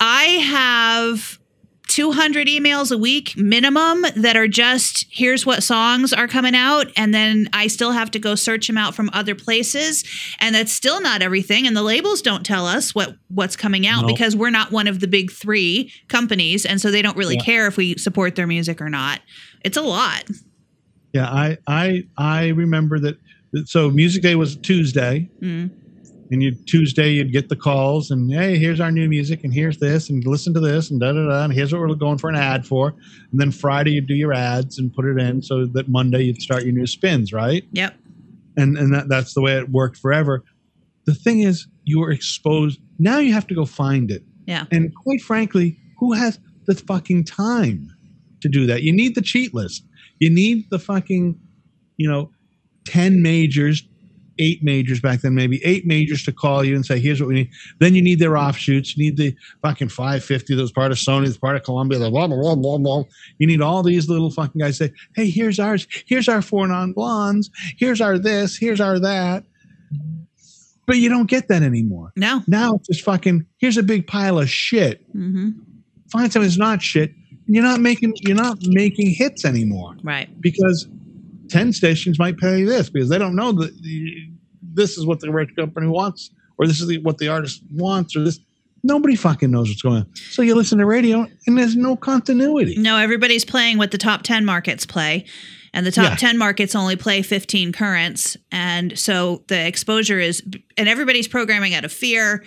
I 0.00 0.24
have 0.24 1.38
200 1.88 2.46
emails 2.46 2.92
a 2.92 2.96
week 2.98 3.36
minimum 3.36 4.04
that 4.14 4.36
are 4.36 4.46
just 4.46 5.06
here's 5.10 5.44
what 5.44 5.60
songs 5.62 6.12
are 6.12 6.28
coming 6.28 6.54
out 6.54 6.86
and 6.96 7.12
then 7.12 7.48
I 7.52 7.66
still 7.66 7.90
have 7.90 8.12
to 8.12 8.20
go 8.20 8.36
search 8.36 8.68
them 8.68 8.78
out 8.78 8.94
from 8.94 9.10
other 9.12 9.34
places 9.34 10.04
and 10.38 10.54
that's 10.54 10.70
still 10.72 11.00
not 11.00 11.20
everything 11.20 11.66
and 11.66 11.76
the 11.76 11.82
labels 11.82 12.22
don't 12.22 12.46
tell 12.46 12.64
us 12.64 12.94
what 12.94 13.16
what's 13.28 13.56
coming 13.56 13.88
out 13.88 14.02
No. 14.02 14.06
because 14.06 14.36
we're 14.36 14.50
not 14.50 14.70
one 14.70 14.86
of 14.86 15.00
the 15.00 15.08
big 15.08 15.32
3 15.32 15.92
companies 16.06 16.64
and 16.64 16.80
so 16.80 16.92
they 16.92 17.02
don't 17.02 17.16
really 17.16 17.34
Yeah. 17.34 17.42
care 17.44 17.66
if 17.66 17.76
we 17.76 17.96
support 17.98 18.36
their 18.36 18.46
music 18.46 18.80
or 18.80 18.88
not. 18.88 19.18
It's 19.64 19.76
a 19.76 19.82
lot. 19.82 20.24
Yeah, 21.12 21.28
I 21.28 21.58
I 21.66 22.04
I 22.16 22.48
remember 22.48 23.00
that. 23.00 23.18
So 23.64 23.90
music 23.90 24.22
day 24.22 24.36
was 24.36 24.54
Tuesday, 24.54 25.28
Mm. 25.42 25.70
And 26.30 26.42
you 26.42 26.54
Tuesday 26.54 27.10
you'd 27.10 27.32
get 27.32 27.48
the 27.48 27.56
calls, 27.56 28.10
and 28.10 28.32
hey, 28.32 28.58
here's 28.58 28.80
our 28.80 28.90
new 28.90 29.08
music, 29.08 29.44
and 29.44 29.52
here's 29.52 29.78
this, 29.78 30.08
and 30.10 30.24
listen 30.26 30.54
to 30.54 30.60
this, 30.60 30.90
and 30.90 31.00
da 31.00 31.12
da 31.12 31.26
da, 31.26 31.44
and 31.44 31.52
here's 31.52 31.72
what 31.72 31.80
we're 31.80 31.94
going 31.94 32.18
for 32.18 32.30
an 32.30 32.36
ad 32.36 32.66
for, 32.66 32.94
and 33.30 33.40
then 33.40 33.50
Friday 33.50 33.92
you'd 33.92 34.06
do 34.06 34.14
your 34.14 34.32
ads 34.32 34.78
and 34.78 34.92
put 34.92 35.04
it 35.04 35.18
in, 35.18 35.42
so 35.42 35.66
that 35.66 35.88
Monday 35.88 36.22
you'd 36.22 36.40
start 36.40 36.64
your 36.64 36.72
new 36.72 36.86
spins, 36.86 37.32
right? 37.32 37.64
Yep. 37.72 37.94
and 38.56 38.78
and 38.78 38.94
that, 38.94 39.08
that's 39.08 39.34
the 39.34 39.40
way 39.40 39.56
it 39.56 39.70
worked 39.70 39.96
forever. 39.96 40.44
The 41.06 41.14
thing 41.14 41.40
is, 41.40 41.66
you 41.84 42.00
were 42.00 42.12
exposed. 42.12 42.78
Now 42.98 43.18
you 43.18 43.32
have 43.32 43.46
to 43.48 43.54
go 43.54 43.64
find 43.64 44.10
it. 44.10 44.22
Yeah. 44.46 44.66
And 44.70 44.94
quite 44.94 45.20
frankly, 45.20 45.78
who 45.98 46.12
has 46.12 46.38
the 46.66 46.74
fucking 46.74 47.24
time 47.24 47.90
to 48.40 48.48
do 48.48 48.66
that. 48.66 48.82
You 48.82 48.92
need 48.92 49.14
the 49.14 49.22
cheat 49.22 49.54
list. 49.54 49.84
You 50.18 50.30
need 50.30 50.68
the 50.70 50.78
fucking, 50.78 51.38
you 51.96 52.08
know, 52.08 52.30
10 52.86 53.22
majors, 53.22 53.82
eight 54.40 54.62
majors 54.64 55.00
back 55.00 55.20
then, 55.20 55.34
maybe 55.34 55.60
eight 55.64 55.86
majors 55.86 56.24
to 56.24 56.32
call 56.32 56.64
you 56.64 56.74
and 56.74 56.84
say, 56.84 56.98
here's 56.98 57.20
what 57.20 57.28
we 57.28 57.34
need. 57.34 57.50
Then 57.78 57.94
you 57.94 58.02
need 58.02 58.18
their 58.18 58.36
offshoots. 58.36 58.96
You 58.96 59.04
need 59.04 59.16
the 59.16 59.34
fucking 59.62 59.90
550 59.90 60.54
that 60.56 60.60
was 60.62 60.72
part 60.72 60.90
of 60.90 60.98
Sony, 60.98 61.26
that's 61.26 61.36
part 61.38 61.56
of 61.56 61.62
Columbia, 61.62 61.98
the 61.98 62.10
blah, 62.10 62.26
blah, 62.26 62.36
blah, 62.40 62.56
blah, 62.56 62.78
blah. 62.78 63.02
You 63.38 63.46
need 63.46 63.60
all 63.60 63.82
these 63.82 64.08
little 64.08 64.30
fucking 64.30 64.58
guys 64.60 64.78
say, 64.78 64.92
hey, 65.14 65.28
here's 65.30 65.60
ours. 65.60 65.86
Here's 66.06 66.28
our 66.28 66.42
four 66.42 66.66
non 66.66 66.92
blondes. 66.92 67.50
Here's 67.78 68.00
our 68.00 68.18
this. 68.18 68.56
Here's 68.56 68.80
our 68.80 68.98
that. 68.98 69.44
But 70.86 70.96
you 70.96 71.08
don't 71.08 71.28
get 71.28 71.48
that 71.48 71.62
anymore. 71.62 72.12
No. 72.16 72.42
Now 72.48 72.74
it's 72.74 72.88
just 72.88 73.02
fucking, 73.02 73.46
here's 73.58 73.76
a 73.76 73.82
big 73.82 74.06
pile 74.06 74.38
of 74.38 74.50
shit. 74.50 75.04
hmm 75.12 75.50
Find 76.10 76.32
something 76.32 76.48
that's 76.48 76.58
not 76.58 76.82
shit. 76.82 77.12
And 77.46 77.54
you're 77.54 77.62
not 77.64 77.80
making 77.80 78.14
you're 78.22 78.36
not 78.36 78.58
making 78.62 79.10
hits 79.10 79.44
anymore 79.44 79.94
Right. 80.02 80.28
because 80.40 80.88
10 81.50 81.72
stations 81.72 82.18
might 82.18 82.36
pay 82.38 82.64
this 82.64 82.88
because 82.90 83.08
they 83.08 83.18
don't 83.18 83.34
know 83.36 83.52
that 83.52 83.82
the- 83.82 84.28
this 84.72 84.96
is 84.96 85.04
what 85.06 85.20
the 85.20 85.30
record 85.30 85.56
company 85.56 85.86
wants 85.88 86.30
or 86.58 86.66
this 86.66 86.80
is 86.80 86.86
the, 86.86 86.98
what 86.98 87.18
the 87.18 87.28
artist 87.28 87.62
wants 87.72 88.14
or 88.16 88.22
this 88.24 88.38
nobody 88.82 89.14
fucking 89.16 89.50
knows 89.50 89.68
what's 89.68 89.82
going 89.82 89.96
on 90.02 90.14
so 90.30 90.42
you 90.42 90.54
listen 90.54 90.78
to 90.78 90.86
radio 90.86 91.26
and 91.46 91.58
there's 91.58 91.76
no 91.76 91.96
continuity 91.96 92.76
No, 92.76 92.96
everybody's 92.96 93.44
playing 93.44 93.78
what 93.78 93.90
the 93.90 93.98
top 93.98 94.22
10 94.22 94.44
markets 94.44 94.86
play. 94.86 95.24
And 95.72 95.86
the 95.86 95.92
top 95.92 96.10
Yeah. 96.10 96.16
10 96.16 96.36
markets 96.38 96.74
only 96.74 96.96
play 96.96 97.22
15 97.22 97.70
currents. 97.72 98.36
And 98.50 98.98
so 98.98 99.44
the 99.46 99.66
exposure 99.68 100.18
is, 100.18 100.42
and 100.76 100.88
everybody's 100.88 101.28
programming 101.28 101.74
out 101.74 101.84
of 101.84 101.92
fear. 101.92 102.42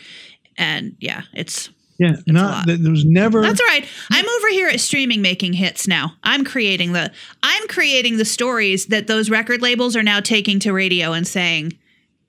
And 0.58 0.98
yeah, 1.00 1.22
it's, 1.34 1.70
yeah 2.00 2.16
a 2.28 2.32
not 2.32 2.52
lot. 2.52 2.68
there 2.68 2.78
there 2.78 2.92
was 2.92 3.06
never 3.06 3.42
that's 3.42 3.60
all 3.62 3.68
right. 3.68 3.86
I'm 4.12 4.26
over 4.28 4.48
here 4.50 4.68
at 4.70 4.80
streaming 4.80 5.22
making 5.22 5.54
hits 5.54 5.88
now. 5.88 6.14
I'm 6.24 6.44
creating 6.44 6.94
the, 6.94 7.12
I'm 7.44 7.68
creating 7.68 8.18
the 8.18 8.26
stories 8.26 8.88
that 8.88 9.08
those 9.08 9.30
record 9.30 9.62
labels 9.62 9.96
are 9.96 10.04
now 10.04 10.20
taking 10.20 10.60
to 10.62 10.74
radio 10.74 11.14
and 11.14 11.28
saying, 11.28 11.78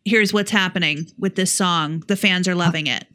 here's 0.05 0.33
what's 0.33 0.51
happening 0.51 1.07
with 1.19 1.35
this 1.37 1.53
song. 1.53 2.03
The 2.09 2.17
fans 2.17 2.47
are 2.49 2.55
loving 2.55 2.87
it. 2.87 3.07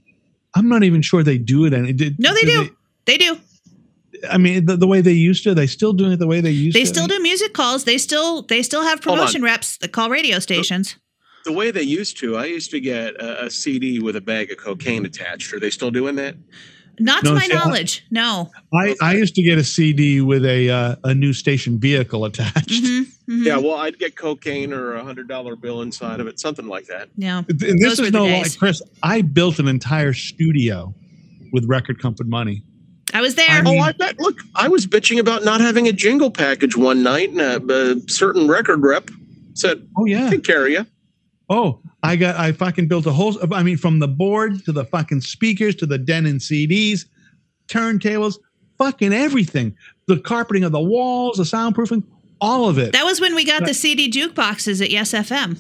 i'm 0.56 0.68
not 0.68 0.84
even 0.84 1.02
sure 1.02 1.22
they 1.24 1.38
do 1.38 1.66
it 1.66 1.74
and 1.74 1.96
did, 1.98 2.18
No, 2.20 2.34
they 2.34 2.42
do. 2.44 2.70
They 3.06 3.18
do. 3.18 3.38
i 4.30 4.38
mean 4.38 4.66
the, 4.66 4.76
the 4.76 4.88
way 4.88 5.02
they 5.02 5.14
used 5.14 5.44
to 5.44 5.54
they 5.54 5.68
still 5.68 5.94
doing 5.94 6.12
it 6.12 6.18
the 6.20 6.28
way 6.28 6.42
they 6.42 6.50
used 6.52 6.76
They 6.76 6.84
to 6.84 6.86
They 6.86 6.94
still 6.94 7.08
do 7.08 7.20
music 7.22 7.54
calls. 7.54 7.84
They 7.84 7.98
still, 7.98 8.42
they 8.44 8.64
still 8.64 8.84
have 8.84 9.02
promotion 9.02 9.42
reps 9.44 9.78
that 9.78 9.92
call 9.92 10.10
radio 10.10 10.40
stations. 10.40 10.96
The 11.46 11.52
way 11.54 11.72
they 11.72 11.82
used 11.84 12.18
to, 12.20 12.36
I 12.38 12.46
used 12.46 12.72
to 12.72 12.80
get 12.80 13.16
a, 13.16 13.46
a 13.46 13.50
CD 13.50 14.00
with 14.00 14.16
a 14.16 14.22
bag 14.22 14.52
of 14.52 14.58
cocaine 14.58 15.06
attached. 15.06 15.54
Are 15.54 15.60
they 15.60 15.70
still 15.70 15.92
doing 15.92 16.16
that? 16.16 16.36
Not 17.02 17.24
to 17.24 17.30
No, 17.30 17.36
my 17.36 17.42
see, 17.42 17.54
I- 17.54 17.56
knowledge. 17.56 18.06
No. 18.12 18.52
I, 18.74 18.96
I 19.02 19.14
used 19.16 19.34
to 19.36 19.42
get 19.42 19.58
a 19.58 19.64
cd 19.64 20.20
with 20.20 20.44
a 20.46 20.70
uh, 20.70 20.96
a 21.06 21.14
new 21.16 21.32
station 21.32 21.80
vehicle 21.80 22.26
attached 22.26 22.86
hmm 22.86 23.04
Yeah, 23.28 23.58
well, 23.58 23.76
I'd 23.76 23.98
get 23.98 24.18
cocaine 24.18 24.74
or 24.74 24.96
a 24.96 25.04
hundred 25.04 25.30
dollar 25.30 25.56
bill 25.56 25.82
inside 25.82 26.20
of 26.20 26.28
it, 26.28 26.40
something 26.42 26.68
like 26.68 26.88
that. 26.88 27.08
Yeah. 27.16 27.44
And 27.48 27.60
this 27.60 28.00
were 28.00 28.08
is 28.08 28.12
no 28.12 28.26
days. 28.26 28.56
lie, 28.56 28.60
Chris. 28.60 28.82
I 29.02 29.22
built 29.22 29.60
an 29.60 29.68
entire 29.70 30.12
studio 30.14 30.94
with 31.54 31.64
record 31.66 32.02
company 32.02 32.30
money. 32.30 32.64
I 33.14 33.22
was 33.22 33.36
there. 33.36 33.48
I 33.50 33.64
Oh, 33.66 33.80
I 33.80 33.94
bet. 33.94 34.20
Look, 34.20 34.40
I 34.56 34.68
was 34.68 34.86
bitching 34.86 35.20
about 35.20 35.44
not 35.46 35.62
having 35.62 35.88
a 35.88 35.94
jingle 35.94 36.30
package 36.30 36.76
one 36.76 37.02
night, 37.02 37.30
and 37.30 37.40
a, 37.40 37.94
a 37.94 38.10
certain 38.10 38.48
record 38.50 38.84
rep 38.84 39.10
said, 39.54 39.88
Oh 39.98 40.04
yeah. 40.06 40.30
"Take 40.30 40.44
care 40.44 40.66
of 40.66 40.72
you." 40.72 40.86
Oh, 41.50 41.82
I 42.04 42.16
got. 42.16 42.36
I 42.36 42.52
fucking 42.52 42.88
built 42.88 43.06
a 43.08 43.12
whole. 43.12 43.36
I 43.54 43.64
mean, 43.64 43.78
from 43.78 44.00
the 44.00 44.08
board 44.08 44.64
to 44.66 44.72
the 44.72 44.86
fucking 44.86 45.22
speakers 45.22 45.76
to 45.76 45.86
the 45.86 45.98
Denon 45.98 46.38
CDs, 46.38 47.06
turntables, 47.68 48.36
fucking 48.78 49.14
everything. 49.14 49.76
The 50.08 50.20
carpeting 50.20 50.64
of 50.64 50.72
the 50.72 50.80
walls, 50.80 51.38
the 51.38 51.44
soundproofing, 51.44 52.04
all 52.42 52.70
of 52.70 52.78
it. 52.78 52.94
that 52.94 53.04
was 53.04 53.20
when 53.20 53.36
we 53.36 53.46
got 53.46 53.66
the 53.66 53.74
CD 53.74 54.10
jukeboxes 54.12 54.82
at 54.82 54.90
Yes 54.92 55.12
FM. 55.14 55.60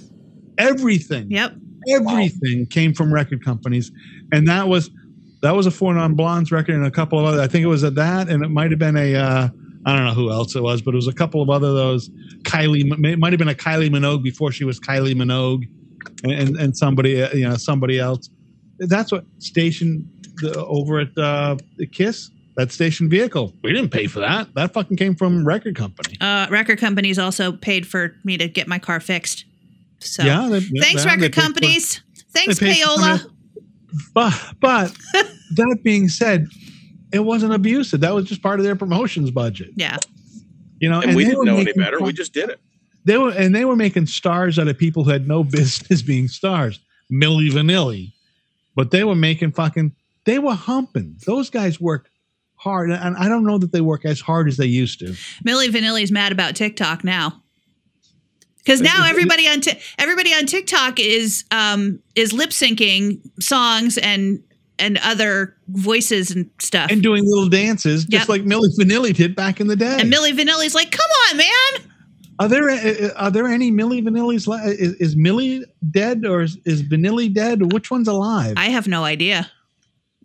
everything. 0.57 1.29
Yep. 1.31 1.53
everything 1.91 2.65
came 2.67 2.93
from 2.93 3.13
record 3.13 3.43
companies, 3.43 3.91
and 4.31 4.47
that 4.47 4.67
was 4.67 4.89
that 5.41 5.55
was 5.55 5.65
a 5.65 5.71
four 5.71 5.93
non 5.93 6.13
blondes 6.15 6.51
record 6.51 6.75
and 6.75 6.85
a 6.85 6.91
couple 6.91 7.17
of 7.19 7.25
other. 7.25 7.41
I 7.41 7.47
think 7.47 7.63
it 7.63 7.67
was 7.67 7.83
at 7.83 7.95
that, 7.95 8.29
and 8.29 8.43
it 8.43 8.49
might 8.49 8.69
have 8.71 8.79
been 8.79 8.97
a 8.97 9.15
uh, 9.15 9.49
I 9.85 9.95
don't 9.95 10.05
know 10.05 10.13
who 10.13 10.29
else 10.31 10.55
it 10.55 10.61
was, 10.63 10.81
but 10.81 10.93
it 10.93 10.97
was 10.97 11.07
a 11.07 11.13
couple 11.13 11.41
of 11.41 11.49
other 11.49 11.73
those 11.73 12.09
Kylie. 12.43 12.81
It 13.05 13.19
might 13.19 13.33
have 13.33 13.39
been 13.39 13.47
a 13.49 13.53
Kylie 13.55 13.89
Minogue 13.89 14.23
before 14.23 14.51
she 14.51 14.63
was 14.65 14.79
Kylie 14.79 15.15
Minogue, 15.15 15.63
and 16.23 16.31
and, 16.31 16.57
and 16.57 16.77
somebody 16.77 17.21
uh, 17.21 17.31
you 17.34 17.47
know 17.47 17.55
somebody 17.55 17.99
else. 17.99 18.30
That's 18.80 19.11
what 19.11 19.26
station 19.39 20.09
the, 20.38 20.63
over 20.65 20.99
at 20.99 21.17
uh, 21.17 21.57
Kiss. 21.91 22.31
That 22.55 22.73
station 22.73 23.09
vehicle. 23.09 23.53
We 23.63 23.71
didn't 23.71 23.91
pay 23.91 24.07
for 24.07 24.19
that. 24.19 24.53
That 24.53 24.73
fucking 24.73 24.97
came 24.97 25.15
from 25.15 25.45
record 25.45 25.77
company. 25.77 26.17
Uh, 26.19 26.45
record 26.49 26.77
companies 26.77 27.17
also 27.17 27.53
paid 27.53 27.88
for 27.88 28.15
me 28.26 28.38
to 28.38 28.49
get 28.49 28.67
my 28.67 28.80
car 28.80 28.99
fixed. 28.99 29.45
So 29.99 30.23
yeah. 30.23 30.49
they- 30.49 30.59
thanks, 30.59 30.71
yeah, 30.73 30.81
they 30.81 31.05
record 31.05 31.21
paid 31.21 31.35
for- 31.35 31.41
companies. 31.41 32.01
Thanks, 32.31 32.59
they 32.59 32.73
Payola. 32.73 33.31
But 34.13 34.34
but 34.59 34.93
that 35.55 35.80
being 35.84 36.09
said, 36.09 36.47
it 37.11 37.19
wasn't 37.19 37.53
abusive. 37.53 38.01
That 38.01 38.13
was 38.13 38.26
just 38.26 38.43
part 38.43 38.59
of 38.59 38.65
their 38.65 38.76
promotions 38.76 39.31
budget. 39.31 39.71
Yeah. 39.76 39.97
You 40.80 40.89
know, 40.89 41.01
And, 41.01 41.15
we 41.15 41.26
didn't 41.26 41.45
know 41.45 41.55
any 41.55 41.65
making 41.65 41.81
better. 41.81 41.99
We 41.99 42.13
just 42.13 42.34
did 42.34 42.49
it. 42.49 42.59
They 43.05 43.17
were 43.17 43.31
and 43.31 43.55
they 43.55 43.65
were 43.65 43.76
making 43.76 44.07
stars 44.07 44.59
out 44.59 44.67
of 44.67 44.77
people 44.77 45.03
who 45.03 45.11
had 45.11 45.27
no 45.27 45.43
business 45.59 46.01
being 46.01 46.27
stars. 46.27 46.80
Milli 47.11 47.49
Vanilli. 47.49 48.13
But 48.76 48.91
they 48.91 49.03
were 49.03 49.15
making 49.15 49.51
fucking 49.53 49.93
they 50.26 50.39
were 50.39 50.53
humping. 50.53 51.15
Those 51.26 51.49
guys 51.49 51.80
worked 51.81 52.09
hard. 52.55 52.91
And 52.91 53.15
I 53.17 53.27
don't 53.30 53.45
know 53.45 53.57
that 53.57 53.71
they 53.71 53.81
work 53.81 54.05
as 54.05 54.19
hard 54.21 54.47
as 54.47 54.57
they 54.57 54.65
used 54.65 54.99
to. 54.99 55.07
Milli 55.45 55.67
Vanilli's 55.69 56.11
mad 56.11 56.31
about 56.31 56.55
TikTok 56.55 57.03
now. 57.03 57.41
Because 58.57 58.81
now 58.81 59.07
everybody 59.07 59.47
on 59.47 59.61
Ti- 59.61 59.80
everybody 59.97 60.31
on 60.34 60.45
TikTok 60.45 60.99
is 60.99 61.45
um, 61.49 61.99
is 62.15 62.34
lip 62.34 62.49
syncing 62.51 63.21
songs 63.41 63.97
and 63.97 64.43
and 64.77 64.97
other 64.99 65.55
voices 65.69 66.31
and 66.31 66.49
stuff. 66.59 66.91
And 66.91 67.01
doing 67.01 67.23
little 67.26 67.49
dances, 67.49 68.05
just 68.05 68.27
Yep. 68.27 68.30
like 68.30 68.41
Milli 68.43 68.67
Vanilli 68.80 69.13
did 69.15 69.35
back 69.35 69.59
in 69.59 69.67
the 69.67 69.76
day. 69.76 69.97
And 69.99 70.11
Milli 70.13 70.31
Vanilli's 70.38 70.76
like, 70.76 70.91
"Come 70.91 71.09
on, 71.31 71.38
man!" 71.38 71.91
Are 72.39 72.47
there 72.47 72.69
uh, 72.69 73.09
are 73.17 73.29
there 73.31 73.47
any 73.47 73.69
Milli 73.71 74.01
Vanilli's? 74.01 74.47
li- 74.47 74.59
Is, 74.63 74.93
is 74.95 75.15
Millie 75.15 75.65
dead 75.91 76.25
or 76.25 76.41
is, 76.41 76.57
is 76.65 76.81
Vanilli 76.83 77.33
dead? 77.33 77.73
Which 77.73 77.91
one's 77.91 78.07
alive? 78.07 78.53
I 78.57 78.69
have 78.69 78.87
no 78.87 79.03
idea. 79.03 79.51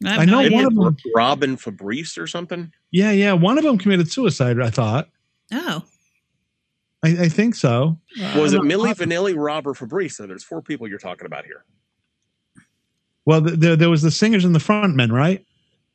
I, 0.05 0.19
I 0.19 0.25
know 0.25 0.39
idea. 0.41 0.57
one 0.57 0.65
of 0.67 0.75
them. 0.75 0.97
Robin 1.17 1.57
Fabrice 1.57 2.17
or 2.19 2.27
something. 2.27 2.73
yeah, 2.93 3.11
yeah. 3.11 3.33
One 3.33 3.59
of 3.59 3.65
them 3.65 3.79
committed 3.79 4.11
suicide. 4.11 4.61
I 4.61 4.71
thought. 4.71 5.09
Oh, 5.53 5.83
I, 7.05 7.09
I 7.25 7.29
think 7.29 7.55
so. 7.57 7.99
Was 8.37 8.55
Uh, 8.55 8.59
it 8.59 8.63
Milli 8.63 8.95
Vanilli, 8.95 9.35
Robert 9.37 9.75
Fabrice? 9.75 10.17
So 10.17 10.27
there's 10.27 10.45
four 10.45 10.63
people 10.63 10.87
you're 10.89 10.99
talking 10.99 11.27
about 11.27 11.45
here. 11.45 11.65
Well, 13.27 13.43
th- 13.43 13.59
there 13.59 13.77
there 13.77 13.91
was 13.91 14.03
the 14.03 14.11
singers 14.11 14.45
and 14.45 14.55
the 14.55 14.59
frontmen, 14.61 15.11
right? 15.11 15.45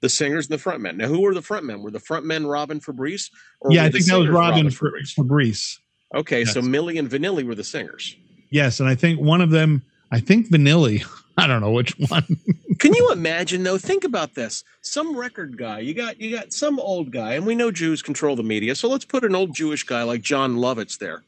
The 0.01 0.09
singers 0.09 0.49
and 0.49 0.57
the 0.59 0.63
frontmen. 0.63 0.95
Now, 0.97 1.07
who 1.07 1.21
were 1.21 1.33
the 1.33 1.41
frontmen? 1.41 1.81
Were 1.81 1.91
the 1.91 1.99
frontmen 1.99 2.49
Robin 2.49 2.79
Fabrice? 2.79 3.29
Or 3.61 3.71
yeah, 3.71 3.83
I 3.83 3.89
think 3.91 4.05
that 4.05 4.17
was 4.17 4.25
singers 4.25 4.35
Robin 4.35 4.69
Fabrice? 4.69 5.13
Fabrice. 5.13 5.79
Okay, 6.14 6.44
so 6.45 6.61
Millie 6.61 6.98
and 6.98 7.10
Vanilli 7.10 7.45
were 7.45 7.56
the 7.56 7.64
singers. 7.64 8.15
Yes, 8.49 8.80
and 8.80 8.90
I 8.90 8.95
think 8.95 9.19
one 9.19 9.41
of 9.41 9.52
them. 9.52 9.84
I 10.11 10.19
think 10.19 10.48
Vanilli. 10.48 11.06
I 11.38 11.48
don't 11.48 11.61
know 11.61 11.72
which 11.72 11.98
one. 12.10 12.26
Can 12.80 12.94
you 12.94 13.11
imagine 13.14 13.64
though? 13.64 13.77
Think 13.77 14.03
about 14.03 14.36
this. 14.36 14.65
Some 14.81 15.15
record 15.15 15.57
guy, 15.57 15.80
you 15.80 15.94
got 15.94 16.19
you 16.19 16.36
got 16.36 16.52
some 16.52 16.80
old 16.80 17.11
guy, 17.11 17.36
and 17.36 17.45
we 17.45 17.56
know 17.56 17.72
Jews 17.72 18.02
control 18.02 18.36
the 18.36 18.44
media, 18.44 18.76
so 18.76 18.90
let's 18.90 19.06
put 19.06 19.23
an 19.23 19.36
old 19.36 19.53
Jewish 19.53 19.84
guy 19.84 20.03
like 20.03 20.22
Jon 20.22 20.57
Lovitz 20.57 20.98
there, 20.98 21.23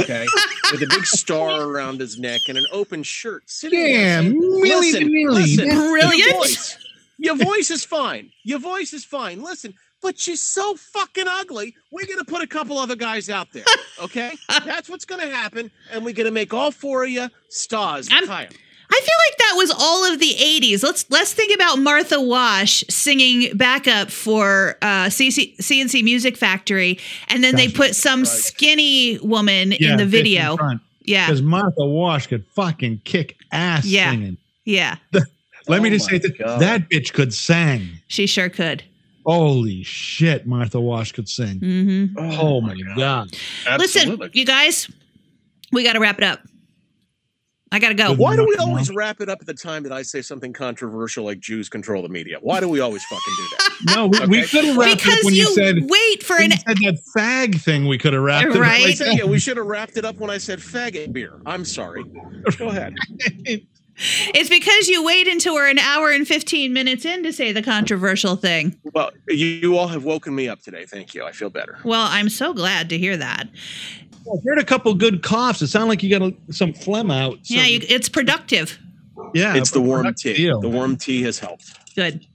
okay, 0.00 0.26
with 0.72 0.82
a 0.82 0.86
big 0.88 1.06
star 1.06 1.62
around 1.62 2.00
his 2.00 2.18
neck 2.18 2.40
and 2.48 2.58
an 2.58 2.66
open 2.72 3.04
shirt, 3.04 3.48
sitting 3.48 3.78
there 3.78 4.22
Yeah, 4.22 4.28
Millie 4.30 4.92
listen, 4.92 5.12
listen, 5.30 5.68
Brilliant. 5.68 6.18
Your 6.18 6.32
voice, 6.32 6.78
your 7.18 7.36
voice 7.36 7.70
is 7.70 7.84
fine. 7.84 8.32
Your 8.42 8.58
voice 8.58 8.92
is 8.92 9.04
fine. 9.04 9.42
Listen, 9.42 9.74
but 10.02 10.18
she's 10.18 10.42
so 10.42 10.74
fucking 10.74 11.26
ugly. 11.28 11.74
We're 11.90 12.06
gonna 12.06 12.24
put 12.24 12.42
a 12.42 12.46
couple 12.46 12.78
other 12.78 12.96
guys 12.96 13.30
out 13.30 13.52
there, 13.52 13.64
okay? 14.02 14.32
That's 14.64 14.88
what's 14.88 15.04
gonna 15.04 15.30
happen, 15.30 15.70
and 15.92 16.04
we're 16.04 16.14
gonna 16.14 16.30
make 16.30 16.52
all 16.52 16.70
four 16.70 17.04
of 17.04 17.10
you 17.10 17.28
stars. 17.48 18.08
I'm- 18.12 18.26
Kyle. 18.26 18.46
I 18.94 19.00
feel 19.00 19.14
like 19.30 19.38
that 19.38 19.54
was 19.56 19.70
all 19.70 20.12
of 20.12 20.18
the 20.20 20.34
'80s. 20.38 20.82
Let's 20.82 21.06
let's 21.08 21.32
think 21.32 21.54
about 21.54 21.78
Martha 21.78 22.20
Wash 22.20 22.84
singing 22.90 23.56
backup 23.56 24.10
for 24.10 24.76
uh, 24.82 25.06
CC, 25.06 25.54
C+C 25.62 26.02
Music 26.02 26.36
Factory, 26.36 26.98
and 27.28 27.42
then 27.42 27.56
they 27.56 27.68
put 27.68 27.96
some 27.96 28.20
Right. 28.20 28.28
skinny 28.28 29.18
woman 29.22 29.72
in 29.72 29.96
the 29.96 30.04
video. 30.04 30.58
Yeah, 31.04 31.26
because 31.26 31.40
Martha 31.40 31.86
Wash 31.86 32.26
could 32.26 32.44
fucking 32.48 33.00
kick 33.04 33.38
ass 33.50 33.86
Yeah. 33.86 34.10
singing. 34.10 34.36
yeah, 34.66 34.96
Let 35.68 35.80
me 35.80 35.88
Oh 35.88 35.92
just 35.92 36.10
say 36.10 36.18
that 36.18 36.36
God. 36.38 36.60
that 36.60 36.90
bitch 36.90 37.14
could 37.14 37.32
sing. 37.32 37.88
she 38.08 38.26
sure 38.26 38.50
could. 38.50 38.82
Holy 39.24 39.82
shit, 39.82 40.46
Martha 40.46 40.80
Wash 40.80 41.12
could 41.12 41.28
sing. 41.28 41.58
hmm 41.58 42.06
Oh, 42.18 42.60
my 42.60 42.74
god. 42.96 43.30
Listen, 43.78 44.02
Absolutely. 44.02 44.30
you 44.32 44.44
guys, 44.44 44.90
we 45.72 45.84
got 45.84 45.92
to 45.94 46.00
wrap 46.00 46.18
it 46.18 46.24
up. 46.24 46.40
I 47.74 47.78
gotta 47.78 47.94
go. 47.94 48.12
Why 48.12 48.36
do 48.36 48.44
we 48.46 48.54
always 48.56 48.90
wrap 48.90 49.22
it 49.22 49.30
up 49.30 49.38
at 49.40 49.46
the 49.46 49.54
time 49.54 49.82
that 49.84 49.92
I 49.92 50.02
say 50.02 50.20
something 50.20 50.52
controversial 50.52 51.24
like 51.24 51.40
Jews 51.40 51.70
control 51.70 52.02
the 52.02 52.08
media? 52.10 52.36
Why 52.42 52.60
do 52.60 52.68
we 52.68 52.80
always 52.80 53.02
fucking 53.04 53.34
do 53.34 53.42
that? 53.50 53.68
No, 53.96 54.06
we, 54.08 54.18
we 54.26 54.38
Okay. 54.40 54.46
could 54.48 54.64
have 54.66 54.76
wrapped 54.76 54.92
it 54.92 55.04
Because 55.04 55.18
up 55.20 55.24
when 55.24 55.34
you, 55.34 55.40
you, 55.40 55.54
said 55.54 55.76
wait 55.80 56.22
for 56.22 56.36
when 56.36 56.44
an 56.44 56.50
you 56.52 56.56
said 56.58 56.76
that 56.76 56.98
fag 57.16 57.60
thing. 57.62 57.88
We 57.88 57.96
could 57.96 58.12
have 58.12 58.22
wrapped 58.22 58.44
it 58.48 58.52
up. 58.52 58.58
Right. 58.60 59.00
like 59.00 59.18
yeah, 59.18 59.24
we 59.24 59.38
should 59.38 59.56
have 59.56 59.64
wrapped 59.66 59.96
it 59.96 60.04
up 60.04 60.16
when 60.16 60.28
I 60.28 60.36
said 60.36 60.58
faggot 60.58 61.14
beer. 61.14 61.40
I'm 61.46 61.64
sorry. 61.64 62.04
Go 62.58 62.68
ahead. 62.68 62.92
It's 64.34 64.48
because 64.48 64.88
you 64.88 65.04
wait 65.04 65.28
until 65.28 65.54
we're 65.54 65.68
an 65.68 65.78
hour 65.78 66.10
and 66.10 66.26
15 66.26 66.72
minutes 66.72 67.04
in 67.04 67.22
to 67.22 67.32
say 67.32 67.52
the 67.52 67.62
controversial 67.62 68.36
thing. 68.36 68.78
Well, 68.94 69.10
you, 69.28 69.46
you 69.46 69.76
all 69.78 69.88
have 69.88 70.04
woken 70.04 70.34
me 70.34 70.48
up 70.48 70.60
today. 70.62 70.86
Thank 70.86 71.14
you. 71.14 71.24
I 71.24 71.32
feel 71.32 71.50
better. 71.50 71.78
Well, 71.84 72.06
I'm 72.10 72.28
so 72.28 72.52
glad 72.52 72.88
to 72.90 72.98
hear 72.98 73.16
that. 73.16 73.48
I 74.26 74.36
heard 74.46 74.58
a 74.58 74.64
couple 74.64 74.94
good 74.94 75.22
coughs. 75.22 75.62
It 75.62 75.68
sounded 75.68 75.88
like 75.88 76.02
you 76.02 76.10
got 76.18 76.22
a, 76.22 76.52
some 76.52 76.72
phlegm 76.72 77.10
out. 77.10 77.38
So- 77.42 77.54
yeah, 77.54 77.64
you, 77.66 77.80
it's 77.88 78.08
productive. 78.08 78.78
yeah. 79.34 79.54
It's 79.56 79.70
the 79.72 79.80
warm 79.80 80.12
tea. 80.14 80.34
deal. 80.34 80.60
The 80.60 80.68
warm 80.68 80.96
tea 80.96 81.22
has 81.22 81.38
helped. 81.38 81.94
Good. 81.94 82.26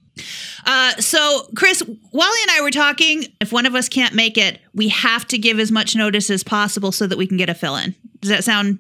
Uh, 0.66 0.94
so, 0.96 1.48
Chris, 1.56 1.84
Wally 2.12 2.40
and 2.42 2.52
I 2.52 2.62
were 2.62 2.72
talking. 2.72 3.26
If 3.40 3.52
one 3.54 3.66
of 3.66 3.76
us 3.76 3.88
can't 3.88 4.16
make 4.16 4.38
it, 4.38 4.60
we 4.74 4.88
have 4.90 5.28
to 5.28 5.38
give 5.38 5.60
as 5.60 5.72
much 5.72 5.96
notice 5.96 6.30
as 6.30 6.44
possible 6.44 6.92
so 6.92 7.06
that 7.08 7.18
we 7.18 7.28
can 7.28 7.38
get 7.38 7.50
a 7.50 7.54
fill 7.54 7.76
in. 7.76 7.94
Does 8.20 8.30
that 8.32 8.44
sound 8.44 8.80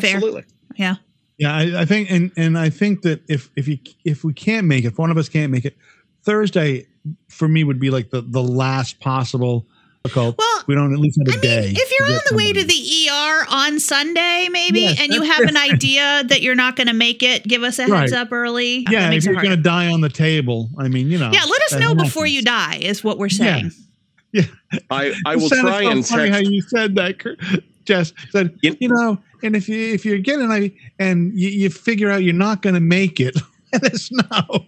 Fair. 0.00 0.14
Absolutely. 0.16 0.44
yeah? 0.76 0.94
Yeah, 1.42 1.54
I, 1.54 1.80
I 1.82 1.84
think, 1.84 2.10
and 2.10 2.30
and 2.36 2.56
I 2.58 2.70
think 2.70 3.02
that 3.02 3.22
if 3.28 3.50
if 3.56 3.66
you 3.68 3.78
if 4.04 4.22
we 4.24 4.32
can't 4.32 4.66
make 4.66 4.84
it, 4.84 4.88
if 4.88 4.98
one 4.98 5.10
of 5.10 5.18
us 5.18 5.28
can't 5.28 5.50
make 5.50 5.64
it, 5.64 5.76
Thursday 6.22 6.86
for 7.28 7.48
me 7.48 7.64
would 7.64 7.80
be 7.80 7.90
like 7.90 8.10
the 8.10 8.20
the 8.22 8.42
last 8.42 9.00
possible. 9.00 9.66
Call. 10.08 10.34
Well, 10.36 10.64
we 10.66 10.74
don't 10.74 10.92
at 10.92 10.98
least 10.98 11.16
have 11.24 11.32
a 11.32 11.38
I 11.38 11.40
mean, 11.40 11.42
day. 11.42 11.72
if 11.76 11.92
you're 11.96 12.06
on 12.08 12.12
get 12.14 12.24
the 12.28 12.34
way 12.36 12.52
to 12.52 12.64
the 12.64 13.08
ER 13.08 13.46
on 13.48 13.78
Sunday, 13.78 14.48
maybe, 14.50 14.80
Yes, 14.80 15.00
and 15.00 15.12
you 15.12 15.20
that's 15.24 15.38
have 15.38 15.48
an 15.48 15.56
idea 15.56 16.24
that 16.26 16.42
you're 16.42 16.56
not 16.56 16.74
going 16.74 16.88
to 16.88 16.92
make 16.92 17.22
it, 17.22 17.44
give 17.44 17.62
us 17.62 17.78
a 17.78 17.82
heads 17.82 17.92
Right. 17.92 18.12
up 18.12 18.32
early. 18.32 18.84
Yeah, 18.90 19.12
if 19.12 19.24
you're 19.24 19.34
going 19.36 19.50
to 19.50 19.56
die 19.56 19.92
on 19.92 20.00
the 20.00 20.08
table, 20.08 20.68
I 20.76 20.88
mean, 20.88 21.08
you 21.08 21.18
know. 21.18 21.30
Yeah, 21.32 21.44
let 21.44 21.62
us 21.62 21.70
that 21.70 21.80
know 21.80 21.94
before 21.94 22.24
happens. 22.24 22.34
you 22.34 22.42
die, 22.42 22.78
is 22.82 23.04
what 23.04 23.18
we're 23.18 23.28
saying. 23.28 23.70
Yeah. 24.32 24.42
saying. 24.42 24.82
I, 24.90 25.14
I 25.24 25.34
It 25.34 25.36
will 25.36 25.48
sounded 25.50 25.70
try 25.70 25.82
so 25.84 25.90
and 25.90 26.04
funny 26.06 26.30
text. 26.30 26.44
how 26.46 26.50
you 26.50 26.62
said 26.62 26.94
that, 26.96 27.18
Kurt. 27.20 27.38
Jess 27.84 28.12
said, 28.30 28.56
You- 28.60 28.76
you, 28.80 28.88
know, 28.88 29.18
and 29.42 29.56
if 29.56 29.68
you 29.68 29.78
if 29.92 30.04
you're 30.04 30.18
getting 30.18 30.50
I 30.50 30.72
and 30.98 31.32
you, 31.38 31.48
you 31.48 31.70
figure 31.70 32.10
out 32.10 32.22
you're 32.22 32.34
not 32.34 32.62
going 32.62 32.74
to 32.74 32.80
make 32.80 33.20
it, 33.20 33.36
let 33.72 33.84
us 33.84 34.10
know. 34.12 34.64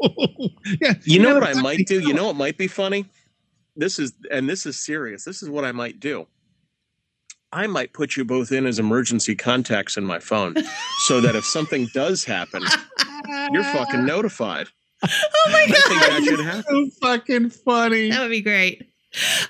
yeah, 0.81 0.95
You 1.05 1.21
know 1.21 1.35
what 1.39 1.45
I 1.57 1.61
might 1.61 1.87
do? 1.87 2.01
You 2.01 2.09
know. 2.09 2.15
know 2.23 2.27
what 2.29 2.37
might 2.37 2.59
be 2.59 2.67
funny? 2.69 3.07
This 3.77 3.99
is 3.99 4.13
and 4.31 4.49
this 4.49 4.67
is 4.67 4.79
serious. 4.85 5.25
This 5.25 5.43
is 5.43 5.51
what 5.51 5.65
I 5.65 5.73
might 5.73 6.01
do. 6.01 6.27
I 7.53 7.67
might 7.69 7.93
put 7.93 8.17
you 8.17 8.25
both 8.25 8.51
in 8.51 8.67
as 8.67 8.81
emergency 8.81 9.37
contacts 9.37 9.97
in 9.97 10.05
my 10.05 10.19
phone 10.19 10.55
so 11.07 11.21
that 11.21 11.37
if 11.37 11.45
something 11.45 11.89
does 11.95 12.25
happen, 12.25 12.65
you're 13.53 13.63
fucking 13.65 14.05
notified. 14.05 14.67
Oh 15.05 15.09
my 15.51 15.63
I 15.63 15.67
think 15.67 16.01
god, 16.01 16.11
that 16.11 16.25
should 16.25 16.41
happen. 16.41 16.91
so 16.91 17.07
fucking 17.07 17.51
funny. 17.51 18.11
that 18.11 18.21
would 18.23 18.31
be 18.31 18.41
great. 18.41 18.91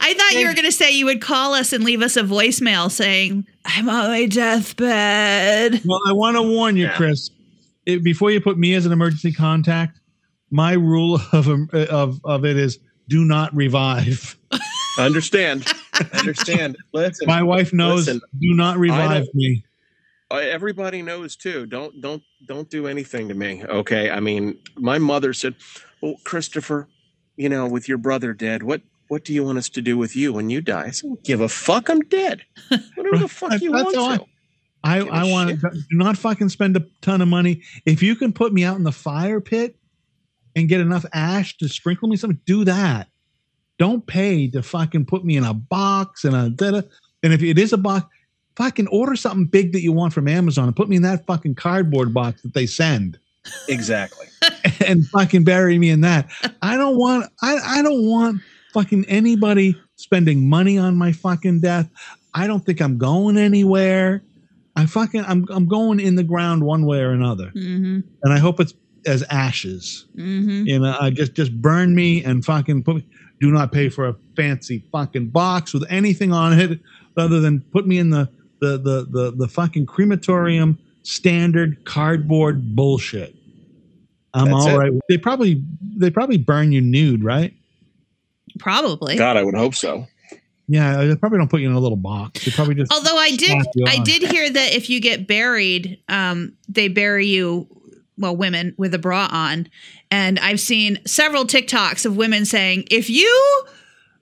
I 0.01 0.15
thought 0.15 0.33
you 0.39 0.47
were 0.47 0.53
going 0.55 0.65
to 0.67 0.73
say 0.73 0.93
you 0.93 1.07
would 1.07 1.21
call 1.23 1.55
us 1.55 1.73
and 1.73 1.85
leave 1.85 2.03
us 2.03 2.17
a 2.17 2.23
voicemail 2.23 2.91
saying, 2.91 3.47
"I'm 3.65 3.89
on 3.89 4.09
my 4.09 4.27
deathbed." 4.27 5.81
Well, 5.85 6.01
I 6.07 6.13
want 6.13 6.37
to 6.37 6.43
warn 6.43 6.77
you, 6.77 6.87
Yeah. 6.87 6.97
Chris. 6.97 7.31
It, 7.87 8.03
before 8.03 8.31
you 8.31 8.41
put 8.41 8.59
me 8.59 8.75
as 8.75 8.87
an 8.87 8.93
emergency 8.93 9.33
contact, 9.33 10.01
my 10.51 10.73
rule 10.73 11.21
of 11.33 11.49
um, 11.49 11.69
of 11.73 12.21
of 12.25 12.45
it 12.45 12.57
is 12.57 12.79
do 13.09 13.25
not 13.25 13.55
revive. 13.55 14.37
Understand? 14.99 15.67
Understand? 16.13 16.77
Listen, 16.93 17.27
My 17.27 17.43
wife 17.43 17.73
knows. 17.73 18.07
Listen, 18.07 18.21
do 18.41 18.55
not 18.55 18.79
revive 18.79 19.27
me. 19.35 19.65
uh, 20.31 20.37
everybody 20.37 21.03
knows 21.03 21.37
too. 21.37 21.67
Don't 21.67 22.01
don't 22.01 22.23
don't 22.47 22.71
do 22.71 22.87
anything 22.87 23.29
to 23.29 23.35
me. 23.35 23.65
Okay. 23.65 24.11
I 24.11 24.21
mean, 24.21 24.59
my 24.77 24.99
mother 24.99 25.33
said, 25.33 25.55
"Well, 26.01 26.15
Christopher, 26.25 26.89
you 27.37 27.49
know, 27.49 27.67
with 27.67 27.89
your 27.89 27.99
brother 27.99 28.33
dead, 28.33 28.63
what 28.63 28.83
what 29.09 29.25
do 29.25 29.33
you 29.33 29.45
want 29.45 29.59
us 29.59 29.69
to 29.71 29.83
do 29.83 29.97
with 29.99 30.17
you 30.17 30.33
when 30.33 30.51
you 30.51 30.61
die?" 30.61 30.87
I 30.87 30.91
said, 30.91 31.11
"Give 31.25 31.41
a 31.41 31.49
fuck. 31.49 31.89
I'm 31.89 32.01
dead. 32.01 32.43
Whatever 32.95 33.19
the 33.19 33.29
fuck 33.29 33.61
you 33.61 33.73
want 33.73 33.95
how 33.95 34.05
I- 34.07 34.17
to." 34.19 34.25
I, 34.87 34.99
Give 34.99 35.09
a 35.09 35.13
I 35.13 35.25
want 35.25 35.61
to 35.61 35.71
not 35.93 36.19
fucking 36.19 36.51
spend 36.51 36.77
a 36.77 36.85
ton 37.01 37.23
of 37.23 37.29
money. 37.29 37.63
If 37.87 38.03
you 38.03 38.17
can 38.17 38.35
put 38.35 38.53
me 38.53 38.65
out 38.65 38.77
in 38.77 38.85
the 38.85 38.93
fire 38.93 39.41
pit 39.41 39.77
and 40.55 40.69
get 40.69 40.81
enough 40.81 41.07
ash 41.15 41.57
to 41.59 41.69
sprinkle 41.69 42.07
me 42.07 42.17
something, 42.17 42.39
do 42.45 42.65
that. 42.67 43.09
Don't 43.79 44.07
pay 44.07 44.47
to 44.51 44.63
fucking 44.63 45.07
put 45.07 45.25
me 45.25 45.37
in 45.39 45.45
a 45.45 45.55
box 45.55 46.25
and 46.25 46.37
a 46.37 46.51
da 46.51 46.83
And 47.23 47.33
if 47.33 47.43
it 47.43 47.59
is 47.59 47.73
a 47.73 47.79
box, 47.79 48.07
fucking 48.57 48.87
order 48.89 49.17
something 49.17 49.47
big 49.47 49.73
that 49.73 49.81
you 49.81 49.91
want 49.91 50.13
from 50.13 50.29
Amazon 50.29 50.67
and 50.67 50.77
put 50.77 50.91
me 50.91 50.97
in 50.97 51.03
that 51.03 51.25
fucking 51.27 51.55
cardboard 51.55 52.13
box 52.13 52.43
that 52.43 52.53
they 52.53 52.67
send 52.67 53.19
Exactly. 53.69 54.27
and 54.87 55.07
fucking 55.09 55.45
bury 55.45 55.79
me 55.79 55.89
in 55.91 56.03
that. 56.03 56.31
I 56.63 56.77
don't 56.77 56.97
want 56.99 57.31
I, 57.43 57.79
I 57.79 57.83
don't 57.83 58.07
want 58.07 58.43
fucking 58.75 59.07
anybody 59.07 59.81
spending 59.97 60.49
money 60.49 60.77
on 60.77 60.97
my 60.97 61.13
fucking 61.13 61.61
death. 61.61 61.89
I 62.35 62.47
don't 62.47 62.67
think 62.67 62.83
I'm 62.83 62.99
going 62.99 63.39
anywhere. 63.39 64.23
I 64.77 64.87
fucking 64.87 65.25
I'm 65.27 65.47
I'm 65.51 65.67
going 65.67 66.01
in 66.01 66.17
the 66.17 66.25
ground 66.25 66.65
one 66.65 66.85
way 66.85 67.01
or 67.01 67.13
another. 67.13 67.47
Mm-hmm. 67.47 68.01
And 68.23 68.33
I 68.33 68.39
hope 68.39 68.61
it's 68.61 68.75
as 69.07 69.23
ashes. 69.31 70.07
Mm-hmm. 70.17 70.67
You 70.67 70.79
know, 70.81 70.97
I 71.01 71.11
just 71.11 71.35
just 71.35 71.61
burn 71.63 71.95
me 71.95 72.25
and 72.25 72.45
fucking 72.45 72.83
put 72.83 72.97
me 72.97 73.05
do 73.41 73.51
not 73.51 73.73
pay 73.73 73.89
for 73.89 74.09
a 74.09 74.17
fancy 74.37 74.85
fucking 74.91 75.29
box 75.29 75.73
with 75.73 75.85
anything 75.91 76.33
on 76.33 76.59
it 76.59 76.81
other 77.17 77.41
than 77.41 77.61
put 77.73 77.87
me 77.87 77.99
in 77.99 78.11
the 78.11 78.29
the 78.61 78.79
the 78.79 79.07
the, 79.11 79.33
the 79.37 79.49
fucking 79.49 79.87
crematorium 79.87 80.79
standard 81.03 81.85
cardboard 81.85 82.75
bullshit. 82.75 83.35
I'm 84.33 84.47
That's 84.47 84.67
all 84.67 84.81
it. 84.81 84.95
They 85.09 85.19
probably 85.19 85.63
they 85.97 86.11
probably 86.11 86.39
burn 86.39 86.73
you 86.73 86.81
nude, 86.81 87.23
right? 87.23 87.55
Probably. 88.59 89.17
God, 89.17 89.37
I 89.37 89.43
would 89.43 89.55
hope 89.55 89.75
so. 89.75 90.07
Yeah, 90.67 91.05
they 91.05 91.17
probably 91.17 91.39
don't 91.39 91.51
put 91.51 91.61
you 91.61 91.69
in 91.69 91.75
a 91.75 91.81
little 91.81 91.97
box. 91.97 92.45
They 92.45 92.51
probably 92.51 92.75
just 92.75 92.93
Although 92.93 93.17
I 93.17 93.37
did, 93.37 93.63
I 93.87 93.99
did 93.99 94.23
hear 94.23 94.49
that 94.49 94.75
if 94.75 94.89
you 94.89 94.99
get 94.99 95.27
buried, 95.27 96.01
um, 96.09 96.55
they 96.69 96.89
bury 96.89 97.27
you, 97.27 97.69
well, 98.17 98.35
women 98.35 98.75
with 98.79 98.95
a 98.95 98.99
bra 98.99 99.29
on, 99.31 99.69
and 100.11 100.39
I've 100.39 100.61
seen 100.61 101.01
several 101.05 101.45
TikToks 101.45 102.07
of 102.07 102.17
women 102.17 102.47
saying, 102.47 102.85
"If 102.91 103.11
you 103.11 103.63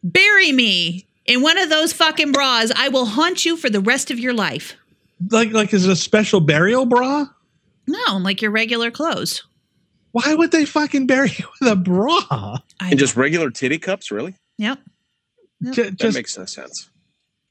bury 0.03 0.51
me 0.51 1.07
in 1.27 1.43
one 1.43 1.59
of 1.59 1.69
those 1.69 1.93
fucking 1.93 2.33
bras, 2.33 2.73
I 2.75 2.89
will 2.89 3.07
haunt 3.07 3.45
you 3.45 3.57
for 3.57 3.71
the 3.71 3.81
rest 3.81 4.11
of 4.11 4.19
your 4.19 4.35
life." 4.35 4.75
like 5.31 5.53
like 5.53 5.73
is 5.73 5.87
it 5.87 5.93
a 5.93 5.97
special 5.97 6.41
burial 6.41 6.87
bra? 6.87 7.27
No, 7.87 8.19
like 8.19 8.43
your 8.43 8.51
regular 8.51 8.91
clothes. 8.91 9.43
Why 10.13 10.35
would 10.35 10.51
they 10.53 10.65
fucking 10.65 11.07
bury 11.07 11.31
you 11.39 11.47
with 11.61 11.71
a 11.73 11.77
bra? 11.77 12.21
I 12.31 12.91
And 12.91 12.99
just 12.99 13.17
regular 13.17 13.51
titty 13.51 13.79
cups, 13.79 14.11
really? 14.11 14.35
yep. 14.59 14.79
Yep. 15.61 15.75
Ju- 15.75 15.83
That 15.85 15.97
Just 15.99 16.17
makes 16.17 16.37
no 16.39 16.45
sense. 16.45 16.91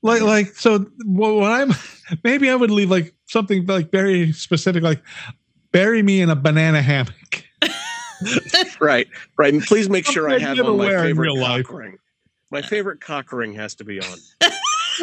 like 0.04 0.22
like 0.22 0.48
so 0.56 0.80
wh- 0.80 1.06
what 1.38 1.52
I'm 1.52 1.72
maybe 2.24 2.50
I 2.50 2.56
would 2.56 2.72
leave 2.72 2.90
like 2.92 3.14
something 3.28 3.66
like 3.66 3.92
very 3.92 4.32
specific 4.34 4.84
like 4.84 5.02
bury 5.72 6.02
me 6.04 6.22
in 6.22 6.30
a 6.30 6.36
banana 6.36 6.82
hammock. 6.82 7.44
Right, 8.80 9.08
right. 9.38 9.52
And 9.54 9.64
please 9.64 9.90
make 9.90 10.06
sure 10.06 10.30
I 10.30 10.34
Something 10.40 10.58
have 10.58 10.66
on 10.68 10.78
my 10.78 10.84
never 10.86 10.96
wear 10.96 11.00
in 11.06 11.10
favorite 11.16 11.26
real 11.26 11.38
life. 11.40 11.66
cock 11.66 11.76
ring. 11.76 11.98
My 12.52 12.62
favorite 12.62 13.02
cock 13.02 13.32
ring 13.34 13.54
has 13.54 13.74
to 13.76 13.84
be 13.84 14.00
on. 14.00 14.18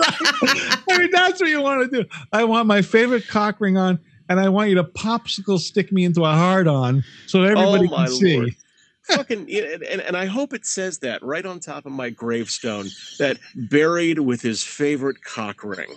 I 0.01 0.82
mean 0.98 1.10
that's 1.10 1.40
what 1.40 1.48
you 1.51 1.60
want 1.60 1.90
to 1.90 2.02
do. 2.02 2.09
I 2.32 2.44
want 2.44 2.66
my 2.68 2.82
favorite 2.82 3.26
cock 3.26 3.60
ring 3.60 3.76
on 3.76 3.98
and 4.28 4.40
I 4.40 4.48
want 4.48 4.68
you 4.70 4.76
to 4.76 4.84
popsicle 4.84 5.59
stick 5.59 5.92
me 5.92 6.05
into 6.05 6.24
a 6.24 6.32
hard 6.32 6.68
on 6.68 7.05
so 7.26 7.42
everybody 7.42 7.88
oh 7.88 7.90
my 7.90 8.06
can 8.06 8.14
see. 8.14 8.36
lord. 8.36 8.56
Fucking 9.02 9.50
and, 9.50 9.82
and, 9.84 10.02
and 10.02 10.16
I 10.16 10.26
hope 10.26 10.52
it 10.52 10.66
says 10.66 10.98
that 10.98 11.22
right 11.22 11.46
on 11.46 11.60
top 11.60 11.86
of 11.86 11.92
my 11.92 12.10
gravestone 12.10 12.88
that 13.18 13.38
buried 13.55 14.18
with 14.18 14.42
his 14.42 14.62
favorite 14.62 15.24
cock 15.24 15.64
ring. 15.64 15.94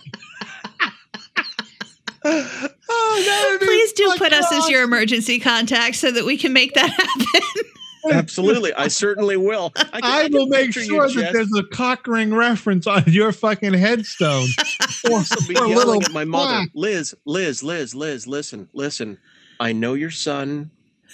Oh, 2.24 3.22
that 3.26 3.48
would 3.50 3.60
be 3.60 3.66
Please 3.66 3.92
do 3.94 4.08
put 4.10 4.18
fucking 4.30 4.34
us 4.34 4.52
as 4.52 4.68
your 4.68 4.84
emergency 4.84 5.40
contact 5.40 5.96
so 5.96 6.12
that 6.12 6.24
we 6.24 6.36
can 6.36 6.52
make 6.52 6.74
that 6.74 6.90
happen. 6.90 7.70
Absolutely, 8.10 8.72
I 8.74 8.88
certainly 8.88 9.36
will. 9.36 9.72
I, 9.76 9.82
can, 9.82 10.00
I 10.02 10.22
can 10.24 10.32
will 10.32 10.46
make 10.46 10.72
sure 10.72 11.08
that 11.08 11.14
Jess, 11.14 11.32
there's 11.32 11.54
a 11.56 11.62
cock 11.64 12.06
ring 12.06 12.34
reference 12.34 12.86
on 12.86 13.04
your 13.06 13.32
fucking 13.32 13.74
headstone. 13.74 14.46
or, 15.10 15.18
also 15.18 15.36
be 15.46 15.56
or 15.56 15.66
yelling 15.66 16.02
at 16.02 16.12
my 16.12 16.24
mother, 16.24 16.50
plaque. 16.50 16.70
Liz, 16.74 17.14
Liz, 17.24 17.62
Liz, 17.62 17.94
Liz. 17.94 18.26
Listen, 18.26 18.68
listen. 18.72 19.18
I 19.60 19.72
know 19.72 19.94
your 19.94 20.10
son 20.10 20.70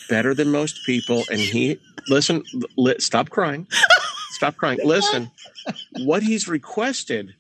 better 0.09 0.35
than 0.35 0.51
most 0.51 0.85
people, 0.87 1.25
and 1.31 1.41
he 1.41 1.79
listen. 2.09 2.43
Li, 2.77 2.95
stop 2.99 3.31
crying. 3.31 3.67
Stop 4.31 4.57
crying. 4.57 4.79
Listen. 4.85 5.31
What 5.99 6.23
he's 6.23 6.49
requested 6.49 7.35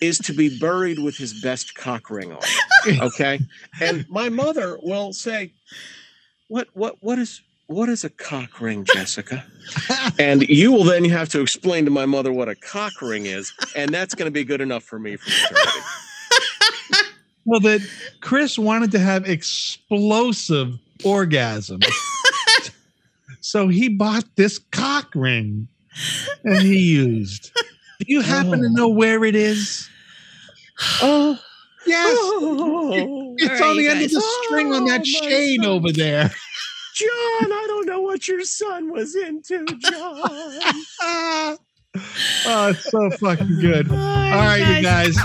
is 0.00 0.18
to 0.18 0.32
be 0.32 0.58
buried 0.58 0.98
with 0.98 1.16
his 1.16 1.42
best 1.42 1.74
cock 1.74 2.10
ring 2.10 2.32
on. 2.32 2.40
Okay, 2.88 3.40
and 3.80 4.08
my 4.08 4.28
mother 4.30 4.78
will 4.82 5.12
say, 5.12 5.52
"What? 6.48 6.68
What? 6.72 6.96
What 7.00 7.18
is?" 7.18 7.42
What 7.70 7.88
is 7.88 8.02
a 8.02 8.10
cock 8.10 8.60
ring, 8.60 8.84
Jessica? 8.84 9.44
And 10.18 10.42
you 10.48 10.72
will 10.72 10.82
then 10.82 11.04
have 11.04 11.28
to 11.28 11.40
explain 11.40 11.84
to 11.84 11.90
my 11.90 12.04
mother 12.04 12.32
what 12.32 12.48
a 12.48 12.56
cock 12.56 13.00
ring 13.00 13.26
is, 13.26 13.52
and 13.76 13.94
that's 13.94 14.12
going 14.12 14.26
to 14.26 14.32
be 14.32 14.42
good 14.42 14.60
enough 14.60 14.82
for 14.82 14.98
me 14.98 15.14
for 15.14 15.30
eternity. 15.30 17.06
well, 17.44 17.60
that 17.60 17.88
Chris 18.20 18.58
wanted 18.58 18.90
to 18.90 18.98
have 18.98 19.28
explosive 19.28 20.74
orgasms. 21.02 21.86
so 23.40 23.68
he 23.68 23.88
bought 23.88 24.24
this 24.34 24.58
cock 24.72 25.12
ring 25.14 25.68
and 26.44 26.62
he 26.62 26.76
used. 26.76 27.52
Do 28.00 28.06
you 28.08 28.20
happen 28.20 28.62
to 28.62 28.66
oh. 28.66 28.72
know 28.72 28.88
where 28.88 29.24
it 29.24 29.36
is? 29.36 29.88
Oh, 31.02 31.38
Yes. 31.86 32.16
oh, 32.18 33.34
It's 33.38 33.48
All 33.48 33.56
right, 33.56 33.62
on 33.70 33.76
the 33.76 33.82
you 33.82 33.90
end 33.90 34.02
of 34.02 34.10
the 34.10 34.20
string 34.44 34.72
on 34.72 34.84
that 34.86 35.00
Oh, 35.00 35.04
chain 35.04 35.62
son. 35.62 35.70
over 35.70 35.92
there. 35.92 36.30
John, 37.00 37.50
I 37.50 37.64
don't 37.66 37.86
know 37.86 38.02
what 38.02 38.28
your 38.28 38.44
son 38.44 38.92
was 38.92 39.16
into, 39.16 39.64
John. 39.64 40.20
oh, 41.02 41.56
it's 42.68 42.90
so 42.90 43.10
fucking 43.12 43.58
good. 43.58 43.90
All 43.90 43.96
All 43.96 44.02
right, 44.02 44.76
you 44.76 44.82
guys. 44.82 45.16